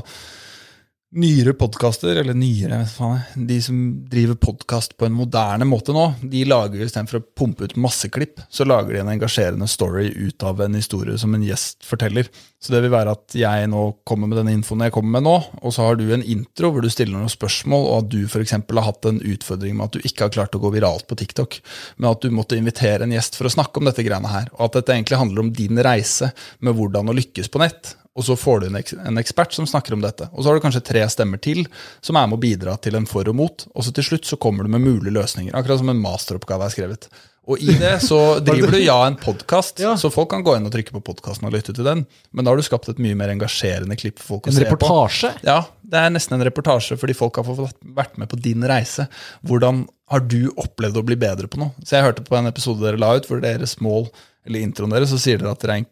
Nyere 1.14 1.52
podkaster, 1.54 2.16
eller 2.18 2.34
nyere, 2.34 2.80
faen, 2.90 3.20
de 3.46 3.60
som 3.62 3.76
driver 4.10 4.34
podkast 4.34 4.96
på 4.98 5.06
en 5.06 5.14
moderne 5.14 5.62
måte 5.70 5.94
nå, 5.94 6.08
de 6.26 6.40
lager 6.48 6.82
istedenfor 6.82 7.20
å 7.20 7.26
pumpe 7.38 7.68
ut 7.68 7.76
masse 7.78 8.10
klipp, 8.10 8.42
så 8.50 8.66
lager 8.66 8.96
de 8.96 9.02
en 9.04 9.12
engasjerende 9.12 9.68
story 9.70 10.08
ut 10.10 10.42
av 10.42 10.64
en 10.64 10.74
historie 10.74 11.14
som 11.22 11.36
en 11.38 11.46
gjest 11.46 11.86
forteller. 11.86 12.26
Så 12.58 12.74
det 12.74 12.82
vil 12.82 12.94
være 12.96 13.14
at 13.14 13.36
jeg 13.38 13.70
nå 13.70 13.84
kommer 14.02 14.32
med 14.32 14.40
den 14.40 14.56
infoen 14.56 14.82
jeg 14.88 14.96
kommer 14.98 15.20
med 15.20 15.28
nå, 15.28 15.38
og 15.62 15.76
så 15.76 15.86
har 15.86 16.02
du 16.02 16.08
en 16.08 16.26
intro 16.34 16.74
hvor 16.74 16.82
du 16.82 16.90
stiller 16.90 17.14
noen 17.14 17.30
spørsmål, 17.30 17.86
og 17.92 17.98
at 18.00 18.10
du 18.10 18.24
f.eks. 18.26 18.58
har 18.58 18.88
hatt 18.90 19.12
en 19.12 19.22
utfordring 19.22 19.78
med 19.78 19.86
at 19.86 19.94
du 19.94 20.02
ikke 20.02 20.26
har 20.26 20.34
klart 20.34 20.58
å 20.58 20.66
gå 20.66 20.74
viralt 20.74 21.06
på 21.06 21.22
TikTok, 21.22 21.60
men 22.00 22.10
at 22.10 22.26
du 22.26 22.34
måtte 22.34 22.58
invitere 22.58 23.06
en 23.06 23.14
gjest 23.14 23.38
for 23.38 23.46
å 23.46 23.54
snakke 23.54 23.78
om 23.78 23.86
dette 23.86 24.02
greiene 24.02 24.34
her, 24.34 24.50
og 24.58 24.66
at 24.66 24.80
dette 24.80 24.98
egentlig 24.98 25.22
handler 25.22 25.46
om 25.46 25.54
din 25.54 25.78
reise 25.78 26.34
med 26.58 26.74
hvordan 26.74 27.14
å 27.14 27.22
lykkes 27.22 27.54
på 27.54 27.62
nett. 27.62 28.00
Og 28.14 28.22
så 28.24 28.36
får 28.38 28.60
du 28.60 28.66
en, 28.68 28.76
eks 28.78 28.94
en 28.94 29.18
ekspert 29.18 29.52
som 29.56 29.66
snakker 29.66 29.96
om 29.96 30.00
dette. 30.04 30.28
Og 30.32 30.44
så 30.44 30.50
har 30.52 30.58
du 30.58 30.62
kanskje 30.62 30.84
tre 30.86 31.02
stemmer 31.10 31.40
til 31.42 31.64
som 32.04 32.14
er 32.20 32.28
med 32.30 32.38
å 32.38 32.42
bidra 32.44 32.76
til 32.78 32.94
en 32.94 33.06
for 33.10 33.26
og 33.28 33.34
mot. 33.34 33.64
Og 33.74 33.82
så 33.86 33.90
til 33.96 34.06
slutt 34.06 34.28
så 34.30 34.38
kommer 34.38 34.62
du 34.64 34.70
med 34.70 34.84
mulige 34.86 35.14
løsninger, 35.16 35.54
akkurat 35.58 35.80
som 35.82 35.90
en 35.90 35.98
masteroppgave 36.02 36.68
er 36.68 36.74
skrevet. 36.76 37.08
Og 37.44 37.60
i 37.60 37.74
det 37.76 37.96
så 38.06 38.18
driver 38.46 38.70
du 38.72 38.78
ja 38.80 39.00
en 39.04 39.18
podkast, 39.20 39.82
Ja. 39.82 39.96
så 40.00 40.08
folk 40.14 40.30
kan 40.32 40.44
gå 40.46 40.54
inn 40.56 40.64
og 40.64 40.72
trykke 40.72 40.94
på 40.94 41.02
podkasten 41.10 41.44
og 41.50 41.52
lytte 41.52 41.74
til 41.76 41.84
den. 41.84 42.04
Men 42.32 42.46
da 42.46 42.54
har 42.54 42.56
du 42.56 42.64
skapt 42.64 42.88
et 42.88 43.02
mye 43.02 43.18
mer 43.18 43.34
engasjerende 43.34 43.98
klipp 44.00 44.22
for 44.22 44.36
folk 44.38 44.46
å 44.46 44.52
En 44.54 44.56
se 44.56 44.64
på. 44.64 44.70
reportasje? 44.78 45.32
Ja, 45.44 45.58
det 45.84 45.98
er 46.00 46.14
nesten 46.14 46.38
en 46.38 46.46
reportasje 46.46 46.96
fordi 47.02 47.18
folk 47.18 47.36
har 47.42 47.44
fått 47.50 47.74
vært 47.98 48.16
med 48.22 48.30
på 48.32 48.38
din 48.40 48.64
reise. 48.64 49.08
Hvordan 49.44 49.84
har 50.14 50.22
du 50.24 50.52
opplevd 50.54 50.96
å 51.02 51.04
bli 51.04 51.18
bedre 51.20 51.50
på 51.50 51.60
noe? 51.60 51.74
Så 51.84 51.98
jeg 51.98 52.06
hørte 52.06 52.24
på 52.24 52.38
en 52.38 52.46
episode 52.48 52.80
dere 52.86 52.96
la 53.02 53.12
ut, 53.18 53.26
hvor 53.28 53.42
deres 53.44 53.76
mål, 53.84 54.08
eller 54.46 54.64
introen 54.64 54.92
deres, 54.94 55.10
så 55.12 55.18
sier 55.20 55.42
dere 55.42 55.52
at 55.56 55.60
dere 55.66 55.76
er 55.80 55.84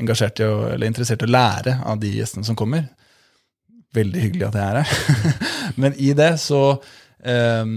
engasjert 0.00 0.40
i 0.42 0.46
å, 0.48 0.54
eller 0.74 0.90
interessert 0.90 1.22
i 1.24 1.28
å 1.28 1.34
lære 1.34 1.78
av 1.86 1.98
de 2.02 2.12
gjestene 2.16 2.46
som 2.46 2.58
kommer. 2.58 2.86
Veldig 3.94 4.22
hyggelig 4.26 4.48
at 4.48 4.58
jeg 4.58 4.70
er 4.70 4.80
her. 4.80 5.34
Men 5.80 5.94
i 6.02 6.10
det 6.18 6.32
så 6.42 6.62
um, 6.74 7.76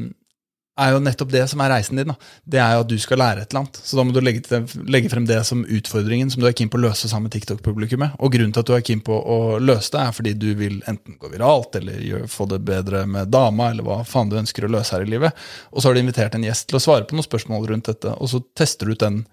er 0.78 0.94
jo 0.94 1.02
nettopp 1.02 1.32
det 1.34 1.44
som 1.50 1.62
er 1.64 1.72
reisen 1.74 1.98
din. 1.98 2.12
da. 2.12 2.16
Det 2.46 2.60
er 2.62 2.76
jo 2.76 2.84
at 2.84 2.90
du 2.92 2.98
skal 3.02 3.20
lære 3.22 3.44
et 3.44 3.52
eller 3.52 3.64
annet. 3.64 3.80
Så 3.84 3.98
da 3.98 4.06
må 4.06 4.14
du 4.14 4.20
legge, 4.22 4.44
til, 4.46 4.66
legge 4.90 5.10
frem 5.12 5.26
det 5.30 5.40
som 5.48 5.64
utfordringen 5.64 6.30
som 6.34 6.44
du 6.44 6.48
er 6.50 6.56
keen 6.58 6.70
på 6.74 6.80
å 6.80 6.84
løse 6.84 7.10
sammen 7.10 7.28
med 7.28 7.36
TikTok-publikummet. 7.38 8.18
Og 8.22 8.34
grunnen 8.34 8.54
til 8.54 8.64
at 8.64 8.70
du 8.70 8.76
er 8.78 8.84
keen 8.86 9.02
på 9.06 9.18
å 9.18 9.40
løse 9.62 9.94
det, 9.96 10.04
er 10.04 10.18
fordi 10.18 10.36
du 10.38 10.50
vil 10.60 10.78
enten 10.90 11.18
gå 11.22 11.32
viralt, 11.34 11.80
eller 11.80 12.28
få 12.32 12.50
det 12.52 12.62
bedre 12.68 13.06
med 13.10 13.34
dama, 13.34 13.72
eller 13.74 13.88
hva 13.88 14.04
faen 14.08 14.30
du 14.32 14.38
ønsker 14.42 14.68
å 14.68 14.74
løse 14.78 14.96
her 14.96 15.08
i 15.08 15.12
livet. 15.16 15.48
Og 15.74 15.82
så 15.82 15.90
har 15.90 15.98
du 15.98 16.04
invitert 16.04 16.38
en 16.38 16.46
gjest 16.46 16.70
til 16.70 16.80
å 16.80 16.84
svare 16.84 17.10
på 17.10 17.18
noen 17.18 17.26
spørsmål 17.26 17.72
rundt 17.72 17.90
dette, 17.90 18.14
og 18.14 18.32
så 18.32 18.44
tester 18.58 18.88
du 18.88 18.98
ut 18.98 19.06
den 19.06 19.24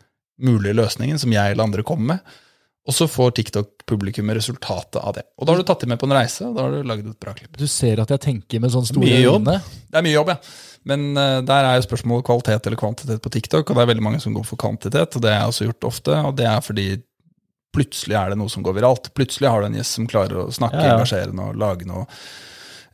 mulige 0.40 0.76
løsningen 0.76 1.20
som 1.20 1.32
jeg 1.32 1.52
eller 1.52 1.68
andre 1.68 1.84
kommer 1.86 2.14
med. 2.14 2.34
Og 2.84 2.92
så 2.92 3.06
får 3.08 3.30
TikTok-publikummet 3.38 4.36
resultatet 4.36 4.98
av 5.00 5.14
det. 5.16 5.22
Og 5.40 5.46
da 5.46 5.54
har 5.54 5.62
du 5.62 5.66
tatt 5.70 5.80
dem 5.80 5.94
med 5.94 6.00
på 6.02 6.04
en 6.04 6.16
reise, 6.18 6.44
og 6.44 6.52
da 6.56 6.66
har 6.66 6.74
du 6.74 6.90
lagd 6.90 7.06
et 7.08 7.20
bra 7.22 7.32
klipp. 7.36 7.54
Du 7.56 7.64
ser 7.70 8.02
at 8.02 8.12
jeg 8.12 8.20
tenker 8.20 8.60
med 8.60 8.74
sånne 8.74 8.90
store 8.90 9.22
øyne. 9.24 9.56
Det 9.88 10.00
er 10.00 10.04
mye 10.04 10.12
jobb, 10.12 10.34
ja. 10.34 10.36
Men 10.92 11.06
uh, 11.16 11.38
der 11.48 11.64
er 11.64 11.78
jo 11.78 11.86
spørsmålet 11.86 12.26
kvalitet 12.28 12.68
eller 12.68 12.80
kvantitet 12.80 13.24
på 13.24 13.32
TikTok, 13.32 13.64
og 13.70 13.78
det 13.78 13.86
er 13.86 13.90
veldig 13.94 14.04
mange 14.04 14.20
som 14.20 14.36
går 14.36 14.44
for 14.44 14.60
kvantitet, 14.60 15.16
og 15.16 15.24
det 15.24 15.32
har 15.32 15.46
jeg 15.46 15.54
også 15.54 15.68
gjort 15.70 15.88
ofte, 15.88 16.18
og 16.28 16.36
det 16.36 16.48
er 16.50 16.60
fordi 16.66 16.88
plutselig 17.74 18.18
er 18.20 18.34
det 18.34 18.38
noe 18.38 18.52
som 18.52 18.62
går 18.66 18.76
viralt. 18.76 19.08
Plutselig 19.16 19.48
har 19.48 19.64
du 19.64 19.70
en 19.70 19.80
gjest 19.80 19.96
som 19.96 20.10
klarer 20.10 20.44
å 20.44 20.50
snakke 20.52 20.76
Ja, 20.82 20.90
ja. 20.92 20.98
engasjerende 20.98 21.48
og 21.48 21.56
lage 21.64 21.88
noe 21.88 22.04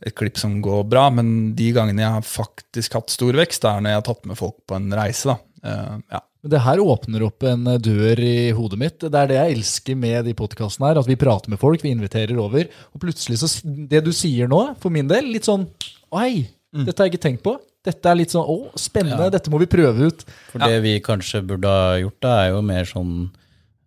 et 0.01 0.15
klipp 0.17 0.39
som 0.41 0.55
går 0.65 0.87
bra, 0.89 1.09
men 1.13 1.51
de 1.57 1.67
gangene 1.75 2.01
jeg 2.01 2.15
har 2.15 2.25
faktisk 2.25 2.95
hatt 2.97 3.11
stor 3.13 3.37
vekst, 3.37 3.61
det 3.61 3.69
er 3.69 3.83
når 3.83 3.93
jeg 3.93 3.99
har 3.99 4.07
tatt 4.07 4.29
med 4.31 4.39
folk 4.39 4.57
på 4.65 4.79
en 4.79 4.87
reise. 4.97 5.35
da. 5.35 5.37
Uh, 5.61 5.99
ja. 6.15 6.23
Men 6.41 6.53
det 6.55 6.61
her 6.65 6.81
åpner 6.81 7.25
opp 7.27 7.45
en 7.45 7.67
dør 7.85 8.19
i 8.25 8.51
hodet 8.57 8.79
mitt. 8.81 9.03
Det 9.03 9.17
er 9.17 9.29
det 9.29 9.37
jeg 9.37 9.57
elsker 9.57 9.97
med 9.99 10.25
de 10.25 10.33
podkastene 10.37 10.89
her. 10.89 11.01
At 11.01 11.09
vi 11.09 11.19
prater 11.21 11.53
med 11.53 11.61
folk, 11.61 11.83
vi 11.85 11.93
inviterer 11.93 12.39
over. 12.41 12.69
Og 12.95 13.03
plutselig 13.03 13.37
så 13.41 13.49
Det 13.65 14.01
du 14.05 14.09
sier 14.15 14.49
nå, 14.49 14.61
for 14.81 14.93
min 14.93 15.09
del, 15.09 15.29
litt 15.35 15.49
sånn 15.49 15.67
Oi, 16.11 16.47
dette 16.73 16.97
har 16.97 17.07
jeg 17.07 17.13
ikke 17.13 17.27
tenkt 17.27 17.43
på. 17.45 17.53
Dette 17.85 18.09
er 18.09 18.17
litt 18.17 18.33
sånn 18.33 18.47
Å, 18.49 18.57
spennende. 18.79 19.29
Dette 19.33 19.53
må 19.53 19.61
vi 19.61 19.69
prøve 19.69 20.09
ut. 20.09 20.25
For 20.51 20.65
det 20.65 20.81
vi 20.83 20.97
kanskje 21.03 21.43
burde 21.45 21.69
ha 21.69 21.93
gjort, 22.01 22.17
da, 22.25 22.33
er 22.41 22.55
jo 22.55 22.65
mer 22.65 22.89
sånn 22.89 23.13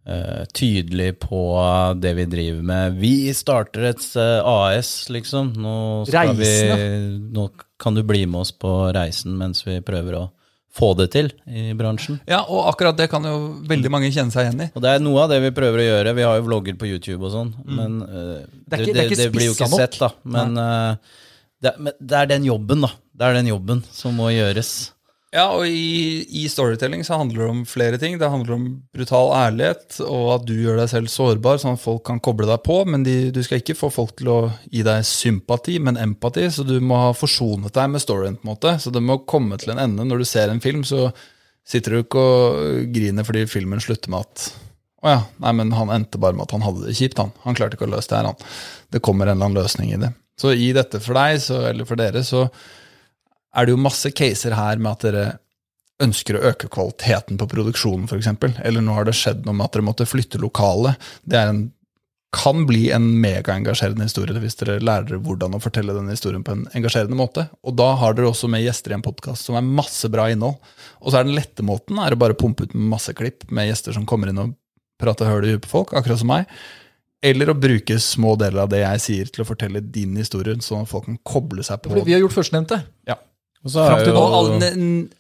uh, 0.08 0.42
tydelig 0.54 1.10
på 1.26 1.42
det 1.98 2.14
vi 2.18 2.28
driver 2.30 2.64
med. 2.70 2.98
Vi 3.02 3.14
starter 3.36 3.90
et 3.90 4.06
eh, 4.20 4.38
AS, 4.40 4.94
liksom. 5.10 5.52
Nå, 5.58 5.76
skal 6.08 6.34
vi, 6.38 6.54
nå 7.34 7.48
kan 7.82 7.98
du 7.98 8.02
bli 8.06 8.24
med 8.26 8.44
oss 8.44 8.54
på 8.54 8.72
reisen 8.94 9.36
mens 9.38 9.66
vi 9.66 9.80
prøver 9.84 10.22
å 10.22 10.24
få 10.74 10.88
det 10.98 11.06
til 11.14 11.28
i 11.46 11.68
bransjen. 11.78 12.16
ja, 12.26 12.40
og 12.50 12.66
akkurat 12.72 12.96
det 12.98 13.06
kan 13.12 13.22
jo 13.22 13.34
veldig 13.68 13.90
mange 13.94 14.10
kjenne 14.10 14.34
seg 14.34 14.48
igjen 14.48 14.64
i. 14.66 14.70
Og 14.74 14.82
det 14.82 14.94
er 14.96 15.04
noe 15.04 15.22
av 15.22 15.30
det 15.30 15.38
vi 15.44 15.52
prøver 15.54 15.82
å 15.82 15.86
gjøre. 15.86 16.14
Vi 16.18 16.24
har 16.26 16.40
jo 16.40 16.46
vlogger 16.48 16.78
på 16.80 16.88
YouTube 16.90 17.28
og 17.28 17.34
sånn, 17.34 17.52
men 17.64 18.00
uh, 18.02 18.40
Det 18.66 18.80
ikke- 18.80 18.94
det 18.96 19.08
det, 19.08 19.18
det, 19.22 19.28
blir 19.32 19.50
jo 19.52 19.54
ikke 19.54 19.70
sett, 19.70 19.98
da. 20.02 20.10
Men, 20.24 20.58
uh, 20.58 20.96
det, 21.62 21.76
men 21.78 21.92
det 22.00 22.18
er 22.18 22.26
den 22.34 22.44
jobben, 22.50 22.82
da. 22.82 22.90
Det 23.14 23.28
er 23.28 23.38
den 23.38 23.52
jobben 23.52 23.84
som 23.94 24.16
må 24.18 24.32
gjøres. 24.34 24.90
Ja, 25.34 25.48
og 25.50 25.66
i, 25.66 26.22
i 26.30 26.44
storytelling 26.46 27.02
så 27.02 27.16
handler 27.18 27.42
det 27.42 27.50
om 27.50 27.62
flere 27.66 27.98
ting. 27.98 28.20
Det 28.20 28.28
handler 28.30 28.54
om 28.54 28.66
brutal 28.94 29.32
ærlighet, 29.34 29.96
og 30.06 30.28
at 30.36 30.44
du 30.46 30.52
gjør 30.54 30.78
deg 30.78 30.92
selv 30.92 31.10
sårbar, 31.10 31.58
sånn 31.58 31.74
at 31.74 31.82
folk 31.82 32.04
kan 32.06 32.20
koble 32.22 32.46
deg 32.46 32.62
på. 32.62 32.76
Men 32.86 33.02
de, 33.02 33.16
du 33.34 33.40
skal 33.42 33.58
ikke 33.58 33.74
få 33.74 33.90
folk 33.90 34.14
til 34.20 34.30
å 34.30 34.38
gi 34.70 34.84
deg 34.86 35.02
sympati, 35.08 35.80
men 35.82 35.98
empati. 35.98 36.46
Så 36.54 36.62
du 36.68 36.76
må 36.78 37.00
ha 37.02 37.10
forsonet 37.18 37.74
deg 37.74 37.90
med 37.90 38.04
storyen, 38.04 38.38
på 38.38 38.46
en 38.46 38.52
måte. 38.52 38.76
Så 38.78 38.94
det 38.94 39.02
må 39.02 39.24
komme 39.26 39.58
til 39.58 39.74
en 39.74 39.82
ende. 39.88 40.06
Når 40.06 40.22
du 40.22 40.28
ser 40.30 40.54
en 40.54 40.62
film, 40.62 40.86
så 40.86 41.08
sitter 41.66 41.96
du 41.96 42.04
ikke 42.04 42.22
og 42.22 42.94
griner 42.94 43.26
fordi 43.26 43.46
filmen 43.50 43.82
slutter 43.82 44.12
med 44.12 44.22
at 44.22 44.46
å 45.04 45.10
ja, 45.10 45.20
nei, 45.42 45.50
men 45.58 45.74
han 45.76 45.90
endte 45.92 46.16
bare 46.20 46.32
med 46.36 46.46
at 46.46 46.54
han 46.54 46.62
hadde 46.64 46.86
det 46.86 46.94
kjipt, 46.96 47.18
han. 47.20 47.34
Han 47.42 47.56
klarte 47.58 47.76
ikke 47.76 47.84
å 47.84 47.92
løse 47.92 48.08
det 48.08 48.16
her, 48.22 48.30
han. 48.30 48.52
Det 48.94 49.02
kommer 49.04 49.28
en 49.28 49.34
eller 49.34 49.50
annen 49.50 49.58
løsning 49.58 49.90
i 49.92 49.98
det. 50.00 50.14
Så 50.40 50.54
i 50.56 50.70
dette 50.76 51.00
for 51.02 51.18
deg, 51.18 51.42
så, 51.44 51.58
eller 51.68 51.88
for 51.88 52.00
dere, 52.00 52.22
så 52.24 52.46
er 53.54 53.66
det 53.66 53.74
jo 53.74 53.80
masse 53.80 54.10
caser 54.14 54.56
her 54.58 54.80
med 54.82 54.92
at 54.92 55.06
dere 55.06 55.24
ønsker 56.02 56.36
å 56.36 56.42
øke 56.50 56.68
kvaliteten 56.72 57.38
på 57.38 57.48
produksjonen, 57.50 58.08
f.eks. 58.10 58.28
Eller 58.66 58.82
nå 58.82 58.96
har 58.96 59.06
det 59.06 59.14
skjedd 59.16 59.44
noe 59.46 59.54
med 59.54 59.68
at 59.68 59.76
dere 59.76 59.86
måtte 59.86 60.08
flytte 60.08 60.40
lokalet. 60.42 60.98
Det 61.22 61.38
en, 61.38 61.64
kan 62.34 62.64
bli 62.66 62.88
en 62.90 63.04
megaengasjerende 63.22 64.08
historie 64.08 64.40
hvis 64.42 64.58
dere 64.58 64.80
lærer 64.82 65.06
dere 65.06 65.20
hvordan 65.22 65.54
å 65.54 65.60
fortelle 65.62 65.94
denne 65.94 66.16
historien 66.16 66.42
på 66.42 66.56
en 66.56 66.64
engasjerende 66.74 67.18
måte. 67.18 67.46
Og 67.62 67.76
da 67.78 67.92
har 68.00 68.16
dere 68.16 68.32
også 68.32 68.50
med 68.50 68.64
gjester 68.64 68.90
i 68.90 68.96
en 68.98 69.04
podkast 69.06 69.46
som 69.46 69.58
er 69.58 69.66
masse 69.66 70.10
bra 70.10 70.26
innhold. 70.32 70.58
Og 71.04 71.12
så 71.12 71.20
er 71.20 71.28
den 71.28 71.38
lette 71.38 71.62
måten 71.66 72.00
er 72.02 72.14
å 72.14 72.18
bare 72.18 72.38
pumpe 72.38 72.66
ut 72.66 72.74
masse 72.74 73.14
klipp 73.14 73.46
med 73.54 73.70
gjester 73.70 73.94
som 73.94 74.08
kommer 74.08 74.32
inn 74.32 74.42
og 74.42 74.56
prater 75.00 75.30
høl 75.30 75.46
i 75.46 75.54
huet 75.54 75.62
på 75.62 75.70
folk, 75.76 75.94
akkurat 75.94 76.22
som 76.22 76.32
meg. 76.32 76.50
Eller 77.24 77.48
å 77.50 77.56
bruke 77.56 77.96
små 78.02 78.34
deler 78.40 78.66
av 78.66 78.72
det 78.72 78.82
jeg 78.82 79.04
sier, 79.04 79.30
til 79.32 79.44
å 79.44 79.48
fortelle 79.48 79.80
din 79.80 80.18
historie, 80.18 80.58
sånn 80.60 80.84
at 80.84 80.90
folk 80.90 81.06
kan 81.06 81.22
koble 81.24 81.64
seg 81.64 81.80
på. 81.80 81.94
Fordi 81.94 82.04
vi 82.10 82.16
har 82.16 82.20
gjort 82.20 82.36
førstnevnte. 82.36 82.82
Ja. 83.08 83.16
Fram 83.64 84.02
til 84.04 84.12
nå, 84.12 84.24
alle, 84.38 84.68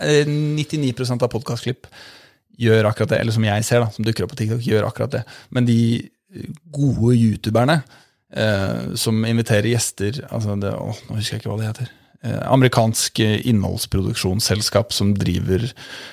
eh, 0.04 0.26
99% 0.28 1.22
av 1.24 1.30
podkastklipp 1.32 1.86
gjør 2.60 2.90
akkurat 2.90 3.14
det. 3.14 3.20
Eller 3.20 3.32
som 3.32 3.44
jeg 3.46 3.64
ser, 3.64 3.80
da, 3.80 3.90
som 3.90 4.04
dukker 4.04 4.26
opp 4.26 4.34
på 4.34 4.40
TikTok, 4.42 4.60
gjør 4.66 4.86
akkurat 4.88 5.10
det. 5.16 5.22
Men 5.50 5.64
de 5.66 5.78
eh, 6.04 6.48
gode 6.74 7.16
youtuberne 7.16 7.82
eh, 8.36 8.94
som 9.00 9.24
inviterer 9.24 9.70
gjester 9.72 10.22
altså 10.30 10.56
det, 10.60 10.74
å, 10.76 10.92
Nå 11.08 11.16
husker 11.18 11.36
jeg 11.38 11.42
ikke 11.44 11.52
hva 11.54 11.60
det 11.62 11.70
heter. 11.72 11.90
Eh, 12.24 12.38
amerikansk 12.52 13.20
eh, 13.24 13.40
innholdsproduksjonsselskap 13.50 14.92
som 14.92 15.14
driver 15.18 15.66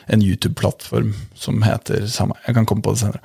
en 0.07 0.23
YouTube-plattform 0.23 1.13
som 1.35 1.61
heter 1.63 2.07
samme 2.11 2.35
Jeg 2.47 2.55
kan 2.57 2.65
komme 2.67 2.83
på 2.83 2.95
det 2.95 3.03
senere. 3.03 3.21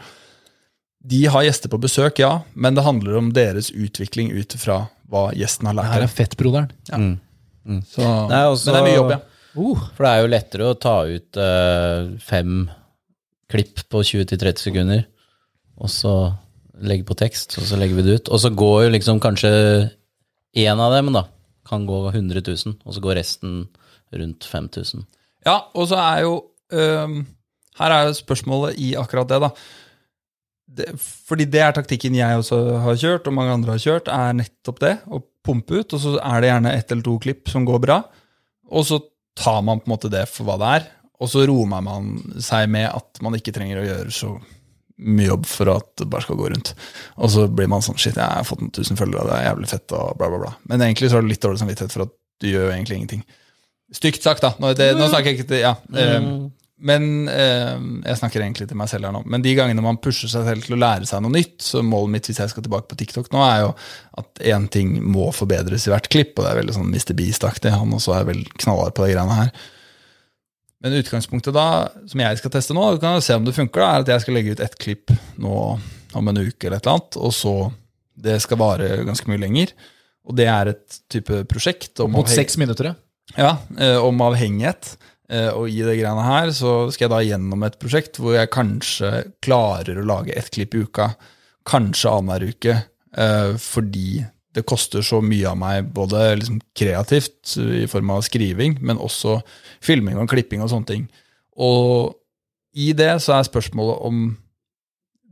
De 1.06 1.20
har 1.30 1.44
gjester 1.46 1.70
på 1.70 1.78
besøk, 1.78 2.18
ja, 2.18 2.40
men 2.54 2.74
det 2.74 2.82
handler 2.82 3.16
om 3.20 3.28
deres 3.34 3.70
utvikling 3.70 4.32
ut 4.34 4.56
fra 4.58 4.88
hva 5.06 5.28
gjesten 5.38 5.68
har 5.68 5.76
Det 5.76 5.82
lært. 5.82 5.92
her 5.92 6.00
dem. 6.02 6.08
er 6.10 6.14
fettbroderen. 6.16 7.20
Så, 7.66 8.06
Nei, 8.30 8.42
også- 8.46 8.70
men 8.70 8.74
det 8.74 8.80
er 8.80 8.86
mye 8.86 8.98
jobb, 9.00 9.10
ja. 9.16 9.20
Uh, 9.56 9.84
For 9.96 10.04
det 10.04 10.10
er 10.12 10.20
jo 10.22 10.32
lettere 10.32 10.66
å 10.68 10.78
ta 10.78 10.96
ut 11.08 11.36
eh, 11.40 12.08
fem 12.20 12.70
klipp 13.48 13.80
på 13.88 14.02
20-30 14.04 14.58
sekunder, 14.66 15.06
og 15.80 15.88
så 15.88 16.12
legge 16.84 17.06
på 17.08 17.16
tekst, 17.16 17.56
og 17.58 17.64
så 17.64 17.78
legger 17.80 17.96
vi 17.96 18.04
det 18.04 18.16
ut. 18.20 18.28
Og 18.28 18.42
så 18.42 18.50
går 18.52 18.84
jo 18.84 18.90
liksom 18.92 19.20
kanskje 19.22 19.50
én 20.56 20.82
av 20.82 20.92
dem, 20.92 21.08
da, 21.14 21.24
kan 21.66 21.86
gå 21.88 22.02
100 22.12 22.42
000, 22.44 22.76
og 22.84 22.94
så 22.94 23.00
går 23.00 23.16
resten 23.16 23.68
rundt 24.12 24.44
5000. 24.44 25.06
Ja, 25.46 25.62
og 25.74 25.88
så 25.88 25.96
er 26.02 26.22
jo 26.26 26.36
um, 26.72 27.26
Her 27.78 27.92
er 27.92 28.06
jo 28.08 28.14
spørsmålet 28.18 28.78
i 28.80 28.94
akkurat 28.96 29.28
det, 29.28 29.40
da. 29.40 29.50
Det, 30.76 30.86
fordi 30.98 31.44
det 31.48 31.60
er 31.62 31.72
taktikken 31.76 32.16
jeg 32.16 32.38
også 32.40 32.58
har 32.82 32.96
kjørt, 32.98 33.28
og 33.28 33.36
mange 33.36 33.52
andre 33.52 33.76
har 33.76 33.82
kjørt, 33.82 34.08
er 34.12 34.36
nettopp 34.36 34.80
det. 34.82 34.94
Å 35.06 35.20
pumpe 35.46 35.80
ut, 35.80 35.94
og 35.96 36.02
så 36.02 36.16
er 36.20 36.42
det 36.44 36.50
gjerne 36.52 36.74
ett 36.76 36.92
eller 36.92 37.06
to 37.06 37.16
klipp 37.22 37.48
som 37.52 37.64
går 37.68 37.80
bra. 37.86 38.00
Og 38.74 38.84
så 38.88 39.00
tar 39.38 39.62
man 39.64 39.80
på 39.80 39.88
en 39.90 39.94
måte 39.94 40.10
det 40.12 40.24
for 40.32 40.48
hva 40.48 40.58
det 40.60 40.74
er, 40.80 40.86
og 41.22 41.30
så 41.32 41.46
roer 41.48 41.68
man 41.70 42.10
seg 42.44 42.68
med 42.72 42.90
at 42.90 43.22
man 43.24 43.36
ikke 43.38 43.54
trenger 43.56 43.80
å 43.80 43.86
gjøre 43.86 44.12
så 44.12 44.34
mye 44.96 45.28
jobb 45.28 45.46
for 45.48 45.68
at 45.74 45.88
det 46.00 46.06
bare 46.12 46.24
skal 46.24 46.38
gå 46.40 46.46
rundt. 46.52 46.70
Og 47.20 47.28
så 47.32 47.46
blir 47.52 47.68
man 47.68 47.82
sånn 47.84 47.98
Shit, 48.00 48.16
jeg 48.16 48.24
har 48.24 48.44
fått 48.48 48.62
noen 48.64 48.72
tusen 48.76 48.96
følgere, 48.96 49.26
det 49.28 49.38
er 49.42 49.48
jævlig 49.50 49.68
fett, 49.72 49.92
og 49.96 50.14
bla, 50.20 50.28
bla, 50.32 50.38
bla. 50.44 50.52
Men 50.72 50.84
egentlig 50.86 51.10
så 51.12 51.18
har 51.18 51.24
du 51.26 51.28
litt 51.32 51.42
dårlig 51.44 51.60
samvittighet 51.60 51.92
for 51.92 52.06
at 52.06 52.14
du 52.42 52.48
gjør 52.50 52.66
jo 52.68 52.74
egentlig 52.76 52.96
ingenting. 53.00 53.24
Stygt 53.96 54.24
sagt, 54.24 54.42
da. 54.44 54.54
Nå, 54.60 54.72
det, 54.76 54.90
nå 54.98 55.06
snakker 55.12 55.30
jeg 55.30 55.38
ikke 55.38 55.50
til 55.52 55.60
Ja. 55.62 55.74
eh, 55.94 56.30
men 56.76 57.28
eh, 57.32 57.76
jeg 58.04 58.18
snakker 58.20 58.42
egentlig 58.42 58.66
til 58.68 58.76
meg 58.76 58.90
selv 58.90 59.08
her 59.08 59.14
nå. 59.14 59.22
Men 59.24 59.44
de 59.44 59.54
gangene 59.56 59.84
man 59.84 59.96
pusher 60.02 60.28
seg 60.28 60.44
selv 60.44 60.66
til 60.66 60.76
å 60.76 60.80
lære 60.82 61.08
seg 61.08 61.22
noe 61.24 61.32
nytt, 61.32 61.56
så 61.64 61.80
målet 61.80 62.12
mitt 62.12 62.28
hvis 62.28 62.40
jeg 62.42 62.52
skal 62.52 62.66
tilbake 62.66 62.90
på 62.90 62.98
TikTok 63.00 63.30
nå, 63.32 63.40
er 63.40 63.62
jo 63.62 63.70
at 64.20 64.42
én 64.52 64.66
ting 64.72 64.98
må 65.00 65.30
forbedres 65.32 65.88
i 65.88 65.94
hvert 65.94 66.10
klipp, 66.12 66.34
og 66.36 66.44
det 66.44 66.50
er 66.50 66.60
veldig 66.60 66.76
sånn 66.76 66.92
Mr. 66.92 67.14
Beast-aktig. 67.16 67.72
Han 67.72 67.96
også 67.96 68.18
er 68.18 68.28
vel 68.28 68.44
knallhard 68.60 68.96
på 68.96 69.06
de 69.06 69.14
greiene 69.14 69.38
her. 69.40 69.64
Men 70.84 70.98
utgangspunktet 70.98 71.56
da, 71.56 71.66
som 72.12 72.20
jeg 72.20 72.42
skal 72.42 72.52
teste 72.52 72.76
nå, 72.76 72.84
du 72.92 73.00
kan 73.00 73.24
se 73.24 73.38
om 73.38 73.48
det 73.48 73.56
funker, 73.56 73.80
da, 73.80 73.88
er 73.88 74.04
at 74.04 74.12
jeg 74.12 74.26
skal 74.26 74.36
legge 74.36 74.52
ut 74.52 74.64
ett 74.66 74.76
klipp 74.82 75.16
nå 75.40 75.56
om 76.16 76.28
en 76.30 76.42
uke 76.44 76.68
eller 76.68 76.76
et 76.76 76.84
eller 76.84 76.98
annet, 76.98 77.20
og 77.20 77.34
så 77.34 77.56
Det 78.16 78.38
skal 78.40 78.56
vare 78.56 79.02
ganske 79.04 79.28
mye 79.28 79.40
lenger. 79.42 79.74
Og 80.24 80.32
det 80.38 80.46
er 80.48 80.70
et 80.70 80.94
type 81.12 81.42
prosjekt 81.50 82.00
om, 82.00 82.14
mot 82.14 82.30
seks 82.32 82.56
minutter, 82.56 82.88
ja. 82.88 82.94
ja, 83.36 83.50
eh, 83.76 83.98
om 84.00 84.22
avhengighet. 84.24 84.94
Eh, 85.26 85.50
og 85.50 85.70
i 85.70 85.82
det 85.82 85.96
greiene 85.98 86.26
her 86.26 86.52
så 86.54 86.86
skal 86.94 87.06
jeg 87.06 87.14
da 87.14 87.22
gjennom 87.26 87.64
et 87.66 87.78
prosjekt 87.82 88.20
hvor 88.22 88.36
jeg 88.36 88.52
kanskje 88.54 89.10
klarer 89.42 89.98
å 89.98 90.06
lage 90.06 90.36
ett 90.38 90.52
klipp 90.54 90.76
i 90.76 90.84
uka, 90.86 91.10
kanskje 91.66 92.12
annenhver 92.12 92.52
uke, 92.54 92.76
eh, 93.16 93.52
fordi 93.58 94.22
det 94.56 94.64
koster 94.64 95.04
så 95.04 95.20
mye 95.20 95.50
av 95.50 95.58
meg, 95.60 95.90
både 95.92 96.22
liksom 96.38 96.60
kreativt 96.78 97.56
i 97.60 97.84
form 97.90 98.14
av 98.14 98.22
skriving, 98.24 98.78
men 98.80 99.02
også 99.02 99.40
filming 99.84 100.16
og 100.22 100.30
klipping 100.32 100.62
og 100.64 100.70
sånne 100.72 100.88
ting. 100.88 101.04
Og 101.60 102.14
i 102.76 102.92
det 102.96 103.10
så 103.24 103.36
er 103.36 103.48
spørsmålet 103.48 104.06
om 104.06 104.22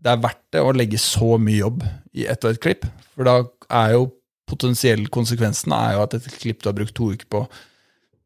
det 0.04 0.12
er 0.12 0.20
verdt 0.20 0.42
det 0.52 0.60
å 0.60 0.74
legge 0.76 1.00
så 1.00 1.38
mye 1.40 1.62
jobb 1.62 1.86
i 2.12 2.26
ett 2.28 2.44
og 2.44 2.52
ett 2.52 2.60
klipp. 2.60 2.84
For 3.16 3.24
da 3.24 3.38
er 3.72 3.94
jo 3.94 4.10
potensiell 4.48 5.06
konsekvensen 5.12 5.72
er 5.72 5.94
jo 5.96 6.02
at 6.04 6.18
et 6.18 6.28
klipp 6.42 6.60
du 6.60 6.68
har 6.68 6.76
brukt 6.76 6.92
to 6.96 7.08
uker 7.14 7.28
på, 7.32 7.46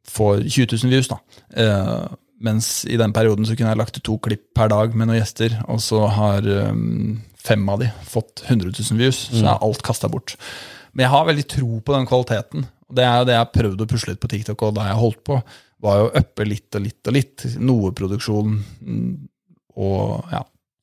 får 0.08 0.46
20 0.46 0.72
000 0.84 0.92
views. 0.92 1.10
da. 1.10 1.18
Eh, 1.56 2.08
mens 2.44 2.84
i 2.86 2.98
den 3.00 3.12
perioden 3.14 3.46
så 3.46 3.56
kunne 3.58 3.72
jeg 3.72 3.80
lagt 3.80 3.96
ut 3.98 4.04
to 4.06 4.18
klipp 4.22 4.44
per 4.54 4.70
dag 4.70 4.94
med 4.94 5.08
noen 5.08 5.18
gjester, 5.18 5.56
og 5.66 5.80
så 5.82 6.04
har 6.14 6.46
um, 6.70 7.18
fem 7.42 7.64
av 7.70 7.82
de 7.82 7.88
fått 8.06 8.44
100 8.46 8.70
000 8.78 9.00
views, 9.00 9.24
så 9.32 9.42
er 9.42 9.64
alt 9.64 9.82
kasta 9.86 10.10
bort. 10.10 10.36
Men 10.92 11.06
jeg 11.06 11.14
har 11.14 11.26
veldig 11.26 11.46
tro 11.50 11.80
på 11.82 11.96
den 11.96 12.06
kvaliteten. 12.10 12.68
Og 12.88 12.96
det 12.96 13.04
er 13.04 13.16
jo 13.18 13.26
det 13.28 13.34
jeg 13.34 13.44
har 13.44 13.56
prøvd 13.56 13.82
å 13.82 13.88
pusle 13.90 14.14
litt 14.14 14.22
på 14.22 14.30
TikTok, 14.30 14.62
og 14.68 14.76
da 14.78 14.86
jeg 14.88 15.00
holdt 15.00 15.24
på, 15.26 15.40
var 15.84 15.98
jo 16.00 16.12
uppe 16.20 16.46
litt 16.46 16.78
og 16.78 16.86
litt 16.86 17.10
og 17.10 17.14
litt. 17.14 17.48
Noe 17.62 17.90
produksjon 17.96 18.54
mm, 18.58 19.10
og 19.78 20.32
ja, 20.32 20.40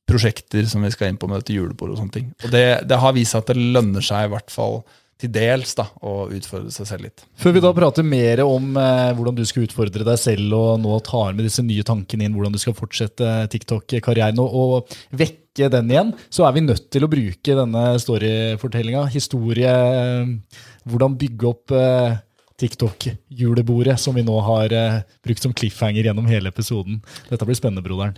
prosjekter 0.08 0.68
som 0.70 0.84
vi 0.86 0.92
skal 0.94 1.10
inn 1.10 1.18
på 1.20 1.28
med 1.28 1.42
dette 1.42 1.56
julebordet 1.56 1.96
og 1.96 2.02
sånne 2.02 2.16
ting. 2.16 2.30
Og 2.44 2.52
det, 2.54 2.66
det 2.88 3.00
har 3.02 3.16
vist 3.16 3.34
seg 3.34 3.44
at 3.44 3.52
det 3.52 3.72
lønner 3.76 4.04
seg 4.04 4.28
i 4.28 4.32
hvert 4.32 4.52
fall 4.52 4.80
til 5.20 5.32
dels 5.32 5.72
da, 5.78 5.86
å 6.04 6.26
utfordre 6.34 6.72
seg 6.74 6.88
selv 6.90 7.06
litt. 7.06 7.24
Før 7.40 7.54
vi 7.56 7.62
da 7.64 7.72
prater 7.76 8.04
mer 8.06 8.42
om 8.44 8.76
eh, 8.76 9.12
hvordan 9.16 9.38
du 9.38 9.44
skal 9.48 9.64
utfordre 9.64 10.04
deg 10.04 10.20
selv, 10.20 10.52
og 10.56 10.82
nå 10.82 10.98
tar 11.06 11.32
med 11.32 11.48
disse 11.48 11.64
nye 11.64 11.86
tankene 11.86 12.26
inn 12.26 12.36
hvordan 12.36 12.56
du 12.56 12.60
skal 12.60 12.76
fortsette 12.76 13.46
TikTok-karrieren 13.54 14.42
og, 14.42 14.56
og, 14.60 14.96
vekke 15.16 15.70
den 15.72 15.88
igjen, 15.88 16.12
så 16.28 16.44
er 16.44 16.52
vi 16.52 16.66
nødt 16.66 16.90
til 16.92 17.06
å 17.06 17.08
bruke 17.08 17.56
denne 17.56 17.84
storyfortellinga, 18.02 19.06
historie, 19.14 19.72
eh, 19.72 20.60
hvordan 20.84 21.16
bygge 21.22 21.48
opp 21.48 21.72
eh, 21.72 22.18
TikTok-julebordet, 22.60 23.96
som 24.00 24.16
vi 24.16 24.24
nå 24.24 24.36
har 24.44 24.72
eh, 24.72 25.00
brukt 25.24 25.44
som 25.44 25.54
cliffhanger 25.56 26.08
gjennom 26.08 26.28
hele 26.28 26.52
episoden. 26.52 27.00
Dette 27.30 27.48
blir 27.48 27.56
spennende, 27.56 27.84
broderen. 27.84 28.16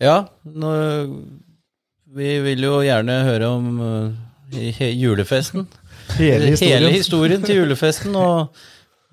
Ja, 0.00 0.22
nå, 0.44 0.72
vi 2.16 2.38
vil 2.44 2.64
jo 2.64 2.78
gjerne 2.84 3.16
høre 3.26 3.48
om 3.50 3.80
uh, 3.82 4.54
julefesten. 4.54 5.66
Hele 6.16 6.50
historien. 6.52 6.82
Hele 6.82 6.92
historien 6.96 7.42
til 7.44 7.60
julefesten, 7.60 8.16
og 8.16 8.54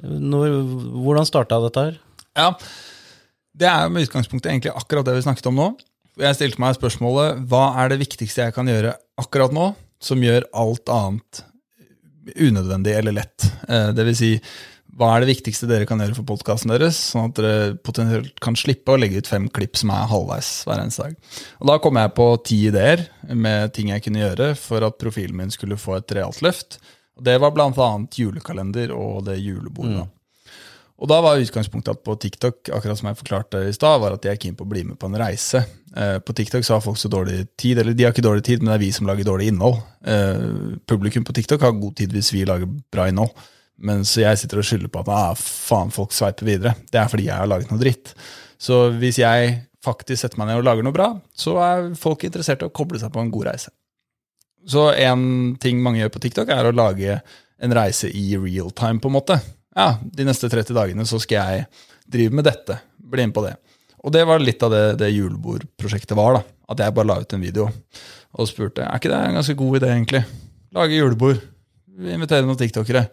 når, 0.04 0.56
hvordan 1.04 1.28
starta 1.28 1.60
dette 1.64 1.84
her? 1.89 1.98
Ja, 2.36 2.50
Det 3.56 3.68
er 3.72 3.89
med 3.89 4.04
utgangspunktet 4.08 4.50
egentlig 4.52 4.74
akkurat 4.76 5.06
det 5.08 5.14
vi 5.16 5.22
snakket 5.24 5.46
om 5.48 5.56
nå. 5.56 5.68
Jeg 6.20 6.36
stilte 6.36 6.60
meg 6.64 6.76
spørsmålet 6.76 7.43
hva 7.52 7.66
er 7.84 7.91
det 7.91 8.00
viktigste 8.02 8.43
jeg 8.48 8.56
kan 8.56 8.68
gjøre 8.68 8.93
akkurat 9.20 9.54
nå, 9.56 9.70
som 10.04 10.20
gjør 10.24 10.43
alt 10.56 10.91
annet 10.91 11.43
unødvendig 12.36 12.96
eller 12.98 13.16
lett. 13.16 13.46
Eh, 13.70 13.91
Det 13.96 14.06
vil 14.08 14.16
si, 14.18 14.32
hva 14.96 15.10
er 15.12 15.24
det 15.24 15.34
viktigste 15.34 15.68
dere 15.68 15.88
kan 15.89 16.00
gjøre 16.00 16.16
for 16.16 16.28
podkasten 16.30 16.72
deres, 16.72 16.98
sånn 17.12 17.28
at 17.30 17.39
dere 17.39 17.76
potensielt 17.84 18.38
kan 18.43 18.56
slippe 18.56 18.93
å 18.93 19.00
legge 19.00 19.20
ut 19.20 19.28
fem 19.28 19.50
klipp 19.52 19.76
som 19.80 19.91
er 19.91 20.08
halvveis 20.08 20.52
hver 20.68 20.80
eneste 20.80 21.10
dag. 21.10 21.18
Og 21.60 21.68
Da 21.72 21.78
kom 21.84 22.00
jeg 22.00 22.14
på 22.16 22.28
ti 22.48 22.60
ideer 22.70 23.08
med 23.28 23.74
ting 23.76 23.91
jeg 23.91 24.06
kunne 24.06 24.24
gjøre 24.24 24.54
for 24.60 24.88
at 24.88 25.00
profilen 25.02 25.36
min 25.36 25.52
skulle 25.52 25.80
få 25.80 25.98
et 26.00 26.16
realt 26.16 26.39
løft. 26.46 26.80
Og 27.20 27.28
Det 27.28 27.36
var 27.43 27.52
bl.a. 27.52 27.89
julekalender 28.16 28.96
og 28.96 29.26
det 29.28 29.39
julebordet. 29.43 30.06
da. 30.06 30.08
Og 30.96 31.10
da 31.12 31.18
var 31.20 31.41
utgangspunktet 31.43 32.06
på 32.08 32.14
TikTok 32.24 32.70
akkurat 32.72 32.96
som 32.96 33.10
jeg 33.10 33.20
forklarte 33.20 33.66
i 33.68 33.74
sted, 33.76 33.98
var 34.00 34.16
at 34.16 34.24
jeg 34.24 34.32
er 34.32 34.39
keen 34.39 34.56
på 34.56 34.64
å 34.64 34.70
bli 34.72 34.86
med 34.88 34.96
på 35.00 35.10
en 35.10 35.18
reise. 35.20 35.60
Eh, 35.91 36.20
på 36.24 36.36
TikTok 36.38 36.64
så 36.64 36.78
har 36.78 36.86
folk 36.86 37.00
så 37.02 37.12
dårlig 37.12 37.41
tid, 37.60 37.82
eller 37.82 37.91
de 37.91 38.06
har 38.06 38.16
ikke 38.16 38.24
dårlig 38.24 38.46
tid, 38.48 38.64
men 38.64 38.72
det 38.72 38.78
er 38.78 38.86
vi 38.86 38.93
som 38.96 39.10
lager 39.10 39.28
dårlig 39.28 39.50
innhold. 39.52 39.76
Eh, 40.08 40.46
publikum 40.88 41.28
på 41.28 41.36
TikTok 41.36 41.68
har 41.68 41.76
god 41.76 41.98
tid 42.00 42.16
hvis 42.16 42.32
vi 42.32 42.46
lager 42.48 42.72
bra 42.96 43.10
innhold. 43.12 43.36
Mens 43.76 44.13
jeg 44.17 44.39
sitter 44.39 44.61
og 44.61 44.67
skylder 44.67 44.91
på 44.91 45.01
at 45.03 45.11
ah, 45.11 45.32
faen, 45.36 45.91
folk 45.93 46.13
sveiper 46.15 46.47
videre. 46.47 46.76
Det 46.91 46.99
er 47.01 47.09
fordi 47.11 47.28
jeg 47.28 47.36
har 47.36 47.49
laget 47.49 47.71
noe 47.71 47.82
dritt. 47.82 48.13
Så 48.61 48.86
hvis 49.01 49.19
jeg 49.19 49.57
faktisk 49.86 50.23
setter 50.23 50.39
meg 50.39 50.49
ned 50.49 50.61
og 50.61 50.67
lager 50.67 50.86
noe 50.86 50.95
bra, 50.95 51.09
så 51.36 51.57
er 51.61 51.89
folk 51.99 52.23
interessert 52.26 52.63
i 52.63 52.69
å 52.69 52.73
koble 52.73 53.01
seg 53.01 53.11
på 53.13 53.21
en 53.21 53.34
god 53.34 53.49
reise. 53.51 53.73
Så 54.65 54.88
en 54.97 55.53
ting 55.61 55.82
mange 55.84 56.01
gjør 56.01 56.15
på 56.15 56.23
TikTok, 56.23 56.49
er 56.49 56.65
å 56.69 56.73
lage 56.73 57.19
en 57.61 57.76
reise 57.76 58.09
i 58.09 58.32
real 58.39 58.71
time, 58.73 59.01
på 59.03 59.11
en 59.11 59.17
måte. 59.17 59.38
Ja, 59.76 59.97
de 60.01 60.26
neste 60.26 60.49
30 60.49 60.73
dagene 60.76 61.05
så 61.07 61.19
skal 61.21 61.38
jeg 61.38 61.67
drive 62.09 62.36
med 62.39 62.47
dette. 62.47 62.80
Bli 62.97 63.28
med 63.28 63.36
på 63.36 63.43
det. 63.45 63.53
Og 64.05 64.13
det 64.13 64.23
var 64.28 64.41
litt 64.41 64.63
av 64.65 64.73
det, 64.73 64.84
det 65.01 65.11
julebordprosjektet 65.13 66.15
var. 66.17 66.39
da, 66.39 66.41
At 66.71 66.82
jeg 66.82 66.95
bare 66.95 67.09
la 67.11 67.19
ut 67.21 67.36
en 67.36 67.43
video 67.43 67.69
og 68.36 68.49
spurte 68.49 68.84
er 68.84 68.99
ikke 68.99 69.11
det 69.11 69.19
en 69.30 69.38
ganske 69.38 69.55
god 69.57 69.78
idé, 69.80 69.91
egentlig. 69.93 70.21
Lage 70.76 70.97
julebord. 70.97 71.39
Invitere 71.95 72.43
noen 72.43 72.59
tiktokere. 72.59 73.05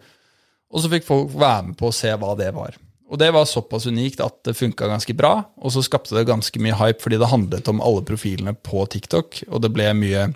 Og 0.73 0.81
så 0.81 0.89
fikk 0.91 1.05
folk 1.07 1.35
være 1.37 1.69
med 1.69 1.77
på 1.79 1.89
å 1.89 1.95
se 1.95 2.11
hva 2.17 2.33
det 2.39 2.49
var. 2.55 2.75
Og 3.13 3.19
det 3.21 3.29
var 3.35 3.45
såpass 3.45 3.85
unikt 3.85 4.23
at 4.25 4.39
det 4.47 4.55
funka 4.57 4.87
ganske 4.89 5.13
bra. 5.13 5.35
Og 5.61 5.75
så 5.75 5.83
skapte 5.85 6.15
det 6.17 6.25
ganske 6.29 6.61
mye 6.63 6.77
hype 6.79 7.03
fordi 7.03 7.19
det 7.21 7.29
handlet 7.29 7.69
om 7.69 7.83
alle 7.83 8.01
profilene 8.07 8.55
på 8.57 8.87
TikTok. 8.89 9.43
Og 9.51 9.61
det 9.61 9.69
ble 9.75 9.91
mye 9.97 10.31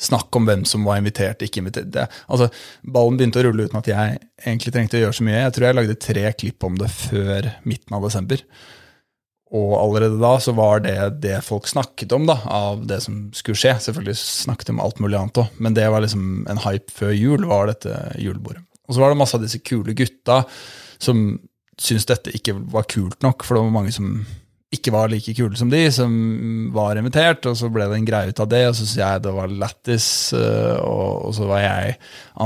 snakk 0.00 0.36
om 0.36 0.46
hvem 0.46 0.64
som 0.68 0.86
var 0.86 1.00
invitert, 1.00 1.42
ikke 1.42 1.60
invitert. 1.60 1.90
Det, 1.92 2.06
altså, 2.32 2.48
ballen 2.80 3.18
begynte 3.18 3.42
å 3.42 3.46
rulle 3.48 3.66
uten 3.66 3.80
at 3.80 3.90
jeg 3.90 4.18
egentlig 4.44 4.72
trengte 4.72 4.98
å 4.98 5.04
gjøre 5.04 5.18
så 5.18 5.26
mye. 5.26 5.42
Jeg 5.42 5.54
tror 5.56 5.66
jeg 5.66 5.78
lagde 5.80 6.00
tre 6.06 6.24
klipp 6.38 6.66
om 6.68 6.80
det 6.80 6.90
før 6.92 7.50
midten 7.68 7.96
av 7.98 8.06
desember. 8.06 8.44
Og 9.56 9.76
allerede 9.78 10.18
da 10.18 10.32
så 10.42 10.52
var 10.56 10.80
det 10.84 10.96
det 11.22 11.38
folk 11.46 11.68
snakket 11.70 12.12
om, 12.16 12.24
da, 12.28 12.38
av 12.50 12.86
det 12.88 12.98
som 13.04 13.26
skulle 13.36 13.58
skje. 13.58 13.76
Selvfølgelig 13.84 14.16
snakket 14.20 14.70
de 14.70 14.76
om 14.76 14.82
alt 14.84 15.02
mulig 15.02 15.18
annet 15.20 15.42
òg, 15.44 15.60
men 15.62 15.76
det 15.76 15.86
var 15.92 16.02
liksom 16.04 16.46
en 16.50 16.62
hype 16.66 16.92
før 16.94 17.14
jul, 17.14 17.46
var 17.48 17.70
dette 17.70 17.94
julebordet. 18.20 18.64
Og 18.86 18.94
så 18.94 19.02
var 19.02 19.12
det 19.12 19.20
masse 19.20 19.36
av 19.36 19.44
disse 19.44 19.60
kule 19.66 19.94
gutta 19.96 20.42
som 21.02 21.28
syntes 21.76 22.08
dette 22.08 22.32
ikke 22.36 22.56
var 22.72 22.86
kult 22.88 23.20
nok, 23.24 23.44
for 23.44 23.56
det 23.56 23.64
var 23.66 23.74
mange 23.74 23.94
som 23.94 24.20
ikke 24.74 24.90
var 24.90 25.10
like 25.12 25.32
kule 25.36 25.56
som 25.58 25.70
de, 25.70 25.80
som 25.94 26.12
var 26.74 26.98
invitert, 26.98 27.46
og 27.46 27.54
så 27.58 27.68
ble 27.72 27.86
det 27.86 28.00
en 28.00 28.08
greie 28.08 28.32
ut 28.32 28.40
av 28.42 28.48
det, 28.50 28.62
og 28.66 28.74
så 28.74 28.82
syntes 28.82 28.98
jeg 28.98 29.22
det 29.22 29.34
var 29.36 29.52
lættis, 29.62 30.08
øh, 30.36 30.78
og, 30.82 31.28
og 31.28 31.36
så 31.36 31.46
var 31.50 31.62
jeg 31.62 31.94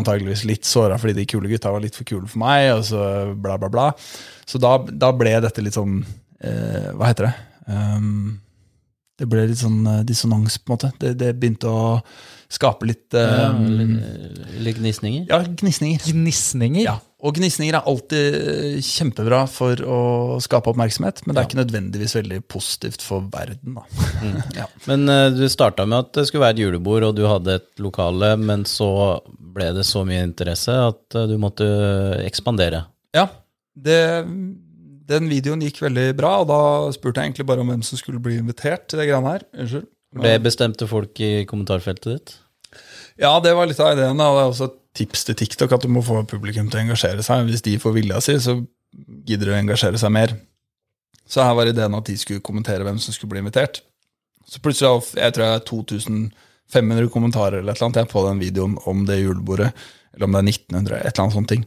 antageligvis 0.01 0.45
litt 0.49 0.68
såra 0.68 0.99
fordi 1.01 1.16
de 1.16 1.28
kule 1.30 1.51
gutta 1.51 1.72
var 1.72 1.84
litt 1.84 1.97
for 1.97 2.09
kule 2.09 2.28
for 2.28 2.43
meg, 2.43 2.66
og 2.74 2.84
så 2.91 3.05
bla, 3.32 3.57
bla, 3.61 3.70
bla. 3.72 3.88
Så 4.49 4.61
da, 4.61 4.76
da 4.91 5.12
ble 5.16 5.32
dette 5.41 5.64
litt 5.64 5.78
sånn 5.78 6.01
eh, 6.03 6.91
Hva 6.99 7.12
heter 7.12 7.28
det? 7.28 7.34
Um, 7.70 8.41
det 9.20 9.28
ble 9.30 9.47
litt 9.51 9.61
sånn 9.61 9.80
eh, 9.86 10.05
dissonans, 10.09 10.59
på 10.61 10.72
en 10.72 10.76
måte. 10.76 10.93
Det, 11.01 11.14
det 11.20 11.34
begynte 11.38 11.70
å 11.70 11.82
skape 12.51 12.88
litt 12.88 13.14
um, 13.14 13.61
litt, 14.59 14.80
gnisninger? 14.80 15.28
ja, 15.30 15.38
gnisninger. 15.44 16.03
Gnisninger? 16.11 16.82
Ja, 16.82 16.96
og 17.20 17.36
gnisninger 17.36 17.76
er 17.76 17.88
alltid 17.88 18.80
kjempebra 18.84 19.42
for 19.51 19.82
å 19.84 20.01
skape 20.42 20.72
oppmerksomhet, 20.72 21.22
men 21.26 21.36
det 21.36 21.42
er 21.42 21.48
ikke 21.48 21.61
nødvendigvis 21.61 22.16
veldig 22.16 22.40
positivt 22.51 23.05
for 23.07 23.28
verden. 23.32 23.76
Da. 23.78 23.84
Ja. 24.61 24.66
Men 24.90 25.07
uh, 25.11 25.28
du 25.34 25.44
starta 25.53 25.86
med 25.88 26.07
at 26.07 26.14
det 26.16 26.26
skulle 26.28 26.46
være 26.46 26.59
et 26.59 26.64
julebord, 26.64 27.07
og 27.11 27.18
du 27.18 27.26
hadde 27.28 27.61
et 27.61 27.70
lokale, 27.82 28.32
men 28.40 28.64
så 28.68 28.90
ble 29.30 29.70
det 29.76 29.84
så 29.86 30.03
mye 30.09 30.24
interesse 30.26 30.74
at 30.74 31.18
uh, 31.18 31.28
du 31.30 31.36
måtte 31.40 31.68
ekspandere. 32.24 32.84
ja, 33.16 33.28
det, 33.80 34.01
den 35.11 35.30
videoen 35.30 35.62
gikk 35.64 35.80
veldig 35.84 36.11
bra, 36.18 36.34
og 36.42 36.51
da 36.51 36.61
spurte 36.94 37.20
jeg 37.20 37.30
egentlig 37.30 37.48
bare 37.48 37.62
om 37.64 37.70
hvem 37.72 37.82
som 37.86 38.01
skulle 38.01 38.22
bli 38.22 38.38
invitert 38.40 38.88
til 38.90 39.01
det 39.01 39.09
greiene 39.11 39.36
her. 39.36 39.46
Unnskyld. 39.55 39.88
Det 40.11 40.36
bestemte 40.42 40.88
folk 40.90 41.20
i 41.22 41.44
kommentarfeltet 41.46 42.11
ditt? 42.11 42.32
Ja, 43.20 43.36
det 43.42 43.52
var 43.54 43.68
litt 43.68 43.80
av 43.82 43.92
ideen. 43.94 44.18
da, 44.18 44.30
Det 44.34 44.42
er 44.42 44.50
også 44.50 44.70
et 44.70 44.78
tips 44.96 45.24
til 45.28 45.36
TikTok 45.38 45.72
at 45.76 45.82
du 45.82 45.88
må 45.92 46.02
få 46.02 46.24
publikum 46.26 46.70
til 46.70 46.80
å 46.80 46.82
engasjere 46.82 47.22
seg. 47.22 47.46
Hvis 47.46 47.62
de 47.62 47.78
får 47.78 47.94
vilja 47.94 48.20
si, 48.24 48.34
så 48.42 48.56
gidder 49.26 49.50
de 49.50 49.54
å 49.54 49.61
engasjere 49.61 50.00
seg 50.00 50.11
mer. 50.11 50.34
Så 51.30 51.44
her 51.46 51.54
var 51.54 51.70
ideen 51.70 51.94
at 51.94 52.08
de 52.11 52.16
skulle 52.18 52.42
kommentere 52.42 52.82
hvem 52.82 52.98
som 52.98 53.14
skulle 53.14 53.30
bli 53.30 53.42
invitert. 53.44 53.82
Så 54.50 54.58
plutselig 54.58 55.14
jeg 55.14 55.34
tror 55.36 55.46
jeg 55.46 55.61
er 55.61 55.66
2500 55.68 57.11
kommentarer 57.14 57.61
eller 57.61 57.70
et 57.72 57.78
eller 57.78 57.90
annet 57.90 58.00
jeg 58.02 58.11
på 58.11 58.24
den 58.26 58.40
videoen 58.42 58.78
om 58.90 59.04
det 59.06 59.20
julebordet. 59.20 59.70
Eller 60.16 60.26
om 60.26 60.34
det 60.34 60.40
er 60.40 60.48
1900, 60.50 60.96
et 60.98 61.12
eller 61.12 61.22
annet 61.22 61.36
sånt 61.36 61.52
ting. 61.52 61.66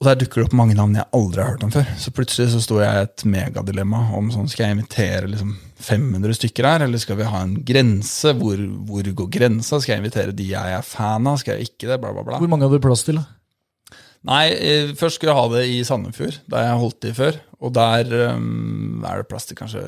Og 0.00 0.06
der 0.08 0.16
dukker 0.22 0.40
det 0.40 0.46
opp 0.48 0.54
mange 0.56 0.74
navn 0.78 0.94
jeg 0.96 1.04
aldri 1.12 1.42
har 1.42 1.50
hørt 1.52 1.64
om 1.66 1.72
før. 1.74 1.88
Så 2.00 2.10
plutselig 2.16 2.54
så 2.54 2.60
sto 2.64 2.78
jeg 2.80 2.88
i 2.88 3.02
et 3.04 3.24
megadilemma 3.28 4.06
om 4.16 4.30
sånn, 4.32 4.46
skal 4.48 4.64
jeg 4.64 4.78
invitere 4.78 5.28
liksom 5.28 5.50
500 5.84 6.38
stykker 6.38 6.68
her, 6.68 6.84
eller 6.86 7.02
skal 7.02 7.18
vi 7.18 7.26
ha 7.28 7.42
en 7.44 7.52
grense? 7.68 8.32
Hvor, 8.38 8.62
hvor 8.88 9.10
går 9.18 9.28
grensa? 9.36 9.76
Skal 9.76 9.98
jeg 9.98 10.00
invitere 10.00 10.32
de 10.36 10.46
jeg 10.54 10.76
er 10.78 10.86
fan 10.88 11.28
av? 11.28 11.36
Skal 11.42 11.60
jeg 11.60 11.68
ikke 11.68 11.90
det? 11.90 12.00
Bla, 12.00 12.14
bla, 12.16 12.24
bla. 12.24 12.40
Hvor 12.40 12.48
mange 12.48 12.64
hadde 12.64 12.80
du 12.80 12.86
plass 12.86 13.04
til? 13.04 13.20
da? 13.20 13.98
Nei, 14.30 14.46
eh, 14.56 14.94
først 14.96 15.20
skulle 15.20 15.34
jeg 15.34 15.40
ha 15.40 15.52
det 15.52 15.66
i 15.68 15.76
Sandefjord, 15.84 16.40
der 16.52 16.64
jeg 16.64 16.80
holdt 16.80 16.98
til 17.04 17.14
før. 17.20 17.40
Og 17.60 17.76
der 17.76 18.16
um, 18.32 19.04
er 19.04 19.20
det 19.20 19.28
plass 19.28 19.48
til 19.48 19.60
kanskje 19.60 19.84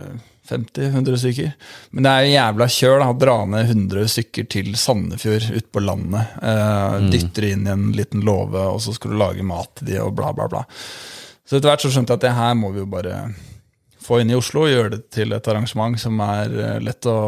50-100 0.53 1.21
stykker. 1.23 1.53
Men 1.91 2.07
det 2.07 2.13
er 2.13 2.27
jo 2.27 2.35
jævla 2.37 2.69
kjør 2.77 2.99
da, 3.03 3.09
å 3.11 3.19
dra 3.25 3.37
ned 3.55 3.73
100 3.73 4.13
stykker 4.15 4.49
til 4.55 4.71
Sandefjord 4.79 5.49
ute 5.51 5.69
på 5.73 5.83
landet. 5.85 6.37
Eh, 6.43 6.99
Dytter 7.13 7.49
inn 7.51 7.67
i 7.67 7.73
en 7.75 7.89
liten 7.97 8.23
låve, 8.27 8.69
og 8.73 8.81
så 8.85 8.95
skal 8.97 9.15
du 9.15 9.21
lage 9.21 9.47
mat 9.47 9.73
til 9.81 9.91
de, 9.93 9.99
og 10.05 10.15
bla, 10.19 10.31
bla, 10.37 10.49
bla. 10.53 10.63
Så 11.43 11.59
etter 11.59 11.73
hvert 11.73 11.83
så 11.85 11.91
skjønte 11.93 12.15
jeg 12.15 12.23
at 12.23 12.29
det 12.29 12.37
her 12.39 12.55
må 12.57 12.71
vi 12.73 12.81
jo 12.85 12.89
bare 12.89 13.27
få 14.03 14.23
inn 14.23 14.33
i 14.33 14.39
Oslo 14.39 14.65
og 14.65 14.73
gjøre 14.73 14.97
det 14.97 15.03
til 15.15 15.35
et 15.35 15.49
arrangement 15.51 15.99
som 16.01 16.19
er 16.25 16.57
eh, 16.57 16.81
lett 16.83 17.07
å 17.11 17.19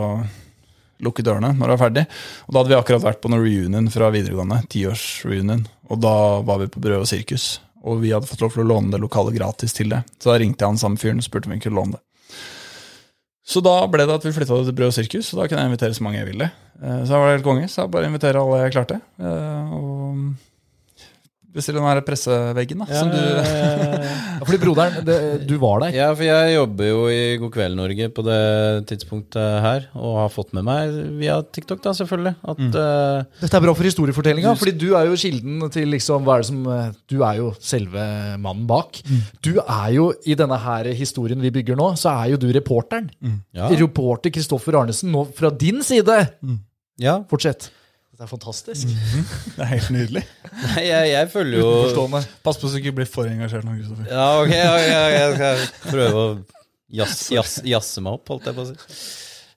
lukke 1.05 1.25
dørene 1.27 1.53
når 1.53 1.67
det 1.67 1.75
var 1.75 1.83
ferdig. 1.83 2.05
Og 2.47 2.55
da 2.55 2.61
hadde 2.61 2.73
vi 2.73 2.79
akkurat 2.79 3.05
vært 3.05 3.21
på 3.23 3.31
noen 3.33 3.45
reunion 3.45 3.91
fra 3.93 4.11
videregående. 4.15 4.63
Tiårsreunion. 4.73 5.67
Og 5.93 6.01
da 6.03 6.17
var 6.47 6.63
vi 6.63 6.71
på 6.73 6.83
Brød 6.83 7.05
og 7.05 7.11
sirkus. 7.11 7.59
Og 7.85 8.01
vi 8.01 8.15
hadde 8.15 8.29
fått 8.29 8.41
lov 8.41 8.55
til 8.55 8.65
å 8.65 8.69
låne 8.71 8.95
det 8.95 9.03
lokalet 9.03 9.37
gratis 9.37 9.77
til 9.77 9.93
det. 9.93 10.01
Så 10.17 10.33
da 10.33 10.39
ringte 10.41 10.65
jeg 10.65 10.73
han 10.73 10.81
samme 10.81 11.01
fyren 11.01 11.21
og 11.21 11.27
spurte 11.27 11.51
om 11.51 11.57
vi 11.57 11.61
kunne 11.67 11.81
låne 11.83 11.99
det. 11.99 12.05
Så 13.45 13.61
da 13.61 13.75
ble 13.93 14.07
det 14.09 14.15
at 14.15 14.25
vi 14.25 14.33
flytta 14.33 14.57
det 14.57 14.71
til 14.71 14.77
Brød 14.79 14.89
og 14.89 14.95
sirkus, 14.97 15.33
og 15.35 15.43
da 15.43 15.49
kunne 15.51 15.61
jeg 15.61 15.69
invitere 15.73 15.95
så 15.95 16.03
mange 16.07 16.19
jeg 16.23 16.27
ville. 16.31 16.47
Eh, 16.83 17.01
Så 17.05 17.13
da 17.13 17.19
var 17.21 17.35
helt 17.35 17.45
konge. 17.45 17.69
Så 17.69 17.83
jeg 17.83 17.91
bare 17.93 18.09
invitere 18.09 18.41
alle 18.41 18.63
jeg 18.65 18.73
klarte. 18.73 19.01
Eh, 19.21 19.73
Og 19.77 20.17
bestille 21.55 21.79
den 21.81 21.87
her 21.89 22.01
presseveggen 22.07 22.83
da, 22.83 22.87
som 22.91 23.11
du 23.13 23.19
Ja, 23.19 24.41
fordi 24.47 24.59
broderen, 24.61 24.97
det, 25.07 25.17
du 25.49 25.55
var 25.63 25.85
der. 25.85 25.95
Ja, 25.97 26.09
for 26.17 26.27
jeg 26.27 26.55
jobber 26.57 26.89
jo 26.91 27.05
i 27.13 27.21
God 27.41 27.53
kveld 27.55 27.79
Norge 27.79 28.09
på 28.15 28.25
det 28.27 28.39
tidspunktet 28.91 29.61
her, 29.65 29.87
og 29.97 30.19
har 30.23 30.33
fått 30.35 30.53
med 30.57 30.67
meg 30.67 30.97
via 31.21 31.39
TikTok, 31.45 31.83
da, 31.85 31.95
selvfølgelig, 31.97 32.35
at 32.55 32.65
eh, 32.67 33.21
Dette 33.45 33.59
er 33.61 33.65
bra 33.67 33.75
for 33.79 33.89
historiefortellinga, 33.89 34.57
fordi 34.61 34.75
du 34.83 34.89
er 34.99 35.09
jo 35.11 35.19
kilden 35.21 35.69
til 35.75 35.89
liksom, 35.95 36.27
hva 36.27 36.39
er 36.39 36.45
det 36.45 36.51
som 36.51 36.67
eh, 36.75 36.91
Du 37.11 37.17
er 37.23 37.39
jo 37.41 37.53
selve 37.63 38.05
mannen 38.43 38.67
bak. 38.71 39.01
Du 39.45 39.55
er 39.63 39.89
jo, 39.97 40.11
i 40.27 40.37
denne 40.39 40.59
her 40.65 40.91
historien 40.97 41.41
vi 41.45 41.53
bygger 41.55 41.79
nå, 41.79 41.93
så 42.01 42.13
er 42.25 42.35
jo 42.35 42.41
du 42.43 42.49
reporteren. 42.55 43.09
ja, 43.55 43.71
Reporter 43.85 44.33
Kristoffer 44.35 44.77
Arnesen, 44.81 45.13
nå 45.15 45.25
fra 45.37 45.51
din 45.55 45.83
side. 45.87 46.19
ja. 47.01 47.19
Fortsett. 47.31 47.71
Dette 48.15 48.29
er 48.29 48.31
fantastisk. 48.31 48.91
Det 49.57 49.63
er 49.65 49.71
helt 49.73 49.89
nydelig. 49.91 50.21
Nei, 50.53 50.83
jeg, 50.87 51.07
jeg 51.11 51.31
følger 51.33 51.59
jo 51.59 51.71
Utenforstående. 51.73 52.21
Pass 52.47 52.61
på 52.63 52.69
så 52.69 52.79
du 52.79 52.79
ikke 52.85 52.93
blir 53.01 53.09
for 53.11 53.27
engasjert 53.27 53.67
nå, 53.67 53.73
Kristoffer. 53.75 54.07
Ja, 54.07 54.27
ok, 54.39 54.53
ok, 54.55 54.85
ok, 54.85 55.15
jeg 55.17 55.33
skal 55.35 55.89
prøve 55.89 56.21
å 56.21 56.29
jazz, 56.95 57.25
jazz, 57.35 57.57
jazze 57.67 58.05
meg 58.07 58.21
opp, 58.21 58.31
holdt 58.31 58.47
jeg 58.47 58.55
på 58.55 58.63
å 58.63 58.69
si. 58.69 59.03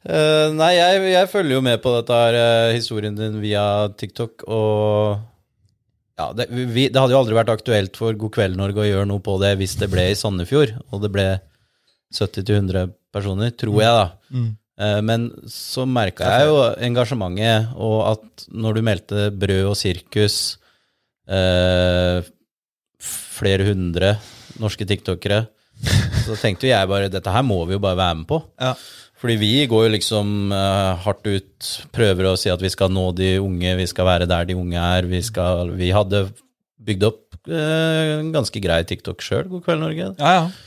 Uh, 0.07 0.49
nei, 0.57 0.71
jeg, 0.73 1.05
jeg 1.11 1.29
følger 1.29 1.53
jo 1.59 1.61
med 1.69 1.85
på 1.85 1.93
dette 1.99 2.17
her, 2.23 2.39
uh, 2.41 2.73
historien 2.73 3.21
din 3.21 3.37
via 3.43 3.63
TikTok, 3.93 4.47
og 4.49 6.17
ja, 6.17 6.31
det, 6.33 6.49
vi, 6.49 6.87
det 6.89 6.97
hadde 6.97 7.13
jo 7.13 7.21
aldri 7.21 7.37
vært 7.37 7.53
aktuelt 7.53 8.01
for 8.01 8.17
God 8.17 8.33
kveld 8.39 8.57
Norge 8.57 8.81
å 8.81 8.89
gjøre 8.89 9.05
noe 9.11 9.21
på 9.21 9.37
det 9.43 9.53
hvis 9.61 9.77
det 9.77 9.91
ble 9.93 10.09
i 10.09 10.17
Sandefjord, 10.17 10.79
og 10.89 11.05
det 11.05 11.13
ble 11.13 11.27
70-100 12.09 12.89
personer, 13.13 13.53
tror 13.53 13.83
jeg 13.85 13.99
da. 14.01 14.07
Mm. 14.33 14.55
Eh, 14.77 14.99
Men 15.01 15.29
så 15.49 15.87
merka 15.89 16.29
jeg 16.37 16.47
jo 16.51 16.57
engasjementet, 16.89 17.73
og 17.75 17.99
at 18.13 18.47
når 18.53 18.77
du 18.77 18.81
meldte 18.85 19.27
brød 19.33 19.71
og 19.73 19.77
sirkus 19.79 20.57
eh, 21.27 22.21
Flere 23.37 23.67
hundre 23.69 24.15
norske 24.57 24.85
tiktokere, 24.89 25.43
så 26.25 26.33
tenkte 26.41 26.65
jeg 26.71 26.89
bare 26.89 27.11
dette 27.13 27.29
her 27.29 27.43
må 27.45 27.59
vi 27.69 27.75
jo 27.75 27.81
bare 27.83 27.99
være 27.99 28.15
med 28.23 28.27
på. 28.31 28.39
Ja. 28.57 28.71
Fordi 29.21 29.35
vi 29.41 29.51
går 29.69 29.83
jo 29.85 29.91
liksom 29.93 30.51
eh, 30.53 31.03
hardt 31.03 31.25
ut, 31.29 31.67
prøver 31.93 32.31
å 32.31 32.35
si 32.37 32.49
at 32.53 32.61
vi 32.61 32.69
skal 32.73 32.89
nå 32.93 33.11
de 33.17 33.35
unge, 33.41 33.75
vi 33.79 33.85
skal 33.89 34.09
være 34.09 34.27
der 34.29 34.49
de 34.49 34.57
unge 34.57 34.81
er. 34.81 35.05
Vi, 35.09 35.21
skal, 35.25 35.71
vi 35.77 35.91
hadde 35.93 36.23
bygd 36.89 37.05
opp 37.09 37.37
eh, 37.49 38.17
en 38.19 38.29
ganske 38.33 38.61
grei 38.61 38.81
TikTok 38.89 39.21
sjøl, 39.25 39.45
God 39.53 39.65
kveld, 39.65 39.81
Norge. 39.85 40.11
Ja, 40.17 40.33
ja. 40.39 40.66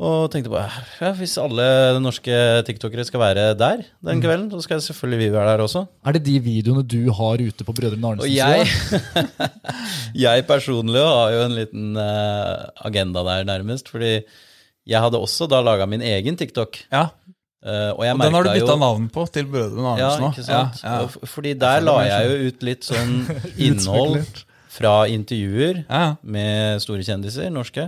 Og 0.00 0.30
tenkte 0.32 0.48
på 0.48 0.56
ja, 0.56 1.10
hvis 1.18 1.34
alle 1.36 1.64
norske 2.00 2.36
tiktokere 2.64 3.04
skal 3.04 3.20
være 3.20 3.42
der 3.60 3.82
den 4.00 4.22
kvelden, 4.24 4.48
så 4.50 4.62
skal 4.64 4.80
selvfølgelig 4.80 5.18
vi 5.20 5.32
være 5.34 5.50
der 5.52 5.64
også. 5.66 5.84
Er 6.06 6.16
det 6.16 6.22
de 6.24 6.38
videoene 6.40 6.82
du 6.82 7.12
har 7.12 7.42
ute 7.42 7.66
på 7.66 7.74
Brødrene 7.76 8.14
Og 8.24 8.30
jeg, 8.30 8.66
jeg 10.24 10.46
personlig 10.48 11.02
har 11.04 11.34
jo 11.36 11.42
en 11.44 11.56
liten 11.58 11.98
eh, 12.00 12.86
agenda 12.88 13.20
der, 13.28 13.44
nærmest. 13.44 13.92
Fordi 13.92 14.22
jeg 14.88 15.02
hadde 15.04 15.20
også 15.20 15.46
da 15.46 15.60
laga 15.60 15.86
min 15.86 16.02
egen 16.02 16.40
TikTok. 16.40 16.86
ja. 16.92 17.08
Uh, 17.62 17.94
og 17.94 18.00
jeg 18.02 18.14
Og 18.16 18.22
den 18.24 18.34
har 18.34 18.42
du 18.42 18.48
bytta 18.50 18.74
navn 18.74 19.04
på 19.14 19.22
til 19.30 19.44
Brødrene 19.46 19.92
Ja, 19.94 20.08
nå. 20.18 20.32
Ja, 20.48 20.62
ja. 20.82 21.26
Fordi 21.30 21.52
der 21.54 21.84
la 21.86 21.92
jeg 22.02 22.26
jo 22.26 22.48
ut 22.48 22.64
litt 22.66 22.82
sånn 22.90 23.12
innhold 23.54 24.24
fra 24.72 25.04
intervjuer 25.06 25.84
med 26.26 26.82
store 26.82 27.06
kjendiser, 27.06 27.52
norske, 27.54 27.84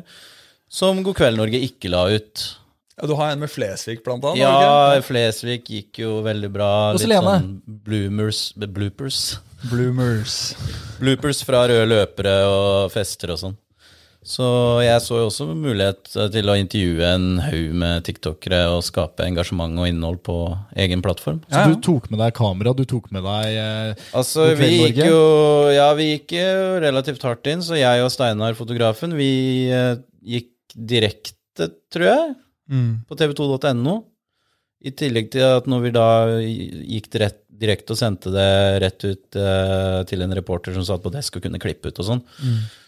som 0.74 1.00
God 1.06 1.14
kveld 1.20 1.38
Norge 1.38 1.60
ikke 1.62 1.90
la 1.92 2.04
ut. 2.16 2.44
ja, 2.98 3.06
Du 3.10 3.14
har 3.18 3.30
en 3.34 3.42
med 3.44 3.50
Flesvig, 3.52 4.00
blant 4.04 4.24
annet? 4.26 4.42
Ja? 4.42 5.00
Flesvig 5.06 5.60
gikk 5.70 6.02
jo 6.02 6.16
veldig 6.26 6.50
bra. 6.54 6.70
Og 6.92 6.98
Litt 7.02 7.10
Lene. 7.14 7.38
sånn 7.38 7.52
bloomers, 7.86 8.48
bloopers. 8.58 9.20
Bloomers. 9.70 10.38
Bloopers 11.00 11.44
fra 11.46 11.64
røde 11.70 11.86
løpere 11.90 12.34
og 12.50 12.90
fester 12.94 13.32
og 13.34 13.38
sånn. 13.40 13.54
Så 14.24 14.44
jeg 14.80 15.00
så 15.04 15.18
jo 15.20 15.26
også 15.28 15.44
mulighet 15.52 16.06
til 16.32 16.48
å 16.48 16.54
intervjue 16.56 17.04
en 17.10 17.24
haug 17.44 17.74
med 17.76 18.06
tiktokere 18.06 18.62
og 18.72 18.80
skape 18.86 19.20
engasjement 19.26 19.76
og 19.82 19.88
innhold 19.90 20.22
på 20.24 20.36
egen 20.80 21.02
plattform. 21.04 21.42
Så 21.44 21.52
Ja, 21.52 21.66
ja. 21.66 21.74
du 21.74 21.82
tok 21.84 22.08
med 22.10 22.22
deg 22.22 22.32
kamera, 22.38 22.72
du 22.72 22.86
tok 22.88 23.10
med 23.12 23.22
deg 23.26 23.58
eh, 23.60 24.06
Altså, 24.16 24.46
vi 24.56 24.70
gikk 24.78 24.96
Norge. 24.96 25.10
jo 25.12 25.74
Ja, 25.76 25.90
vi 25.98 26.06
gikk 26.14 26.32
jo 26.38 26.80
relativt 26.86 27.26
hardt 27.28 27.46
inn, 27.52 27.60
så 27.60 27.76
jeg 27.76 28.00
og 28.06 28.08
Steinar, 28.16 28.56
fotografen, 28.56 29.12
vi 29.18 29.68
eh, 29.68 29.96
gikk 30.24 30.53
direkte, 30.74 31.70
tror 31.92 32.10
jeg, 32.10 32.34
Mm. 32.64 33.02
på 33.04 33.16
tv2.no. 33.20 33.94
I 34.84 34.90
tillegg 34.96 35.26
til 35.34 35.42
at 35.44 35.66
når 35.68 35.82
vi 35.84 35.90
da 35.92 36.04
gikk 36.40 37.10
direkt, 37.12 37.42
direkte 37.48 37.92
og 37.92 37.98
sendte 38.00 38.32
det 38.32 38.80
rett 38.82 39.04
ut 39.04 39.36
eh, 39.36 39.98
til 40.08 40.24
en 40.24 40.32
reporter 40.36 40.72
som 40.72 40.84
satt 40.84 41.02
på 41.04 41.12
desk 41.12 41.36
og 41.36 41.44
kunne 41.44 41.60
klippe 41.60 41.92
ut 41.92 42.00
og 42.00 42.08
sånn, 42.08 42.22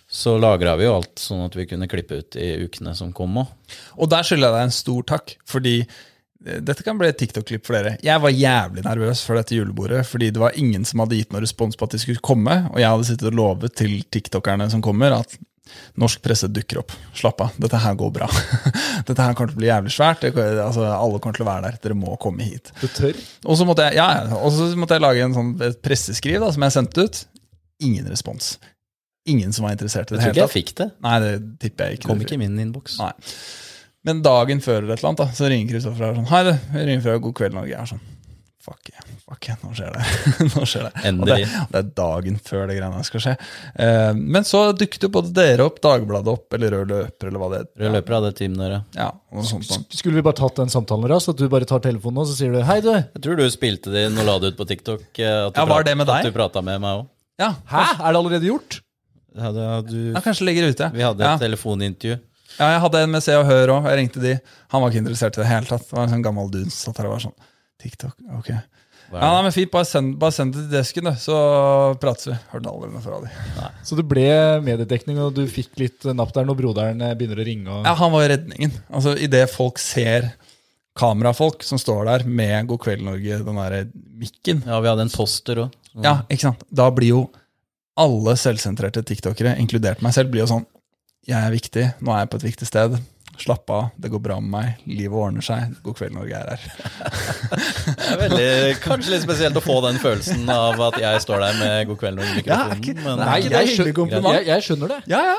så 0.09 0.35
lagra 0.41 0.75
vi 0.81 0.85
jo 0.89 0.95
alt 0.97 1.21
sånn 1.21 1.45
at 1.45 1.57
vi 1.57 1.67
kunne 1.69 1.89
klippe 1.93 2.19
ut 2.23 2.37
i 2.41 2.55
ukene 2.65 2.95
som 2.97 3.13
kom 3.17 3.37
òg. 3.43 3.53
Og 4.01 4.09
der 4.13 4.25
skylder 4.25 4.49
jeg 4.49 4.57
deg 4.57 4.65
en 4.71 4.77
stor 4.79 5.03
takk, 5.13 5.35
fordi 5.45 5.75
eh, 5.83 6.61
dette 6.65 6.85
kan 6.87 6.97
bli 7.01 7.09
et 7.13 7.19
TikTok-klipp 7.21 7.65
for 7.69 7.77
dere. 7.77 7.99
Jeg 8.05 8.21
var 8.25 8.33
jævlig 8.33 8.85
nervøs 8.89 9.25
for 9.29 9.37
dette 9.37 9.57
julebordet, 9.61 10.07
fordi 10.09 10.33
det 10.33 10.41
var 10.41 10.57
ingen 10.57 10.85
som 10.89 11.05
hadde 11.05 11.21
gitt 11.21 11.33
noen 11.37 11.45
respons 11.45 11.77
på 11.77 11.85
at 11.85 11.97
de 11.97 12.01
skulle 12.03 12.25
komme, 12.25 12.63
og 12.73 12.81
jeg 12.81 12.89
hadde 12.93 13.09
sittet 13.13 13.29
og 13.33 13.37
lovet 13.41 13.77
til 13.77 13.99
tiktokerne 14.09 14.71
som 14.73 14.81
kommer, 14.85 15.21
at 15.21 15.37
norsk 16.01 16.23
presse 16.25 16.49
dukker 16.53 16.81
opp. 16.83 16.95
Slapp 17.17 17.43
av, 17.45 17.57
dette 17.63 17.81
her 17.83 17.97
går 17.99 18.13
bra. 18.15 18.29
dette 19.09 19.17
her 19.17 19.37
kommer 19.37 19.53
til 19.53 19.59
å 19.59 19.63
bli 19.63 19.71
jævlig 19.71 19.93
svært. 19.95 20.25
Det, 20.25 20.47
altså, 20.63 20.87
alle 20.89 21.21
kommer 21.23 21.39
til 21.39 21.47
å 21.47 21.51
være 21.51 21.71
der. 21.71 21.81
Dere 21.85 21.99
må 21.99 22.17
komme 22.23 22.47
hit. 22.47 22.73
Du 22.83 22.87
tør? 22.89 23.19
Og 23.47 23.61
så 23.61 23.69
måtte 23.69 23.89
jeg, 23.89 23.99
ja, 24.01 24.09
ja, 24.21 24.41
og 24.41 24.55
så 24.55 24.71
måtte 24.79 24.99
jeg 24.99 25.05
lage 25.05 25.27
en 25.27 25.37
sånn 25.37 25.53
et 25.67 25.79
presseskriv 25.85 26.41
da, 26.45 26.51
som 26.55 26.67
jeg 26.67 26.77
sendte 26.77 27.07
ut. 27.07 27.23
Ingen 27.87 28.09
respons. 28.09 28.57
Ingen 29.29 29.53
som 29.53 29.67
var 29.67 29.75
interessert 29.75 30.11
i 30.13 30.17
Jeg 30.17 30.21
det 30.21 30.27
tror 30.27 30.37
ikke 30.37 30.45
jeg 30.45 30.55
fikk 30.55 30.75
det. 30.81 30.91
Nei, 31.05 31.17
det 31.25 31.33
tipper 31.63 31.91
jeg 31.91 32.01
ikke. 32.01 32.11
Kom 32.13 32.21
ikke 32.23 32.39
i 32.39 32.43
min 32.45 32.59
innboks. 32.63 33.01
Men 34.07 34.21
dagen 34.23 34.61
før 34.63 34.85
eller 34.85 34.95
et 34.95 35.01
eller 35.01 35.13
annet, 35.13 35.25
da, 35.25 35.35
så 35.35 35.49
ringer 35.51 35.73
Kristoffer 35.73 36.05
og 36.05 36.13
er 36.13 36.21
sånn 36.21 36.29
Hei, 36.31 36.43
jeg 36.79 36.87
ringer 36.87 37.03
fra 37.09 37.17
God 37.25 37.35
kveld 37.41 37.57
Norge. 37.59 37.73
Jeg 37.73 37.81
er 37.83 37.91
sånn 37.91 38.05
Fuck 38.67 38.89
yeah, 38.91 39.03
fuck 39.23 39.47
yeah, 39.47 39.59
nå 39.63 39.69
skjer 39.79 39.93
det. 39.95 40.05
nå 40.57 40.65
skjer 40.67 40.89
det. 40.89 41.11
Og 41.13 41.29
det, 41.29 41.37
det 41.71 41.79
er 41.79 41.91
dagen 42.01 42.39
før 42.43 42.65
det 42.67 42.75
greiene 42.81 43.05
skal 43.07 43.23
skje. 43.23 43.35
Eh, 43.85 44.09
men 44.19 44.47
så 44.49 44.63
dukket 44.75 45.07
jo 45.07 45.11
både 45.15 45.31
dere 45.37 45.69
opp, 45.69 45.77
Dagbladet 45.85 46.33
opp, 46.33 46.57
eller 46.59 46.75
Rød 46.75 46.91
løper, 46.91 47.31
eller 47.31 47.43
hva 47.45 47.51
det 47.53 47.61
Rød 47.79 47.95
løper 47.95 48.17
hadde 48.17 48.33
team 48.41 48.57
dere. 48.59 48.81
Ja, 48.99 49.07
sånt. 49.47 49.69
sånt. 49.69 49.95
Skulle 49.95 50.19
vi 50.19 50.25
bare 50.27 50.39
tatt 50.41 50.59
den 50.59 50.73
samtalen 50.75 51.07
raskt? 51.13 51.31
At 51.37 51.39
du 51.39 51.47
bare 51.53 51.69
tar 51.71 51.85
telefonen 51.87 52.25
og 52.25 52.27
så 52.27 52.35
sier 52.41 52.57
du 52.57 52.63
hei, 52.67 52.81
du. 52.83 52.91
Jeg 52.97 53.23
tror 53.29 53.39
du 53.39 53.47
spilte 53.55 53.95
det 53.95 54.09
inn 54.09 54.19
og 54.19 54.27
la 54.33 54.37
det 54.43 54.51
ut 54.55 54.59
på 54.59 54.67
TikTok. 54.73 55.07
eh, 55.23 55.39
At 55.47 55.55
du 55.55 55.63
Ja, 55.63 55.71
var 55.71 55.87
det 55.87 55.95
med 56.03 56.11
deg? 56.11 56.27
At 56.27 56.31
du 56.33 56.35
prata 56.35 56.63
med 56.67 56.83
meg 56.83 57.05
òg. 57.05 57.09
Ja, 57.39 57.53
Hæ? 57.71 57.85
Er 58.03 58.09
det 58.11 58.19
allerede 58.25 58.51
gjort? 58.51 58.81
Ja, 59.37 59.53
det 59.53 59.65
du- 59.93 60.13
ja, 60.15 60.21
kanskje 60.25 60.47
ligger 60.49 60.71
ute. 60.73 60.91
vi 60.95 61.03
hadde 61.07 61.23
ja. 61.23 61.35
et 61.37 61.43
telefonintervju. 61.47 62.19
ja, 62.59 62.69
jeg 62.73 62.81
hadde 62.81 63.03
en 63.05 63.11
med 63.13 63.23
Se 63.23 63.35
og 63.37 63.47
Hør 63.47 63.75
òg. 63.79 63.89
Jeg 63.93 63.99
ringte 64.01 64.23
de. 64.23 64.39
Han 64.73 64.83
var 64.83 64.91
ikke 64.91 65.03
interessert 65.07 65.37
i 65.37 65.43
det 65.43 65.51
hele 65.51 65.69
tatt. 65.69 65.85
Det 65.87 65.93
var 65.93 66.07
en 66.09 66.15
sånn 66.17 66.25
gammel 66.25 66.49
dun 66.51 66.71
som 66.73 66.97
det 66.97 67.05
var 67.07 67.21
sånn 67.21 67.37
TikTok, 67.83 68.15
ok. 68.39 68.51
Ja, 69.13 69.29
nei, 69.37 69.43
men 69.47 69.53
Fint, 69.55 69.71
bare 69.71 69.87
send, 69.87 70.17
bare 70.19 70.35
send 70.35 70.55
det 70.57 70.65
til 70.65 70.73
desken, 70.73 71.09
så 71.23 71.37
prates 72.03 72.27
vi. 72.27 72.35
Hørte 72.51 72.73
aldri 72.73 72.89
noe 72.91 73.03
fra 73.05 73.21
dem. 73.23 73.77
Så 73.87 73.99
det 73.99 74.05
ble 74.11 74.25
mediedekning, 74.67 75.21
og 75.23 75.37
du 75.37 75.45
fikk 75.51 75.77
litt 75.79 76.09
napp 76.17 76.33
der 76.35 76.49
når 76.49 76.59
broderen 76.59 77.05
eh, 77.07 77.15
begynner 77.19 77.39
å 77.39 77.47
ringe? 77.47 77.71
Og... 77.71 77.87
Ja, 77.87 77.95
han 78.01 78.11
var 78.17 78.27
redningen. 78.33 78.75
Altså, 78.91 79.15
Idet 79.23 79.45
folk 79.53 79.79
ser 79.83 80.33
kamerafolk 80.99 81.63
som 81.67 81.79
står 81.79 82.07
der 82.09 82.25
med 82.27 82.67
God 82.71 82.83
kveld 82.83 83.05
Norge, 83.07 83.41
den 83.47 83.61
derre 83.61 83.83
mikken, 83.95 84.63
Ja, 84.67 84.81
vi 84.83 84.91
hadde 84.91 85.07
en 85.07 85.13
poster 85.13 85.67
òg. 85.67 85.75
ja, 86.03 86.19
ikke 86.27 86.49
sant? 86.49 86.65
da 86.73 86.89
blir 86.91 87.13
jo 87.13 87.27
alle 88.01 88.35
selvsentrerte 88.41 89.05
tiktokere, 89.07 89.55
inkludert 89.61 90.03
meg 90.05 90.17
selv, 90.17 90.33
blir 90.33 90.43
jo 90.45 90.51
sånn 90.51 90.67
Jeg 91.29 91.37
er 91.39 91.53
viktig, 91.55 91.85
nå 92.07 92.13
er 92.15 92.25
jeg 92.25 92.33
på 92.33 92.39
et 92.41 92.49
viktig 92.49 92.67
sted. 92.69 92.99
Slapp 93.39 93.71
av, 93.71 93.89
det 94.01 94.09
går 94.11 94.21
bra 94.25 94.37
med 94.41 94.51
meg. 94.51 94.85
Livet 94.89 95.13
ordner 95.21 95.45
seg. 95.45 95.75
God 95.85 95.97
kveld, 95.99 96.15
Norge 96.17 96.39
er 96.39 96.55
her. 96.55 96.61
Det 97.87 98.07
er 98.15 98.21
veldig, 98.23 98.49
kanskje 98.85 99.13
litt 99.13 99.25
spesielt 99.27 99.59
å 99.59 99.63
få 99.65 99.77
den 99.85 99.99
følelsen 100.03 100.49
av 100.53 100.81
at 100.89 100.97
jeg 101.03 101.21
står 101.27 101.45
der 101.45 101.59
med 101.61 101.91
God 101.91 102.01
kveld 102.01 102.23
og 102.23 102.31
mikrofonen. 102.39 102.81
ikke- 102.81 102.97
men 103.03 103.21
Nei, 103.21 103.37
ikke 103.43 103.53
det 103.53 103.61
jeg, 103.67 103.77
skjønner, 103.77 104.33
jeg, 104.39 104.47
jeg 104.47 104.67
skjønner 104.69 104.89
det. 104.95 105.01
Ja, 105.13 105.21
ja. 105.33 105.37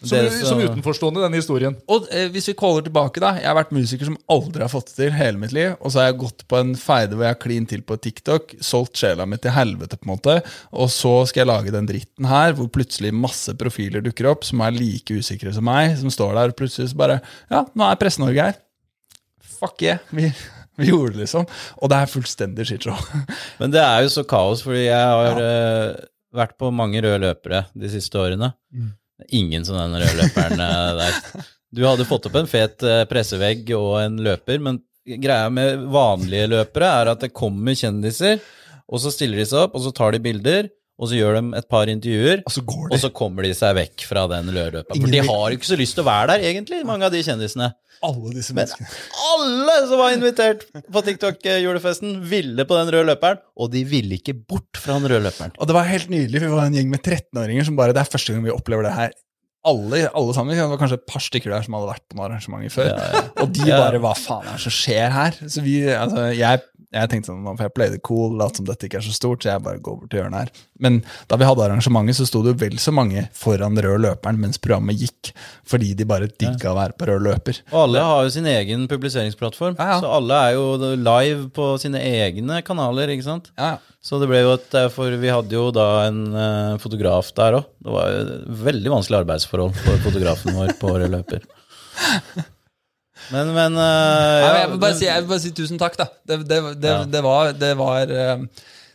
Som, 0.00 0.16
Det 0.16 0.30
så- 0.32 0.46
som 0.48 0.60
utenforstående 0.64 1.20
i 1.20 1.24
denne 1.26 1.36
historien. 1.42 1.74
Og 1.92 2.06
eh, 2.10 2.28
hvis 2.32 2.46
vi 2.48 2.54
caller 2.56 2.80
tilbake, 2.86 3.20
da. 3.20 3.34
Jeg 3.36 3.44
har 3.50 3.56
vært 3.58 3.72
musiker 3.76 4.08
som 4.08 4.16
aldri 4.32 4.62
har 4.64 4.70
fått 4.72 4.86
det 4.88 4.96
til 4.96 5.10
hele 5.12 5.36
mitt 5.36 5.52
liv. 5.52 5.74
Og 5.80 5.92
så 5.92 6.00
har 6.00 6.06
jeg 6.08 6.20
gått 6.22 6.44
på 6.48 6.56
en 6.56 6.70
feide 6.74 7.12
hvor 7.18 7.26
jeg 7.26 7.34
har 7.34 7.40
klint 7.42 7.68
til 7.68 7.82
på 7.84 7.98
TikTok, 8.00 8.54
solgt 8.64 8.96
sjela 8.96 9.26
mi 9.28 9.36
til 9.36 9.52
helvete, 9.52 9.98
på 10.00 10.08
en 10.08 10.14
måte. 10.14 10.38
Og 10.72 10.88
så 10.88 11.12
skal 11.28 11.42
jeg 11.44 11.50
lage 11.52 11.74
den 11.74 11.86
dritten 11.90 12.24
her, 12.30 12.54
hvor 12.56 12.70
plutselig 12.72 13.12
masse 13.12 13.52
profiler 13.60 14.00
dukker 14.00 14.30
opp 14.32 14.46
som 14.48 14.62
er 14.64 14.72
like 14.72 15.12
usikre 15.20 15.52
som 15.52 15.64
meg, 15.68 15.98
som 16.00 16.08
står 16.08 16.32
der, 16.38 16.54
og 16.54 16.56
plutselig 16.56 16.88
så 16.94 16.96
bare 16.96 17.20
Ja, 17.50 17.66
nå 17.76 17.90
er 17.90 18.00
Presse-Norge 18.00 18.46
her. 18.48 18.56
Fuck 19.60 19.82
yeah. 19.84 19.98
Vi, 20.16 20.30
Vi 20.80 20.88
gjorde 20.88 21.12
det, 21.12 21.26
liksom. 21.26 21.44
Og 21.82 21.90
det 21.92 21.98
er 22.00 22.08
fullstendig 22.08 22.64
shitshow. 22.70 22.96
Men 23.60 23.70
det 23.74 23.82
er 23.84 24.06
jo 24.06 24.08
så 24.16 24.24
kaos, 24.24 24.62
fordi 24.64 24.86
jeg 24.86 24.96
har 25.12 25.42
eh, 25.44 26.00
vært 26.32 26.56
på 26.56 26.70
mange 26.72 27.02
røde 27.04 27.20
løpere 27.26 27.66
de 27.76 27.90
siste 27.92 28.16
årene. 28.16 28.52
Mm. 28.72 28.94
Ingen 29.28 29.64
som 29.66 29.78
den 29.78 29.98
rødløperen 30.00 30.60
der. 31.00 31.18
Du 31.70 31.84
hadde 31.86 32.08
fått 32.08 32.26
opp 32.26 32.38
en 32.40 32.50
fet 32.50 32.82
eh, 32.86 33.04
pressevegg 33.10 33.68
og 33.76 34.00
en 34.00 34.18
løper, 34.24 34.58
men 34.62 34.80
greia 35.20 35.50
med 35.52 35.86
vanlige 35.92 36.48
løpere 36.50 36.88
er 37.00 37.12
at 37.12 37.22
det 37.24 37.34
kommer 37.36 37.76
kjendiser, 37.78 38.40
og 38.90 39.02
så 39.02 39.12
stiller 39.14 39.40
de 39.40 39.46
seg 39.46 39.66
opp, 39.66 39.76
og 39.78 39.84
så 39.84 39.92
tar 39.94 40.16
de 40.16 40.22
bilder, 40.22 40.70
og 41.00 41.08
så 41.08 41.16
gjør 41.16 41.38
de 41.38 41.56
et 41.56 41.68
par 41.72 41.88
intervjuer, 41.88 42.42
Og 42.44 42.52
så 42.52 42.62
går 42.68 42.90
og 42.92 42.98
så 43.00 43.08
kommer 43.16 43.46
de 43.48 43.54
seg 43.56 43.72
vekk 43.78 44.04
fra 44.04 44.26
den 44.28 44.50
løperen. 44.52 45.00
For 45.00 45.12
de 45.14 45.22
har 45.24 45.44
jo 45.48 45.56
ikke 45.56 45.70
så 45.70 45.78
lyst 45.80 45.96
til 45.96 46.04
å 46.04 46.10
være 46.10 46.34
der, 46.34 46.44
egentlig, 46.50 46.82
mange 46.88 47.08
av 47.08 47.14
de 47.14 47.22
kjendisene. 47.24 47.70
Alle 48.04 48.30
disse 48.32 48.54
Men 48.56 48.64
menneskene. 48.64 48.88
alle 49.34 49.74
som 49.88 49.98
var 50.00 50.12
invitert 50.14 50.62
på 50.92 51.02
TikTok-julefesten, 51.04 52.14
ville 52.30 52.64
på 52.68 52.76
den 52.78 52.92
røde 52.94 53.08
løperen, 53.10 53.40
og 53.60 53.72
de 53.74 53.82
ville 53.88 54.16
ikke 54.20 54.36
bort 54.38 54.80
fra 54.80 54.96
den 55.00 55.08
røde 55.10 55.24
løperen. 55.26 55.52
Og 55.60 55.68
det 55.68 55.76
var 55.76 55.88
helt 55.88 56.08
nydelig, 56.12 56.40
for 56.40 56.48
vi 56.52 56.60
var 56.60 56.70
en 56.70 56.78
gjeng 56.78 56.92
med 56.92 57.02
13-åringer 57.04 57.68
som 57.68 57.76
bare 57.80 57.92
Det 57.96 58.00
er 58.04 58.12
første 58.14 58.32
gang 58.36 58.44
vi 58.46 58.54
opplever 58.54 58.88
det 58.88 58.94
her. 58.96 59.12
Alle, 59.68 60.06
alle 60.16 60.32
sammen. 60.32 60.56
Det 60.56 60.64
var 60.70 60.78
kanskje 60.80 60.96
et 60.96 61.08
par 61.12 61.20
stykker 61.20 61.52
der 61.52 61.64
som 61.66 61.74
hadde 61.76 61.90
vært 61.90 62.04
på 62.08 62.16
noen 62.16 62.30
arrangementer 62.30 62.72
før. 62.72 62.94
Og 63.44 63.50
de 63.52 63.66
bare 63.68 64.00
Hva 64.00 64.14
faen 64.16 64.46
er 64.48 64.56
det 64.56 64.62
som 64.64 64.72
skjer 64.72 65.12
her? 65.12 65.36
Så 65.52 65.60
vi, 65.60 65.74
altså, 65.92 66.30
jeg, 66.32 66.62
jeg 66.90 67.10
tenkte 67.12 67.30
sånn, 67.30 67.44
for 67.46 67.62
jeg 67.66 67.72
played 67.76 67.92
det 67.94 68.00
cool, 68.06 68.32
lot 68.40 68.56
som 68.58 68.66
dette 68.66 68.88
ikke 68.88 68.98
er 68.98 69.04
så 69.06 69.12
stort, 69.14 69.44
så 69.44 69.52
jeg 69.52 69.62
bare 69.62 69.78
går 69.78 69.98
bort 70.00 70.10
til 70.10 70.18
hjørnet 70.22 70.40
her. 70.40 70.62
Men 70.82 70.96
da 71.30 71.36
vi 71.38 71.46
hadde 71.46 71.62
arrangementet, 71.66 72.16
så 72.18 72.26
sto 72.26 72.40
det 72.42 72.50
jo 72.54 72.58
vel 72.64 72.78
så 72.82 72.90
mange 72.96 73.26
foran 73.36 73.78
rød 73.78 74.02
løperen 74.06 74.40
mens 74.42 74.58
programmet 74.58 74.98
gikk, 74.98 75.30
fordi 75.70 75.92
de 75.98 76.06
bare 76.10 76.26
digga 76.30 76.72
å 76.72 76.78
være 76.80 76.96
på 76.98 77.06
rød 77.12 77.22
løper. 77.28 77.60
Og 77.70 77.78
alle 77.84 78.02
har 78.08 78.24
jo 78.26 78.32
sin 78.34 78.48
egen 78.50 78.88
publiseringsplattform, 78.90 79.78
Ja, 79.78 79.92
ja. 79.94 80.00
så 80.02 80.10
alle 80.18 80.40
er 80.48 80.56
jo 80.58 80.66
live 80.98 81.46
på 81.54 81.70
sine 81.82 82.02
egne 82.02 82.58
kanaler, 82.66 83.12
ikke 83.14 83.28
sant? 83.28 83.52
Ja, 83.56 83.76
ja. 83.76 83.86
Så 84.00 84.16
det 84.16 84.30
ble 84.30 84.38
jo 84.40 84.54
et 84.56 84.72
eh, 84.80 84.86
For 84.88 85.12
vi 85.20 85.28
hadde 85.28 85.52
jo 85.52 85.66
da 85.76 86.06
en 86.06 86.20
eh, 86.32 86.76
fotograf 86.80 87.34
der 87.36 87.58
òg. 87.58 87.66
Det 87.84 87.92
var 87.92 88.06
jo 88.14 88.22
veldig 88.64 88.92
vanskelig 88.94 89.18
arbeidsforhold 89.18 89.74
for 89.76 90.00
fotografen 90.06 90.56
vår 90.56 90.72
på 90.80 90.94
rød 90.96 91.12
løper. 91.18 91.44
Men, 93.32 93.54
men 93.54 93.78
uh, 93.78 93.84
ja, 93.84 94.50
jeg, 94.64 94.72
vil 94.74 94.82
bare 94.82 94.98
si, 94.98 95.06
jeg 95.06 95.22
vil 95.22 95.30
bare 95.34 95.44
si 95.46 95.54
tusen 95.54 95.78
takk, 95.80 95.96
da. 96.00 96.08
Det, 96.26 96.42
det, 96.50 96.60
det, 96.82 96.90
Ja. 96.96 97.04
det, 97.06 97.22
var, 97.24 97.52
det, 97.54 97.72
var, 97.78 98.10
eh, 98.10 98.42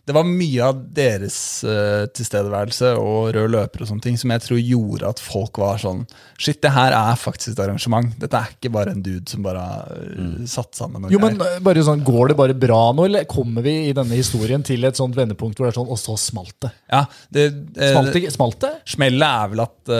det 0.06 0.14
var 0.14 0.28
mye 0.28 0.62
av 0.68 0.82
deres 0.94 1.38
uh, 1.66 2.04
tilstedeværelse 2.14 2.92
og 3.00 3.32
rød 3.34 3.50
løper 3.56 3.82
og 3.82 3.90
sånne 3.90 4.04
ting 4.06 4.20
som 4.22 4.34
jeg 4.36 4.44
tror 4.46 4.60
gjorde 4.62 5.10
at 5.16 5.22
folk 5.24 5.58
var 5.64 5.80
sånn 5.82 6.04
Shit, 6.38 6.60
det 6.66 6.74
her 6.76 6.92
er 6.94 7.16
faktisk 7.18 7.54
et 7.56 7.62
arrangement. 7.64 8.12
Dette 8.20 8.36
er 8.38 8.52
ikke 8.58 8.74
bare 8.76 8.92
en 8.92 9.02
dude 9.06 9.24
som 9.32 9.42
bare 9.46 9.64
har 9.64 10.00
Mm. 10.16 10.46
satt 10.48 10.76
sammen 10.78 11.02
noe 11.04 11.12
Jo, 11.12 11.20
men 11.24 11.40
bare 11.64 11.82
sånn, 11.84 12.04
Går 12.06 12.30
det 12.32 12.38
bare 12.40 12.54
bra 12.60 12.82
nå, 12.96 13.06
eller 13.08 13.26
kommer 13.28 13.64
vi 13.66 13.74
i 13.90 13.94
denne 13.96 14.16
historien 14.20 14.64
til 14.64 14.84
et 14.88 14.96
sånt 15.00 15.16
vendepunkt 15.18 15.58
hvor 15.58 15.68
det 15.68 15.74
er 15.74 15.80
sånn 15.80 15.90
Og 15.92 16.00
så 16.00 16.16
smalt 16.20 16.56
det. 16.64 16.72
Ja, 16.92 17.02
det, 17.32 17.48
uh, 17.80 18.30
Smalt 18.36 18.60
det? 18.62 18.74
Smellet 18.96 19.26
er 19.28 19.54
vel 19.56 19.64
at 19.66 19.96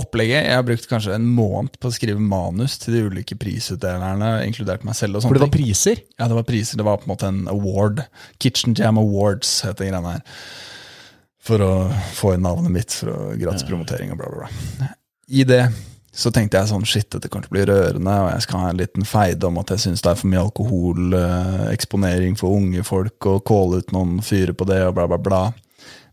opplegget 0.00 0.46
Jeg 0.46 0.56
har 0.56 0.64
brukt 0.66 0.88
kanskje 0.90 1.14
en 1.16 1.28
måned 1.36 1.76
på 1.80 1.90
å 1.90 1.94
skrive 1.94 2.22
manus 2.22 2.78
til 2.82 2.96
de 2.96 3.04
ulike 3.10 3.36
prisutdelerne, 3.40 4.32
inkludert 4.48 4.84
meg 4.86 4.96
selv. 4.98 5.18
og 5.20 5.28
For 5.28 5.38
det 5.38 5.44
var 5.44 5.52
ting. 5.52 5.68
priser? 5.68 6.02
Ja, 6.18 6.28
det 6.30 6.38
var 6.38 6.48
priser. 6.48 6.80
Det 6.80 6.86
var 6.88 6.98
på 7.00 7.08
en 7.08 7.14
måte 7.14 7.30
en 7.30 7.44
award. 7.52 8.02
Kitchen 8.42 8.74
Jam 8.78 8.98
Awards 9.00 9.60
heter 9.66 9.86
greiene 9.88 10.16
her. 10.16 10.24
For 11.40 11.62
å 11.64 11.72
få 12.18 12.34
inn 12.36 12.44
navnet 12.44 12.74
mitt 12.74 12.92
for 12.92 13.12
å 13.14 13.30
gratis 13.40 13.64
promotering 13.68 14.12
og 14.12 14.20
bla, 14.20 14.28
bla, 14.32 14.50
bla. 14.80 14.90
I 15.30 15.46
det 15.48 15.62
så 16.12 16.32
tenkte 16.34 16.58
jeg 16.58 16.68
sånn 16.72 16.84
shit, 16.88 17.06
dette 17.12 17.28
kommer 17.30 17.46
til 17.46 17.52
å 17.52 17.54
bli 17.54 17.66
rørende, 17.70 18.14
og 18.24 18.30
jeg 18.32 18.42
skal 18.44 18.64
ha 18.64 18.70
en 18.72 18.80
liten 18.80 19.06
feide 19.06 19.46
om 19.46 19.60
at 19.62 19.70
jeg 19.70 19.84
syns 19.84 20.02
det 20.02 20.10
er 20.10 20.18
for 20.18 20.30
mye 20.32 20.42
alkoholeksponering 20.42 22.34
for 22.40 22.58
unge 22.58 22.82
folk, 22.86 23.28
og 23.30 23.44
kåle 23.46 23.78
ut 23.80 23.94
noen 23.94 24.18
fyre 24.26 24.52
på 24.56 24.66
det, 24.68 24.80
og 24.88 24.96
bla, 24.98 25.06
bla, 25.10 25.20
bla. 25.22 25.42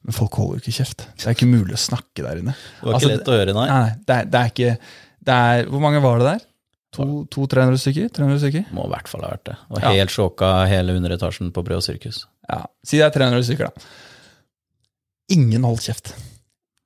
Men 0.07 0.15
folk 0.15 0.37
holder 0.39 0.57
jo 0.59 0.63
ikke 0.63 0.77
kjeft. 0.79 1.03
Det 1.19 1.27
er 1.27 1.35
ikke 1.35 1.49
mulig 1.51 1.75
å 1.75 1.81
snakke 1.83 2.23
der 2.23 2.39
inne. 2.39 2.53
Det 2.55 2.85
var 2.87 2.95
Altså, 2.95 3.09
ikke 3.09 3.17
lett 3.17 3.27
å 3.31 3.35
høre, 3.35 3.55
nei. 3.57 3.65
Nei, 3.67 3.89
det 4.07 4.15
er, 4.15 4.29
det 4.31 4.39
er 4.39 4.53
ikke 4.53 4.69
det 5.27 5.35
er, 5.35 5.65
Hvor 5.67 5.81
mange 5.83 5.99
var 6.05 6.21
det 6.21 6.29
der? 6.29 6.45
200-300 6.97 7.81
stykker? 7.83 8.07
300 8.15 8.39
stykker? 8.41 8.69
Må 8.73 8.85
i 8.87 8.91
hvert 8.93 9.09
fall 9.11 9.25
ha 9.27 9.33
vært 9.35 9.43
det. 9.49 9.57
Og 9.69 9.81
Ja. 9.83 9.91
helt 9.91 10.13
sjåka 10.13 10.51
hele 10.71 10.95
underetasjen 10.95 11.51
på 11.51 11.63
Brød 11.67 11.81
og 11.81 11.83
sirkus. 11.83 12.21
Ja, 12.49 12.61
Si 12.87 12.97
det 12.97 13.05
er 13.09 13.11
300 13.19 13.43
stykker, 13.43 13.67
da. 13.67 13.87
Ingen 15.35 15.67
holdt 15.67 15.83
kjeft. 15.89 16.13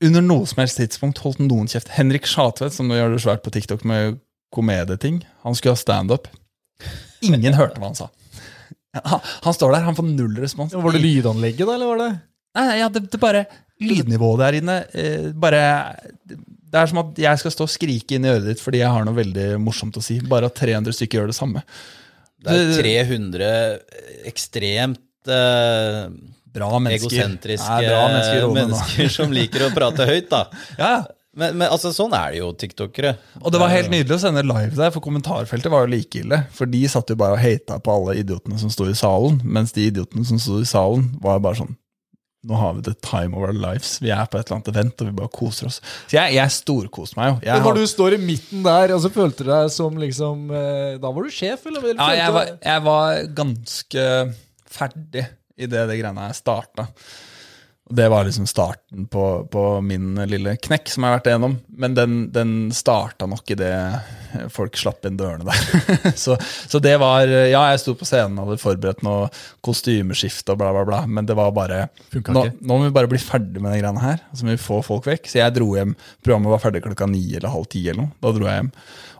Under 0.02 0.22
noe 0.26 0.48
som 0.50 0.58
helst 0.64 0.80
tidspunkt 0.82 1.22
holdt 1.22 1.38
noen 1.46 1.70
kjeft. 1.70 1.94
Henrik 1.94 2.26
Schatvedt, 2.26 2.74
som 2.74 2.88
nå 2.90 2.98
gjør 2.98 3.14
det 3.14 3.22
svært 3.22 3.44
på 3.46 3.54
TikTok 3.54 3.86
med 3.86 4.18
komedieting, 4.52 5.22
han 5.46 5.54
skulle 5.54 5.76
ha 5.78 5.80
standup. 5.84 6.26
Ingen 7.22 7.54
hørte 7.54 7.78
hva 7.78 7.92
han 7.92 8.00
sa. 8.00 8.10
Han, 8.98 9.22
han 9.46 9.54
står 9.54 9.72
der, 9.78 9.86
han 9.86 9.96
får 9.96 10.10
null 10.10 10.34
respons. 10.42 10.74
Var 10.74 10.92
det 10.98 11.04
lydanlegget, 11.06 11.64
da, 11.70 11.76
eller 11.78 11.86
var 11.94 12.02
det 12.02 12.10
Nei, 12.58 12.66
nei, 12.68 12.80
ja, 12.82 12.90
det, 12.92 13.06
det 13.12 13.20
bare 13.22 13.46
Lydnivået 13.82 14.42
der 14.44 14.58
inne 14.60 14.74
eh, 14.94 15.30
bare 15.34 15.62
Det 16.28 16.78
er 16.78 16.90
som 16.92 17.00
at 17.02 17.22
jeg 17.24 17.40
skal 17.42 17.54
stå 17.56 17.66
og 17.66 17.72
skrike 17.74 18.18
inn 18.18 18.28
i 18.28 18.34
øret 18.34 18.52
ditt 18.52 18.62
fordi 18.64 18.84
jeg 18.84 18.92
har 18.94 19.08
noe 19.08 19.18
veldig 19.18 19.48
morsomt 19.64 19.98
å 19.98 20.04
si. 20.06 20.20
Bare 20.24 20.52
at 20.52 20.60
300 20.60 20.96
stykker 20.96 21.22
gjør 21.22 21.32
det 21.32 21.38
samme. 21.38 21.64
Det 22.42 22.58
er 22.58 22.76
300 22.82 23.50
ekstremt 24.30 25.32
eh, 25.32 26.06
Bra 26.52 26.70
mennesker. 26.84 27.08
egosentriske 27.08 27.80
Ja, 27.86 27.90
bra 27.90 28.06
mennesker, 28.12 28.38
i 28.38 28.46
rommet 28.46 28.70
mennesker 28.70 29.12
som 29.14 29.34
liker 29.36 29.68
å 29.68 29.74
prate 29.76 30.08
høyt, 30.10 30.30
da. 30.32 30.46
Ja, 30.82 30.94
ja. 31.00 31.02
Men, 31.32 31.54
men 31.56 31.70
altså, 31.72 31.94
sånn 31.96 32.12
er 32.12 32.34
det 32.34 32.42
jo, 32.42 32.50
tiktokere. 32.60 33.14
Og 33.40 33.54
det 33.54 33.60
var 33.62 33.72
helt 33.72 33.88
nydelig 33.88 34.18
å 34.18 34.20
sende 34.20 34.42
live 34.44 34.76
der, 34.76 34.92
for 34.92 35.00
kommentarfeltet 35.06 35.72
var 35.72 35.86
jo 35.86 35.94
like 35.94 36.20
ille. 36.20 36.42
For 36.52 36.68
de 36.68 36.82
satt 36.92 37.08
jo 37.08 37.16
bare 37.16 37.38
og 37.38 37.40
hata 37.40 37.78
på 37.80 37.94
alle 37.94 38.18
idiotene 38.20 38.60
som 38.60 38.74
sto 38.74 38.90
i 38.92 38.98
salen, 39.00 39.38
mens 39.48 39.72
de 39.72 39.86
idiotene 39.88 40.28
som 40.28 40.42
sto 40.44 40.60
i 40.60 40.68
salen, 40.68 41.08
var 41.24 41.40
bare 41.40 41.62
sånn 41.62 41.72
Nå 42.44 42.58
har 42.58 42.74
vi 42.74 42.82
the 42.88 42.94
time 43.06 43.36
of 43.38 43.44
our 43.46 43.54
lives. 43.54 44.00
Vi 44.02 44.10
er 44.10 44.26
på 44.26 44.40
et 44.40 44.48
eller 44.48 44.58
annet 44.58 44.70
event, 44.74 45.02
og 45.04 45.08
vi 45.12 45.14
bare 45.20 45.30
koser 45.30 45.68
oss. 45.68 45.76
Så 46.10 46.16
jeg, 46.18 46.34
jeg 46.40 46.50
storkoser 46.56 47.20
meg 47.20 47.28
jo. 47.30 47.36
Jeg 47.46 47.54
Men 47.54 47.62
har- 47.62 47.70
Når 47.70 47.76
du 47.84 47.88
står 47.92 48.14
i 48.16 48.18
midten 48.18 48.64
der, 48.66 48.94
og 48.96 49.02
så 49.04 49.12
følte 49.14 49.44
du 49.46 49.52
deg 49.52 49.70
som 49.72 50.00
liksom 50.02 50.48
eh, 50.50 50.98
Da 50.98 51.12
var 51.12 51.22
du 51.24 51.30
sjef, 51.30 51.68
eller? 51.70 51.86
eller 51.86 52.02
Ja, 52.02 52.26
jeg 52.26 52.34
var, 52.34 52.50
jeg 52.66 52.84
var 52.88 53.22
ganske 53.44 54.08
ferdig 54.72 55.28
idet 55.62 55.84
det 55.92 56.00
greiene 56.02 56.26
her 56.26 56.34
starta. 56.34 56.88
Det 57.92 58.08
var 58.12 58.26
liksom 58.28 58.48
starten 58.50 59.06
på, 59.12 59.26
på 59.52 59.66
min 59.86 60.16
lille 60.30 60.56
knekk 60.64 60.90
som 60.92 61.04
jeg 61.04 61.12
har 61.12 61.20
vært 61.20 61.30
igjennom. 61.32 61.58
Men 61.84 61.96
den, 61.98 62.18
den 62.34 62.54
starta 62.76 63.28
nok 63.30 63.52
idet 63.54 63.76
folk 64.54 64.78
slapp 64.80 65.06
inn 65.08 65.18
dørene 65.20 65.48
der. 65.48 66.14
så, 66.24 66.38
så 66.40 66.80
det 66.84 66.96
var 67.02 67.28
Ja, 67.28 67.66
jeg 67.72 67.82
sto 67.84 67.96
på 68.00 68.08
scenen 68.08 68.40
og 68.40 68.52
hadde 68.52 68.64
forberedt 68.64 69.04
noe 69.06 69.28
kostymeskift 69.66 70.50
og 70.54 70.62
bla, 70.62 70.72
bla, 70.76 70.86
bla. 70.88 71.02
Men 71.08 71.28
det 71.28 71.38
var 71.38 71.52
bare 71.56 71.86
nå, 72.16 72.46
nå 72.60 72.72
må 72.72 72.88
vi 72.88 72.96
bare 72.96 73.12
bli 73.12 73.22
ferdig 73.22 73.62
med 73.62 73.76
de 73.76 73.84
greiene 73.84 74.04
her. 74.04 74.24
Så 74.34 74.48
må 74.48 74.56
vi 74.56 74.64
få 74.64 74.82
folk 74.86 75.10
vekk. 75.12 75.30
Så 75.32 75.42
jeg 75.42 75.58
dro 75.58 75.72
hjem. 75.76 75.96
Programmet 76.24 76.56
var 76.56 76.64
ferdig 76.64 76.84
klokka 76.86 77.10
ni 77.12 77.26
eller 77.36 77.54
halv 77.54 77.70
ti 77.72 77.84
eller 77.88 78.06
noe. 78.06 78.16
Da 78.24 78.34
dro 78.36 78.48
jeg 78.50 78.62
hjem. 78.62 78.74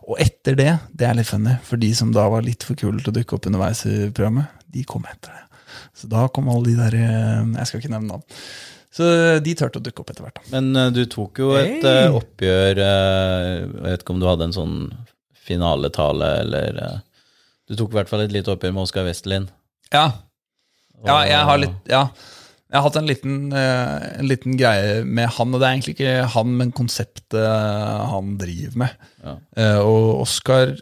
Og 0.08 0.18
etter 0.22 0.58
det, 0.58 0.72
det 0.98 1.06
er 1.06 1.14
litt 1.14 1.30
funny, 1.30 1.54
for 1.66 1.80
de 1.80 1.92
som 1.94 2.10
da 2.14 2.26
var 2.32 2.42
litt 2.44 2.64
for 2.66 2.78
kule 2.78 2.98
til 2.98 3.12
å 3.12 3.16
dukke 3.20 3.36
opp 3.36 3.46
underveis 3.48 3.84
i 3.86 3.96
programmet, 4.10 4.50
de 4.72 4.82
kom 4.88 5.04
etter 5.06 5.30
det. 5.30 5.51
Så 5.96 6.08
da 6.08 6.26
kom 6.32 6.48
alle 6.48 6.70
de 6.70 6.76
der 6.78 6.94
eh, 6.96 7.40
Jeg 7.58 7.66
skal 7.68 7.80
ikke 7.82 7.92
nevne 7.92 8.08
navn. 8.14 8.24
Så 8.92 9.06
de 9.44 9.54
turte 9.56 9.80
å 9.80 9.84
dukke 9.84 10.02
opp 10.04 10.10
etter 10.12 10.24
hvert. 10.26 10.38
da. 10.40 10.42
Men 10.52 10.70
eh, 10.76 10.90
du 10.92 11.02
tok 11.08 11.38
jo 11.40 11.52
et 11.56 11.80
Hey. 11.84 12.04
eh, 12.06 12.16
oppgjør 12.18 12.80
eh, 12.84 13.46
Jeg 13.60 13.86
vet 13.86 14.04
ikke 14.04 14.14
om 14.16 14.20
du 14.22 14.28
hadde 14.28 14.48
en 14.50 14.56
sånn 14.56 14.76
finaletale, 15.46 16.28
eller 16.44 16.78
eh, 16.82 16.98
Du 17.68 17.76
tok 17.78 17.92
i 17.94 17.98
hvert 18.00 18.10
fall 18.12 18.24
et 18.26 18.34
lite 18.34 18.52
oppgjør 18.52 18.74
med 18.76 18.84
Oskar 18.86 19.06
Westerlin. 19.08 19.48
Ja. 19.92 20.06
ja, 21.04 21.18
jeg 21.28 21.42
har 21.48 21.60
litt 21.60 21.90
Ja. 21.92 22.06
Jeg 22.72 22.80
har 22.80 22.86
hatt 22.86 22.96
en 23.02 23.08
liten, 23.10 23.34
eh, 23.52 24.04
en 24.22 24.28
liten 24.30 24.54
greie 24.56 25.02
med 25.04 25.28
han, 25.36 25.50
og 25.52 25.60
det 25.60 25.66
er 25.68 25.74
egentlig 25.74 25.92
ikke 25.98 26.12
han, 26.32 26.54
men 26.56 26.70
konseptet 26.72 27.42
han 28.08 28.30
driver 28.40 28.78
med. 28.80 28.94
Ja. 29.20 29.34
Eh, 29.60 29.80
og 29.84 30.22
Oskar 30.22 30.72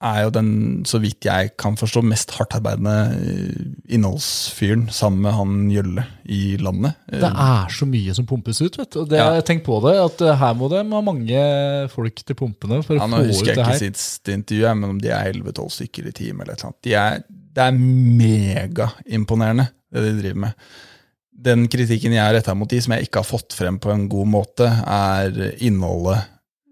er 0.00 0.22
jo 0.24 0.30
den, 0.32 0.50
så 0.88 0.96
vidt 1.02 1.26
jeg 1.28 1.50
kan 1.60 1.74
forstå, 1.76 2.00
mest 2.08 2.30
hardtarbeidende 2.32 2.94
eh, 3.20 3.94
innholdsfyren 3.96 4.86
sammen 4.96 5.20
med 5.26 5.34
han 5.36 5.56
Gjølle 5.74 6.04
i 6.24 6.56
landet. 6.62 6.96
Det 7.10 7.28
er 7.28 7.74
så 7.76 7.84
mye 7.90 8.14
som 8.16 8.24
pumpes 8.30 8.62
ut, 8.64 8.78
vet 8.80 8.90
du. 8.96 9.02
Det, 9.10 9.18
Ja. 9.20 9.40
Tenk 9.44 9.60
på 9.66 9.76
det, 9.84 9.96
at 10.00 10.24
eh, 10.24 10.38
her 10.40 10.54
må 10.56 10.70
de 10.72 10.80
ha 10.80 11.02
mange 11.04 11.42
folk 11.92 12.22
til 12.24 12.38
pumpene 12.38 12.80
for 12.86 12.96
å 12.96 13.02
Ja, 13.02 13.10
nå 13.12 13.20
få 13.20 13.26
ut 13.28 13.32
husker 13.34 13.52
jeg 13.52 13.58
ikke 13.58 13.68
her. 13.68 13.82
siste 13.84 14.32
intervjuet, 14.38 14.78
men 14.80 14.94
om 14.96 15.02
de 15.04 15.12
er 15.12 15.32
11-12 15.34 15.68
stykker 15.76 16.08
i 16.08 16.16
team 16.16 16.40
eller 16.40 16.56
et 16.56 16.64
eller 16.64 16.72
annet. 16.72 16.82
De 16.88 16.96
er, 16.96 17.22
det 17.60 17.66
er 17.66 17.78
megaimponerende, 18.70 19.68
det 19.92 20.04
de 20.06 20.16
driver 20.22 20.40
med. 20.46 20.66
Den 21.40 21.68
kritikken 21.72 22.12
jeg 22.12 22.20
har 22.24 22.34
retta 22.36 22.54
mot 22.56 22.68
de, 22.68 22.80
som 22.84 22.92
jeg 22.96 23.06
ikke 23.08 23.22
har 23.22 23.28
fått 23.28 23.54
frem 23.56 23.78
på 23.80 23.92
en 23.92 24.08
god 24.12 24.28
måte, 24.28 24.66
er 24.68 25.56
innholdet 25.64 26.26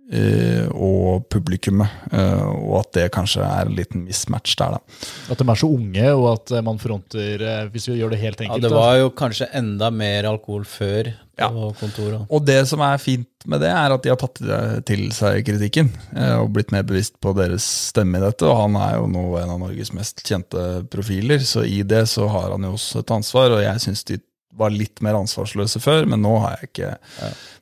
og 0.08 1.08
og 1.18 1.26
publikummet, 1.32 1.88
eh, 2.12 2.42
og 2.46 2.74
at 2.82 2.92
det 2.96 3.06
kanskje 3.14 3.42
er 3.44 3.66
en 3.68 3.76
liten 3.76 4.04
mismatch 4.06 4.56
der, 4.60 4.76
da. 4.76 5.06
At 5.32 5.40
de 5.40 5.46
er 5.50 5.58
så 5.60 5.70
unge, 5.74 6.04
og 6.14 6.26
at 6.34 6.52
eh, 6.54 6.64
man 6.64 6.78
fronter 6.80 7.42
eh, 7.44 7.70
Hvis 7.72 7.88
vi 7.90 7.98
gjør 7.98 8.14
det 8.14 8.20
helt 8.22 8.42
enkelt. 8.44 8.62
Ja, 8.62 8.68
det 8.68 8.76
var 8.76 8.98
jo 9.00 9.10
kanskje 9.16 9.48
enda 9.58 9.90
mer 9.94 10.28
alkohol 10.30 10.66
før 10.68 11.10
på 11.12 11.16
Ja. 11.38 11.48
kontoret. 11.78 12.26
Og 12.34 12.44
det 12.46 12.60
som 12.66 12.80
er 12.82 12.98
fint 12.98 13.28
med 13.46 13.60
det, 13.62 13.70
er 13.70 13.94
at 13.94 14.02
de 14.02 14.10
har 14.10 14.18
tatt 14.18 14.40
til 14.88 15.04
seg 15.14 15.44
kritikken 15.46 15.90
eh, 16.16 16.34
og 16.40 16.52
blitt 16.54 16.72
mer 16.74 16.82
bevisst 16.86 17.18
på 17.22 17.34
deres 17.38 17.66
stemme 17.92 18.18
i 18.18 18.24
dette. 18.24 18.46
Og 18.48 18.58
han 18.64 18.78
er 18.80 18.96
jo 18.98 19.06
nå 19.12 19.26
en 19.38 19.54
av 19.54 19.60
Norges 19.62 19.92
mest 19.94 20.24
kjente 20.26 20.84
profiler, 20.90 21.38
så 21.46 21.62
i 21.66 21.82
det 21.86 22.06
så 22.10 22.26
har 22.32 22.50
han 22.56 22.66
jo 22.66 22.74
også 22.78 23.04
et 23.04 23.14
ansvar. 23.14 23.54
Og 23.58 23.62
jeg 23.62 23.84
syns 23.86 24.04
de 24.10 24.18
var 24.58 24.74
litt 24.74 25.02
mer 25.04 25.16
ansvarsløse 25.18 25.80
før, 25.82 26.06
men 26.10 26.22
nå 26.24 26.34
har 26.42 26.56
jeg 26.56 26.70
ikke 26.70 26.90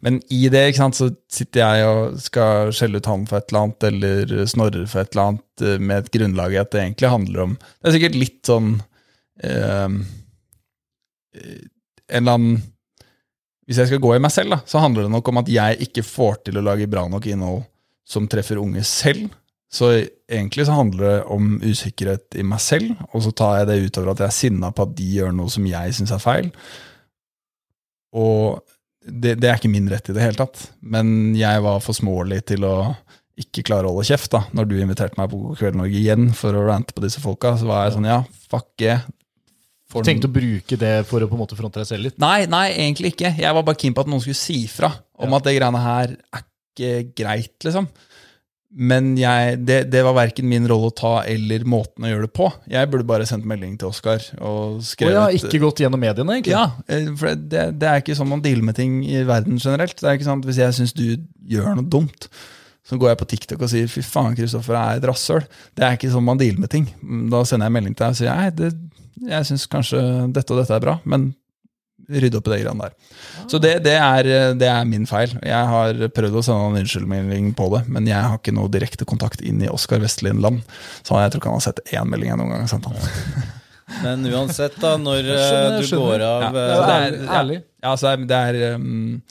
Men 0.07 0.21
i 0.33 0.43
det 0.53 0.63
ikke 0.71 0.83
sant, 0.83 0.99
så 0.99 1.09
sitter 1.33 1.63
jeg 1.63 1.89
og 1.91 2.21
skal 2.23 2.73
skjelle 2.77 3.01
ut 3.01 3.11
han 3.11 3.27
for 3.29 3.41
et 3.41 3.51
eller 3.51 3.67
annet, 3.67 3.89
eller 3.91 4.47
Snorre 4.51 4.85
for 4.91 5.03
et 5.03 5.13
eller 5.15 5.31
annet, 5.31 5.65
eh, 5.65 5.81
med 5.81 6.05
et 6.05 6.13
grunnlag 6.19 6.57
i 6.57 6.61
at 6.63 6.73
det 6.75 6.83
egentlig 6.85 7.13
handler 7.13 7.45
om 7.47 7.59
Det 7.59 7.91
er 7.91 7.97
sikkert 7.99 8.21
litt 8.21 8.41
sånn 8.49 8.71
eh, 9.45 9.89
En 11.37 12.23
eller 12.23 12.39
annen 12.39 12.65
hvis 13.67 13.81
jeg 13.81 13.91
skal 13.91 13.99
gå 13.99 14.13
i 14.15 14.21
meg 14.23 14.31
selv, 14.31 14.53
da, 14.55 14.61
så 14.63 14.79
handler 14.79 15.09
det 15.09 15.11
nok 15.11 15.27
om 15.33 15.41
at 15.41 15.49
jeg 15.51 15.89
ikke 15.89 16.05
får 16.07 16.37
til 16.47 16.61
å 16.61 16.63
lage 16.63 16.87
bra 16.87 17.03
nok 17.11 17.25
innhold 17.27 17.65
som 18.07 18.29
treffer 18.31 18.61
unge 18.63 18.85
selv. 18.87 19.33
Så 19.73 19.91
egentlig 20.31 20.67
så 20.69 20.77
handler 20.77 21.09
det 21.09 21.17
om 21.35 21.57
usikkerhet 21.65 22.39
i 22.39 22.45
meg 22.47 22.63
selv, 22.63 22.95
og 23.11 23.25
så 23.25 23.33
tar 23.35 23.59
jeg 23.61 23.71
det 23.71 23.81
utover 23.89 24.13
at 24.13 24.23
jeg 24.23 24.31
er 24.31 24.37
sinna 24.37 24.71
på 24.73 24.87
at 24.87 24.95
de 24.99 25.09
gjør 25.19 25.35
noe 25.35 25.53
som 25.53 25.67
jeg 25.67 25.97
syns 25.97 26.15
er 26.15 26.23
feil. 26.23 26.53
Og 28.17 28.63
det, 29.07 29.37
det 29.43 29.51
er 29.51 29.59
ikke 29.59 29.71
min 29.71 29.91
rett 29.91 30.09
i 30.11 30.15
det 30.17 30.23
hele 30.23 30.39
tatt, 30.39 30.69
men 30.81 31.35
jeg 31.39 31.63
var 31.67 31.83
for 31.85 31.99
smålig 31.99 32.45
til 32.49 32.67
å 32.67 32.77
ikke 33.37 33.67
klare 33.69 33.89
å 33.89 33.93
holde 33.93 34.07
kjeft. 34.09 34.31
da. 34.33 34.47
Når 34.57 34.71
du 34.71 34.79
inviterte 34.81 35.19
meg 35.19 35.29
på 35.33 35.43
God 35.43 35.61
kveld 35.61 35.77
Norge 35.79 35.99
igjen 35.99 36.31
for 36.37 36.57
å 36.57 36.65
rante 36.71 36.97
på 36.97 37.05
disse 37.05 37.21
folka, 37.21 37.53
så 37.61 37.69
var 37.69 37.85
jeg 37.85 37.99
sånn 37.99 38.09
ja, 38.09 38.23
fuck 38.49 38.71
yeah. 38.83 39.05
For 39.93 40.03
Du 40.03 40.09
tenkte 40.09 40.27
å 40.27 40.35
bruke 40.35 40.79
det 40.81 40.95
for 41.07 41.23
å 41.23 41.29
på 41.31 41.37
en 41.37 41.43
måte 41.45 41.59
fronte 41.59 41.79
deg 41.79 41.87
selv 41.87 42.09
litt? 42.09 42.17
Nei, 42.19 42.49
nei, 42.51 42.65
egentlig 42.75 43.13
ikke. 43.13 43.37
Jeg 43.39 43.55
var 43.55 43.67
bare 43.67 43.79
keen 43.79 43.95
på 43.95 44.03
at 44.03 44.11
noen 44.11 44.25
skulle 44.25 44.39
si 44.39 44.65
fra 44.71 44.91
om 45.23 45.37
at 45.37 45.47
det 45.47 45.55
greiene 45.59 45.83
her 45.85 46.17
er 46.17 46.43
ikke 46.43 46.95
greit, 47.17 47.55
liksom. 47.63 47.87
Men 48.77 49.15
jeg, 49.17 49.61
det, 49.65 49.77
det 49.89 50.03
var 50.05 50.13
verken 50.19 50.49
min 50.51 50.67
rolle 50.69 50.91
å 50.91 50.95
ta 50.97 51.13
eller 51.25 51.63
måten 51.65 52.05
å 52.05 52.11
gjøre 52.11 52.27
det 52.27 52.33
på. 52.37 52.51
Jeg 52.69 52.91
burde 52.93 53.07
bare 53.09 53.29
sendt 53.29 53.47
melding 53.49 53.79
til 53.81 53.89
Oskar 53.89 54.21
og 54.37 54.83
skrevet, 54.85 55.17
oh 55.17 55.31
ja, 55.31 55.39
ikke 55.39 55.63
gått 55.63 55.81
gjennom 55.81 56.03
mediene, 56.03 56.37
egentlig? 56.37 56.53
Ja, 56.53 56.67
eh, 56.93 57.09
for 57.17 57.33
det, 57.33 57.63
det 57.81 57.89
er 57.89 58.03
ikke 58.03 58.19
sånn 58.19 58.29
man 58.35 58.45
dealer 58.45 58.67
med 58.69 58.77
ting 58.77 58.99
i 59.09 59.23
verden 59.25 59.57
generelt. 59.57 59.97
Det 59.97 60.11
er 60.11 60.19
ikke 60.19 60.29
sånn 60.29 60.45
at 60.45 60.51
Hvis 60.51 60.61
jeg 60.61 60.77
syns 60.77 60.93
du 60.97 61.07
gjør 61.49 61.73
noe 61.79 61.89
dumt, 61.89 62.29
så 62.87 62.99
går 63.01 63.15
jeg 63.15 63.21
på 63.23 63.31
TikTok 63.33 63.65
og 63.65 63.73
sier 63.73 63.89
'fy 63.91 64.05
faen, 64.05 64.37
Kristoffer 64.37 64.77
er 64.79 65.01
et 65.01 65.09
rasshøl'. 65.09 65.49
Det 65.75 65.87
er 65.87 65.97
ikke 65.97 66.13
sånn 66.13 66.29
man 66.29 66.39
dealer 66.39 66.61
med 66.61 66.71
ting. 66.71 66.87
Da 67.33 67.43
sender 67.49 67.71
jeg 67.71 67.77
melding 67.79 67.97
til 67.97 68.05
deg 68.05 68.13
og 68.13 68.21
sier 68.21 68.37
nei, 68.37 68.53
det, 68.55 68.71
jeg 69.25 69.49
syns 69.49 69.67
kanskje 69.73 70.05
dette 70.37 70.53
og 70.53 70.61
dette 70.61 70.77
er 70.77 70.85
bra, 70.85 70.99
men 71.09 71.31
rydde 72.09 72.39
opp 72.39 72.49
i 72.49 72.55
de 72.55 72.61
greiene 72.63 72.87
der. 72.87 72.95
Så 73.51 73.59
det, 73.63 73.75
det, 73.87 73.97
er, 73.99 74.31
det 74.59 74.69
er 74.71 74.89
min 74.89 75.07
feil. 75.11 75.35
Jeg 75.43 75.71
har 75.73 76.01
prøvd 76.15 76.41
å 76.41 76.45
sende 76.47 76.71
en 76.71 76.81
unnskyldmelding 76.83 77.53
på 77.59 77.69
det, 77.75 77.85
men 77.91 78.09
jeg 78.11 78.23
har 78.23 78.39
ikke 78.39 78.55
noe 78.57 78.71
direkte 78.73 79.09
kontakt 79.09 79.43
inn 79.45 79.63
i 79.65 79.71
Oskar 79.73 80.03
Vestlien 80.05 80.43
land. 80.45 80.63
Så 81.03 81.19
jeg 81.21 81.35
tror 81.35 81.43
ikke 81.43 81.53
han 81.53 81.61
har 81.61 81.67
sett 81.69 81.85
én 81.91 82.11
melding 82.11 82.33
jeg 82.33 82.41
noen 82.41 82.55
gang 82.55 82.67
har 82.67 82.73
sendt 82.73 82.91
han. 82.91 83.47
Men 84.03 84.25
uansett, 84.27 84.75
da, 84.83 84.97
når 84.99 85.21
eh, 85.31 85.43
skjønner, 85.47 85.77
du 85.79 85.87
skjønner. 85.87 86.07
går 86.07 86.25
av 86.27 86.41
Ja, 86.43 86.49
eh, 86.51 86.71
Ja, 86.73 86.81
det 86.81 86.97
er, 86.97 87.19
ærlig. 87.41 87.59
Ja, 87.85 87.93
altså, 87.93 88.15
det 88.19 88.41
er, 88.51 88.75
um, 88.81 89.23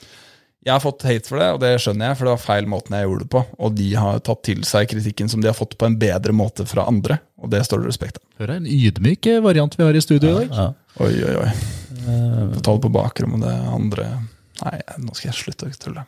Jeg 0.64 0.72
har 0.72 0.80
fått 0.82 1.04
hate 1.06 1.28
for 1.28 1.42
det, 1.42 1.50
og 1.52 1.60
det 1.62 1.74
skjønner 1.84 2.08
jeg, 2.08 2.18
for 2.18 2.26
det 2.28 2.32
var 2.32 2.42
feil 2.42 2.70
måten 2.72 2.96
jeg 2.96 3.06
gjorde 3.06 3.26
det 3.26 3.30
på. 3.36 3.44
Og 3.60 3.76
de 3.76 3.90
har 4.00 4.24
tatt 4.24 4.42
til 4.48 4.64
seg 4.66 4.88
kritikken 4.90 5.28
som 5.28 5.44
de 5.44 5.52
har 5.52 5.58
fått 5.58 5.76
på 5.78 5.90
en 5.90 5.98
bedre 6.00 6.32
måte 6.34 6.64
fra 6.66 6.88
andre, 6.88 7.20
og 7.36 7.52
det 7.52 7.66
står 7.68 7.84
det 7.84 7.92
respekt 7.92 8.22
av. 8.22 8.24
Hør 8.40 8.56
en 8.56 8.70
ydmyk 8.72 9.28
eh, 9.34 9.42
variant 9.44 9.76
vi 9.76 9.84
har 9.84 10.00
i 10.00 10.06
studio 10.08 10.32
i 10.32 10.38
dag. 10.40 10.56
ja. 10.56 10.70
Oi, 11.04 11.12
oi, 11.20 11.34
oi. 11.44 11.75
Få 12.06 12.60
Tall 12.66 12.78
på 12.84 12.90
bakrommet, 12.94 13.42
det 13.42 13.54
andre 13.74 14.06
Nei, 14.62 14.76
nå 15.02 15.12
skal 15.12 15.28
jeg 15.32 15.36
slutte 15.42 15.66
å 15.68 15.74
tulle. 15.76 16.02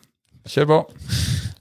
Kjør 0.48 0.66
på. 0.70 0.76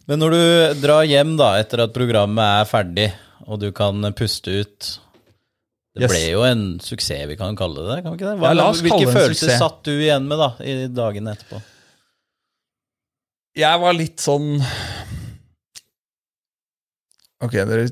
Men 0.07 0.21
når 0.21 0.31
du 0.38 0.43
drar 0.79 1.03
hjem 1.09 1.33
da, 1.39 1.49
etter 1.59 1.81
at 1.83 1.91
programmet 1.95 2.61
er 2.61 2.69
ferdig, 2.69 3.07
og 3.47 3.59
du 3.59 3.65
kan 3.75 3.99
puste 4.15 4.53
ut 4.61 4.88
Det 5.97 6.05
Yes. 6.05 6.11
ble 6.13 6.21
jo 6.29 6.43
en 6.47 6.61
suksess, 6.79 7.25
vi 7.27 7.35
kan 7.39 7.55
kalle 7.59 7.81
det 7.89 7.97
kan 8.05 8.13
vi 8.13 8.19
ikke 8.21 8.29
det? 8.38 8.45
Ja, 8.45 8.53
la 8.53 8.67
oss 8.69 8.83
Hvilke 8.85 8.99
kalle 9.03 9.15
følelser 9.17 9.49
suksess. 9.49 9.59
satt 9.63 9.79
du 9.88 9.91
igjen 9.97 10.27
med 10.29 10.38
da, 10.39 10.49
i 10.61 10.75
dagene 10.93 11.33
etterpå? 11.35 11.59
Jeg 13.57 13.79
var 13.81 13.95
litt 13.97 14.21
sånn 14.21 14.61
Ok, 17.43 17.53
dere, 17.69 17.88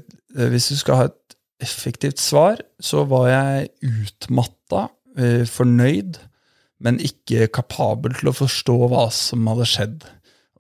hvis 0.54 0.70
du 0.72 0.78
skal 0.80 1.00
ha 1.02 1.08
et 1.10 1.36
effektivt 1.66 2.20
svar, 2.22 2.62
så 2.84 3.04
var 3.10 3.28
jeg 3.32 3.70
utmatta, 3.90 4.88
eh, 5.18 5.44
fornøyd, 5.50 6.18
men 6.84 7.00
ikke 7.04 7.48
kapabel 7.56 8.16
til 8.18 8.32
å 8.32 8.36
forstå 8.36 8.76
hva 8.92 9.08
som 9.14 9.48
hadde 9.52 9.68
skjedd. 9.70 10.06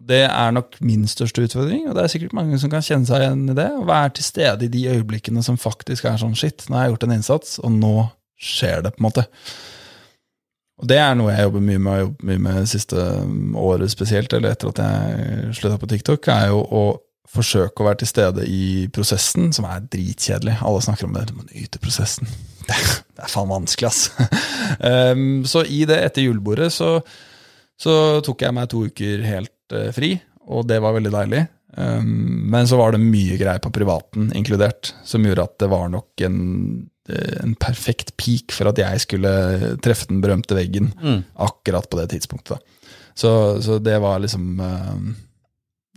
Det 0.06 0.24
er 0.28 0.52
nok 0.54 0.78
min 0.86 1.08
største 1.10 1.46
utfordring, 1.48 1.88
og 1.90 1.96
det 1.98 2.04
er 2.04 2.12
sikkert 2.14 2.36
mange 2.38 2.60
som 2.62 2.72
kan 2.72 2.84
kjenne 2.86 3.08
seg 3.10 3.24
igjen 3.24 3.48
i 3.52 3.56
det. 3.58 3.70
Å 3.74 3.88
være 3.88 4.18
til 4.18 4.28
stede 4.28 4.68
i 4.68 4.72
de 4.72 4.84
øyeblikkene 4.92 5.44
som 5.46 5.58
faktisk 5.60 6.06
er 6.06 6.20
sånn 6.22 6.36
shit, 6.38 6.68
nå 6.70 6.78
har 6.78 6.86
jeg 6.86 6.96
gjort 6.96 7.08
en 7.08 7.16
innsats, 7.16 7.56
og 7.64 7.74
nå 7.74 7.96
skjer 8.36 8.86
det, 8.86 8.94
på 8.96 9.02
en 9.02 9.08
måte. 9.08 9.26
Og 10.76 10.90
det 10.92 11.00
er 11.00 11.16
noe 11.16 11.32
jeg 11.32 11.48
jobber 11.48 11.64
mye 11.64 11.82
med, 11.82 11.92
og 11.94 12.02
jobbet 12.04 12.28
mye 12.30 12.44
med 12.44 12.60
det 12.60 12.70
siste 12.74 13.08
året 13.64 13.94
spesielt, 13.94 14.36
eller 14.36 14.54
etter 14.54 14.74
at 14.74 14.84
jeg 14.84 15.56
slutta 15.62 15.80
på 15.82 15.90
TikTok, 15.94 16.30
er 16.36 16.52
jo 16.52 16.62
å 16.68 16.84
forsøke 17.36 17.82
å 17.82 17.88
være 17.88 18.04
til 18.04 18.12
stede 18.12 18.46
i 18.48 18.66
prosessen, 18.94 19.50
som 19.56 19.68
er 19.70 19.88
dritkjedelig. 19.92 20.60
Alle 20.62 20.84
snakker 20.84 21.08
om 21.08 21.16
det, 21.16 21.30
du 21.32 21.40
må 21.40 21.48
nyte 21.48 21.82
prosessen. 21.82 22.30
Det, 22.66 22.78
er 23.22 23.32
faen 23.32 23.52
vanskelig, 23.52 23.90
ass. 23.90 24.12
um, 24.80 25.44
så 25.52 25.66
i 25.66 25.84
det 25.90 26.00
etter 26.04 26.26
julebordet 26.26 26.72
så, 26.74 26.98
så 27.80 28.22
tok 28.26 28.46
jeg 28.46 28.56
meg 28.58 28.72
to 28.72 28.86
uker 28.90 29.26
helt 29.28 29.76
uh, 29.76 29.92
fri, 29.96 30.16
og 30.50 30.68
det 30.70 30.82
var 30.84 30.98
veldig 30.98 31.14
deilig. 31.14 31.46
Um, 31.76 32.50
men 32.52 32.68
så 32.70 32.80
var 32.80 32.96
det 32.96 33.04
mye 33.04 33.38
greier 33.40 33.62
på 33.64 33.74
privaten 33.76 34.30
inkludert, 34.38 34.94
som 35.08 35.26
gjorde 35.28 35.48
at 35.50 35.58
det 35.64 35.72
var 35.72 35.90
nok 35.92 36.24
en, 36.24 36.40
eh, 37.10 37.38
en 37.44 37.56
perfekt 37.60 38.14
peak 38.22 38.56
for 38.56 38.72
at 38.72 38.80
jeg 38.80 39.02
skulle 39.04 39.34
treffe 39.84 40.08
den 40.08 40.22
berømte 40.24 40.56
veggen 40.56 40.94
akkurat 41.36 41.90
på 41.92 42.00
det 42.00 42.08
tidspunktet. 42.14 42.64
Så, 43.16 43.62
så 43.64 43.80
det 43.84 43.98
var 44.04 44.24
liksom 44.24 44.60
eh, 44.60 44.96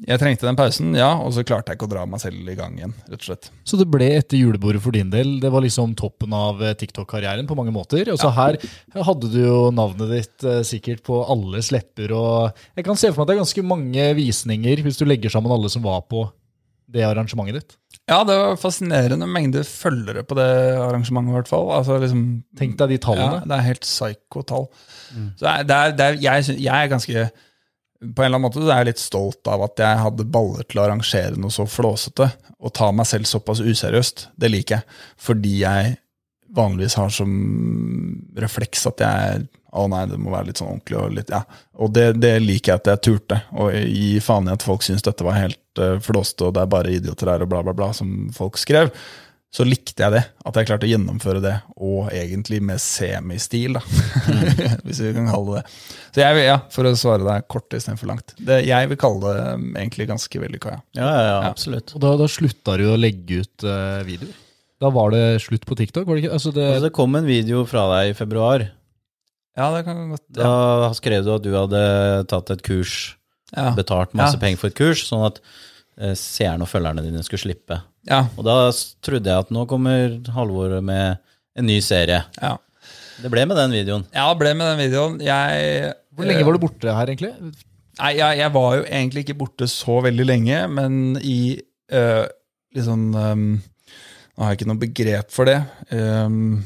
Jeg 0.07 0.20
trengte 0.20 0.46
den 0.46 0.57
pausen, 0.59 0.92
ja, 0.94 1.09
og 1.18 1.32
så 1.34 1.42
klarte 1.42 1.72
jeg 1.72 1.78
ikke 1.78 1.88
å 1.88 1.90
dra 1.90 2.05
meg 2.07 2.20
selv 2.22 2.46
i 2.46 2.55
gang 2.55 2.76
igjen, 2.78 2.92
rett 3.11 3.18
og 3.18 3.26
slett. 3.26 3.49
Så 3.66 3.78
det 3.80 3.88
ble 3.90 4.07
etter 4.14 4.38
julebordet 4.38 4.82
for 4.84 4.94
din 4.94 5.11
del. 5.11 5.40
Det 5.42 5.51
var 5.51 5.64
liksom 5.64 5.96
toppen 5.99 6.36
av 6.38 6.62
eh, 6.62 6.76
TikTok-karrieren 6.78 7.49
på 7.51 7.57
mange 7.59 7.74
måter. 7.74 8.07
Og 8.14 8.20
så 8.20 8.30
her 8.36 8.61
hadde 8.94 9.30
du 9.32 9.40
jo 9.42 9.57
navnet 9.74 10.12
ditt 10.12 10.46
eh, 10.46 10.61
sikkert 10.66 11.03
på 11.09 11.18
alles 11.26 11.72
lepper. 11.74 12.14
Og 12.14 12.62
jeg 12.78 12.86
kan 12.86 13.01
se 13.01 13.11
for 13.11 13.18
meg 13.18 13.26
at 13.26 13.32
det 13.32 13.36
er 13.36 13.42
ganske 13.42 13.66
mange 13.74 14.07
visninger 14.20 14.84
hvis 14.86 15.01
du 15.01 15.07
legger 15.09 15.34
sammen 15.34 15.57
alle 15.57 15.72
som 15.72 15.82
var 15.82 16.05
på 16.07 16.28
det 16.88 17.03
arrangementet 17.05 17.59
ditt. 17.59 17.74
Ja, 18.09 18.22
det 18.24 18.38
var 18.38 18.55
fascinerende 18.57 19.26
mengde 19.28 19.61
følgere 19.66 20.22
på 20.24 20.38
det 20.38 20.46
arrangementet, 20.78 21.34
i 21.34 21.36
hvert 21.36 21.51
fall. 21.51 21.66
Altså, 21.74 21.99
liksom, 22.01 22.22
Tenk 22.57 22.78
deg 22.78 22.94
de 22.94 23.03
tallene. 23.03 23.42
ja, 23.42 23.51
det 23.51 23.59
er 23.59 23.66
helt 23.66 23.84
psyko-tall. 23.84 24.70
Så 25.36 25.59
det 25.68 25.74
er, 25.74 25.92
det 25.99 26.07
er, 26.07 26.22
jeg, 26.22 26.57
jeg 26.62 26.72
er 26.86 26.94
ganske 26.94 27.26
På 27.99 28.22
en 28.22 28.28
eller 28.28 28.38
annen 28.38 28.46
måte 28.46 28.62
er 28.62 28.84
jeg 28.84 28.90
litt 28.92 29.03
stolt 29.03 29.49
av 29.51 29.64
at 29.66 29.80
jeg 29.82 30.03
hadde 30.05 30.26
baller 30.30 30.66
til 30.68 30.80
å 30.80 30.84
arrangere 30.86 31.38
noe 31.40 31.55
så 31.55 31.66
flåsete. 31.66 32.28
Og 32.59 32.74
ta 32.74 32.92
meg 32.94 33.09
selv 33.11 33.26
såpass 33.30 33.62
useriøst. 33.64 34.28
Det 34.38 34.51
liker 34.53 34.78
jeg. 34.78 34.99
Fordi 35.18 35.55
jeg 35.64 35.96
vanligvis 36.55 36.96
har 36.96 37.11
som 37.12 37.32
refleks 38.38 38.86
at 38.88 39.03
jeg 39.05 39.49
å 39.76 39.84
nei, 39.90 40.05
det 40.09 40.16
må 40.20 40.32
være 40.32 40.49
litt 40.49 40.61
sånn 40.61 40.70
ordentlig. 40.72 40.96
Og, 40.99 41.14
litt, 41.18 41.32
ja. 41.32 41.42
og 41.76 41.92
det, 41.94 42.07
det 42.22 42.32
liker 42.40 42.72
jeg 42.72 42.80
at 42.80 42.90
jeg 42.92 43.03
turte. 43.05 43.40
Og 43.61 43.74
gi 43.74 44.20
faen 44.24 44.49
i 44.49 44.55
at 44.55 44.64
folk 44.64 44.84
syns 44.86 45.05
dette 45.05 45.26
var 45.26 45.36
helt 45.38 45.82
uh, 45.82 45.99
flåste, 46.05 46.49
og 46.49 46.57
det 46.57 46.64
er 46.64 46.72
bare 46.72 46.94
idioter 46.94 47.32
her, 47.34 47.44
og 47.44 47.53
bla, 47.53 47.62
bla, 47.66 47.76
bla, 47.76 47.90
som 47.96 48.30
folk 48.34 48.59
skrev. 48.61 48.92
Så 49.49 49.64
likte 49.64 50.03
jeg 50.05 50.12
det. 50.12 50.20
At 50.44 50.59
jeg 50.61 50.68
klarte 50.68 50.84
å 50.84 50.90
gjennomføre 50.90 51.40
det, 51.40 51.55
og 51.80 52.11
egentlig 52.12 52.59
med 52.68 52.80
semistil, 52.84 53.78
da. 53.78 53.82
Hvis 54.84 55.01
vi 55.01 55.14
kan 55.16 55.30
kalle 55.30 55.55
det 55.55 55.62
det. 55.62 55.76
Så 56.12 56.20
jeg 56.20 56.36
vil, 56.36 56.44
ja, 56.51 56.59
for 56.74 56.88
å 56.88 56.92
svare 57.01 57.24
deg 57.24 57.46
kort 57.49 57.72
istedenfor 57.78 58.11
langt. 58.11 58.34
Det, 58.36 58.59
jeg 58.68 58.90
vil 58.90 59.01
kalle 59.01 59.32
det 59.32 59.46
um, 59.57 59.70
egentlig 59.80 60.09
ganske 60.11 60.42
vellykka, 60.42 60.74
ja. 60.76 60.82
Ja, 61.01 61.09
ja, 61.09 61.22
ja, 61.30 61.38
absolutt. 61.49 61.94
Og 61.96 62.05
da, 62.05 62.12
da 62.20 62.28
slutta 62.28 62.76
du 62.80 62.84
å 62.92 62.99
legge 63.01 63.40
ut 63.44 63.64
uh, 63.64 64.03
videoer. 64.09 64.36
Da 64.78 64.90
var 64.94 65.11
det 65.16 65.22
slutt 65.42 65.64
på 65.66 65.74
TikTok? 65.80 66.05
var 66.07 66.14
det 66.18 66.26
ikke? 66.26 66.34
Altså 66.36 66.53
det, 66.55 66.66
Altså, 66.68 66.84
det 66.86 66.94
kom 67.01 67.16
en 67.18 67.26
video 67.26 67.64
fra 67.66 67.86
deg 67.96 68.12
i 68.12 68.18
februar. 68.18 68.68
Ja, 69.59 69.72
det 69.74 69.80
kan 69.88 70.05
godt 70.12 70.26
Da 70.36 70.92
skrev 70.94 71.24
du 71.26 71.32
at 71.34 71.42
du 71.42 71.49
hadde 71.57 71.80
tatt 72.30 72.53
et 72.55 72.62
kurs, 72.62 73.16
Ja. 73.57 73.72
betalt 73.74 74.12
masse 74.14 74.36
Ja. 74.36 74.42
penger 74.44 74.61
for 74.61 74.68
et 74.70 74.76
kurs, 74.78 75.03
sånn 75.09 75.24
at 75.26 75.40
seerne 76.18 76.62
og 76.62 76.70
følgerne 76.70 77.03
dine 77.03 77.24
skulle 77.26 77.42
slippe. 77.42 77.80
ja. 78.09 78.24
Og 78.38 78.46
da 78.46 78.70
trodde 79.05 79.30
jeg 79.30 79.46
at 79.46 79.55
nå 79.55 79.64
kommer 79.70 80.14
Halvor 80.34 80.78
med 80.80 81.18
en 81.59 81.66
ny 81.66 81.80
serie. 81.84 82.24
ja. 82.40 82.57
Det 83.18 83.32
ble 83.32 83.42
med 83.51 83.59
den 83.59 83.72
videoen. 83.74 84.05
Ja, 84.14 84.28
det 84.30 84.38
ble 84.38 84.53
med 84.55 84.68
den 84.70 84.78
videoen. 84.78 85.16
Jeg 85.18 85.88
hvor 86.18 86.26
lenge 86.26 86.46
var 86.46 86.57
du 86.57 86.62
borte 86.62 86.94
her, 86.94 87.11
egentlig? 87.12 87.30
Nei, 87.99 88.12
jeg, 88.18 88.38
jeg 88.40 88.55
var 88.55 88.72
jo 88.78 88.86
egentlig 88.86 89.22
ikke 89.24 89.38
borte 89.38 89.68
så 89.70 90.01
veldig 90.03 90.24
lenge, 90.26 90.62
men 90.70 90.96
i 91.22 91.38
eh, 91.94 92.24
liksom 92.74 93.12
ehm, 93.14 93.44
Nå 94.38 94.44
har 94.44 94.53
jeg 94.53 94.61
ikke 94.61 94.68
noe 94.70 94.78
begrep 94.78 95.32
for 95.34 95.51
det. 95.51 95.57
Ehm, 95.94 96.61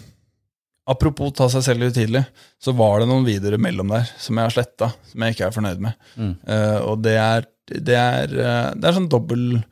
apropos 0.92 1.30
ta 1.36 1.46
seg 1.48 1.62
selv 1.64 1.86
utidelig, 1.88 2.20
så 2.60 2.74
var 2.76 3.00
det 3.00 3.06
noen 3.08 3.24
videoer 3.24 3.56
mellom 3.64 3.94
der 3.94 4.10
som 4.20 4.36
jeg 4.36 4.44
har 4.44 4.52
sletta, 4.52 4.90
som 5.08 5.24
jeg 5.24 5.32
ikke 5.32 5.46
er 5.46 5.54
fornøyd 5.54 5.80
med. 5.80 5.96
Mm. 6.20 6.34
Uh, 6.44 6.78
og 6.90 7.00
det 7.00 7.14
er, 7.16 7.46
det 7.70 7.96
er, 7.96 8.32
eh, 8.32 8.68
det 8.74 8.88
er 8.88 8.96
sånn 8.96 9.10
dobbel 9.12 9.62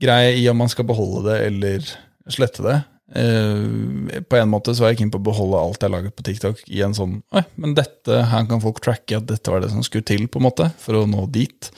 greie 0.00 0.36
i 0.38 0.46
om 0.50 0.58
man 0.62 0.70
skal 0.70 0.86
beholde 0.88 1.26
det 1.30 1.38
eller 1.48 1.90
slette 2.30 2.64
det. 2.64 2.78
Eh, 3.18 4.20
på 4.28 4.36
en 4.36 4.50
måte 4.52 4.74
så 4.74 4.84
var 4.84 4.92
jeg 4.92 5.02
keen 5.02 5.12
på 5.14 5.20
å 5.20 5.28
beholde 5.30 5.60
alt 5.60 5.80
jeg 5.80 5.88
har 5.88 5.94
laget 5.96 6.16
på 6.16 6.26
TikTok 6.26 6.58
i 6.68 6.82
en 6.84 6.92
sånn 6.92 7.14
Oi, 7.32 7.40
men 7.56 7.72
dette, 7.78 8.18
her 8.28 8.44
kan 8.50 8.60
folk 8.60 8.82
tracke 8.84 9.16
at 9.16 9.30
dette 9.30 9.48
var 9.48 9.64
det 9.64 9.72
som 9.72 9.84
skulle 9.86 10.06
til, 10.06 10.26
på 10.28 10.42
en 10.42 10.48
måte, 10.50 10.68
for 10.82 10.98
å 10.98 11.06
nå 11.08 11.24
dit. 11.32 11.70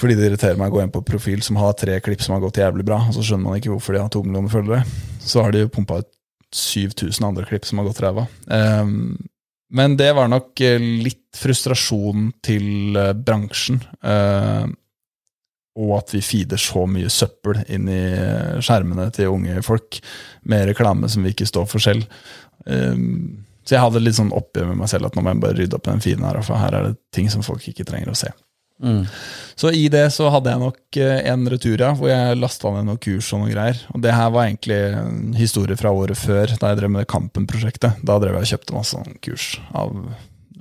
Fordi 0.00 0.16
det 0.16 0.30
irriterer 0.30 0.60
meg 0.60 0.70
å 0.70 0.78
gå 0.78 0.84
inn 0.84 0.94
på 0.94 1.02
profil 1.04 1.42
som 1.44 1.58
har 1.60 1.74
tre 1.76 1.98
klipp 2.04 2.22
som 2.24 2.36
har 2.36 2.44
gått 2.44 2.62
jævlig 2.62 2.86
bra, 2.88 3.02
og 3.08 3.16
så 3.16 3.24
skjønner 3.24 3.50
man 3.50 3.58
ikke 3.60 3.74
hvorfor 3.74 3.96
de 3.96 4.04
har 4.04 4.12
to 4.14 4.22
millioner 4.24 4.52
følgere. 4.52 4.86
Så 5.20 5.44
har 5.44 5.52
de 5.52 5.66
jo 5.66 5.74
pumpa 5.74 6.00
ut 6.00 6.08
7000 6.56 7.26
andre 7.26 7.44
klipp 7.46 7.66
som 7.68 7.82
har 7.82 7.90
gått 7.90 8.00
ræva. 8.02 8.24
Um, 8.46 9.18
men 9.70 9.96
det 9.98 10.10
var 10.16 10.30
nok 10.30 10.60
eh, 10.66 10.80
litt 10.80 11.38
frustrasjon 11.38 12.30
til 12.44 12.96
eh, 12.98 13.14
bransjen. 13.14 13.82
eh, 14.02 14.68
og 15.80 15.92
at 16.00 16.10
vi 16.12 16.20
feeder 16.24 16.58
så 16.60 16.82
mye 16.90 17.08
søppel 17.12 17.60
inn 17.70 17.86
i 17.88 18.00
skjermene 18.60 19.06
til 19.14 19.30
unge 19.30 19.62
folk 19.64 20.00
med 20.50 20.66
reklame 20.68 21.08
som 21.08 21.24
vi 21.24 21.30
ikke 21.32 21.46
står 21.48 21.68
for 21.70 21.80
selv. 21.80 22.08
Um, 22.66 23.46
så 23.62 23.76
jeg 23.76 23.84
hadde 23.84 24.02
litt 24.02 24.18
sånn 24.18 24.34
oppgjør 24.34 24.66
med 24.72 24.80
meg 24.82 24.90
selv 24.92 25.08
at 25.08 25.16
nå 25.16 25.22
må 25.24 25.32
jeg 25.32 25.42
bare 25.44 25.56
rydde 25.56 25.78
opp 25.78 25.86
i 25.86 25.92
den 25.92 26.02
feeden 26.04 26.26
her, 26.26 26.40
for 26.44 26.60
her 26.60 26.74
er 26.76 26.88
det 26.88 26.98
ting 27.14 27.30
som 27.32 27.46
folk 27.46 27.64
ikke 27.70 27.86
trenger 27.88 28.10
å 28.12 28.18
se. 28.18 28.32
Mm. 28.80 29.04
Så 29.60 29.70
i 29.76 29.84
det 29.92 30.06
så 30.14 30.30
hadde 30.32 30.52
jeg 30.52 30.62
nok 30.62 30.98
eh, 31.00 31.18
en 31.28 31.44
retur, 31.52 31.76
ja, 31.82 31.90
hvor 31.96 32.08
jeg 32.08 32.38
lasta 32.40 32.72
ned 32.72 32.88
noen 32.88 33.00
kurs 33.02 33.28
og 33.34 33.42
noen 33.42 33.52
greier. 33.52 33.80
Og 33.92 34.02
det 34.04 34.14
her 34.16 34.30
var 34.32 34.46
egentlig 34.46 34.78
en 34.96 35.34
historie 35.36 35.76
fra 35.76 35.92
året 35.92 36.18
før, 36.18 36.54
da 36.56 36.72
jeg 36.72 36.80
drev 36.80 36.94
med 36.94 37.08
Kampen-prosjektet. 37.10 38.00
Da 38.06 38.16
drev 38.22 38.38
jeg 38.38 38.48
og 38.48 38.52
kjøpte 38.54 38.76
masse 38.78 38.96
sånn 38.96 39.18
kurs 39.24 39.52
av 39.76 39.92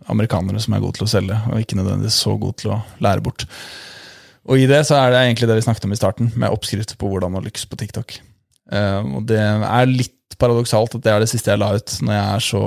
amerikanere 0.09 0.59
som 0.63 0.75
er 0.75 0.83
gode 0.83 0.99
til 0.99 1.05
å 1.05 1.11
selge, 1.11 1.37
og 1.51 1.61
ikke 1.61 1.77
nødvendigvis 1.79 2.17
så 2.25 2.33
gode 2.41 2.63
til 2.63 2.73
å 2.75 2.81
lære 3.03 3.23
bort. 3.23 3.45
Og 4.49 4.59
i 4.59 4.67
det 4.69 4.81
så 4.89 4.97
er 4.97 5.13
det 5.13 5.21
egentlig 5.21 5.49
det 5.49 5.59
vi 5.59 5.65
snakket 5.67 5.85
om 5.85 5.93
i 5.93 5.99
starten, 5.99 6.31
med 6.39 6.51
oppskrifter 6.51 6.97
på 6.99 7.11
hvordan 7.11 7.37
å 7.37 7.43
lykkes 7.45 7.67
på 7.69 7.77
TikTok. 7.79 8.17
Eh, 8.73 8.99
og 9.05 9.27
det 9.29 9.39
er 9.39 9.91
litt 9.91 10.37
paradoksalt 10.41 10.97
at 10.97 11.05
det 11.05 11.13
er 11.13 11.23
det 11.23 11.31
siste 11.31 11.53
jeg 11.53 11.61
la 11.61 11.71
ut, 11.77 11.95
når 12.03 12.15
jeg 12.15 12.27
er 12.33 12.45
så 12.49 12.63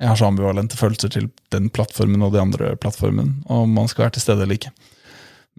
jeg 0.00 0.08
har 0.08 0.16
så 0.18 0.26
ambivalente 0.30 0.78
følelser 0.78 1.12
til 1.14 1.28
den 1.54 1.68
plattformen 1.74 2.22
og 2.26 2.32
de 2.34 2.40
andre 2.42 2.72
plattformen, 2.80 3.36
om 3.52 3.70
man 3.76 3.88
skal 3.90 4.06
være 4.06 4.16
til 4.16 4.24
stede 4.24 4.42
eller 4.46 4.58
ikke. 4.58 4.72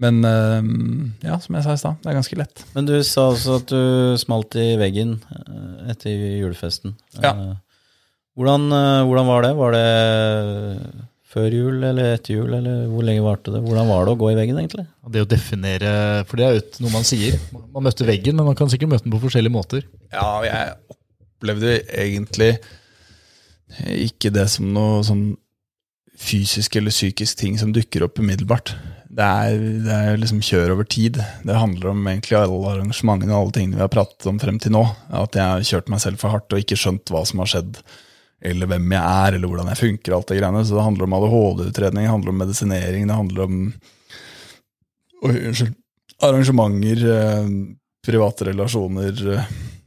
Men 0.03 0.23
eh, 0.25 1.27
ja, 1.27 1.37
som 1.39 1.53
jeg 1.59 1.63
sa 1.67 1.75
i 1.77 1.81
stad, 1.83 1.99
det 2.01 2.09
er 2.11 2.17
ganske 2.17 2.37
lett. 2.39 2.63
Men 2.73 2.87
du 2.89 2.95
sa 3.05 3.27
også 3.29 3.59
at 3.61 3.69
du 3.69 4.15
smalt 4.17 4.57
i 4.57 4.71
veggen 4.81 5.19
eh, 5.35 5.91
etter 5.93 6.25
julefesten. 6.41 6.95
Ja. 7.21 7.33
Eh, 7.35 7.53
Hvordan, 8.33 8.63
hvordan 9.05 9.27
var 9.29 9.43
det? 9.45 9.49
Var 9.59 9.75
det 9.75 9.81
før 11.33 11.53
jul 11.53 11.83
eller 11.85 12.15
etter 12.15 12.39
jul, 12.39 12.53
eller 12.57 12.87
hvor 12.89 13.05
lenge 13.05 13.21
varte 13.25 13.51
det? 13.53 13.59
Hvordan 13.61 13.85
var 13.89 14.07
det 14.07 14.13
å 14.15 14.17
gå 14.23 14.31
i 14.31 14.37
veggen, 14.39 14.57
egentlig? 14.57 14.85
Det 15.13 15.21
å 15.21 15.27
definere, 15.29 15.91
for 16.25 16.41
det 16.41 16.47
er 16.47 16.55
jo 16.57 16.63
noe 16.81 16.93
man 16.95 17.05
sier. 17.05 17.37
Man 17.73 17.85
møtte 17.85 18.07
veggen, 18.09 18.37
men 18.39 18.49
man 18.49 18.57
kan 18.57 18.71
sikkert 18.73 18.89
møte 18.95 19.05
den 19.05 19.13
på 19.13 19.21
forskjellige 19.21 19.53
måter. 19.53 19.85
Ja, 20.13 20.25
jeg 20.47 20.73
opplevde 20.95 21.75
egentlig 21.93 22.49
ikke 23.81 24.31
det 24.33 24.47
som 24.53 24.69
noe 24.75 25.01
sånn 25.05 25.31
fysisk 26.19 26.75
eller 26.77 26.93
psykisk 26.93 27.39
ting 27.39 27.57
som 27.59 27.73
dukker 27.73 28.05
opp 28.05 28.19
umiddelbart. 28.21 28.75
Det 29.13 29.25
er, 29.25 29.59
det 29.85 29.93
er 29.93 30.17
liksom 30.17 30.41
kjør 30.45 30.75
over 30.75 30.87
tid. 30.89 31.19
Det 31.45 31.57
handler 31.57 31.91
om 31.91 32.07
egentlig 32.09 32.37
alle 32.39 32.71
arrangementene 32.71 33.33
og 33.33 33.39
alle 33.39 33.55
tingene 33.57 33.77
vi 33.77 33.85
har 33.85 33.91
pratet 33.93 34.25
om 34.29 34.39
frem 34.41 34.57
til 34.61 34.73
nå. 34.73 34.83
At 35.13 35.37
jeg 35.37 35.45
har 35.45 35.67
kjørt 35.69 35.91
meg 35.93 36.01
selv 36.01 36.21
for 36.21 36.33
hardt 36.33 36.53
og 36.53 36.63
ikke 36.63 36.79
skjønt 36.79 37.13
hva 37.13 37.21
som 37.29 37.43
har 37.43 37.51
skjedd, 37.51 37.77
eller 38.49 38.71
hvem 38.71 38.95
jeg 38.95 39.03
er, 39.03 39.37
eller 39.37 39.51
hvordan 39.51 39.69
jeg 39.73 39.81
funker. 39.83 40.15
alt 40.15 40.31
det 40.31 40.39
greiene. 40.39 40.63
Så 40.65 40.77
det 40.77 40.87
handler 40.87 41.07
om 41.07 41.17
ADHD-utredning, 41.19 42.07
det 42.07 42.15
handler 42.15 42.33
om 42.33 42.41
medisinering, 42.43 43.07
det 43.09 43.19
handler 43.21 43.45
om 43.47 43.59
Oi, 45.23 45.37
unnskyld. 45.47 45.75
Arrangementer, 46.23 47.03
eh, 47.13 47.45
private 48.03 48.49
relasjoner, 48.49 49.21
eh, 49.33 49.45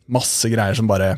masse 0.08 0.48
greier 0.48 0.74
som 0.74 0.88
bare 0.88 1.10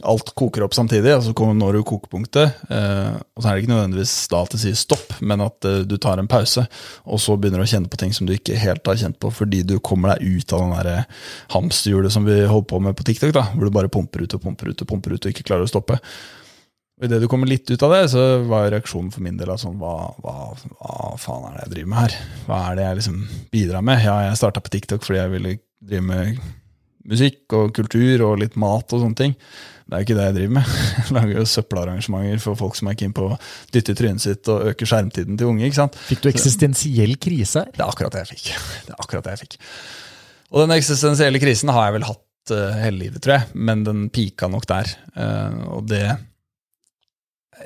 Alt 0.00 0.30
koker 0.32 0.64
opp 0.64 0.72
samtidig, 0.72 1.10
og 1.12 1.20
så 1.20 1.34
altså 1.34 1.52
når 1.52 1.76
du 1.76 1.82
kokepunktet. 1.84 2.62
Eh, 2.72 3.16
og 3.36 3.42
så 3.42 3.48
er 3.48 3.54
det 3.54 3.62
ikke 3.62 3.72
nødvendigvis 3.74 4.14
da 4.32 4.38
at 4.40 4.54
det 4.54 4.60
sier 4.62 4.78
stopp, 4.80 5.18
men 5.20 5.44
at 5.44 5.68
eh, 5.68 5.82
du 5.84 5.98
tar 6.00 6.18
en 6.18 6.30
pause, 6.30 6.64
og 7.04 7.20
så 7.20 7.36
begynner 7.36 7.60
du 7.60 7.66
å 7.66 7.72
kjenne 7.74 7.92
på 7.92 8.00
ting 8.00 8.14
som 8.16 8.24
du 8.26 8.32
ikke 8.32 8.56
helt 8.56 8.88
har 8.88 8.96
kjent 9.02 9.18
på, 9.20 9.28
fordi 9.36 9.60
du 9.68 9.76
kommer 9.84 10.14
deg 10.14 10.40
ut 10.40 10.54
av 10.56 10.64
den 10.64 10.72
der 10.78 11.18
hamsterhjulet 11.52 12.14
som 12.14 12.24
vi 12.24 12.38
holder 12.40 12.70
på 12.72 12.80
med 12.86 12.96
på 12.96 13.04
TikTok, 13.04 13.34
da, 13.36 13.50
hvor 13.52 13.68
du 13.68 13.74
bare 13.76 13.92
pumper 13.92 14.24
ut 14.24 14.38
og 14.38 14.46
pumper 14.46 14.72
ut 14.72 14.80
og 14.80 14.88
pumper 14.94 15.12
ut 15.12 15.28
og 15.28 15.34
ikke 15.34 15.44
klarer 15.50 15.68
å 15.68 15.74
stoppe. 15.74 16.00
Og 16.96 17.08
Idet 17.08 17.20
du 17.20 17.28
kommer 17.28 17.50
litt 17.50 17.68
ut 17.68 17.84
av 17.84 17.92
det, 17.92 18.02
så 18.14 18.24
var 18.48 18.70
reaksjonen 18.72 19.12
for 19.12 19.26
min 19.26 19.36
del 19.36 19.52
sånn 19.60 19.76
hva, 19.80 20.12
hva, 20.24 20.34
hva 20.78 21.12
faen 21.20 21.50
er 21.50 21.58
det 21.58 21.66
jeg 21.66 21.74
driver 21.76 21.92
med 21.92 22.00
her? 22.00 22.18
Hva 22.46 22.64
er 22.64 22.78
det 22.78 22.88
jeg 22.88 23.00
liksom 23.02 23.22
bidrar 23.52 23.84
med? 23.84 24.04
Ja, 24.06 24.16
jeg 24.28 24.40
starta 24.40 24.64
på 24.64 24.72
TikTok 24.72 25.04
fordi 25.04 25.20
jeg 25.20 25.32
ville 25.36 25.54
drive 25.82 26.08
med 26.08 26.42
musikk 27.10 27.56
og 27.58 27.72
kultur 27.74 28.22
og 28.28 28.38
litt 28.42 28.54
mat 28.60 28.94
og 28.94 29.02
sånne 29.02 29.18
ting. 29.18 29.36
Det 29.92 29.98
er 29.98 30.00
jo 30.00 30.06
ikke 30.06 30.14
det 30.16 30.24
jeg 30.24 30.34
driver 30.38 30.52
med. 30.56 30.68
Jeg 30.96 31.12
lager 31.12 31.34
jo 31.36 31.48
søppelarrangementer 31.52 32.38
for 32.40 32.56
folk 32.56 32.78
som 32.78 32.88
er 32.88 32.94
keen 32.96 33.12
på 33.12 33.26
å 33.28 33.34
dytte 33.76 33.92
trynet 33.98 34.24
sitt 34.24 34.48
og 34.48 34.70
øke 34.70 34.86
skjermtiden 34.88 35.36
til 35.36 35.50
unge. 35.50 35.66
ikke 35.66 35.76
sant? 35.82 35.98
Fikk 36.08 36.22
du 36.24 36.28
eksistensiell 36.30 37.12
krise 37.20 37.66
her? 37.66 37.74
Det 37.74 37.82
er 37.82 37.90
akkurat 37.92 38.14
det 38.16 38.22
jeg 38.22 38.30
fikk. 38.30 38.46
Det 38.86 38.94
er 38.94 39.02
akkurat 39.04 39.26
det 39.26 39.34
jeg 39.34 39.42
fikk. 39.42 39.58
Og 40.48 40.62
den 40.64 40.72
eksistensielle 40.78 41.42
krisen 41.42 41.72
har 41.76 41.90
jeg 41.90 41.96
vel 41.98 42.06
hatt 42.08 42.52
eh, 42.56 42.78
hele 42.86 43.02
livet, 43.02 43.20
tror 43.24 43.34
jeg, 43.36 43.58
men 43.68 43.82
den 43.84 44.06
pika 44.16 44.48
nok 44.52 44.64
der. 44.70 44.94
Eh, 45.12 45.58
og 45.76 45.84
det 45.92 46.06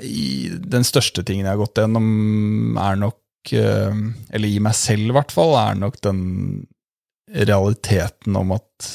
i, 0.03 0.51
Den 0.67 0.83
største 0.85 1.23
tingen 1.23 1.47
jeg 1.47 1.55
har 1.55 1.61
gått 1.63 1.79
gjennom, 1.79 2.09
er 2.83 2.99
nok 3.01 3.55
eh, 3.55 4.01
Eller 4.35 4.51
i 4.51 4.59
meg 4.67 4.75
selv, 4.77 5.13
i 5.13 5.15
hvert 5.15 5.31
fall, 5.31 5.55
er 5.63 5.79
nok 5.79 6.03
den 6.03 6.25
realiteten 7.47 8.35
om 8.39 8.53
at 8.59 8.91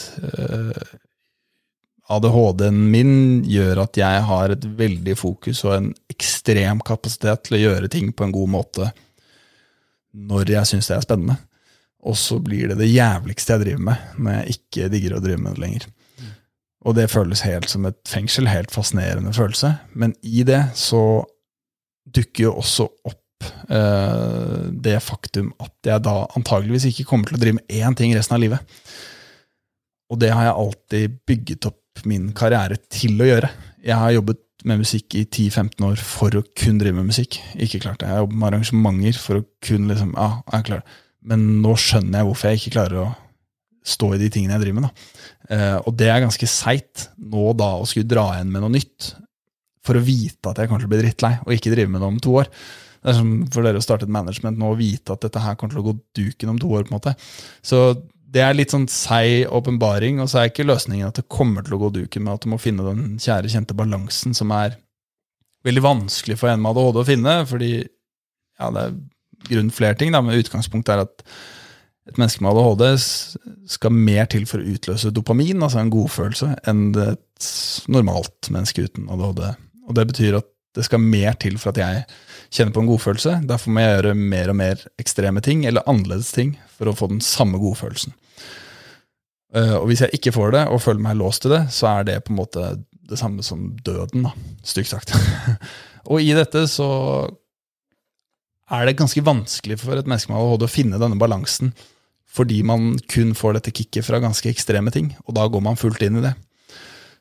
ADHD-en 2.12 2.80
min 2.92 3.14
gjør 3.48 3.86
at 3.86 4.00
jeg 4.00 4.26
har 4.28 4.54
et 4.54 4.66
veldig 4.78 5.16
fokus 5.20 5.64
og 5.68 5.78
en 5.78 5.88
ekstrem 6.12 6.82
kapasitet 6.86 7.46
til 7.48 7.58
å 7.58 7.62
gjøre 7.62 7.92
ting 7.92 8.12
på 8.14 8.28
en 8.28 8.36
god 8.36 8.52
måte 8.58 8.92
når 10.12 10.52
jeg 10.52 10.68
syns 10.68 10.90
det 10.92 10.98
er 10.98 11.06
spennende. 11.06 11.38
Og 12.02 12.18
så 12.18 12.40
blir 12.42 12.72
det 12.72 12.80
det 12.82 12.90
jævligste 12.90 13.56
jeg 13.56 13.64
driver 13.64 13.84
med, 13.92 14.06
når 14.18 14.38
jeg 14.38 14.56
ikke 14.58 14.90
digger 14.92 15.16
å 15.16 15.24
drive 15.24 15.44
med 15.44 15.56
det 15.56 15.64
lenger. 15.64 15.88
Og 16.82 16.98
det 16.98 17.12
føles 17.14 17.44
helt 17.46 17.70
som 17.70 17.86
et 17.86 18.00
fengsel, 18.10 18.50
helt 18.50 18.74
fascinerende 18.74 19.34
følelse. 19.38 19.76
Men 19.94 20.16
i 20.26 20.42
det 20.48 20.64
så 20.78 21.22
dukker 22.12 22.48
jo 22.48 22.56
også 22.60 22.88
opp 23.08 23.46
eh, 23.70 24.72
det 24.74 24.98
faktum 25.06 25.52
at 25.62 25.92
jeg 25.92 26.04
da 26.08 26.16
antageligvis 26.38 26.90
ikke 26.90 27.06
kommer 27.12 27.30
til 27.30 27.38
å 27.38 27.44
drive 27.44 27.60
med 27.60 27.78
én 27.78 27.98
ting 27.98 28.16
resten 28.18 28.36
av 28.38 28.42
livet. 28.44 28.82
Og 30.12 30.20
det 30.20 30.34
har 30.34 30.50
jeg 30.50 30.60
alltid 30.66 31.20
bygget 31.30 31.70
opp 31.70 31.81
min 32.08 32.32
karriere 32.38 32.80
til 32.92 33.20
å 33.22 33.28
gjøre. 33.28 33.52
Jeg 33.86 33.98
har 34.00 34.16
jobbet 34.16 34.42
med 34.68 34.82
musikk 34.84 35.16
i 35.18 35.24
10-15 35.26 35.86
år 35.88 36.02
for 36.06 36.38
å 36.38 36.44
kun 36.58 36.78
drive 36.82 36.98
med 36.98 37.10
musikk. 37.10 37.40
Ikke 37.58 37.82
klart 37.82 38.02
det. 38.02 38.10
Jeg 38.10 38.18
har 38.18 38.24
jobbet 38.26 38.38
med 38.38 38.50
arrangementer 38.52 39.20
for 39.22 39.42
å 39.42 39.48
kun 39.66 39.90
liksom, 39.90 40.14
ja, 40.18 40.30
jeg 40.54 40.68
klarer 40.70 40.86
det. 40.86 41.00
Men 41.32 41.46
nå 41.62 41.76
skjønner 41.78 42.22
jeg 42.22 42.30
hvorfor 42.30 42.50
jeg 42.50 42.62
ikke 42.62 42.76
klarer 42.78 43.02
å 43.04 43.10
stå 43.86 44.12
i 44.16 44.22
de 44.22 44.30
tingene 44.34 44.58
jeg 44.58 44.64
driver 44.66 44.86
med. 44.86 45.02
Eh, 45.50 45.78
og 45.82 45.98
det 45.98 46.10
er 46.10 46.24
ganske 46.24 46.50
seigt 46.50 47.10
nå 47.18 47.52
da 47.58 47.74
å 47.80 47.90
skulle 47.90 48.10
dra 48.10 48.28
igjen 48.36 48.54
med 48.54 48.64
noe 48.64 48.74
nytt 48.74 49.12
for 49.86 49.98
å 49.98 50.06
vite 50.06 50.52
at 50.52 50.62
jeg 50.62 50.70
kommer 50.70 50.84
til 50.84 50.90
å 50.90 50.94
bli 50.94 51.02
drittlei 51.02 51.34
og 51.42 51.54
ikke 51.56 51.74
drive 51.74 51.90
med 51.90 52.04
det 52.04 52.10
om 52.12 52.22
to 52.22 52.36
år. 52.44 52.50
Det 53.02 53.10
er 53.10 53.18
som 53.18 53.32
for 53.50 53.66
dere 53.66 53.82
å 53.82 53.86
starte 53.86 54.06
et 54.06 54.14
management 54.14 54.60
nå 54.62 54.74
og 54.76 54.82
vite 54.82 55.16
at 55.16 55.24
dette 55.26 55.42
her 55.42 55.58
kommer 55.58 55.74
til 55.74 55.82
å 55.82 55.88
gå 55.88 55.96
duken 56.20 56.54
om 56.54 56.60
to 56.62 56.70
år. 56.70 56.86
på 56.86 56.94
en 56.94 57.00
måte. 57.00 57.16
Så 57.66 57.82
det 58.32 58.44
er 58.46 58.56
litt 58.56 58.72
sånn 58.72 58.88
seig 58.92 59.50
åpenbaring, 59.52 60.22
og 60.24 60.30
så 60.32 60.42
er 60.42 60.52
ikke 60.52 60.68
løsningen 60.68 61.10
at 61.10 61.20
det 61.20 61.30
kommer 61.32 61.66
til 61.66 61.76
å 61.76 61.82
gå 61.82 61.90
duken, 61.98 62.24
men 62.24 62.36
at 62.36 62.46
du 62.46 62.52
må 62.54 62.60
finne 62.62 62.86
den 62.86 63.18
kjære, 63.20 63.52
kjente 63.52 63.76
balansen 63.78 64.36
som 64.38 64.54
er 64.56 64.78
veldig 65.68 65.84
vanskelig 65.84 66.38
for 66.40 66.52
en 66.52 66.62
med 66.64 66.72
ADHD 66.72 67.02
å 67.02 67.08
finne, 67.08 67.34
fordi 67.50 67.74
ja, 67.82 68.70
det 68.72 68.86
er 68.86 68.96
grunn 69.50 69.74
flere 69.74 69.98
ting, 70.00 70.14
da, 70.16 70.22
men 70.24 70.40
utgangspunktet 70.40 70.94
er 70.96 71.04
at 71.04 71.26
et 72.10 72.18
menneske 72.18 72.44
med 72.44 72.56
ADHD 72.56 72.86
skal 73.76 73.94
mer 73.94 74.30
til 74.32 74.48
for 74.50 74.62
å 74.62 74.74
utløse 74.74 75.12
dopamin, 75.14 75.62
altså 75.62 75.82
en 75.82 75.92
godfølelse, 75.94 76.50
enn 76.70 76.88
et 77.04 77.52
normalt 77.92 78.50
menneske 78.54 78.88
uten 78.88 79.12
ADHD. 79.12 79.44
Og 79.90 79.98
det 79.98 80.08
betyr 80.14 80.40
at 80.40 80.50
det 80.76 80.86
skal 80.88 81.04
mer 81.04 81.36
til 81.40 81.58
for 81.60 81.74
at 81.74 81.82
jeg 81.82 82.04
kjenner 82.52 82.74
på 82.76 82.84
en 82.84 82.90
godfølelse. 82.92 83.34
Derfor 83.48 83.74
må 83.74 83.84
jeg 83.84 83.98
gjøre 83.98 84.14
mer 84.16 84.52
og 84.54 84.58
mer 84.60 84.84
ekstreme 85.02 85.44
ting, 85.44 85.66
eller 85.68 85.88
annerledes 85.90 86.32
ting, 86.36 86.56
for 86.78 86.92
å 86.92 86.96
få 86.96 87.10
den 87.12 87.22
samme 87.24 87.60
godfølelsen. 87.62 88.14
Eh, 89.56 89.76
Og 89.76 89.90
hvis 89.90 90.06
jeg 90.06 90.16
ikke 90.16 90.32
får 90.36 90.56
det, 90.56 90.64
og 90.72 90.82
føler 90.84 91.04
meg 91.04 91.20
låst 91.20 91.44
til 91.44 91.52
det, 91.52 91.66
så 91.76 91.92
er 92.00 92.08
det 92.08 92.24
på 92.24 92.32
en 92.34 92.40
måte 92.40 92.72
det 93.12 93.20
samme 93.20 93.44
som 93.44 93.74
døden, 93.84 94.24
da, 94.24 94.32
stygt 94.64 94.94
sagt. 94.94 95.12
og 96.12 96.22
i 96.24 96.32
dette 96.38 96.64
så 96.72 96.88
er 98.72 98.88
det 98.88 98.96
ganske 99.00 99.24
vanskelig 99.28 99.82
for 99.82 100.00
et 100.00 100.08
menneske 100.08 100.32
med 100.32 100.40
ADHD 100.40 100.64
å 100.64 100.72
finne 100.72 101.02
denne 101.02 101.20
balansen. 101.20 101.74
fordi 102.32 102.62
man 102.64 102.94
kun 103.12 103.34
får 103.36 103.58
dette 103.58 103.74
kicket 103.76 104.06
fra 104.08 104.22
ganske 104.24 104.48
ekstreme 104.48 104.88
ting, 104.90 105.10
og 105.28 105.36
da 105.36 105.44
går 105.52 105.60
man 105.66 105.76
fullt 105.76 106.00
inn 106.06 106.16
i 106.16 106.22
det. 106.24 106.32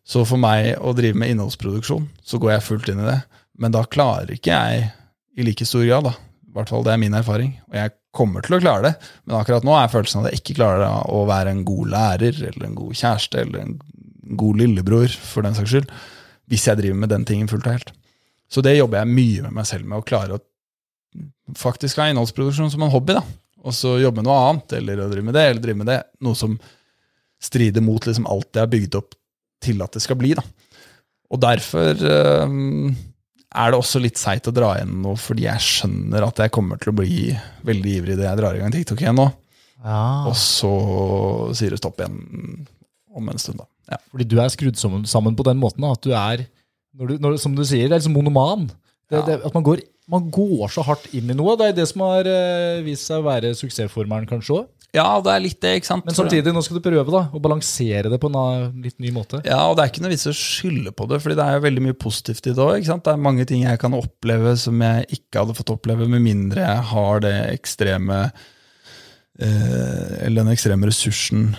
Så 0.07 0.23
for 0.23 0.39
meg 0.39 0.77
å 0.79 0.93
drive 0.95 1.19
med 1.19 1.33
innholdsproduksjon, 1.33 2.07
så 2.23 2.39
går 2.39 2.53
jeg 2.53 2.63
fullt 2.63 2.89
inn 2.93 3.01
i 3.03 3.09
det. 3.09 3.17
Men 3.61 3.75
da 3.75 3.85
klarer 3.89 4.35
ikke 4.35 4.57
jeg 4.57 4.91
i 5.37 5.47
like 5.47 5.67
stor 5.69 5.85
grad, 5.87 6.09
da. 6.09 6.15
I 6.51 6.55
hvert 6.57 6.73
fall 6.73 6.85
det 6.87 6.95
er 6.95 7.01
min 7.03 7.15
erfaring. 7.15 7.53
Og 7.71 7.77
jeg 7.79 7.95
kommer 8.17 8.43
til 8.43 8.57
å 8.57 8.63
klare 8.63 8.89
det, 8.89 9.11
men 9.23 9.37
akkurat 9.39 9.67
nå 9.67 9.75
er 9.79 9.91
følelsen 9.93 10.25
at 10.25 10.33
jeg 10.33 10.41
ikke 10.41 10.57
klarer 10.59 10.83
det 10.83 10.91
å 11.15 11.21
være 11.29 11.53
en 11.55 11.63
god 11.69 11.93
lærer, 11.93 12.41
eller 12.49 12.67
en 12.67 12.79
god 12.79 12.97
kjæreste, 12.99 13.45
eller 13.45 13.63
en 13.63 13.77
god 14.41 14.63
lillebror, 14.63 15.15
for 15.31 15.47
den 15.47 15.55
saks 15.55 15.75
skyld, 15.75 15.93
hvis 16.51 16.67
jeg 16.67 16.81
driver 16.81 16.99
med 17.05 17.13
den 17.13 17.27
tingen 17.29 17.51
fullt 17.51 17.69
og 17.69 17.77
helt. 17.77 17.93
Så 18.51 18.65
det 18.67 18.75
jobber 18.75 19.05
jeg 19.05 19.15
mye 19.15 19.45
med 19.47 19.55
meg 19.61 19.69
selv 19.71 19.87
med, 19.87 20.01
å 20.01 20.07
klare 20.07 20.41
å 20.41 20.43
faktisk 21.59 22.01
ha 22.01 22.09
innholdsproduksjon 22.11 22.73
som 22.75 22.83
en 22.87 22.93
hobby, 22.93 23.15
da. 23.19 23.23
Og 23.61 23.77
så 23.77 23.95
jobbe 24.01 24.23
med 24.23 24.31
noe 24.31 24.43
annet, 24.49 24.75
eller 24.81 25.05
å 25.05 25.09
drive 25.11 25.27
med 25.29 25.37
det, 25.37 25.47
eller 25.47 25.63
drive 25.63 25.83
med 25.83 25.91
det. 25.93 26.01
Noe 26.25 26.39
som 26.39 26.57
strider 27.41 27.85
mot 27.85 28.05
liksom 28.07 28.27
alt 28.31 28.51
jeg 28.57 28.65
har 28.65 28.73
bygd 28.73 28.99
opp 28.99 29.15
til 29.63 29.85
at 29.85 29.95
det 29.95 30.03
skal 30.03 30.19
bli. 30.19 30.33
da. 30.39 30.45
Og 31.31 31.43
derfor 31.43 32.01
um, 32.49 32.91
er 33.51 33.73
det 33.73 33.79
også 33.81 34.01
litt 34.03 34.19
seigt 34.21 34.47
å 34.47 34.55
dra 34.55 34.75
igjen 34.79 35.01
nå, 35.03 35.17
fordi 35.19 35.47
jeg 35.49 35.65
skjønner 35.67 36.27
at 36.29 36.39
jeg 36.45 36.53
kommer 36.55 36.79
til 36.81 36.93
å 36.93 36.99
bli 37.01 37.31
veldig 37.67 37.95
ivrig 37.99 38.15
idet 38.15 38.29
jeg 38.29 38.39
drar 38.39 38.55
i 38.57 38.61
gang 38.63 38.75
TikTok 38.75 39.03
igjen 39.03 39.19
nå. 39.19 39.27
Ja. 39.83 40.03
Og 40.31 40.37
så 40.39 40.71
sier 41.57 41.73
det 41.75 41.81
stopp 41.81 41.99
igjen 42.03 42.21
om 43.17 43.31
en 43.33 43.41
stund, 43.43 43.59
da. 43.63 43.67
Ja. 43.91 43.99
Fordi 44.13 44.27
du 44.31 44.37
er 44.39 44.53
skrudd 44.53 44.79
sammen, 44.79 45.37
på 45.39 45.47
den 45.49 45.59
måten 45.59 45.87
at 45.89 46.03
du 46.05 46.13
er, 46.15 46.45
når 46.95 47.11
du, 47.11 47.15
når, 47.25 47.39
som 47.43 47.57
du 47.57 47.65
sier, 47.67 47.89
det 47.89 47.97
er 47.97 48.03
liksom 48.03 48.15
monoman. 48.19 48.69
Det, 49.11 49.19
Ja. 49.19 49.25
det, 49.27 49.41
at 49.49 49.55
man 49.57 49.65
går, 49.67 49.81
man 50.11 50.29
går 50.31 50.71
så 50.71 50.85
hardt 50.87 51.09
inn 51.17 51.33
i 51.33 51.35
noe. 51.35 51.57
Det 51.59 51.71
er 51.73 51.79
det 51.81 51.89
som 51.91 52.05
har 52.07 52.29
eh, 52.31 52.83
vist 52.87 53.09
seg 53.09 53.19
å 53.19 53.27
være 53.27 53.51
suksessformelen 53.59 54.29
kanskje 54.31 54.61
òg. 54.61 54.69
Ja, 54.97 55.07
det 55.23 55.31
er 55.33 55.43
litt 55.45 55.61
det, 55.63 55.73
ikke 55.79 55.87
sant? 55.87 56.07
Men 56.07 56.17
samtidig, 56.17 56.53
nå 56.55 56.63
skal 56.67 56.81
du 56.81 56.83
prøve 56.83 57.13
da, 57.15 57.23
å 57.31 57.43
balansere 57.43 58.11
det 58.11 58.19
på 58.23 58.31
en 58.31 58.79
litt 58.83 58.99
ny 59.03 59.13
måte. 59.15 59.39
Ja, 59.47 59.63
og 59.71 59.77
det 59.79 59.85
er 59.85 59.93
ikke 59.93 60.03
noe 60.03 60.13
vits 60.13 60.27
å 60.27 60.35
skylde 60.35 60.93
på 60.97 61.07
det, 61.11 61.21
fordi 61.23 61.37
det 61.39 61.47
er 61.47 61.59
jo 61.59 61.65
veldig 61.67 61.85
mye 61.87 61.99
positivt 62.07 62.51
i 62.51 62.55
det 62.57 62.65
òg. 62.65 62.89
Det 62.91 63.13
er 63.13 63.21
mange 63.23 63.47
ting 63.47 63.63
jeg 63.67 63.81
kan 63.83 63.95
oppleve 63.95 64.57
som 64.59 64.83
jeg 64.83 65.07
ikke 65.21 65.45
hadde 65.45 65.59
fått 65.61 65.75
oppleve, 65.77 66.09
med 66.11 66.25
mindre 66.25 66.65
jeg 66.67 66.89
har 66.91 67.23
det 67.23 67.37
ekstreme 67.53 68.23
eh, 69.39 70.17
Eller 70.27 70.43
den 70.43 70.55
ekstreme 70.57 70.91
ressursen 70.91 71.53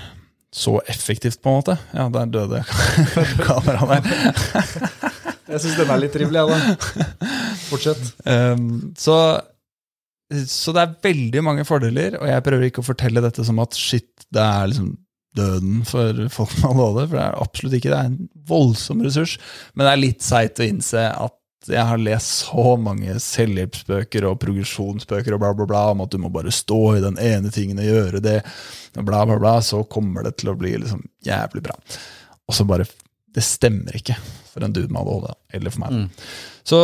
så 0.52 0.82
effektivt, 0.92 1.40
på 1.40 1.48
en 1.48 1.62
måte. 1.62 1.78
Ja, 1.96 2.10
der 2.12 2.28
døde 2.28 2.66
kameraet 3.48 4.04
der. 4.04 5.12
Jeg 5.52 5.60
syns 5.66 5.78
den 5.82 5.90
er 5.92 6.00
litt 6.00 6.14
trivelig, 6.16 6.40
jeg, 6.40 6.48
da. 6.48 7.32
Fortsett. 7.68 8.04
Um, 8.24 8.68
så, 9.06 9.16
så 10.48 10.74
det 10.76 10.84
er 10.84 10.98
veldig 11.04 11.44
mange 11.44 11.66
fordeler, 11.68 12.18
og 12.20 12.30
jeg 12.30 12.44
prøver 12.46 12.68
ikke 12.68 12.84
å 12.84 12.88
fortelle 12.88 13.24
dette 13.24 13.46
som 13.48 13.60
at 13.64 13.78
shit, 13.78 14.10
det 14.32 14.44
er 14.44 14.72
liksom 14.72 14.94
døden 15.38 15.84
for 15.88 16.26
folk 16.34 16.56
med 16.60 16.72
ADHD, 16.72 17.04
for 17.04 17.18
det 17.18 17.26
er 17.26 17.38
absolutt 17.46 17.76
ikke. 17.78 17.92
Det 17.92 18.00
er 18.00 18.10
en 18.10 18.32
voldsom 18.48 19.04
ressurs, 19.06 19.38
men 19.74 19.86
det 19.86 19.94
er 19.94 20.02
litt 20.02 20.26
seigt 20.26 20.60
å 20.60 20.68
innse 20.68 21.06
at 21.12 21.38
jeg 21.70 21.84
har 21.86 22.00
lest 22.02 22.48
så 22.48 22.72
mange 22.82 23.14
selvhjelpsbøker 23.22 24.26
og 24.26 24.40
progresjonsbøker 24.42 25.36
og 25.36 25.44
bla, 25.44 25.52
bla, 25.58 25.68
bla, 25.70 25.84
om 25.94 26.02
at 26.06 26.14
du 26.14 26.18
må 26.24 26.32
bare 26.34 26.54
stå 26.54 26.80
i 26.96 27.04
den 27.04 27.20
ene 27.22 27.52
tingen 27.54 27.82
og 27.82 27.86
gjøre 27.86 28.24
det, 28.24 28.40
og 28.98 29.06
bla, 29.08 29.22
bla, 29.30 29.38
bla, 29.42 29.54
så 29.66 29.84
kommer 29.86 30.26
det 30.26 30.40
til 30.42 30.52
å 30.52 30.58
bli 30.58 30.74
liksom 30.82 31.04
jævlig 31.28 31.64
bra. 31.70 31.78
Og 32.50 32.58
så 32.58 32.66
bare 32.68 32.88
Det 33.32 33.44
stemmer 33.48 33.96
ikke 33.96 34.18
for 34.52 34.66
en 34.68 34.74
dude 34.76 34.92
med 34.92 35.00
ADHD, 35.08 35.30
eller 35.56 35.72
for 35.72 35.80
meg. 35.86 36.10
Så 36.68 36.78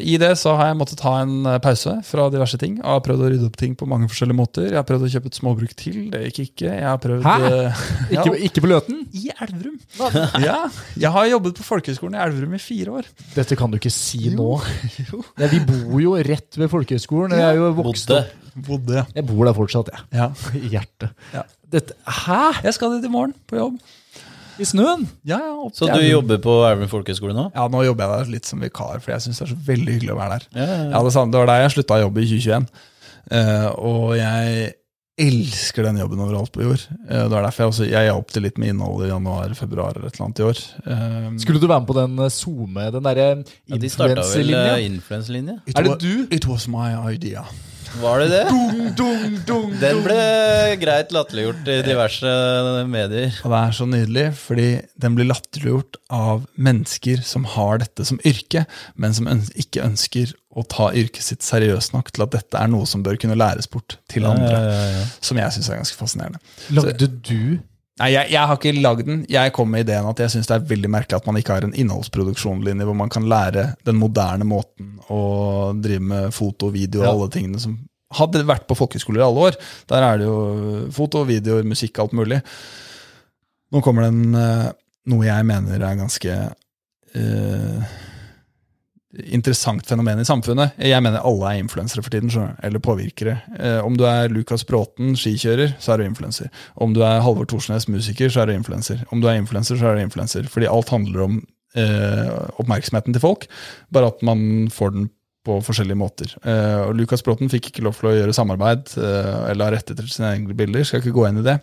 i 0.00 0.14
det 0.18 0.30
så 0.40 0.54
har 0.56 0.70
jeg 0.70 0.76
måttet 0.80 0.96
ta 0.98 1.10
en 1.20 1.44
eh, 1.46 1.58
pause 1.62 1.92
fra 2.08 2.24
diverse 2.32 2.56
ting. 2.58 2.78
Og 2.80 2.88
har 2.96 3.02
prøvd 3.04 3.20
å 3.22 3.28
rydde 3.34 3.48
opp 3.50 3.58
ting 3.60 3.74
på 3.78 3.86
mange 3.86 4.08
forskjellige 4.10 4.38
måter. 4.38 4.64
Jeg 4.70 4.78
har 4.80 4.86
prøvd 4.88 5.04
å 5.06 5.10
kjøpe 5.12 5.28
et 5.30 5.36
småbruk 5.38 5.74
til, 5.78 5.98
det 6.14 6.22
gikk 6.30 6.40
ikke. 6.46 6.70
Jeg 6.72 6.88
har 6.88 6.98
prøvd 7.04 7.28
Hæ? 7.28 7.34
eh, 7.50 7.84
ja, 8.16 8.24
Ikke, 8.24 8.34
ikke 8.48 8.64
på 8.64 8.72
Løten? 8.72 9.04
I 9.12 9.28
Elverum. 9.36 9.76
Ja, 10.48 10.56
jeg 11.04 11.12
har 11.18 11.28
jobbet 11.34 11.60
på 11.60 11.68
folkehøgskolen 11.68 12.16
i 12.16 12.24
Elverum 12.24 12.56
i 12.56 12.62
fire 12.64 12.96
år. 13.02 13.12
Dette 13.36 13.60
kan 13.60 13.70
du 13.70 13.76
ikke 13.78 13.92
si 13.94 14.32
nå. 14.32 14.48
Ja, 15.42 15.52
vi 15.52 15.60
bor 15.68 16.00
jo 16.02 16.16
rett 16.32 16.56
ved 16.58 16.72
folkehøgskolen. 16.72 17.36
Jeg 17.36 17.52
er 17.52 17.60
jo 17.60 17.70
vokst 17.84 18.16
opp. 18.16 18.32
Bodde. 18.66 19.04
Jeg 19.14 19.24
bor 19.28 19.44
der 19.48 19.54
fortsatt, 19.56 19.92
jeg. 19.92 20.08
ja. 20.16 20.32
I 20.56 20.72
hjertet. 20.74 21.12
Ja. 21.36 21.44
Dette, 21.72 21.94
hæ? 22.24 22.40
Jeg 22.64 22.74
skal 22.80 22.96
dit 22.98 23.06
i 23.08 23.12
morgen, 23.12 23.36
på 23.48 23.60
jobb. 23.60 23.78
I 24.60 24.68
snøen? 24.68 25.06
Ja, 25.28 25.38
ja, 25.40 25.54
opp 25.64 25.76
Så 25.76 25.88
du 25.88 26.02
jobber 26.04 26.40
på 26.44 26.58
Elverum 26.68 26.90
folkehøgskole 26.90 27.36
nå? 27.36 27.48
Ja, 27.54 27.66
nå 27.72 27.82
jobber 27.86 28.04
jeg 28.04 28.12
der 28.26 28.36
litt 28.36 28.48
som 28.48 28.60
vikar, 28.62 29.00
for 29.00 29.14
jeg 29.14 29.24
syns 29.24 29.40
det 29.40 29.46
er 29.46 29.54
så 29.54 29.58
veldig 29.70 29.96
hyggelig 29.96 30.14
å 30.14 30.20
være 30.20 30.36
der. 30.36 30.46
Ja, 30.52 30.66
ja, 30.66 30.78
ja. 30.82 30.92
Ja, 30.92 31.02
det, 31.06 31.14
det 31.32 31.42
var 31.42 31.50
der 31.52 31.64
jeg 31.64 31.74
slutta 31.76 31.98
å 31.98 32.04
jobbe 32.06 32.22
i 32.22 32.30
2021. 32.34 32.70
Uh, 33.32 33.68
og 33.78 34.06
jeg 34.18 34.70
elsker 35.22 35.86
den 35.86 36.00
jobben 36.00 36.22
overalt 36.24 36.52
på 36.54 36.64
jord. 36.64 36.84
Uh, 37.06 37.24
det 37.24 37.32
var 37.32 37.46
derfor 37.46 37.64
jeg 37.64 37.72
også 37.72 37.88
jeg 37.88 38.08
hjalp 38.08 38.32
til 38.34 38.46
litt 38.46 38.60
med 38.60 38.72
innholdet 38.72 39.08
i 39.08 39.12
januar, 39.12 39.56
februar 39.56 39.96
eller 39.96 40.08
et 40.10 40.16
eller 40.16 40.28
annet 40.28 40.42
i 40.42 40.46
år. 40.48 40.62
Uh, 40.86 41.28
Skulle 41.42 41.62
du 41.62 41.68
være 41.68 41.84
med 41.84 41.90
på 41.92 41.98
den 42.00 42.24
eh, 42.24 42.32
SoMe, 42.32 42.88
den 42.96 43.08
derre 43.08 43.28
Ja, 43.32 43.82
de 43.82 43.92
starta 43.92 44.14
vel 44.14 44.24
influenselinja? 44.24 44.78
influenselinje? 44.88 45.60
it 45.66 45.78
er 45.78 45.88
det 45.90 46.00
du? 46.02 46.26
It 46.34 46.48
was 46.50 46.68
my 46.68 46.90
idea. 47.12 47.46
Var 48.00 48.22
det 48.22 48.28
det? 48.32 48.42
Dung, 48.48 48.84
dung, 48.96 49.34
dung, 49.46 49.72
Den 49.80 50.00
ble 50.04 50.16
greit 50.80 51.12
latterliggjort 51.12 51.68
i 51.68 51.78
diverse 51.84 52.30
medier. 52.88 53.34
Og 53.44 53.52
det 53.52 53.58
er 53.58 53.74
så 53.76 53.86
nydelig, 53.88 54.24
fordi 54.38 54.68
den 55.04 55.18
blir 55.18 55.28
latterliggjort 55.28 55.98
av 56.12 56.46
mennesker 56.56 57.20
som 57.26 57.44
har 57.56 57.82
dette 57.82 58.06
som 58.08 58.20
yrke, 58.28 58.64
men 58.96 59.16
som 59.16 59.28
ikke 59.28 59.84
ønsker 59.84 60.32
å 60.52 60.64
ta 60.68 60.90
yrket 60.96 61.24
sitt 61.24 61.44
seriøst 61.44 61.94
nok 61.96 62.12
til 62.12 62.24
at 62.26 62.34
dette 62.34 62.60
er 62.60 62.72
noe 62.72 62.88
som 62.88 63.04
bør 63.04 63.20
kunne 63.20 63.36
læres 63.38 63.68
bort 63.72 63.98
til 64.12 64.28
andre. 64.28 65.04
Som 65.20 65.40
jeg 65.40 65.56
syns 65.56 65.70
er 65.70 65.82
ganske 65.82 66.00
fascinerende. 66.00 66.40
Lagde 66.72 67.08
du 67.12 67.60
Nei, 68.00 68.08
jeg, 68.14 68.30
jeg 68.32 68.48
har 68.48 68.56
ikke 68.56 68.72
lagd 68.80 69.04
den. 69.06 69.18
Jeg 69.28 69.52
kom 69.52 69.68
med 69.70 69.84
ideen 69.84 70.06
at 70.08 70.20
jeg 70.22 70.32
syns 70.32 70.48
det 70.48 70.54
er 70.56 70.68
veldig 70.70 70.90
merkelig 70.94 71.18
at 71.18 71.26
man 71.28 71.36
ikke 71.36 71.52
har 71.58 71.66
en 71.66 71.74
innholdsproduksjonslinje 71.76 72.86
hvor 72.88 72.96
man 72.96 73.10
kan 73.12 73.26
lære 73.28 73.66
den 73.84 73.98
moderne 74.00 74.46
måten 74.48 74.94
å 75.12 75.18
drive 75.76 76.00
med 76.00 76.30
foto, 76.34 76.70
video 76.72 77.02
og 77.02 77.06
Ja. 77.06 77.12
alle 77.12 77.28
tingene 77.34 77.60
som 77.60 77.76
hadde 78.16 78.42
vært 78.48 78.64
på 78.68 78.76
folkehøyskoler 78.76 79.20
i 79.22 79.26
alle 79.26 79.44
år. 79.50 79.58
Der 79.92 80.06
er 80.08 80.18
det 80.20 80.26
jo 80.28 80.38
foto, 80.92 81.24
videoer, 81.28 81.64
musikk, 81.68 82.00
alt 82.02 82.12
mulig. 82.16 82.40
Nå 83.72 83.80
kommer 83.84 84.04
det 84.04 84.12
en, 84.12 84.34
eh, 84.40 84.72
noe 85.12 85.24
jeg 85.28 85.44
mener 85.48 85.80
er 85.84 86.00
ganske 86.00 86.32
eh, 87.14 87.92
interessant 89.12 89.86
fenomen 89.86 90.20
i 90.22 90.26
samfunnet. 90.26 90.78
Jeg 90.80 91.04
mener 91.04 91.24
alle 91.26 91.50
er 91.50 91.60
influensere 91.60 92.04
for 92.04 92.14
tiden, 92.14 92.32
eller 92.64 92.82
påvirkere. 92.82 93.36
Eh, 93.58 93.80
om 93.84 93.96
du 93.98 94.06
er 94.08 94.32
Lukas 94.32 94.64
Bråten, 94.64 95.12
skikjører, 95.18 95.74
så 95.82 95.92
er 95.92 96.00
du 96.00 96.06
influenser. 96.06 96.48
Om 96.80 96.94
du 96.96 97.02
er 97.04 97.20
Halvor 97.24 97.48
Thorsnes, 97.50 97.88
musiker, 97.92 98.32
så 98.32 98.42
er 98.42 98.50
du 98.50 98.56
influenser. 98.56 99.04
Om 99.12 99.20
du 99.20 99.28
er 99.28 99.40
influenser, 99.40 99.76
så 99.76 99.90
er 99.90 99.98
du 99.98 100.06
influenser. 100.06 100.48
Fordi 100.48 100.70
alt 100.70 100.92
handler 100.94 101.26
om 101.26 101.40
eh, 101.76 102.30
oppmerksomheten 102.62 103.12
til 103.12 103.24
folk, 103.24 103.48
bare 103.92 104.12
at 104.14 104.24
man 104.24 104.70
får 104.72 104.96
den 104.96 105.10
på 105.42 105.56
forskjellige 105.66 105.98
måter. 105.98 106.30
Eh, 106.46 106.84
og 106.86 106.94
Lukas 106.94 107.24
Bråten 107.26 107.50
fikk 107.50 107.72
ikke 107.72 107.82
lov 107.82 107.96
til 107.98 108.12
å 108.12 108.14
gjøre 108.14 108.34
samarbeid 108.36 108.92
eh, 109.00 109.50
eller 109.50 109.66
ha 109.66 109.74
rettigheter 109.74 110.06
til 110.06 110.14
sine 110.14 110.30
egne 110.36 110.54
bilder. 110.58 110.86
Skal 110.86 111.02
ikke 111.02 111.14
gå 111.16 111.26
inn 111.28 111.40
i 111.40 111.46
det. 111.46 111.56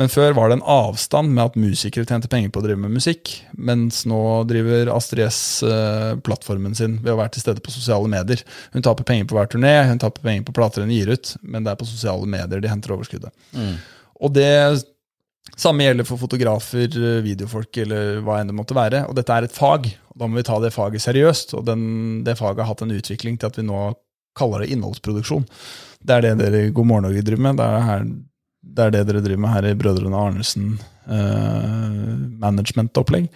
Men 0.00 0.10
før 0.10 0.34
var 0.34 0.48
det 0.48 0.56
en 0.58 0.66
avstand 0.72 1.34
med 1.36 1.44
at 1.44 1.58
musikere 1.60 2.08
tjente 2.08 2.30
penger 2.32 2.50
på 2.50 2.62
å 2.62 2.64
drive 2.64 2.80
med 2.82 2.96
musikk, 2.96 3.34
mens 3.52 4.02
nå 4.08 4.20
driver 4.50 4.90
Astrid 4.94 5.26
S 5.28 5.40
eh, 5.68 6.12
plattformen 6.24 6.74
sin 6.78 6.96
ved 7.04 7.14
å 7.14 7.18
være 7.20 7.36
til 7.36 7.44
stede 7.44 7.62
på 7.62 7.74
sosiale 7.74 8.10
medier. 8.10 8.42
Hun 8.74 8.84
taper 8.84 9.06
penger 9.06 9.28
på 9.30 9.38
hver 9.38 9.52
turné, 9.52 9.74
hun 9.90 10.02
taper 10.02 10.24
penger 10.24 10.48
på 10.48 10.56
plater 10.56 10.86
hun 10.86 10.94
gir 10.94 11.12
ut, 11.12 11.34
men 11.42 11.62
det 11.62 11.74
er 11.74 11.82
på 11.82 11.90
sosiale 11.90 12.26
medier 12.26 12.64
de 12.64 12.72
henter 12.72 12.96
overskuddet. 12.96 13.30
Og 14.22 14.32
det 14.34 14.50
samme 15.56 15.84
gjelder 15.84 16.06
for 16.08 16.20
fotografer, 16.20 16.86
eh, 16.86 17.20
videofolk 17.24 17.76
eller 17.84 18.20
hva 18.24 18.40
enn 18.40 18.50
det 18.52 18.56
måtte 18.56 18.76
være. 18.76 19.04
Og 19.08 19.16
dette 19.18 19.34
er 19.34 19.48
et 19.48 19.56
fag, 19.56 19.88
og 20.12 20.18
da 20.18 20.28
må 20.28 20.40
vi 20.40 20.46
ta 20.46 20.58
det 20.62 20.72
faget 20.74 21.04
seriøst. 21.04 21.56
Og 21.58 21.66
den, 21.66 21.84
det 22.26 22.38
faget 22.38 22.64
har 22.64 22.72
hatt 22.72 22.84
en 22.86 22.94
utvikling 22.94 23.38
til 23.38 23.50
at 23.50 23.58
vi 23.58 23.66
nå 23.66 23.92
kaller 24.38 24.62
det 24.62 24.72
innholdsproduksjon. 24.72 25.44
Det 26.02 26.14
er 26.14 26.24
det 26.24 26.36
dere 26.40 26.66
i 26.66 26.70
God 26.74 26.88
morgen 26.88 27.08
Norge 27.08 27.24
driver 27.26 27.46
med. 27.48 27.60
Det 27.60 27.66
er, 27.66 27.84
her, 27.88 28.06
det 28.62 28.86
er 28.86 28.94
det 28.94 29.04
dere 29.10 29.24
driver 29.26 29.44
med 29.44 29.54
her 29.54 29.68
i 29.68 29.76
Brødrene 29.78 30.22
Arnesen 30.28 30.72
eh, 31.10 32.00
management-opplegg. 32.42 33.28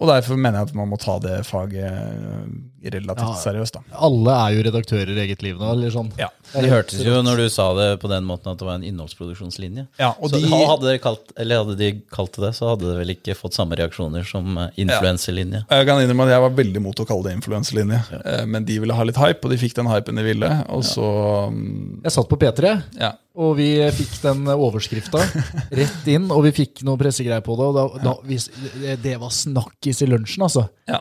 Og 0.00 0.08
derfor 0.08 0.34
mener 0.40 0.58
jeg 0.62 0.70
at 0.72 0.74
man 0.74 0.88
må 0.90 0.96
ta 0.98 1.18
det 1.22 1.42
faget 1.46 1.84
eh, 1.84 2.88
relativt 2.90 3.28
Ja. 3.28 3.34
seriøst. 3.38 3.72
da. 3.76 3.80
Alle 4.02 4.32
er 4.34 4.54
jo 4.56 4.62
redaktører 4.66 5.12
i 5.14 5.20
eget 5.28 5.42
liv 5.44 5.58
nå, 5.60 5.68
eller 5.70 5.90
sånn. 5.94 6.08
Ja. 6.18 6.26
Det 6.52 6.68
hørtes 6.72 7.04
jo 7.04 7.20
når 7.22 7.36
du 7.36 7.48
sa 7.52 7.68
det 7.76 8.00
på 8.02 8.08
den 8.10 8.24
måten 8.26 8.50
at 8.50 8.58
det 8.58 8.66
var 8.66 8.74
en 8.80 8.82
innholdsproduksjonslinje. 8.88 9.86
Ja, 10.00 10.08
og 10.18 10.30
så 10.32 10.40
de- 10.40 10.48
hadde, 10.50 10.98
kalt, 10.98 11.30
eller 11.36 11.62
hadde 11.62 11.76
de 11.78 11.92
kalt 12.10 12.32
det 12.32 12.42
det, 12.48 12.52
så 12.58 12.72
hadde 12.72 12.88
det 12.90 12.96
vel 12.98 13.14
ikke 13.14 13.36
fått 13.38 13.54
samme 13.54 13.76
reaksjoner 13.78 14.26
som 14.26 14.58
influenselinje. 14.76 15.62
Ja. 15.70 15.76
Jeg 15.78 15.86
kan 15.86 16.00
innrømme 16.02 16.26
at 16.26 16.34
jeg 16.34 16.40
var 16.48 16.50
veldig 16.50 16.82
mot 16.82 16.96
å 16.98 17.06
kalle 17.06 17.22
det 17.28 17.36
influenselinje. 17.38 18.02
Ja. 18.10 18.44
Men 18.46 18.64
de 18.64 18.78
ville 18.82 18.94
ha 18.98 19.04
litt 19.04 19.16
hype, 19.22 19.44
og 19.44 19.50
de 19.54 19.60
fikk 19.60 19.74
den 19.78 19.86
hypen 19.92 20.16
de 20.18 20.22
ville. 20.26 20.50
Og 20.68 20.82
så 20.82 21.06
mm, 21.52 22.02
Jeg 22.02 22.12
satt 22.16 22.28
på 22.32 22.38
P3, 22.42 22.82
ja. 22.98 23.12
Og 23.36 23.54
vi 23.56 23.70
fikk 23.96 24.18
den 24.22 24.42
overskrifta 24.52 25.22
rett 25.72 26.10
inn, 26.12 26.26
og 26.30 26.42
vi 26.48 26.52
fikk 26.62 26.82
noe 26.84 27.00
pressegreier 27.00 27.40
på 27.46 27.56
det, 27.56 27.70
og 27.70 27.74
da, 27.78 27.86
da, 28.04 28.16
vi, 28.28 28.36
det- 29.02 29.18
var 29.22 29.30
snakkis 29.32 30.02
i 30.04 30.10
lunsjen, 30.12 30.44
altså. 30.48 30.68
ja. 30.90 31.00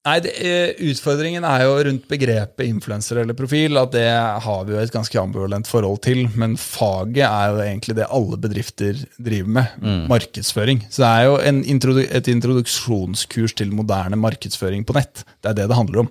Nei, 0.00 0.14
det, 0.24 0.30
eh, 0.40 0.70
Utfordringen 0.88 1.44
er 1.44 1.66
jo 1.66 1.74
rundt 1.84 2.06
begrepet 2.08 2.64
influenser 2.64 3.18
eller 3.20 3.36
profil. 3.36 3.76
at 3.76 3.90
Det 3.92 4.06
har 4.08 4.62
vi 4.64 4.72
jo 4.72 4.78
et 4.80 4.90
ganske 4.94 5.18
ambivalent 5.20 5.68
forhold 5.68 6.00
til. 6.06 6.22
Men 6.40 6.54
faget 6.56 7.20
er 7.26 7.50
jo 7.52 7.58
egentlig 7.60 7.96
det 7.98 8.06
alle 8.08 8.38
bedrifter 8.40 8.96
driver 9.20 9.52
med. 9.58 9.74
Markedsføring. 10.08 10.80
Så 10.88 11.04
det 11.04 11.10
er 11.10 11.26
jo 11.28 11.36
en 11.50 11.60
introdu 11.68 12.00
et 12.08 12.30
introduksjonskurs 12.32 13.52
til 13.60 13.76
moderne 13.76 14.16
markedsføring 14.16 14.86
på 14.88 14.96
nett. 14.96 15.20
Det 15.42 15.50
er 15.52 15.58
det 15.60 15.68
det 15.68 15.76
handler 15.76 16.06
om. 16.06 16.10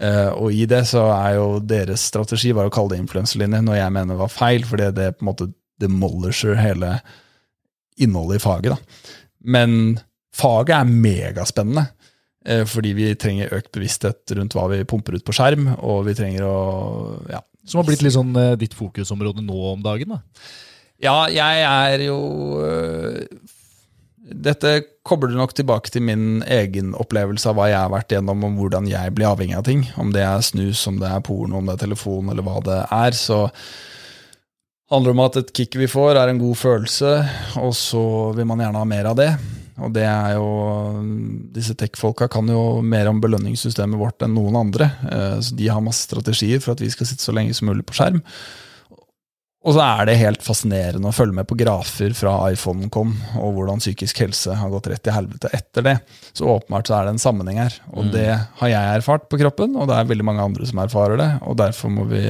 Eh, 0.00 0.30
og 0.32 0.54
i 0.56 0.64
det 0.68 0.82
så 0.88 1.04
er 1.12 1.36
jo 1.36 1.48
deres 1.60 2.06
strategi 2.08 2.54
var 2.56 2.68
å 2.68 2.72
kalle 2.72 2.94
det 2.94 3.02
influenserlinje, 3.02 3.60
noe 3.66 3.76
jeg 3.76 3.92
mener 3.92 4.20
var 4.20 4.32
feil, 4.32 4.64
fordi 4.68 4.88
det 4.96 5.10
på 5.18 5.26
en 5.26 5.30
måte 5.32 5.50
demolisher 5.80 6.56
hele 6.60 6.96
innholdet 8.00 8.40
i 8.40 8.44
faget. 8.44 8.72
da. 8.72 9.16
Men 9.44 9.98
faget 10.36 10.76
er 10.78 10.88
megaspennende. 10.88 11.86
uh, 12.48 12.64
Fordi 12.68 12.94
vi 12.96 13.12
trenger 13.14 13.52
økt 13.56 13.72
bevissthet 13.76 14.36
rundt 14.38 14.56
hva 14.56 14.68
vi 14.72 14.86
pumper 14.88 15.18
ut 15.18 15.26
på 15.26 15.36
skjerm, 15.36 15.68
og 15.78 16.06
vi 16.08 16.16
trenger 16.16 16.48
å 16.48 16.56
ja, 17.28 17.44
Som 17.68 17.82
har 17.82 17.90
blitt 17.90 18.04
litt 18.04 18.16
sånn 18.16 18.32
uh, 18.36 18.56
ditt 18.56 18.76
fokusområde 18.76 19.44
nå 19.44 19.60
om 19.74 19.84
dagen. 19.84 20.16
da. 20.16 20.22
Ja, 21.00 21.28
jeg 21.32 21.64
er 21.64 22.08
jo 22.08 22.20
Dette 24.30 24.72
kobler 25.06 25.34
nok 25.34 25.52
tilbake 25.56 25.90
til 25.90 26.04
min 26.06 26.42
egen 26.46 26.92
opplevelse 26.94 27.50
av 27.50 27.56
hva 27.58 27.68
jeg 27.70 27.80
har 27.80 27.92
vært 27.92 28.14
gjennom, 28.14 28.44
om 28.46 28.58
hvordan 28.60 28.88
jeg 28.90 29.14
blir 29.16 29.30
avhengig 29.30 29.56
av 29.58 29.64
ting. 29.66 29.86
Om 30.00 30.12
det 30.14 30.22
er 30.22 30.44
snus, 30.44 30.86
om 30.86 31.00
det 31.00 31.10
er 31.10 31.24
porno, 31.26 31.58
om 31.58 31.66
det 31.70 31.78
er 31.78 31.86
telefon, 31.86 32.30
eller 32.30 32.46
hva 32.46 32.60
det 32.64 32.78
er. 32.86 33.16
Så 33.16 33.40
handler 34.90 35.10
det 35.10 35.16
om 35.16 35.24
at 35.24 35.40
et 35.40 35.52
kick 35.56 35.78
vi 35.80 35.88
får, 35.90 36.18
er 36.20 36.32
en 36.32 36.42
god 36.42 36.58
følelse, 36.60 37.14
og 37.62 37.74
så 37.78 38.04
vil 38.36 38.48
man 38.50 38.62
gjerne 38.62 38.82
ha 38.82 38.92
mer 38.92 39.10
av 39.10 39.18
det. 39.18 39.30
Og 39.80 39.92
det 39.96 40.04
er 40.04 40.34
jo 40.36 40.48
Disse 41.54 41.72
tech-folka 41.78 42.26
kan 42.28 42.48
jo 42.52 42.80
mer 42.84 43.08
om 43.08 43.20
belønningssystemet 43.22 43.96
vårt 43.98 44.20
enn 44.26 44.34
noen 44.36 44.58
andre. 44.60 44.90
eh, 45.08 45.38
Så 45.40 45.56
de 45.56 45.70
har 45.72 45.80
masse 45.80 46.04
strategier 46.04 46.60
for 46.60 46.74
at 46.74 46.82
vi 46.84 46.90
skal 46.92 47.08
sitte 47.08 47.24
så 47.24 47.32
lenge 47.32 47.54
som 47.56 47.70
mulig 47.70 47.86
på 47.88 47.96
skjerm. 47.96 48.20
Og 49.60 49.74
så 49.76 49.82
er 49.84 50.06
det 50.08 50.16
helt 50.16 50.40
fascinerende 50.40 51.10
å 51.10 51.12
følge 51.12 51.36
med 51.36 51.48
på 51.48 51.58
grafer 51.60 52.14
fra 52.16 52.32
iPhonen 52.48 52.88
kom, 52.92 53.12
og 53.36 53.58
hvordan 53.58 53.82
psykisk 53.82 54.22
helse 54.24 54.54
har 54.56 54.72
gått 54.72 54.88
rett 54.88 55.02
til 55.04 55.12
helvete 55.12 55.50
etter 55.52 55.84
det. 55.84 55.94
Så 56.32 56.48
åpenbart 56.48 56.88
så 56.88 56.96
er 56.96 57.06
det 57.06 57.12
en 57.16 57.20
sammenheng 57.20 57.60
her. 57.60 57.76
Og 57.92 58.08
det 58.14 58.30
har 58.32 58.72
jeg 58.72 58.96
erfart 58.96 59.28
på 59.28 59.40
kroppen, 59.42 59.76
og 59.76 59.90
det 59.90 59.98
er 59.98 60.08
veldig 60.08 60.26
mange 60.30 60.46
andre 60.48 60.68
som 60.70 60.80
erfarer 60.80 61.20
det. 61.20 61.28
Og 61.44 61.60
derfor 61.60 61.92
må 61.92 62.08
vi 62.08 62.24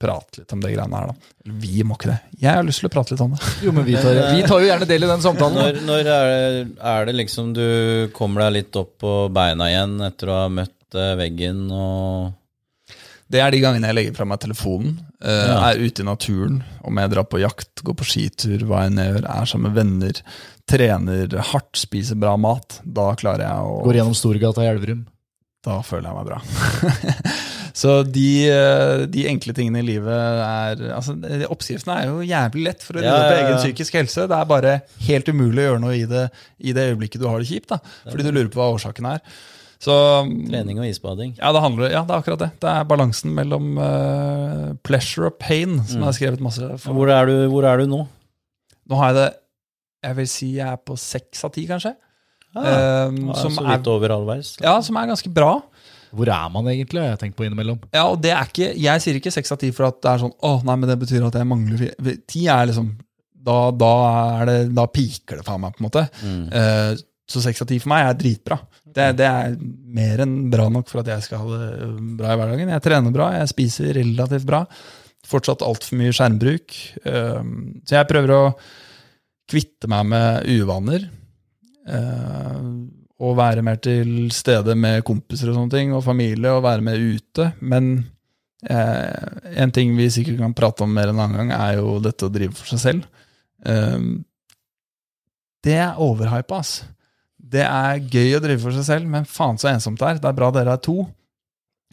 prate 0.00 0.40
litt 0.40 0.54
om 0.54 0.62
det 0.62 0.72
greiene 0.72 0.96
her, 0.96 1.10
da. 1.10 1.50
Vi 1.60 1.82
må 1.84 1.98
ikke 1.98 2.12
det. 2.12 2.18
Jeg 2.40 2.54
har 2.54 2.64
lyst 2.64 2.80
til 2.84 2.88
å 2.88 2.94
prate 2.94 3.16
litt 3.16 3.24
om 3.26 3.34
det. 3.34 3.52
Jo, 3.66 3.74
men 3.74 3.84
vi 3.90 3.98
tar, 3.98 4.22
vi 4.36 4.46
tar 4.46 4.62
jo 4.62 4.70
gjerne 4.70 4.88
del 4.88 5.04
i 5.04 5.10
den 5.10 5.26
samtalen. 5.26 5.58
Når, 5.58 5.82
når 5.90 6.12
er, 6.14 6.30
det, 6.30 6.64
er 6.94 7.10
det 7.10 7.16
liksom 7.18 7.52
du 7.56 7.66
kommer 8.16 8.46
deg 8.46 8.60
litt 8.60 8.78
opp 8.80 8.94
på 9.02 9.14
beina 9.34 9.68
igjen 9.72 9.98
etter 10.06 10.30
å 10.30 10.42
ha 10.44 10.48
møtt 10.60 10.96
eh, 10.96 11.16
veggen 11.18 11.66
og 11.74 12.30
Det 13.30 13.42
er 13.42 13.52
de 13.52 13.60
gangene 13.62 13.90
jeg 13.90 13.98
legger 13.98 14.16
fra 14.16 14.30
meg 14.30 14.40
telefonen, 14.42 14.96
eh, 15.22 15.46
Ja. 15.50 15.70
er 15.70 15.78
ute 15.84 16.02
i 16.02 16.04
naturen, 16.08 16.62
om 16.84 16.96
jeg 16.98 17.10
drar 17.10 17.24
på 17.28 17.40
jakt, 17.40 17.82
går 17.84 17.94
på 18.00 18.04
skitur, 18.08 18.64
hva 18.66 18.84
jeg 18.88 18.96
gjør, 18.98 19.24
er 19.28 19.44
sammen 19.46 19.72
med 19.72 19.78
venner, 19.84 20.22
trener 20.70 21.38
hardt, 21.52 21.72
spiser 21.76 22.16
bra 22.20 22.36
mat. 22.36 22.80
Da 22.84 23.14
klarer 23.18 23.44
jeg 23.46 23.70
å 23.70 23.82
Går 23.84 23.94
gjennom 24.00 24.14
Storgata 24.16 24.62
i 24.62 24.70
Elverum. 24.70 25.06
Da 25.62 25.82
føler 25.84 26.08
jeg 26.08 26.16
meg 26.16 26.26
bra. 26.30 26.40
Så 27.80 28.02
de, 28.02 28.48
eh, 28.50 29.02
de 29.12 29.26
enkle 29.30 29.52
tingene 29.54 29.78
i 29.82 29.86
livet 29.86 30.08
er 30.10 30.80
altså, 30.96 31.14
det- 31.20 31.46
Oppskriften 31.52 31.92
er 31.94 32.06
jo 32.08 32.24
jævlig 32.26 32.64
lett 32.66 32.82
for 32.82 32.94
å 32.94 32.98
rydde 32.98 33.12
Ja, 33.12 33.20
opp 33.20 33.30
i 33.36 33.42
egen 33.44 33.58
psykisk 33.60 33.92
helse. 34.00 34.24
Det 34.26 34.36
er 34.36 34.48
bare 34.50 34.72
helt 35.06 35.28
umulig 35.30 35.62
å 35.62 35.68
gjøre 35.68 35.80
noe 35.84 35.94
i 36.00 36.04
det 36.10 36.24
i 36.64 36.72
det 36.76 36.88
øyeblikket 36.90 37.20
du 37.22 37.28
har 37.28 37.38
det 37.38 37.46
kjipt. 37.48 37.68
da, 37.68 37.78
Fordi 38.10 38.24
du 38.26 38.32
lurer 38.32 38.48
på 38.50 38.58
hva 38.58 38.72
årsaken 38.74 39.06
er. 39.12 39.20
Så 39.80 39.94
trening 40.50 40.76
og 40.82 40.84
isbading? 40.90 41.30
ja, 41.38 41.50
det 41.56 41.60
handler, 41.64 41.88
ja, 41.88 42.02
det 42.04 42.12
er 42.12 42.20
akkurat 42.20 42.42
det. 42.42 42.50
Det 42.60 42.68
er 42.68 42.84
balansen 42.88 43.32
mellom 43.32 43.78
uh, 43.80 44.74
pleasure 44.84 45.30
og 45.30 45.38
pain 45.40 45.78
Mm. 45.78 45.86
som 45.88 46.02
jeg 46.02 46.04
har 46.10 46.16
skrevet 46.18 46.40
masse 46.44 46.66
for. 46.82 46.92
Hvor 46.98 47.08
er, 47.14 47.26
du, 47.30 47.48
hvor 47.48 47.64
er 47.64 47.80
du 47.80 47.86
nå? 47.88 48.02
Nå 48.90 48.98
har 49.00 49.12
jeg 49.14 49.16
det 49.20 49.30
Jeg 50.04 50.16
vil 50.16 50.28
si 50.28 50.50
jeg 50.56 50.68
er 50.68 50.76
på 50.84 50.96
seks 51.00 51.44
av 51.44 51.52
ti, 51.52 51.64
kanskje. 51.68 51.94
Ah, 52.56 52.64
ja, 52.66 53.34
som, 53.38 53.56
er, 53.62 53.80
over 53.86 54.10
halvveis. 54.10 54.56
ja, 54.60 54.72
som 54.82 54.96
er 54.98 55.06
ganske 55.06 55.30
bra. 55.32 55.60
Hvor 56.10 56.26
er 56.34 56.48
man 56.50 56.66
egentlig, 56.66 56.98
har 57.00 57.12
jeg 57.12 57.20
tenkt 57.20 57.36
på 57.38 57.44
innimellom. 57.46 57.78
Ja, 57.94 58.08
og 58.10 58.16
det 58.20 58.32
er 58.34 58.48
ikke, 58.48 58.72
Jeg 58.74 59.00
sier 59.04 59.14
ikke 59.20 59.30
seks 59.30 59.52
av 59.54 59.60
ti 59.62 59.70
for 59.70 59.86
at 59.86 60.00
det 60.02 60.10
er 60.10 60.18
sånn 60.24 60.32
Å, 60.42 60.56
nei, 60.66 60.74
men 60.80 60.88
det 60.90 60.96
betyr 60.98 61.22
at 61.28 61.36
jeg 61.38 61.46
mangler 61.46 61.78
fi-» 61.78 62.16
Ti 62.26 62.42
er 62.50 62.66
liksom 62.72 62.88
Da, 63.32 63.70
da, 63.70 63.92
er 64.40 64.50
det, 64.50 64.56
da 64.74 64.88
piker 64.90 65.38
det 65.38 65.46
faen 65.46 65.62
meg, 65.62 65.76
på 65.76 65.80
en 65.84 65.86
måte. 65.86 66.02
Mm. 66.26 66.42
Uh, 66.50 67.06
så 67.30 67.40
seks 67.44 67.62
av 67.62 67.68
ti 67.70 67.78
for 67.80 67.92
meg 67.94 68.08
er 68.08 68.18
dritbra. 68.18 68.58
Det, 68.94 69.06
det 69.18 69.26
er 69.26 69.56
mer 69.94 70.24
enn 70.24 70.34
bra 70.52 70.68
nok 70.72 70.88
for 70.90 71.02
at 71.02 71.10
jeg 71.12 71.26
skal 71.26 71.42
ha 71.44 71.60
det 71.60 71.90
bra 72.18 72.34
i 72.34 72.40
hverdagen. 72.40 72.72
Jeg 72.74 72.84
trener 72.84 73.14
bra, 73.14 73.30
jeg 73.38 73.52
spiser 73.52 73.96
relativt 74.00 74.46
bra. 74.48 74.64
Fortsatt 75.30 75.64
altfor 75.66 76.00
mye 76.00 76.14
skjermbruk. 76.16 76.78
Eh, 77.04 77.50
så 77.84 77.98
jeg 77.98 78.10
prøver 78.10 78.34
å 78.36 78.44
kvitte 79.50 79.90
meg 79.90 80.08
med 80.12 80.48
uvaner. 80.60 81.06
Eh, 81.90 82.64
og 83.20 83.36
være 83.36 83.64
mer 83.64 83.76
til 83.84 84.30
stede 84.32 84.74
med 84.78 85.02
kompiser 85.04 85.50
og 85.50 85.58
sånne 85.58 85.74
ting, 85.74 85.92
og 85.92 86.04
familie, 86.06 86.54
og 86.54 86.64
være 86.64 86.84
mer 86.86 87.00
ute. 87.00 87.50
Men 87.60 87.92
eh, 88.64 89.40
en 89.60 89.74
ting 89.76 89.92
vi 89.98 90.08
sikkert 90.12 90.40
kan 90.40 90.56
prate 90.56 90.86
om 90.86 90.94
mer 90.96 91.12
en 91.12 91.20
annen 91.20 91.42
gang, 91.42 91.52
er 91.56 91.80
jo 91.82 91.98
dette 92.04 92.26
å 92.26 92.32
drive 92.32 92.56
for 92.56 92.72
seg 92.72 92.82
selv. 92.86 93.26
Eh, 93.68 93.98
det 95.66 95.76
er 95.76 96.00
overhypa, 96.00 96.62
ass. 96.62 96.80
Det 97.50 97.62
er 97.66 98.02
gøy 98.04 98.36
å 98.36 98.42
drive 98.42 98.62
for 98.62 98.76
seg 98.76 98.86
selv, 98.86 99.08
men 99.10 99.26
faen 99.28 99.58
så 99.58 99.70
ensomt 99.72 100.00
det 100.00 100.06
er. 100.06 100.20
Det 100.22 100.30
er 100.30 100.36
bra 100.38 100.50
dere 100.54 100.76
er 100.76 100.84
to. 100.84 101.02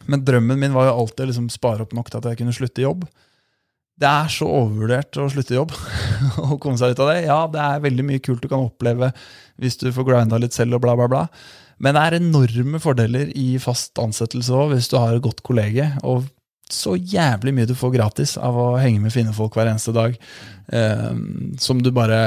Men 0.06 0.26
drømmen 0.26 0.60
min 0.62 0.76
var 0.76 0.90
jo 0.90 1.00
alltid 1.02 1.26
å 1.26 1.30
liksom 1.32 1.48
spare 1.50 1.86
opp 1.86 1.96
nok 1.98 2.12
til 2.12 2.22
at 2.22 2.30
jeg 2.30 2.42
kunne 2.42 2.56
slutte 2.56 2.84
i 2.84 2.86
jobb. 2.86 3.08
Det 3.98 4.08
er 4.08 4.30
så 4.30 4.46
overvurdert 4.46 5.18
å 5.18 5.26
slutte 5.34 5.56
i 5.56 5.58
jobb 5.58 5.74
og 6.46 6.60
komme 6.62 6.78
seg 6.78 6.94
ut 6.94 7.02
av 7.02 7.10
det. 7.10 7.22
Ja, 7.26 7.40
det 7.50 7.64
er 7.64 7.86
veldig 7.88 8.06
mye 8.06 8.22
kult 8.24 8.44
du 8.44 8.50
kan 8.52 8.68
oppleve 8.68 9.10
hvis 9.58 9.80
du 9.82 9.90
får 9.94 10.06
grinda 10.06 10.38
litt 10.42 10.54
selv 10.54 10.78
og 10.78 10.84
bla, 10.86 10.94
bla, 11.00 11.10
bla. 11.10 11.24
Men 11.82 11.98
det 11.98 12.04
er 12.04 12.18
enorme 12.20 12.82
fordeler 12.82 13.32
i 13.38 13.56
fast 13.62 13.98
ansettelse 14.02 14.54
òg, 14.54 14.76
hvis 14.76 14.90
du 14.92 15.00
har 15.00 15.18
et 15.18 15.26
godt 15.26 15.42
kollege. 15.46 15.90
Og 16.06 16.26
så 16.70 16.94
jævlig 16.98 17.54
mye 17.56 17.70
du 17.70 17.74
får 17.78 17.96
gratis 17.96 18.36
av 18.42 18.58
å 18.58 18.68
henge 18.78 19.02
med 19.02 19.14
fine 19.14 19.34
folk 19.34 19.58
hver 19.58 19.72
eneste 19.72 19.94
dag. 19.96 20.18
Eh, 20.74 21.12
som 21.62 21.82
du 21.82 21.90
bare 21.96 22.22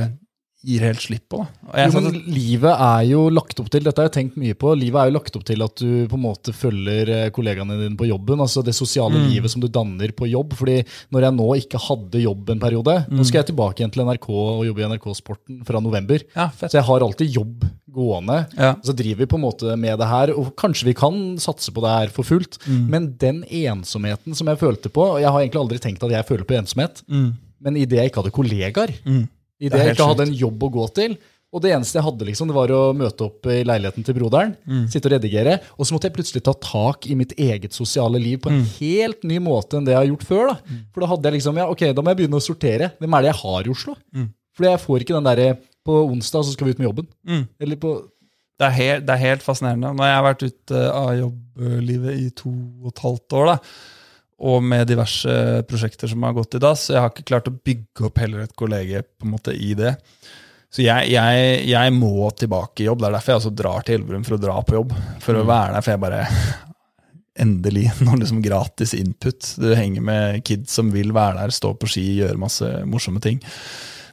gir 0.63 0.83
helt 0.85 1.01
slipp 1.01 1.25
på. 1.33 1.39
Jo, 1.73 2.01
men 2.03 2.19
livet 2.29 2.75
er 2.85 3.05
jo 3.09 3.23
lagt 3.33 3.59
opp 3.63 3.71
til, 3.73 3.81
dette 3.87 3.97
har 4.03 4.11
jeg 4.11 4.17
tenkt 4.19 4.37
mye 4.37 4.53
på, 4.61 4.75
livet 4.77 5.01
er 5.01 5.09
jo 5.09 5.15
lagt 5.17 5.37
opp 5.39 5.45
til 5.49 5.63
at 5.65 5.75
du 5.81 6.07
på 6.11 6.19
en 6.19 6.25
måte 6.27 6.53
følger 6.53 7.09
eh, 7.15 7.31
kollegaene 7.33 7.79
dine 7.81 7.97
på 7.97 8.09
jobben, 8.11 8.43
altså 8.45 8.63
det 8.67 8.75
sosiale 8.77 9.17
Mm. 9.17 9.31
livet 9.33 9.51
som 9.51 9.61
du 9.63 9.69
danner 9.69 10.13
på 10.13 10.29
jobb. 10.29 10.53
fordi 10.55 10.85
når 11.11 11.23
jeg 11.23 11.33
nå 11.39 11.49
ikke 11.63 11.81
hadde 11.81 12.21
jobb 12.23 12.51
en 12.51 12.61
periode, 12.61 13.07
Mm. 13.09 13.17
nå 13.17 13.25
skal 13.25 13.41
jeg 13.43 13.47
tilbake 13.57 13.81
igjen 13.81 13.91
til 13.93 14.05
NRK 14.05 14.29
og 14.29 14.67
jobbe 14.67 14.81
i 14.85 14.89
NRK 14.89 15.15
Sporten 15.17 15.65
fra 15.65 15.81
november, 15.81 16.19
ja, 16.37 16.51
så 16.61 16.71
jeg 16.77 16.85
har 16.85 17.01
alltid 17.01 17.33
jobb 17.33 17.65
gående. 17.91 18.47
Ja. 18.57 18.75
Så 18.85 18.93
driver 18.95 19.19
vi 19.25 19.27
på 19.27 19.37
en 19.41 19.43
måte 19.49 19.77
med 19.79 19.99
det 19.99 20.07
her, 20.07 20.31
og 20.39 20.55
kanskje 20.57 20.85
vi 20.85 20.95
kan 20.95 21.37
satse 21.39 21.73
på 21.73 21.81
det 21.81 21.89
her 21.91 22.09
for 22.13 22.23
fullt, 22.23 22.59
Mm. 22.69 22.87
men 22.91 23.17
den 23.19 23.43
ensomheten 23.45 24.35
som 24.37 24.47
jeg 24.47 24.59
følte 24.61 24.89
på, 24.93 25.03
og 25.17 25.21
jeg 25.21 25.31
har 25.33 25.41
egentlig 25.41 25.63
aldri 25.65 25.79
tenkt 25.81 26.05
at 26.05 26.11
jeg 26.11 26.27
føler 26.29 26.45
på 26.45 26.59
ensomhet, 26.61 27.03
Mm. 27.09 27.33
men 27.63 27.77
i 27.77 27.85
det 27.87 27.97
jeg 27.99 28.11
ikke 28.13 28.23
hadde 28.23 28.37
kollegaer, 28.37 28.95
Mm. 29.61 29.67
i 29.67 29.69
Det 29.69 29.79
jeg 29.85 29.95
ikke 29.97 30.09
hadde 30.09 30.27
en 30.29 30.35
jobb 30.35 30.63
å 30.63 30.71
gå 30.73 30.87
til. 30.95 31.19
Og 31.53 31.61
det 31.65 31.73
eneste 31.75 31.99
jeg 31.99 32.05
hadde, 32.07 32.27
liksom, 32.29 32.47
det 32.47 32.55
var 32.55 32.69
å 32.71 32.95
møte 32.95 33.25
opp 33.27 33.47
i 33.51 33.65
leiligheten 33.67 34.05
til 34.07 34.15
broderen, 34.15 34.53
Mm. 34.69 34.85
sitte 34.89 35.07
og 35.11 35.13
redigere, 35.17 35.57
og 35.77 35.85
så 35.85 35.93
måtte 35.97 36.07
jeg 36.07 36.15
plutselig 36.15 36.43
ta 36.47 36.53
tak 36.55 37.09
i 37.11 37.15
mitt 37.19 37.33
eget 37.37 37.73
sosiale 37.75 38.21
liv 38.23 38.39
på 38.39 38.51
en 38.53 38.61
Mm. 38.63 38.69
helt 38.79 39.25
ny 39.25 39.39
måte 39.41 39.75
enn 39.77 39.85
det 39.85 39.91
jeg 39.93 39.99
har 39.99 40.17
gjort 40.17 40.29
før. 40.29 40.47
Da. 40.49 40.55
For 40.95 41.01
da 41.01 41.07
hadde 41.09 41.23
jeg 41.25 41.33
liksom, 41.41 41.57
ja, 41.57 41.67
ok, 41.69 41.93
da 41.93 42.03
må 42.03 42.15
jeg 42.15 42.19
begynne 42.23 42.39
å 42.39 42.47
sortere. 42.47 42.93
Hvem 43.01 43.15
er 43.19 43.23
det 43.23 43.33
jeg 43.35 43.43
har 43.43 43.61
i 43.67 43.71
Oslo? 43.75 43.97
Mm. 44.15 44.29
Fordi 44.55 44.71
jeg 44.71 44.81
får 44.87 44.99
ikke 45.01 45.15
den 45.19 45.25
derre 45.25 45.59
på 45.85 45.93
onsdag 46.07 46.45
så 46.45 46.53
skal 46.53 46.67
vi 46.67 46.71
ut 46.71 46.79
med 46.79 46.89
jobben. 46.89 47.07
Mm. 47.27 47.49
Eller 47.61 47.77
på 47.77 48.09
Det 48.61 48.67
er, 48.69 48.77
helt, 48.77 49.07
det 49.07 49.13
er 49.15 49.17
helt 49.27 49.41
fascinerende. 49.43 49.97
Jeg 49.97 50.15
har 50.15 50.35
vært 50.35 50.43
ute 50.45 50.93
av 50.93 51.11
jobblivet 51.17 52.13
i 52.27 52.31
to 52.37 52.51
og 52.85 52.89
et 52.93 52.99
halvt 53.01 53.33
år, 53.33 53.47
da, 53.47 53.59
og 54.41 54.63
med 54.65 54.89
diverse 54.89 55.33
prosjekter 55.69 56.09
som 56.09 56.23
har 56.25 56.37
gått 56.37 56.57
i 56.57 56.63
dass, 56.63 56.87
så 56.87 56.95
jeg 56.97 57.05
har 57.05 57.13
ikke 57.13 57.29
klart 57.29 57.51
å 57.51 57.57
bygge 57.57 58.07
opp 58.09 58.21
heller 58.23 58.47
et 58.47 58.57
kollege 58.57 59.03
på 59.05 59.29
en 59.29 59.35
måte 59.35 59.53
i 59.53 59.75
det. 59.77 59.95
Så 60.71 60.85
jeg, 60.85 61.11
jeg, 61.11 61.53
jeg 61.67 61.93
må 61.97 62.31
tilbake 62.39 62.85
i 62.85 62.87
jobb. 62.87 63.03
Det 63.03 63.09
er 63.09 63.15
derfor 63.17 63.33
jeg 63.33 63.41
også 63.43 63.55
drar 63.59 63.87
til 63.87 63.99
Elverum 63.99 64.25
for 64.27 64.37
å 64.37 64.41
dra 64.41 64.57
på 64.63 64.77
jobb. 64.77 64.93
For 65.25 65.37
å 65.37 65.47
være 65.49 65.75
der, 65.75 65.85
for 65.85 65.95
jeg 65.95 66.05
bare 66.07 66.25
Endelig 67.41 67.87
noe 68.05 68.19
liksom 68.21 68.43
gratis 68.45 68.93
input. 68.97 69.55
Du 69.61 69.71
henger 69.77 70.05
med 70.05 70.43
kids 70.47 70.75
som 70.77 70.91
vil 70.95 71.15
være 71.17 71.41
der, 71.41 71.55
stå 71.55 71.73
på 71.79 71.89
ski, 71.89 72.05
gjøre 72.21 72.41
masse 72.41 72.69
morsomme 72.91 73.23
ting. 73.25 73.39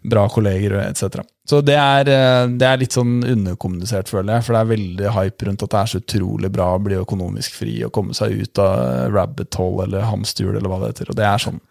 Bra 0.03 0.27
kolleger 0.29 0.75
etc. 0.83 1.21
Så 1.47 1.61
det 1.63 1.77
er, 1.79 2.09
eh, 2.11 2.45
det 2.59 2.67
er 2.67 2.79
litt 2.81 2.95
sånn 2.95 3.21
underkommunisert, 3.23 4.09
føler 4.11 4.35
jeg. 4.35 4.45
For 4.47 4.55
det 4.55 4.61
er 4.61 4.71
veldig 4.73 5.11
hype 5.15 5.47
rundt 5.47 5.63
at 5.63 5.71
det 5.71 5.79
er 5.79 5.91
så 5.93 6.01
utrolig 6.01 6.49
bra 6.51 6.65
å 6.75 6.81
bli 6.83 6.97
økonomisk 6.99 7.55
fri 7.55 7.75
og 7.87 7.93
komme 7.95 8.17
seg 8.17 8.35
ut 8.41 8.59
av 8.59 9.13
rabbit 9.15 9.55
hole 9.59 9.85
eller 9.87 10.09
hamsterhjul 10.09 10.57
eller 10.57 10.73
hva 10.73 10.81
det 10.81 10.89
heter. 10.91 11.13
Og 11.13 11.19
det 11.19 11.29
er 11.29 11.45
sånn 11.45 11.61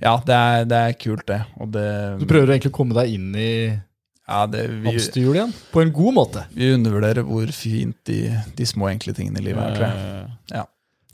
Ja, 0.00 0.14
det 0.24 0.38
er, 0.38 0.64
det 0.70 0.78
er 0.78 0.96
kult, 1.02 1.26
det. 1.28 1.42
Og 1.60 1.74
det 1.74 1.90
Du 2.22 2.24
prøver 2.30 2.54
egentlig 2.54 2.72
å 2.72 2.78
komme 2.78 2.96
deg 2.96 3.12
inn 3.18 3.28
i 3.36 3.50
Ja, 3.68 4.46
det, 4.48 4.64
vi, 4.70 4.94
Hamsterhjul 4.94 5.36
igjen. 5.36 5.52
På 5.74 5.84
en 5.84 5.92
god 5.92 6.16
måte. 6.16 6.46
vi 6.54 6.72
undervurderer 6.76 7.28
hvor 7.28 7.52
fint 7.52 7.96
de, 8.08 8.22
de 8.56 8.68
små, 8.68 8.88
enkle 8.92 9.12
tingene 9.16 9.42
i 9.42 9.48
livet 9.50 9.64
er, 9.64 9.76
tror 9.76 9.88
jeg. 9.88 10.30
Ja. 10.56 10.64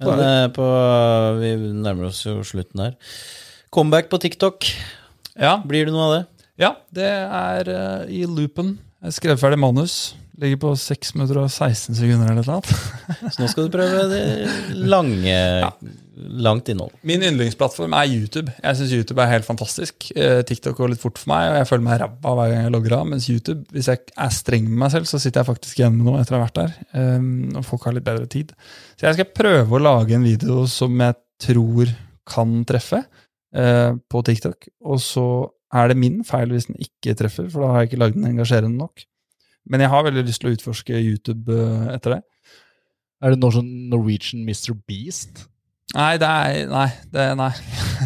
Men 0.04 0.22
eh, 0.26 0.46
på, 0.54 0.68
vi 1.40 1.54
nærmer 1.82 2.10
oss 2.10 2.22
jo 2.26 2.40
slutten 2.46 2.82
her. 2.82 2.94
Comeback 3.74 4.10
på 4.10 4.18
TikTok. 4.22 4.66
Ja, 5.34 5.56
Blir 5.66 5.86
det 5.86 5.94
noe 5.94 6.06
av 6.06 6.14
det? 6.14 6.22
Ja 6.60 6.74
det 6.94 7.08
er 7.10 7.70
uh, 7.70 8.02
i 8.10 8.24
loopen. 8.28 8.76
Jeg 9.04 9.18
skrev 9.18 9.40
ferdig 9.40 9.58
manus. 9.60 10.14
Ligger 10.40 10.58
på 10.64 10.70
6 10.74 11.12
minutter 11.14 11.38
og 11.38 11.50
16 11.52 11.94
sekunder 11.94 12.32
eller 12.32 12.46
noe. 12.48 12.76
Så 13.30 13.38
nå 13.38 13.46
skal 13.52 13.68
du 13.68 13.74
prøve 13.76 14.00
det 14.10 14.22
lange, 14.74 15.36
langt 16.42 16.70
innhold. 16.72 16.90
Min 17.06 17.22
yndlingsplattform 17.22 17.94
er 17.94 18.10
YouTube. 18.10 18.50
Jeg 18.58 18.80
syns 18.80 18.94
YouTube 18.96 19.22
er 19.22 19.30
helt 19.30 19.46
fantastisk. 19.46 20.08
Eh, 20.16 20.40
TikTok 20.48 20.80
går 20.80 20.90
litt 20.90 21.02
fort 21.04 21.20
for 21.22 21.30
meg, 21.30 21.52
og 21.52 21.60
jeg 21.60 21.68
føler 21.70 21.86
meg 21.86 22.00
ræva 22.02 22.34
hver 22.40 22.50
gang 22.50 22.66
jeg 22.66 22.74
logger 22.74 22.96
av. 22.98 23.06
Mens 23.12 23.28
YouTube, 23.30 23.62
hvis 23.76 23.92
jeg 23.92 24.02
er 24.26 24.34
streng 24.34 24.66
med 24.66 24.80
meg 24.82 24.94
selv, 24.96 25.06
så 25.06 25.22
sitter 25.22 25.44
jeg 25.44 25.50
faktisk 25.52 25.78
igjen 25.78 26.00
med 26.00 26.08
noe 26.08 26.24
etter 26.24 26.34
å 26.34 26.40
ha 26.40 26.48
vært 26.48 26.58
der. 26.58 26.74
eh, 26.98 27.30
og 27.54 27.68
folk 27.70 27.86
har 27.86 27.94
litt 27.94 28.08
bedre 28.08 28.26
tid. 28.34 28.50
Så 28.96 29.06
jeg 29.06 29.20
skal 29.20 29.30
prøve 29.38 29.78
å 29.78 29.84
lage 29.84 30.18
en 30.18 30.26
video 30.26 30.64
som 30.66 30.98
jeg 30.98 31.20
tror 31.46 31.94
kan 32.26 32.58
treffe 32.66 33.04
eh, 33.54 33.92
på 34.10 34.26
TikTok. 34.26 34.66
Og 34.90 34.98
så 35.02 35.28
er 35.74 35.90
det 35.90 35.98
min 35.98 36.20
feil 36.26 36.52
hvis 36.54 36.68
den 36.70 36.78
ikke 36.82 37.16
treffer, 37.18 37.48
for 37.50 37.64
da 37.64 37.72
har 37.72 37.82
jeg 37.82 37.92
ikke 37.92 38.02
lagd 38.04 38.18
den 38.18 38.28
engasjerende 38.30 38.78
nok. 38.78 39.04
Men 39.70 39.80
jeg 39.80 39.90
har 39.90 40.04
veldig 40.06 40.24
lyst 40.26 40.42
til 40.42 40.50
å 40.50 40.54
utforske 40.54 41.00
YouTube 41.00 41.54
eh, 41.56 41.88
etter 41.96 42.18
det. 42.18 42.22
Er 43.24 43.32
det 43.32 43.40
noe 43.40 43.54
sånn 43.54 43.70
Norwegian 43.90 44.44
Mr. 44.44 44.74
Beast? 44.86 45.46
Nei, 45.94 46.14
det 46.20 46.28
er 46.28 46.70
Nei. 46.70 46.88
Det, 47.12 47.28
nei. 47.38 47.52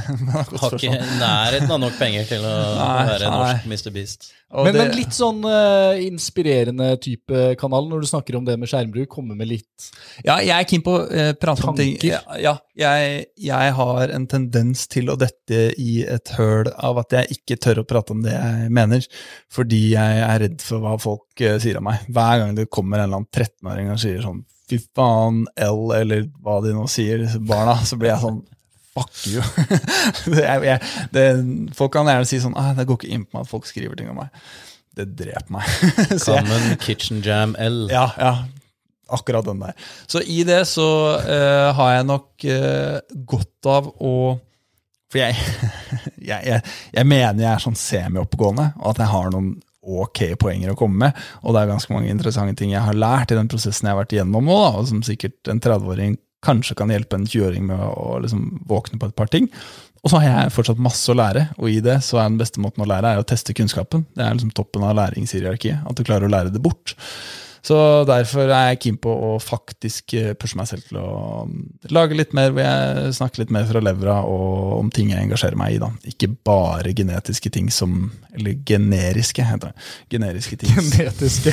Har 0.08 0.74
ikke 0.78 0.90
nærheten 1.20 1.70
av 1.74 1.80
nok 1.82 1.96
penger 2.00 2.26
til 2.30 2.44
å 2.48 2.52
Nei, 2.78 3.06
være 3.12 3.28
nei. 3.30 3.38
norsk 3.42 3.68
Mr. 3.72 3.92
Beast. 3.94 4.28
Og 4.48 4.64
Men, 4.64 4.72
det- 4.72 4.80
men 4.86 4.94
litt 4.96 5.12
sånn 5.12 5.42
uh, 5.44 5.98
inspirerende 6.00 6.86
type 7.04 7.42
kanal 7.60 7.84
når 7.90 8.00
du 8.00 8.08
snakker 8.08 8.38
om 8.38 8.46
det 8.46 8.54
med 8.60 8.70
skjermbruk. 8.70 9.08
Komme 9.12 9.36
med 9.36 9.50
litt 9.50 9.88
Ja, 10.24 10.38
jeg 10.40 10.54
er 10.56 10.64
keen 10.70 10.84
på 10.86 10.94
å 10.96 11.02
uh, 11.04 11.32
prate 11.36 11.66
om 11.68 11.76
ting 11.76 11.98
Ja, 12.08 12.22
ja 12.40 12.54
jeg, 12.78 13.26
jeg 13.44 13.74
har 13.76 14.14
en 14.16 14.26
tendens 14.30 14.86
til 14.88 15.10
å 15.12 15.18
dette 15.20 15.60
i 15.76 15.98
et 16.08 16.32
høl 16.38 16.70
av 16.78 17.02
at 17.02 17.12
jeg 17.18 17.36
ikke 17.40 17.58
tør 17.60 17.82
å 17.82 17.88
prate 17.90 18.14
om 18.16 18.22
det 18.24 18.32
jeg 18.36 18.68
mener, 18.72 19.04
fordi 19.52 19.82
jeg 19.96 20.20
er 20.24 20.40
redd 20.46 20.62
for 20.64 20.80
hva 20.84 20.94
folk 21.02 21.42
uh, 21.44 21.56
sier 21.60 21.80
om 21.82 21.88
meg. 21.90 22.06
Hver 22.08 22.40
gang 22.44 22.54
det 22.56 22.68
kommer 22.72 23.02
en 23.02 23.08
eller 23.10 23.20
annen 23.20 23.32
13-åring 23.34 23.90
og 23.92 24.00
sier 24.00 24.22
sånn 24.24 24.44
fy 24.68 24.76
faen, 24.96 25.46
L, 25.64 25.86
eller 25.96 26.26
hva 26.44 26.58
de 26.64 26.74
nå 26.76 26.82
sier, 26.92 27.22
disse 27.22 27.38
barna, 27.40 27.78
så 27.88 27.96
blir 27.96 28.10
jeg 28.14 28.20
sånn 28.20 28.42
fuck 28.98 29.26
you. 29.30 29.42
det, 30.34 30.44
jeg, 30.44 30.80
det, 31.14 31.26
folk 31.78 31.94
kan 31.94 32.08
gjerne 32.10 32.28
si 32.28 32.40
sånn 32.42 32.56
ah, 32.58 32.72
det 32.76 32.88
går 32.88 33.00
ikke 33.00 33.12
inn 33.14 33.26
på 33.26 33.38
meg 33.38 33.46
at 33.46 33.52
folk 33.52 33.68
skriver 33.68 33.98
ting 33.98 34.10
om 34.12 34.18
meg. 34.22 34.32
Det 34.98 35.06
dreper 35.18 35.52
meg. 35.54 35.68
Common 36.26 36.72
Kitchen 36.82 37.22
Jam 37.22 37.54
L. 37.58 37.86
ja, 37.92 38.08
ja. 38.18 38.34
Akkurat 39.08 39.46
den 39.46 39.62
der. 39.62 39.72
Så 40.06 40.20
i 40.20 40.42
det 40.44 40.66
så 40.68 40.88
uh, 41.16 41.70
har 41.72 41.94
jeg 41.94 42.08
nok 42.10 42.44
uh, 42.44 42.98
godt 43.30 43.68
av 43.70 43.88
å 44.04 44.12
For 45.08 45.22
jeg, 45.22 45.38
jeg, 46.28 46.42
jeg, 46.44 46.60
jeg 46.92 47.08
mener 47.08 47.40
jeg 47.40 47.52
er 47.54 47.64
sånn 47.64 47.78
semioppegående, 47.78 48.74
og 48.76 48.90
at 48.92 49.00
jeg 49.00 49.12
har 49.14 49.32
noen 49.32 49.54
ok 49.88 50.20
poenger 50.42 50.74
å 50.74 50.76
komme 50.76 51.06
med. 51.06 51.22
Og 51.40 51.54
det 51.54 51.62
er 51.62 51.70
ganske 51.70 51.94
mange 51.94 52.12
interessante 52.12 52.58
ting 52.60 52.74
jeg 52.74 52.84
har 52.84 52.98
lært 52.98 53.32
i 53.32 53.38
den 53.38 53.48
prosessen 53.48 53.88
jeg 53.88 53.96
har 53.96 54.02
vært 54.02 54.12
igjennom 54.12 54.50
nå, 54.50 54.58
og 54.76 54.88
som 54.90 55.00
sikkert 55.06 55.48
en 55.48 55.62
30-åring 55.64 56.18
kanskje 56.44 56.76
kan 56.78 56.92
hjelpe 56.92 57.18
en 57.18 57.26
20-åring 57.26 57.66
med 57.68 57.82
å 57.82 58.18
liksom, 58.22 58.62
våkne 58.70 59.00
på 59.00 59.10
et 59.10 59.16
par 59.18 59.30
ting. 59.32 59.48
Og 60.04 60.12
så 60.12 60.20
har 60.20 60.28
jeg 60.28 60.54
fortsatt 60.54 60.80
masse 60.82 61.10
å 61.10 61.16
lære, 61.18 61.48
og 61.58 61.72
i 61.72 61.80
det 61.82 61.98
så 62.06 62.20
er 62.20 62.28
den 62.30 62.38
beste 62.38 62.62
måten 62.62 62.84
å 62.84 62.88
lære 62.88 63.16
er 63.16 63.22
å 63.22 63.26
teste 63.26 63.56
kunnskapen. 63.56 64.06
Det 64.14 64.22
er 64.22 64.36
liksom 64.36 64.54
toppen 64.54 64.86
av 64.86 64.94
læringshierarkiet, 64.98 65.82
at 65.82 65.98
du 65.98 66.04
klarer 66.06 66.28
å 66.28 66.32
lære 66.32 66.54
det 66.54 66.62
bort. 66.62 66.94
Så 67.64 67.76
derfor 68.08 68.46
er 68.48 68.68
jeg 68.70 68.78
keen 68.84 68.96
på 69.02 69.10
å 69.10 69.30
faktisk 69.42 70.14
eh, 70.14 70.32
pushe 70.38 70.56
meg 70.60 70.68
selv 70.70 70.84
til 70.88 70.98
å 71.02 71.44
mm, 71.48 71.64
lage 71.94 72.14
litt 72.16 72.32
mer, 72.36 72.52
hvor 72.54 72.62
jeg 72.64 73.14
snakker 73.18 73.42
litt 73.42 73.50
mer 73.54 73.66
fra 73.68 73.82
levra 73.82 74.18
og 74.28 74.76
om 74.78 74.90
ting 74.94 75.10
jeg 75.10 75.24
engasjerer 75.26 75.58
meg 75.58 75.74
i. 75.76 75.80
da. 75.82 75.90
Ikke 76.08 76.30
bare 76.46 76.94
genetiske 76.96 77.50
ting 77.54 77.70
som 77.74 78.10
Eller 78.38 78.54
generiske, 78.68 79.42
heter 79.42 79.72
det. 79.72 79.86
Generiske 80.14 80.56
ting. 80.60 80.74
genetiske 80.94 81.52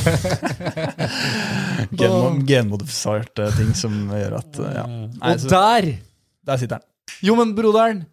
Genmo- 1.99 2.33
Genmodifiserte 2.47 3.49
ting 3.57 3.71
som 3.77 3.95
gjør 4.13 4.37
at 4.41 4.59
eh, 4.61 4.73
Ja. 4.75 4.85
Nei, 4.87 5.33
Og 5.35 5.47
der! 5.51 5.87
der 6.45 6.57
sitter 6.61 6.77
den. 6.81 6.87
Jo, 7.25 7.35
men 7.39 7.55
broderen, 7.57 8.03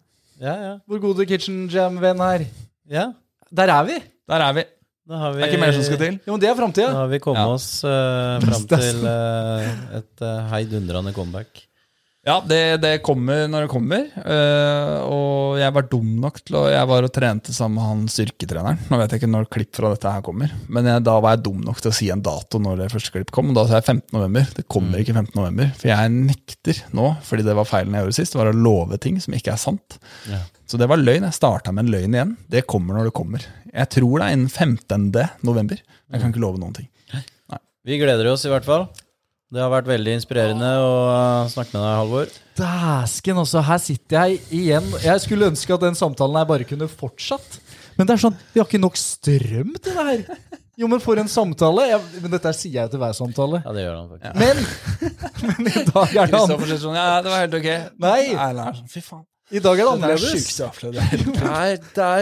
Ja, 0.41 0.53
ja. 0.57 0.71
vår 0.89 0.99
gode 1.03 1.25
Kitchen 1.29 1.67
Jam-venn 1.71 2.19
her. 2.23 2.45
ja. 2.89 3.11
Der 3.53 3.69
er 3.69 3.83
vi! 3.85 3.99
Der 4.27 4.41
er 4.41 4.53
vi. 4.57 4.63
Da 5.09 5.19
har 5.19 5.33
vi, 5.33 5.41
Det 5.41 5.47
er 5.49 5.51
ikke 5.51 5.65
mer 5.65 5.75
som 5.75 5.83
skal 5.83 5.99
til. 5.99 6.15
Jo, 6.23 6.37
men 6.37 6.39
det 6.39 6.49
er 6.49 6.63
Da 6.79 6.87
har 6.95 7.11
vi 7.11 7.19
kommet 7.19 7.43
Ja. 7.43 7.51
oss 7.51 7.83
uh, 7.83 8.39
fram 8.39 8.67
til 8.71 9.03
uh, 9.03 9.99
et 9.99 10.23
uh, 10.23 10.47
heidundrende 10.53 11.13
comeback. 11.13 11.65
Ja, 12.23 12.37
det, 12.39 12.79
det 12.79 13.01
kommer 13.03 13.49
når 13.51 13.65
det 13.65 13.71
kommer. 13.73 14.05
Uh, 14.15 14.99
og 15.11 15.57
jeg 15.59 15.73
var 15.75 15.89
dum 15.91 16.13
nok 16.23 16.37
til 16.39 16.55
å 16.55 16.61
Jeg 16.71 16.87
var 16.87 17.03
og 17.03 17.11
trente 17.11 17.51
sammen 17.51 17.75
med 17.75 17.83
han 17.89 18.05
styrketreneren. 18.13 18.79
Nå 18.87 18.99
vet 19.01 19.11
jeg 19.11 19.19
ikke 19.19 19.31
når 19.33 19.49
klipp 19.51 19.75
fra 19.75 19.91
dette 19.91 20.13
her 20.15 20.23
kommer, 20.23 20.53
men 20.71 20.87
jeg, 20.87 21.03
da 21.03 21.17
var 21.19 21.35
jeg 21.35 21.43
dum 21.49 21.59
nok 21.67 21.83
til 21.83 21.91
å 21.91 21.97
si 21.99 22.07
en 22.13 22.23
dato 22.23 22.61
når 22.63 22.85
det 22.85 22.89
første 22.95 23.11
klipp 23.11 23.33
kom. 23.35 23.51
Og 23.51 23.59
da 23.59 23.65
sa 23.67 23.81
jeg 23.81 23.89
15. 23.89 24.07
november. 24.15 24.47
Det 24.55 24.63
kommer 24.71 25.03
ikke 25.03 25.17
15. 25.17 25.35
november. 25.35 25.73
For 25.81 25.91
jeg 25.91 26.15
nekter 26.15 26.79
nå, 26.95 27.09
fordi 27.27 27.43
det 27.49 27.57
var 27.59 27.67
feilen 27.67 27.99
jeg 27.99 28.07
gjorde 28.07 28.19
sist, 28.21 28.37
det 28.37 28.39
var 28.45 28.53
å 28.53 28.61
love 28.69 29.01
ting 29.03 29.19
som 29.19 29.35
ikke 29.35 29.57
er 29.57 29.59
sant. 29.59 29.99
Ja. 30.31 30.39
Så 30.63 30.79
det 30.79 30.87
var 30.87 31.03
løgn. 31.03 31.27
Jeg 31.27 31.35
starta 31.35 31.75
med 31.75 31.89
en 31.89 31.91
løgn 31.91 32.15
igjen. 32.15 32.35
Det 32.47 32.63
kommer 32.71 32.95
når 32.95 33.11
det 33.11 33.17
kommer. 33.19 33.43
Jeg 33.73 33.89
tror 33.95 34.21
det 34.21 34.25
er 34.27 34.35
innen 34.37 34.51
15. 34.51 35.07
november. 35.41 35.79
Jeg 35.81 36.21
kan 36.21 36.33
ikke 36.33 36.43
love 36.43 36.61
noen 36.61 36.75
ting. 36.77 36.89
Vi 37.83 37.97
gleder 37.99 38.29
oss 38.31 38.45
i 38.47 38.51
hvert 38.51 38.63
fall. 38.67 38.85
Det 39.53 39.61
har 39.61 39.69
vært 39.69 39.89
veldig 39.89 40.13
inspirerende 40.17 40.69
å 40.81 40.93
uh, 41.11 41.49
snakke 41.51 41.75
med 41.75 41.83
deg, 41.83 41.95
Halvor. 41.99 42.29
Dæsken, 42.57 43.41
altså. 43.43 43.61
Her 43.67 43.81
sitter 43.83 44.17
jeg 44.23 44.39
igjen. 44.55 44.87
Jeg 45.03 45.21
skulle 45.21 45.49
ønske 45.51 45.75
at 45.75 45.83
den 45.83 45.97
samtalen 45.97 46.39
her 46.39 46.47
bare 46.49 46.65
kunne 46.69 46.87
fortsatt. 46.89 47.59
Men 47.97 48.09
det 48.09 48.15
er 48.15 48.23
sånn, 48.23 48.39
vi 48.53 48.61
har 48.61 48.69
ikke 48.69 48.81
nok 48.81 48.97
strøm 48.97 49.75
til 49.75 49.99
det 49.99 50.07
her. 50.07 50.23
Jo, 50.79 50.89
men 50.89 51.03
for 51.03 51.21
en 51.21 51.29
samtale. 51.29 51.85
Jeg, 51.91 52.23
men 52.23 52.33
dette 52.33 52.55
sier 52.57 52.79
jeg 52.79 52.93
til 52.93 53.03
hver 53.03 53.13
samtale. 53.17 53.61
Ja, 53.61 53.75
det 53.75 53.83
gjør 53.83 53.99
han 53.99 54.09
faktisk. 54.15 54.39
Men, 54.41 54.63
men 55.51 55.69
i 55.69 55.85
dag 55.91 56.07
er 56.07 56.17
det 56.17 56.33
Kristoffer 56.33 56.71
sier 56.71 56.81
sånn, 56.87 56.97
ja, 56.97 57.19
det 57.21 57.35
var 57.35 57.45
helt 57.45 57.59
ok. 57.59 57.69
Nei. 58.07 58.17
Nei, 58.39 58.49
sånn, 58.79 58.89
fy 58.89 59.05
faen. 59.05 59.27
I 59.51 59.59
dag 59.59 59.79
er 59.79 59.83
det 59.83 59.83
Det 59.83 59.83
er 59.83 59.85
det 59.85 59.93
annerledes. 59.93 60.45
jeg 60.59 60.65
har 60.65 60.71
opplevd. 60.71 60.93
Det 60.95 61.49
er, 61.51 61.75
det 61.95 62.03
er 62.03 62.21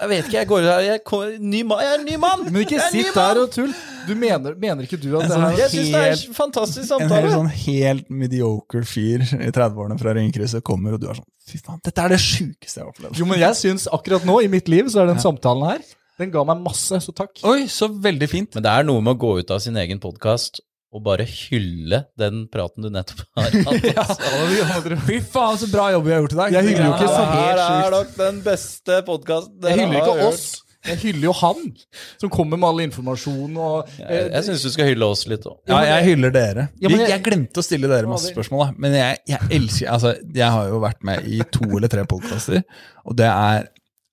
Jeg 0.00 0.08
vet 0.10 0.26
ikke, 0.26 0.36
jeg 0.36 0.48
går 0.50 0.58
ut 0.58 0.68
her 0.68 0.80
Jeg, 0.84 1.00
ny 1.40 1.62
jeg 1.62 1.88
er 1.88 1.98
en 1.98 2.04
ny 2.04 2.16
mann! 2.20 2.44
Men 2.50 2.62
ikke 2.66 2.76
er 2.76 2.84
en 2.84 2.92
sitt 2.92 3.14
der 3.16 3.40
og 3.40 3.50
tull. 3.54 3.72
Du 4.06 4.12
mener, 4.14 4.54
mener 4.60 4.86
ikke 4.86 5.00
du 5.00 5.08
at 5.16 5.24
En 5.24 5.30
det 5.30 5.34
sånn 5.34 5.46
her 5.46 5.62
Jeg 5.62 5.72
syns 5.72 5.90
det 5.94 6.02
er 6.02 6.16
en 6.16 6.36
fantastisk 6.36 6.96
En 6.98 7.16
helt 7.16 7.32
sånn 7.32 7.52
helt 7.64 8.12
mediocre 8.24 8.84
fyr 8.86 9.24
i 9.24 9.50
30-årene 9.50 9.98
fra 10.00 10.14
Ringkrysset 10.18 10.64
kommer, 10.66 10.96
og 10.96 11.02
du 11.02 11.08
er 11.10 11.18
sånn 11.18 11.30
Fy 11.46 11.60
faen, 11.62 11.78
dette 11.86 12.02
er 12.02 12.10
det 12.10 12.18
sjukeste 12.18 12.80
jeg 12.80 12.82
har 12.82 12.90
opplevd. 12.90 13.20
Jo, 13.20 13.26
men 13.30 13.38
jeg 13.38 13.54
syns 13.54 13.84
akkurat 13.94 14.24
nå 14.26 14.40
i 14.42 14.48
mitt 14.50 14.66
liv 14.66 14.88
så 14.90 15.04
er 15.04 15.12
den 15.12 15.22
samtalen 15.22 15.62
her 15.68 15.84
Den 16.18 16.32
ga 16.34 16.42
meg 16.48 16.62
masse, 16.64 16.98
så 17.04 17.12
takk. 17.14 17.38
Oi, 17.46 17.68
så 17.70 17.86
veldig 17.86 18.28
fint. 18.30 18.56
Men 18.56 18.64
det 18.66 18.72
er 18.72 18.86
noe 18.88 19.04
med 19.04 19.14
å 19.14 19.20
gå 19.20 19.36
ut 19.38 19.52
av 19.54 19.60
sin 19.62 19.76
egen 19.78 20.00
podkast 20.02 20.58
og 20.96 21.02
bare 21.06 21.26
hylle 21.28 22.02
den 22.18 22.44
praten 22.52 22.86
du 22.86 22.90
nettopp 22.92 23.24
har 23.36 23.56
hatt. 23.68 24.92
Fy 25.06 25.18
faen, 25.22 25.58
så 25.60 25.68
bra 25.72 25.90
jobb 25.94 26.06
vi 26.08 26.14
har 26.16 26.22
gjort 26.24 26.36
i 26.36 26.42
dag. 26.42 26.54
Jeg 26.56 26.70
hyller 26.70 26.86
jo 26.88 26.92
ikke 26.94 27.08
Ja, 27.08 27.16
så 27.16 27.24
helt 27.32 27.42
helt 27.48 27.64
her 27.66 27.88
er 27.88 27.96
nok 27.98 28.14
den 28.20 28.38
beste 28.46 29.02
podkasten 29.06 29.66
Jeg 29.68 29.82
hyller 29.82 30.00
ikke 30.02 30.30
oss. 30.30 30.46
Jeg 30.86 31.00
hyller 31.02 31.24
jo 31.26 31.32
han, 31.34 31.62
som 32.22 32.30
kommer 32.30 32.60
med 32.62 32.68
all 32.68 32.80
informasjon 32.84 33.56
og 33.58 33.88
Jeg, 33.98 34.06
eh, 34.06 34.28
jeg 34.36 34.44
syns 34.46 34.62
du 34.62 34.70
skal 34.70 34.86
hylle 34.92 35.08
oss 35.10 35.24
litt 35.26 35.42
òg. 35.50 35.56
Ja, 35.66 35.80
jeg 35.82 36.04
hyller 36.12 36.30
dere. 36.36 36.68
Ja, 36.78 36.88
men 36.92 37.00
jeg- 37.02 37.10
jeg 37.10 37.24
glemte 37.26 37.58
å 37.58 37.64
stille 37.66 37.90
dere 37.90 38.06
masse 38.06 38.30
spørsmål, 38.30 38.68
da. 38.68 38.74
men 38.84 38.94
jeg, 38.94 39.18
jeg 39.26 39.40
elsker 39.58 39.88
Altså, 39.96 40.12
jeg 40.32 40.46
har 40.56 40.68
jo 40.70 40.78
vært 40.84 41.02
med 41.02 41.26
i 41.26 41.40
to 41.50 41.66
eller 41.76 41.90
tre 41.90 42.04
podkaster, 42.06 42.62
og 43.04 43.16
det 43.18 43.26
er 43.26 43.66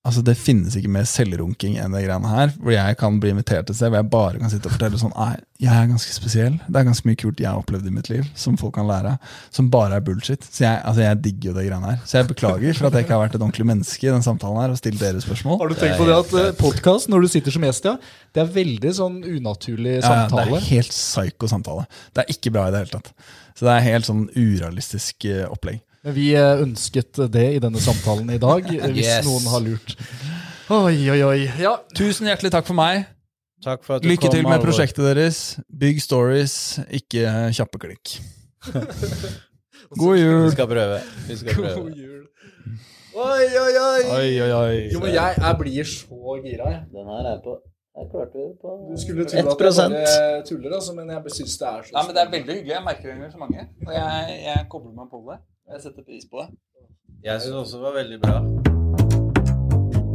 Altså, 0.04 0.20
Det 0.20 0.34
finnes 0.36 0.76
ikke 0.76 0.92
mer 0.92 1.06
selvrunking 1.08 1.78
enn 1.80 1.94
det 1.96 2.02
greiene 2.04 2.28
her, 2.28 2.50
hvor 2.60 2.74
jeg 2.76 2.98
kan 3.00 3.22
bli 3.24 3.30
invitert 3.32 3.70
til 3.70 3.78
sted 3.78 3.88
hvor 3.88 4.02
jeg 4.02 4.10
bare 4.12 4.42
kan 4.42 4.52
sitte 4.52 4.68
og 4.68 4.74
fortelle 4.76 5.00
sånn 5.00 5.14
Nei, 5.16 5.38
jeg 5.64 5.72
er 5.72 5.86
ganske 5.88 6.12
spesiell. 6.12 6.58
Det 6.68 6.76
er 6.82 6.88
ganske 6.90 7.08
mye 7.08 7.20
kult 7.22 7.40
jeg 7.40 7.48
har 7.48 7.62
opplevd 7.62 7.88
i 7.88 7.94
mitt 7.96 8.10
liv, 8.12 8.26
som 8.36 8.58
folk 8.60 8.74
kan 8.76 8.90
lære 8.90 9.14
av. 9.14 9.30
Som 9.56 9.70
bare 9.72 10.02
er 10.02 10.04
bullshit. 10.04 10.44
Så 10.44 10.66
jeg, 10.66 10.82
altså, 10.82 11.06
jeg 11.06 11.22
digger 11.24 11.50
jo 11.50 11.54
det 11.56 11.64
greiene 11.70 11.94
her. 11.94 12.02
Så 12.04 12.18
jeg 12.20 12.28
beklager 12.34 12.76
for 12.76 12.90
at 12.90 12.98
jeg 12.98 13.08
ikke 13.08 13.16
har 13.16 13.24
vært 13.24 13.38
et 13.38 13.46
ordentlig 13.46 13.70
menneske 13.70 14.10
i 14.10 14.12
den 14.12 14.28
samtalen 14.28 14.60
her 14.60 14.76
og 14.76 14.82
stilt 14.82 15.00
dere 15.00 15.24
spørsmål. 15.24 15.62
Har 15.64 15.72
du 15.72 15.78
tenkt 15.80 16.02
på 16.02 16.10
det 16.10 16.20
at 16.20 16.60
podkast, 16.60 17.08
når 17.14 17.24
du 17.24 17.32
sitter 17.38 17.56
som 17.56 17.70
gjest, 17.70 17.88
ja, 17.88 17.96
det 18.36 18.44
er 18.44 18.52
veldig 18.60 18.94
sånn 19.00 19.18
unaturlig 19.24 20.02
samtale? 20.04 20.50
ja, 20.50 20.52
det 20.52 20.60
er 20.60 20.70
helt 20.74 20.98
psyko 20.98 21.48
samtale. 21.56 21.88
Det 22.12 22.26
er 22.26 22.36
ikke 22.36 22.52
bra 22.58 22.68
i 22.68 22.76
det 22.76 22.84
hele 22.84 22.96
tatt. 22.98 23.16
Så 23.56 23.70
det 23.70 23.78
er 23.78 23.88
helt 23.88 24.12
sånn 24.12 24.28
urealistisk 24.36 25.32
eh, 25.32 25.46
opplegg. 25.48 25.80
Men 26.04 26.16
vi 26.18 26.34
eh, 26.36 26.62
ønsket 26.66 27.20
det 27.32 27.46
i 27.56 27.60
denne 27.64 27.80
samtalen 27.80 28.28
i 28.34 28.40
dag, 28.42 28.66
eh, 28.76 28.90
hvis 28.92 29.08
Yes. 29.08 29.26
noen 29.28 29.46
har 29.54 29.62
lurt. 29.64 29.94
Oi, 30.74 30.98
oi, 31.14 31.20
oi. 31.24 31.40
Ja, 31.62 31.78
Tusen 31.96 32.28
hjertelig 32.28 32.52
takk 32.52 32.68
for 32.68 32.76
meg. 32.76 33.06
Takk 33.64 33.84
for 33.88 33.96
at 33.96 34.04
du 34.04 34.10
Lykke 34.10 34.28
kom, 34.28 34.34
til 34.36 34.44
med 34.48 34.60
prosjektet 34.64 35.06
deres. 35.08 35.38
Big 35.72 36.02
stories, 36.04 36.80
ikke 36.92 37.24
kjappe 37.56 37.80
klikk. 37.80 38.18
God 40.00 40.16
Vi 40.18 40.24
jul! 40.24 40.52
skal 40.52 40.68
prøve. 40.68 41.00
Vi 41.28 41.38
skal 41.40 41.56
prøve. 41.56 41.76
god 41.82 41.96
jul. 41.96 42.20
Oi, 43.14 43.46
oi, 43.62 43.74
oi. 43.78 44.02
Oi, 44.18 44.30
oi, 44.42 44.52
oi. 44.58 44.78
Jo, 44.92 45.00
men 45.04 45.14
jeg, 45.14 45.36
jeg 45.38 45.56
blir 45.60 45.88
så 45.88 46.36
gira, 46.44 46.70
jeg. 46.74 46.82
Den 46.92 47.08
her 47.14 47.30
er 47.32 47.40
på 47.46 47.56
Der 47.94 48.08
klarte 48.10 48.42
det 48.42 48.54
på 48.60 48.70
Du 48.90 48.96
skulle 48.98 49.26
tro 49.30 49.38
at 49.38 49.44
jeg 49.46 49.92
bare 49.94 50.44
tuller, 50.50 50.72
altså, 50.80 50.96
men 50.98 51.12
jeg 51.14 51.36
syns 51.36 51.58
det 51.62 51.68
er 51.70 51.84
så 51.86 51.94
Nei, 51.94 52.04
men 52.08 52.16
Det 52.16 52.22
er 52.24 52.32
veldig 52.36 52.56
hyggelig. 52.58 52.74
Jeg 52.74 52.84
merker 52.88 53.06
det 53.10 53.16
engasjementet. 53.20 53.68
Og 53.88 53.94
jeg, 53.94 54.40
jeg 54.50 54.66
kobler 54.74 54.96
meg 54.98 55.12
på 55.14 55.20
det. 55.30 55.38
Jeg 55.72 55.80
setter 55.82 56.04
pris 56.04 56.26
på 56.28 56.42
det. 56.42 56.50
Jeg 57.24 57.40
syns 57.42 57.56
også 57.56 57.78
det 57.80 57.84
var 57.86 57.94
veldig 57.96 58.18
bra. 58.20 58.36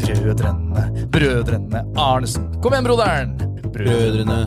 Brødrene, 0.08 0.82
brødrene 1.12 1.80
Arnesen. 1.96 2.44
Kom 2.62 2.72
igjen, 2.76 2.84
broderen! 2.84 3.32
Brødrene, 3.72 4.38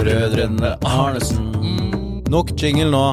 brødrene 0.00 0.72
Arnesen. 0.86 1.46
Nok 2.30 2.50
jingle 2.58 2.90
nå. 2.90 3.04